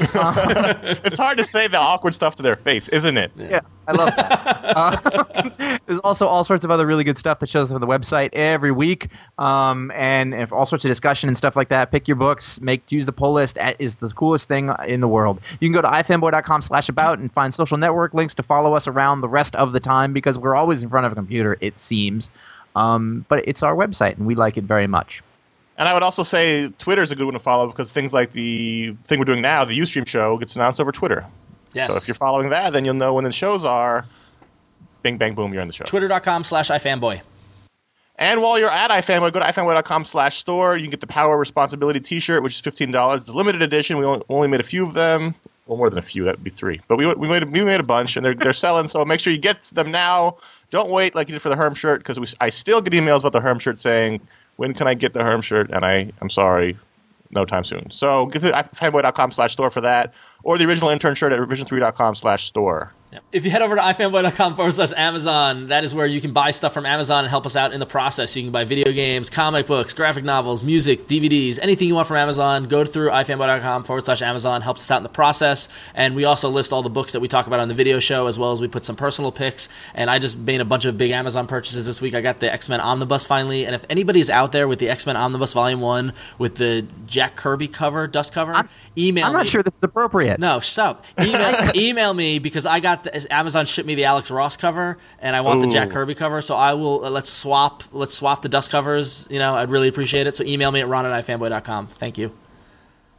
It's 1.04 1.18
hard 1.18 1.38
to 1.38 1.44
say 1.44 1.68
the 1.68 1.78
awkward 1.78 2.14
stuff 2.14 2.36
to 2.36 2.42
their 2.42 2.56
face, 2.56 2.88
isn't 2.88 3.16
it? 3.16 3.32
Yeah, 3.36 3.60
I 3.86 3.92
love 3.92 4.14
that. 4.16 4.52
uh, 4.76 5.78
there's 5.86 5.98
also 6.00 6.26
all 6.26 6.44
sorts 6.44 6.64
of 6.64 6.70
other 6.70 6.86
really 6.86 7.04
good 7.04 7.18
stuff 7.18 7.40
that 7.40 7.48
shows 7.48 7.70
up 7.70 7.74
on 7.74 7.80
the 7.80 7.86
website 7.86 8.30
every 8.32 8.70
week, 8.70 9.08
um, 9.38 9.90
and 9.94 10.34
if 10.34 10.52
all 10.52 10.66
sorts 10.66 10.84
of 10.84 10.88
discussion 10.90 11.28
and 11.28 11.36
stuff 11.36 11.56
like 11.56 11.68
that. 11.68 11.90
Pick 11.90 12.08
your 12.08 12.16
books, 12.16 12.60
make 12.60 12.90
use 12.92 13.06
the 13.06 13.12
pull 13.12 13.32
list. 13.32 13.58
is 13.78 13.96
the 13.96 14.08
coolest 14.10 14.48
thing 14.48 14.70
in 14.86 15.00
the 15.00 15.08
world. 15.08 15.40
You 15.60 15.68
can 15.68 15.72
go 15.72 15.82
to 15.82 15.88
ifanboy.com/about 15.88 17.18
and 17.18 17.32
find 17.32 17.52
social 17.52 17.76
network 17.76 18.14
links 18.14 18.34
to 18.34 18.42
follow 18.42 18.74
us 18.74 18.86
around 18.86 19.20
the 19.20 19.28
rest 19.28 19.56
of 19.56 19.72
the 19.72 19.80
time 19.80 20.12
because 20.12 20.38
we're 20.38 20.54
always 20.54 20.82
in 20.82 20.88
front 20.88 21.06
of 21.06 21.12
a 21.12 21.14
computer. 21.14 21.56
It 21.60 21.80
seems, 21.80 22.30
um, 22.76 23.24
but 23.28 23.46
it's 23.46 23.62
our 23.62 23.74
website 23.74 24.16
and 24.16 24.26
we 24.26 24.34
like 24.34 24.56
it 24.56 24.64
very 24.64 24.86
much. 24.86 25.22
And 25.78 25.88
I 25.88 25.94
would 25.94 26.02
also 26.02 26.22
say 26.22 26.68
Twitter 26.78 27.02
is 27.02 27.10
a 27.10 27.16
good 27.16 27.24
one 27.24 27.32
to 27.32 27.38
follow 27.40 27.66
because 27.66 27.92
things 27.92 28.12
like 28.12 28.32
the 28.32 28.94
thing 29.04 29.18
we're 29.18 29.24
doing 29.24 29.42
now, 29.42 29.64
the 29.64 29.78
UStream 29.78 30.06
show, 30.06 30.36
gets 30.36 30.54
announced 30.54 30.80
over 30.80 30.92
Twitter. 30.92 31.24
Yes. 31.72 31.90
So 31.90 31.96
if 31.96 32.06
you're 32.06 32.14
following 32.14 32.50
that, 32.50 32.72
then 32.72 32.84
you'll 32.84 32.94
know 32.94 33.14
when 33.14 33.24
the 33.24 33.32
shows 33.32 33.64
are. 33.64 34.04
Bing, 35.02 35.16
bang, 35.16 35.34
boom, 35.34 35.52
you're 35.52 35.62
in 35.62 35.68
the 35.68 35.72
show. 35.74 35.84
Twitter.com 35.84 36.44
slash 36.44 36.70
ifanboy. 36.70 37.20
And 38.16 38.40
while 38.42 38.58
you're 38.58 38.70
at 38.70 38.90
iFanboy, 38.90 39.32
go 39.32 39.40
to 39.40 39.46
ifanboy.com 39.46 40.04
slash 40.04 40.36
store. 40.36 40.76
You 40.76 40.84
can 40.84 40.90
get 40.90 41.00
the 41.00 41.06
Power 41.06 41.36
Responsibility 41.36 41.98
t-shirt, 41.98 42.42
which 42.42 42.54
is 42.54 42.62
$15. 42.62 43.16
It's 43.16 43.28
a 43.28 43.32
limited 43.32 43.62
edition. 43.62 43.96
We 43.98 44.04
only- 44.04 44.22
only 44.28 44.48
made 44.48 44.60
a 44.60 44.64
few 44.64 44.84
of 44.84 44.92
them. 44.94 45.34
Well, 45.66 45.78
more 45.78 45.88
than 45.88 45.98
a 45.98 46.02
few. 46.02 46.24
That 46.24 46.36
would 46.36 46.44
be 46.44 46.50
three. 46.50 46.80
But 46.88 46.98
we, 46.98 47.12
we, 47.14 47.26
made, 47.26 47.44
we 47.44 47.64
made 47.64 47.80
a 47.80 47.84
bunch, 47.84 48.16
and 48.16 48.24
they're, 48.24 48.34
they're 48.34 48.52
selling. 48.52 48.86
So 48.86 49.04
make 49.04 49.18
sure 49.20 49.32
you 49.32 49.38
get 49.38 49.62
them 49.72 49.90
now. 49.90 50.36
Don't 50.70 50.90
wait 50.90 51.14
like 51.14 51.28
you 51.28 51.32
did 51.34 51.40
for 51.40 51.48
the 51.48 51.56
Herm 51.56 51.74
shirt, 51.74 52.00
because 52.00 52.36
I 52.40 52.50
still 52.50 52.80
get 52.82 52.92
emails 52.92 53.20
about 53.20 53.32
the 53.32 53.40
Herm 53.40 53.58
shirt 53.58 53.78
saying, 53.78 54.20
when 54.56 54.74
can 54.74 54.86
I 54.86 54.94
get 54.94 55.12
the 55.12 55.22
Herm 55.22 55.42
shirt? 55.42 55.70
And 55.70 55.84
I, 55.84 56.12
I'm 56.20 56.30
sorry, 56.30 56.78
no 57.30 57.44
time 57.44 57.64
soon. 57.64 57.90
So 57.90 58.26
get 58.26 58.42
to 58.42 58.48
fanboy.com 58.50 59.32
slash 59.32 59.52
store 59.52 59.70
for 59.70 59.82
that, 59.82 60.14
or 60.42 60.58
the 60.58 60.66
original 60.66 60.90
intern 60.90 61.14
shirt 61.14 61.32
at 61.32 61.38
revision3.com 61.38 62.14
slash 62.14 62.44
store. 62.44 62.92
If 63.30 63.44
you 63.44 63.50
head 63.50 63.60
over 63.60 63.76
to 63.76 63.80
ifanboy.com 63.82 64.54
forward 64.56 64.72
slash 64.72 64.92
Amazon, 64.96 65.68
that 65.68 65.84
is 65.84 65.94
where 65.94 66.06
you 66.06 66.20
can 66.20 66.32
buy 66.32 66.50
stuff 66.50 66.72
from 66.72 66.86
Amazon 66.86 67.24
and 67.24 67.30
help 67.30 67.44
us 67.44 67.56
out 67.56 67.72
in 67.74 67.80
the 67.80 67.84
process. 67.86 68.34
You 68.36 68.44
can 68.44 68.52
buy 68.52 68.64
video 68.64 68.90
games, 68.90 69.28
comic 69.28 69.66
books, 69.66 69.92
graphic 69.92 70.24
novels, 70.24 70.62
music, 70.64 71.06
DVDs, 71.06 71.58
anything 71.60 71.88
you 71.88 71.94
want 71.94 72.08
from 72.08 72.16
Amazon. 72.16 72.68
Go 72.68 72.86
through 72.86 73.10
ifanboy.com 73.10 73.84
forward 73.84 74.04
slash 74.06 74.22
Amazon, 74.22 74.62
helps 74.62 74.80
us 74.80 74.90
out 74.90 74.96
in 74.98 75.02
the 75.02 75.08
process. 75.10 75.68
And 75.94 76.16
we 76.16 76.24
also 76.24 76.48
list 76.48 76.72
all 76.72 76.82
the 76.82 76.88
books 76.90 77.12
that 77.12 77.20
we 77.20 77.28
talk 77.28 77.46
about 77.46 77.60
on 77.60 77.68
the 77.68 77.74
video 77.74 77.98
show, 77.98 78.28
as 78.28 78.38
well 78.38 78.52
as 78.52 78.62
we 78.62 78.68
put 78.68 78.84
some 78.84 78.96
personal 78.96 79.30
picks. 79.30 79.68
And 79.94 80.08
I 80.08 80.18
just 80.18 80.38
made 80.38 80.62
a 80.62 80.64
bunch 80.64 80.86
of 80.86 80.96
big 80.96 81.10
Amazon 81.10 81.46
purchases 81.46 81.84
this 81.84 82.00
week. 82.00 82.14
I 82.14 82.22
got 82.22 82.40
the 82.40 82.50
X 82.50 82.70
Men 82.70 82.80
Omnibus 82.80 83.26
finally. 83.26 83.66
And 83.66 83.74
if 83.74 83.84
anybody's 83.90 84.30
out 84.30 84.52
there 84.52 84.66
with 84.66 84.78
the 84.78 84.88
X 84.88 85.06
Men 85.06 85.16
Omnibus 85.18 85.52
Volume 85.52 85.80
1 85.82 86.14
with 86.38 86.54
the 86.54 86.86
Jack 87.06 87.36
Kirby 87.36 87.68
cover, 87.68 88.06
dust 88.06 88.32
cover, 88.32 88.54
I'm- 88.54 88.68
email 88.96 89.26
I'm 89.26 89.32
not 89.34 89.44
me. 89.44 89.48
sure 89.50 89.62
this 89.62 89.76
is 89.76 89.82
appropriate. 89.82 90.38
No, 90.38 90.60
stop. 90.60 91.04
Email, 91.20 91.70
email 91.76 92.14
me 92.14 92.38
because 92.38 92.64
I 92.66 92.80
got 92.80 93.01
the, 93.04 93.26
Amazon 93.32 93.66
shipped 93.66 93.86
me 93.86 93.94
the 93.94 94.04
Alex 94.04 94.30
Ross 94.30 94.56
cover, 94.56 94.98
and 95.18 95.36
I 95.36 95.40
want 95.40 95.60
the 95.60 95.66
Jack 95.66 95.90
Kirby 95.90 96.14
cover. 96.14 96.40
So 96.40 96.56
I 96.56 96.74
will 96.74 97.04
uh, 97.04 97.10
let's 97.10 97.30
swap 97.30 97.82
let's 97.92 98.14
swap 98.14 98.42
the 98.42 98.48
dust 98.48 98.70
covers. 98.70 99.28
You 99.30 99.38
know, 99.38 99.54
I'd 99.54 99.70
really 99.70 99.88
appreciate 99.88 100.26
it. 100.26 100.34
So 100.34 100.44
email 100.44 100.70
me 100.72 100.80
at 100.80 100.88
ron 100.88 101.06
at 101.06 101.24
ifanboy.com. 101.24 101.88
Thank 101.88 102.18
you. 102.18 102.32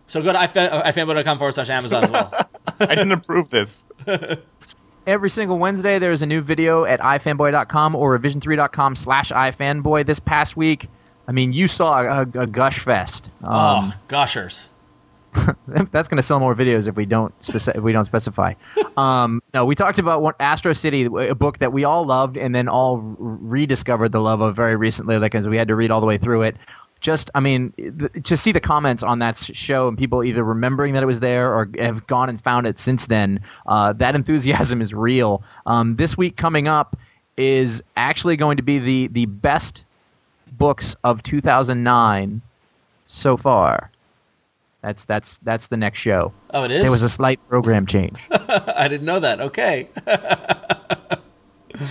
So 0.08 0.22
go 0.22 0.34
to 0.34 0.40
ifa- 0.40 0.72
uh, 0.72 0.84
ifanboy.com 0.84 1.38
forward 1.38 1.54
slash 1.54 1.70
Amazon 1.70 2.04
as 2.04 2.12
well. 2.12 2.34
I 2.80 2.96
didn't 2.96 3.14
approve 3.14 3.50
this. 3.50 3.86
Every 5.08 5.30
single 5.30 5.60
Wednesday, 5.60 6.00
there's 6.00 6.22
a 6.22 6.26
new 6.26 6.40
video 6.42 6.86
at 6.86 7.00
ifanboy.com 7.02 7.96
or 7.96 8.18
revision3.com 8.18 8.96
slash 8.96 9.32
ifanboy. 9.32 10.06
This 10.06 10.20
past 10.20 10.56
week, 10.56 10.88
I 11.28 11.32
mean, 11.34 11.52
you 11.52 11.68
saw 11.68 12.02
a, 12.02 12.22
a 12.22 12.48
gush 12.48 12.80
fest. 12.80 13.30
Um, 13.44 13.52
oh, 13.52 13.94
gushers. 14.08 14.70
that's 15.68 16.08
going 16.08 16.18
to 16.18 16.22
sell 16.24 16.40
more 16.40 16.56
videos 16.56 16.88
if 16.88 16.96
we 16.96 17.06
don't 17.06 17.38
speci- 17.40 17.76
if 17.76 17.84
we 17.84 17.92
don't 17.92 18.06
specify. 18.06 18.54
Um, 18.98 19.42
no, 19.54 19.66
we 19.66 19.76
talked 19.76 20.00
about 20.00 20.36
Astro 20.40 20.74
City, 20.74 21.06
a 21.06 21.36
book 21.36 21.58
that 21.60 21.74
we 21.74 21.84
all 21.84 22.06
loved 22.06 22.38
and 22.38 22.54
then 22.54 22.68
all 22.68 22.98
rediscovered 22.98 24.12
the 24.12 24.22
love 24.22 24.42
of 24.42 24.56
very 24.56 24.76
recently, 24.76 25.18
like 25.18 25.36
as 25.36 25.48
we 25.48 25.58
had 25.58 25.68
to 25.68 25.76
read 25.76 25.92
all 25.92 26.02
the 26.02 26.08
way 26.08 26.18
through 26.18 26.44
it. 26.44 26.58
Just, 27.02 27.30
I 27.36 27.42
mean, 27.42 27.74
th- 27.74 28.24
to 28.24 28.38
see 28.38 28.54
the 28.54 28.62
comments 28.62 29.04
on 29.04 29.20
that 29.20 29.38
show 29.38 29.90
and 29.90 29.98
people 29.98 30.24
either 30.24 30.44
remembering 30.44 30.94
that 30.94 31.04
it 31.04 31.06
was 31.06 31.20
there 31.20 31.54
or 31.54 31.70
have 31.78 32.08
gone 32.08 32.30
and 32.30 32.42
found 32.42 32.66
it 32.66 32.80
since 32.80 33.08
then, 33.08 33.42
uh, 33.66 33.92
that 33.94 34.16
enthusiasm 34.16 34.82
is 34.82 34.94
real. 34.94 35.44
Um, 35.66 35.98
this 35.98 36.18
week 36.18 36.38
coming 36.38 36.68
up 36.68 36.96
is 37.36 37.84
actually 37.98 38.38
going 38.38 38.58
to 38.58 38.64
be 38.64 38.80
the 38.80 39.08
the 39.08 39.26
best 39.26 39.84
books 40.58 40.96
of 41.04 41.24
2009 41.24 42.42
so 43.08 43.38
far. 43.38 43.92
That's 44.84 45.06
that's 45.06 45.38
that's 45.40 45.68
the 45.68 45.78
next 45.78 46.00
show. 46.00 46.34
Oh, 46.54 46.64
it 46.66 46.72
is. 46.72 46.84
There 46.84 46.92
was 46.92 47.02
a 47.04 47.10
slight 47.10 47.40
program 47.50 47.86
change. 47.86 48.28
I 48.32 48.88
didn't 48.90 49.06
know 49.06 49.20
that. 49.22 49.40
Okay. 49.40 49.88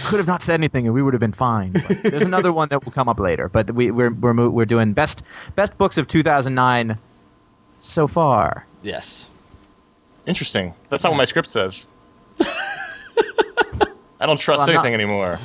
Could 0.04 0.18
have 0.18 0.26
not 0.28 0.42
said 0.42 0.54
anything, 0.54 0.84
and 0.86 0.94
we 0.94 1.02
would 1.02 1.12
have 1.14 1.20
been 1.20 1.32
fine. 1.32 1.72
But 1.72 2.02
there's 2.04 2.24
another 2.26 2.52
one 2.52 2.68
that 2.68 2.84
will 2.84 2.92
come 2.92 3.08
up 3.08 3.18
later. 3.18 3.48
But 3.48 3.72
we, 3.74 3.90
we're 3.90 4.10
we're 4.12 4.34
mo- 4.34 4.50
we're 4.50 4.66
doing 4.66 4.92
best 4.92 5.22
best 5.56 5.76
books 5.78 5.98
of 5.98 6.06
2009 6.06 6.96
so 7.80 8.06
far. 8.06 8.64
yes. 8.82 9.30
Interesting. 10.24 10.72
That's 10.88 11.02
not 11.02 11.10
what 11.10 11.18
my 11.18 11.24
script 11.24 11.48
says. 11.48 11.88
I 12.40 14.26
don't 14.26 14.38
trust 14.38 14.60
Well, 14.60 14.68
I'm 14.68 14.74
not- 14.76 14.86
anything 14.86 14.94
anymore. 14.94 15.38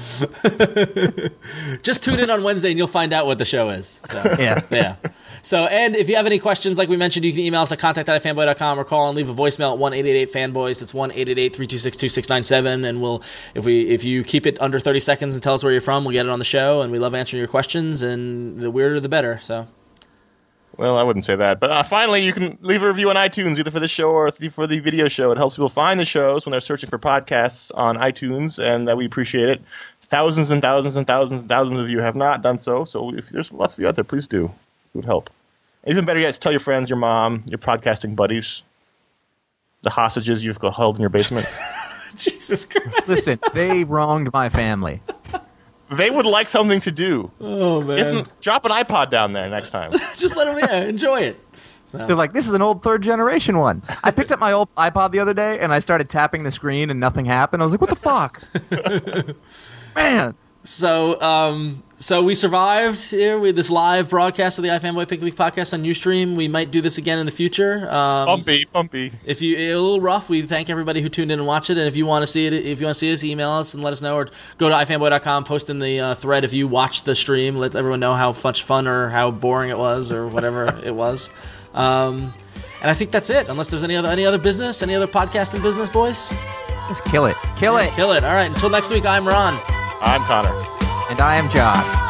Just 1.82 2.04
tune 2.04 2.20
in 2.20 2.30
on 2.30 2.44
Wednesday 2.44 2.70
and 2.70 2.78
you'll 2.78 2.86
find 2.88 3.12
out 3.12 3.26
what 3.26 3.40
the 3.40 3.46
show 3.46 3.70
is. 3.70 4.02
So. 4.06 4.22
Yeah. 4.38 4.62
yeah. 4.70 4.96
So, 5.42 5.66
and 5.66 5.96
if 5.96 6.10
you 6.10 6.16
have 6.16 6.26
any 6.26 6.40
questions, 6.40 6.78
like 6.78 6.90
we 6.90 6.98
mentioned, 6.98 7.26
you 7.26 7.32
can 7.32 7.42
email 7.42 7.62
us 7.62 7.72
at 7.72 7.80
contact 7.80 8.10
at 8.10 8.24
fanboy.com 8.24 8.80
or 8.80 8.84
call 8.84 9.10
and 9.10 9.18
leave 9.18 9.30
a 9.30 9.34
voicemail 9.34 9.74
at 9.74 9.78
1 9.78 9.94
fanboys. 9.94 10.80
That's 10.80 10.94
1 10.94 11.12
326 11.12 11.98
2697. 11.98 12.86
And 12.86 13.02
we'll, 13.02 13.24
if 13.56 13.66
we, 13.66 13.90
if 13.90 14.04
you 14.04 14.24
keep 14.24 14.46
it 14.46 14.60
under 14.62 14.80
30 14.80 15.00
seconds 15.00 15.36
and 15.36 15.44
tell 15.44 15.54
us 15.54 15.64
where 15.64 15.72
you're 15.72 15.82
from, 15.82 16.04
we'll 16.04 16.14
get 16.14 16.26
it 16.26 16.30
on 16.30 16.40
the 16.40 16.46
show. 16.46 16.82
And 16.82 16.92
we 16.92 17.00
love 17.00 17.14
answering 17.16 17.40
your 17.40 17.48
questions. 17.48 18.02
And 18.02 18.60
the 18.60 18.72
weirder, 18.72 19.00
the 19.00 19.10
better. 19.10 19.40
So, 19.40 19.68
Well, 20.78 20.98
I 20.98 21.04
wouldn't 21.04 21.26
say 21.26 21.36
that. 21.36 21.60
But 21.60 21.72
uh, 21.72 21.84
finally, 21.84 22.24
you 22.24 22.34
can 22.34 22.58
leave 22.62 22.84
a 22.84 22.88
review 22.88 23.10
on 23.10 23.16
iTunes, 23.16 23.58
either 23.58 23.72
for 23.72 23.80
the 23.80 23.88
show 23.88 24.12
or 24.12 24.32
for 24.32 24.68
the 24.68 24.80
video 24.80 25.08
show. 25.08 25.32
It 25.32 25.38
helps 25.38 25.56
people 25.56 25.70
find 25.70 26.00
the 26.00 26.06
shows 26.06 26.46
when 26.46 26.52
they're 26.52 26.60
searching 26.62 26.90
for 26.90 27.00
podcasts 27.00 27.72
on 27.74 27.98
iTunes, 27.98 28.64
and 28.64 28.90
uh, 28.90 28.96
we 28.96 29.06
appreciate 29.06 29.50
it. 29.50 29.62
Thousands 30.02 30.52
and 30.52 30.62
thousands 30.62 30.96
and 30.96 31.08
thousands 31.08 31.42
and 31.42 31.50
thousands 31.50 31.80
of 31.80 31.90
you 31.90 32.00
have 32.00 32.16
not 32.16 32.42
done 32.42 32.60
so. 32.60 32.86
So 32.86 33.14
if 33.14 33.30
there's 33.30 33.52
lots 33.52 33.74
of 33.74 33.80
you 33.80 33.88
out 33.88 33.96
there, 33.96 34.04
please 34.04 34.28
do. 34.28 34.52
It 34.98 35.02
would 35.02 35.06
help. 35.06 35.30
Even 35.86 36.06
better 36.06 36.20
yet, 36.20 36.34
tell 36.42 36.52
your 36.52 36.60
friends, 36.60 36.90
your 36.90 36.98
mom, 36.98 37.44
your 37.46 37.60
podcasting 37.60 38.16
buddies, 38.16 38.64
the 39.84 39.92
hostages 39.92 40.44
you've 40.44 40.58
got 40.58 40.76
held 40.76 40.96
in 40.96 41.02
your 41.02 41.12
basement. 41.12 41.46
Jesus 42.18 42.66
Christ. 42.66 43.08
Listen, 43.08 43.40
they 43.54 43.84
wronged 43.84 44.34
my 44.34 44.50
family. 44.50 45.00
they 45.92 46.10
would 46.10 46.26
like 46.26 46.48
something 46.50 46.80
to 46.80 46.92
do. 46.92 47.30
Oh, 47.40 47.84
man. 47.84 48.16
them- 48.16 48.28
drop 48.42 48.66
an 48.66 48.72
iPod 48.72 49.12
down 49.12 49.34
there 49.34 49.48
next 49.52 49.70
time. 49.70 49.92
Just 50.16 50.36
let 50.36 50.46
them, 50.46 50.58
yeah, 50.58 50.86
enjoy 50.86 51.20
it. 51.22 51.40
They're 51.92 52.16
like, 52.16 52.34
this 52.34 52.48
is 52.48 52.56
an 52.56 52.64
old 52.64 52.82
third 52.82 53.04
generation 53.04 53.60
one. 53.60 53.84
I 54.04 54.10
picked 54.10 54.32
up 54.32 54.40
my 54.40 54.54
old 54.54 54.74
iPod 54.78 55.12
the 55.12 55.20
other 55.20 55.36
day 55.36 55.60
and 55.60 55.72
I 55.72 55.78
started 55.78 56.10
tapping 56.10 56.42
the 56.42 56.50
screen 56.52 56.90
and 56.90 57.00
nothing 57.00 57.26
happened. 57.26 57.62
I 57.62 57.66
was 57.66 57.72
like, 57.72 57.82
what 57.82 57.92
the 57.92 57.96
fuck? 57.96 59.36
Man. 59.96 60.34
So, 60.64 61.22
um, 61.22 61.84
so 62.00 62.24
we 62.24 62.36
survived 62.36 63.10
here 63.10 63.40
with 63.40 63.56
this 63.56 63.72
live 63.72 64.12
broadcast 64.12 64.60
of 64.60 64.64
the 64.64 64.70
iFanboy 64.70 65.08
Pick 65.10 65.20
the 65.20 65.26
Week 65.26 65.36
podcast 65.36 65.74
on 65.74 65.84
Ustream. 65.84 66.36
We 66.36 66.48
might 66.48 66.70
do 66.70 66.80
this 66.80 67.00
again 67.00 67.18
in 67.18 67.26
the 67.26 67.32
future. 67.32 67.90
Um, 67.90 68.26
bumpy, 68.28 68.66
bumpy. 68.66 69.12
If 69.26 69.42
you 69.42 69.58
a 69.58 69.74
little 69.80 70.00
rough, 70.00 70.30
we 70.30 70.44
thank 70.44 70.70
everybody 70.70 71.02
who 71.02 71.10
tuned 71.10 71.32
in 71.32 71.40
and 71.40 71.48
watched 71.48 71.72
it. 71.72 71.78
And 71.80 71.88
if 71.88 71.98
you 71.98 72.06
want 72.06 72.22
to 72.22 72.28
see 72.28 72.46
it, 72.46 72.54
if 72.54 72.80
you 72.80 72.86
want 72.86 72.96
to 72.96 73.00
see 73.00 73.12
us, 73.12 73.24
email 73.24 73.50
us 73.50 73.74
and 73.74 73.84
let 73.84 73.94
us 73.94 74.04
know, 74.04 74.16
or 74.16 74.28
go 74.60 74.70
to 74.70 74.76
ifanboy.com, 74.76 75.44
post 75.44 75.72
in 75.72 75.80
the 75.80 76.00
uh, 76.00 76.14
thread 76.14 76.44
if 76.44 76.54
you 76.54 76.68
watched 76.68 77.06
the 77.06 77.16
stream. 77.16 77.56
Let 77.56 77.76
everyone 77.76 78.00
know 78.00 78.14
how 78.14 78.36
much 78.44 78.64
fun 78.64 78.88
or 78.88 79.10
how 79.10 79.32
boring 79.32 79.72
it 79.72 79.78
was 79.78 80.12
or 80.12 80.28
whatever 80.28 80.80
it 80.86 80.94
was. 80.94 81.32
Um, 81.74 82.32
and 82.82 82.92
I 82.92 82.94
think 82.94 83.12
that's 83.12 83.32
it. 83.32 83.50
Unless 83.50 83.70
there's 83.70 83.84
any 83.84 83.96
other 83.96 84.10
any 84.10 84.26
other 84.26 84.38
business, 84.38 84.84
any 84.84 84.94
other 84.94 85.08
podcasting 85.08 85.64
business, 85.64 85.90
boys. 85.90 86.30
Just 86.88 87.04
kill 87.06 87.26
it. 87.26 87.36
Kill 87.58 87.78
it. 87.78 87.92
Kill 87.94 88.12
it. 88.12 88.24
All 88.24 88.34
right. 88.34 88.50
Until 88.50 88.70
next 88.70 88.92
week, 88.92 89.06
I'm 89.06 89.28
Ron. 89.28 89.60
I'm 90.00 90.24
Connor. 90.26 90.87
I 91.20 91.38
am 91.38 91.50
Josh. 91.50 92.07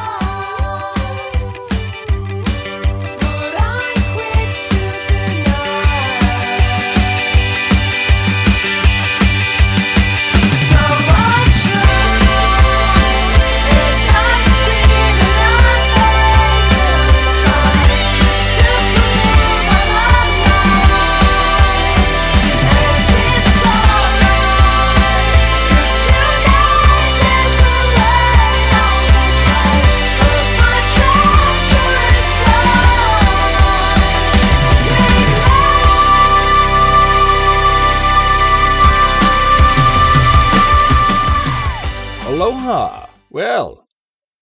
Well, 43.38 43.88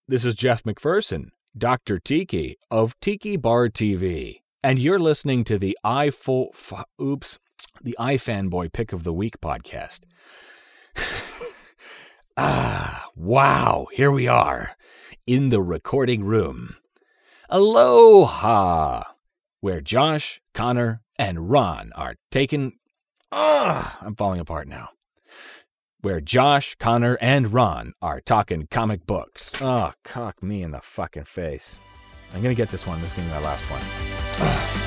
this 0.08 0.24
is 0.24 0.36
Jeff 0.36 0.66
Macpherson, 0.66 1.34
Dr. 1.58 2.00
Tiki 2.00 2.56
of 2.72 2.98
Tiki 3.02 3.36
Bar 3.36 3.68
TV, 3.68 4.40
and 4.64 4.80
you're 4.80 5.00
listening 5.00 5.44
to 5.44 5.60
the 5.60 5.78
i 5.84 6.10
fo- 6.10 6.52
f- 6.54 6.86
oops, 7.02 7.38
the 7.84 7.98
iFanboy 8.00 8.72
Pick 8.72 8.94
of 8.94 9.04
the 9.04 9.12
Week 9.12 9.42
podcast. 9.42 10.06
ah, 12.38 13.10
wow, 13.18 13.88
here 13.92 14.12
we 14.12 14.30
are 14.30 14.78
in 15.28 15.50
the 15.50 15.62
recording 15.62 16.24
room. 16.24 16.78
Aloha! 17.50 19.04
Where 19.60 19.82
Josh, 19.82 20.40
Connor, 20.54 21.02
and 21.20 21.50
Ron 21.50 21.92
are 21.98 22.16
taking. 22.32 22.78
Ah, 23.30 23.98
I'm 24.00 24.16
falling 24.16 24.40
apart 24.40 24.70
now 24.70 24.92
where 26.06 26.22
Josh, 26.22 26.76
Connor, 26.76 27.18
and 27.20 27.52
Ron 27.52 27.94
are 28.00 28.22
talking 28.22 28.68
comic 28.70 29.08
books. 29.08 29.60
Oh, 29.60 29.92
cock 30.04 30.44
me 30.44 30.62
in 30.62 30.70
the 30.70 30.80
fucking 30.80 31.24
face. 31.24 31.80
I'm 32.32 32.44
gonna 32.44 32.54
get 32.54 32.70
this 32.70 32.86
one. 32.86 33.02
This 33.02 33.10
is 33.10 33.16
gonna 33.16 33.28
be 33.28 33.34
my 33.34 33.42
last 33.42 33.66
one. 33.72 34.85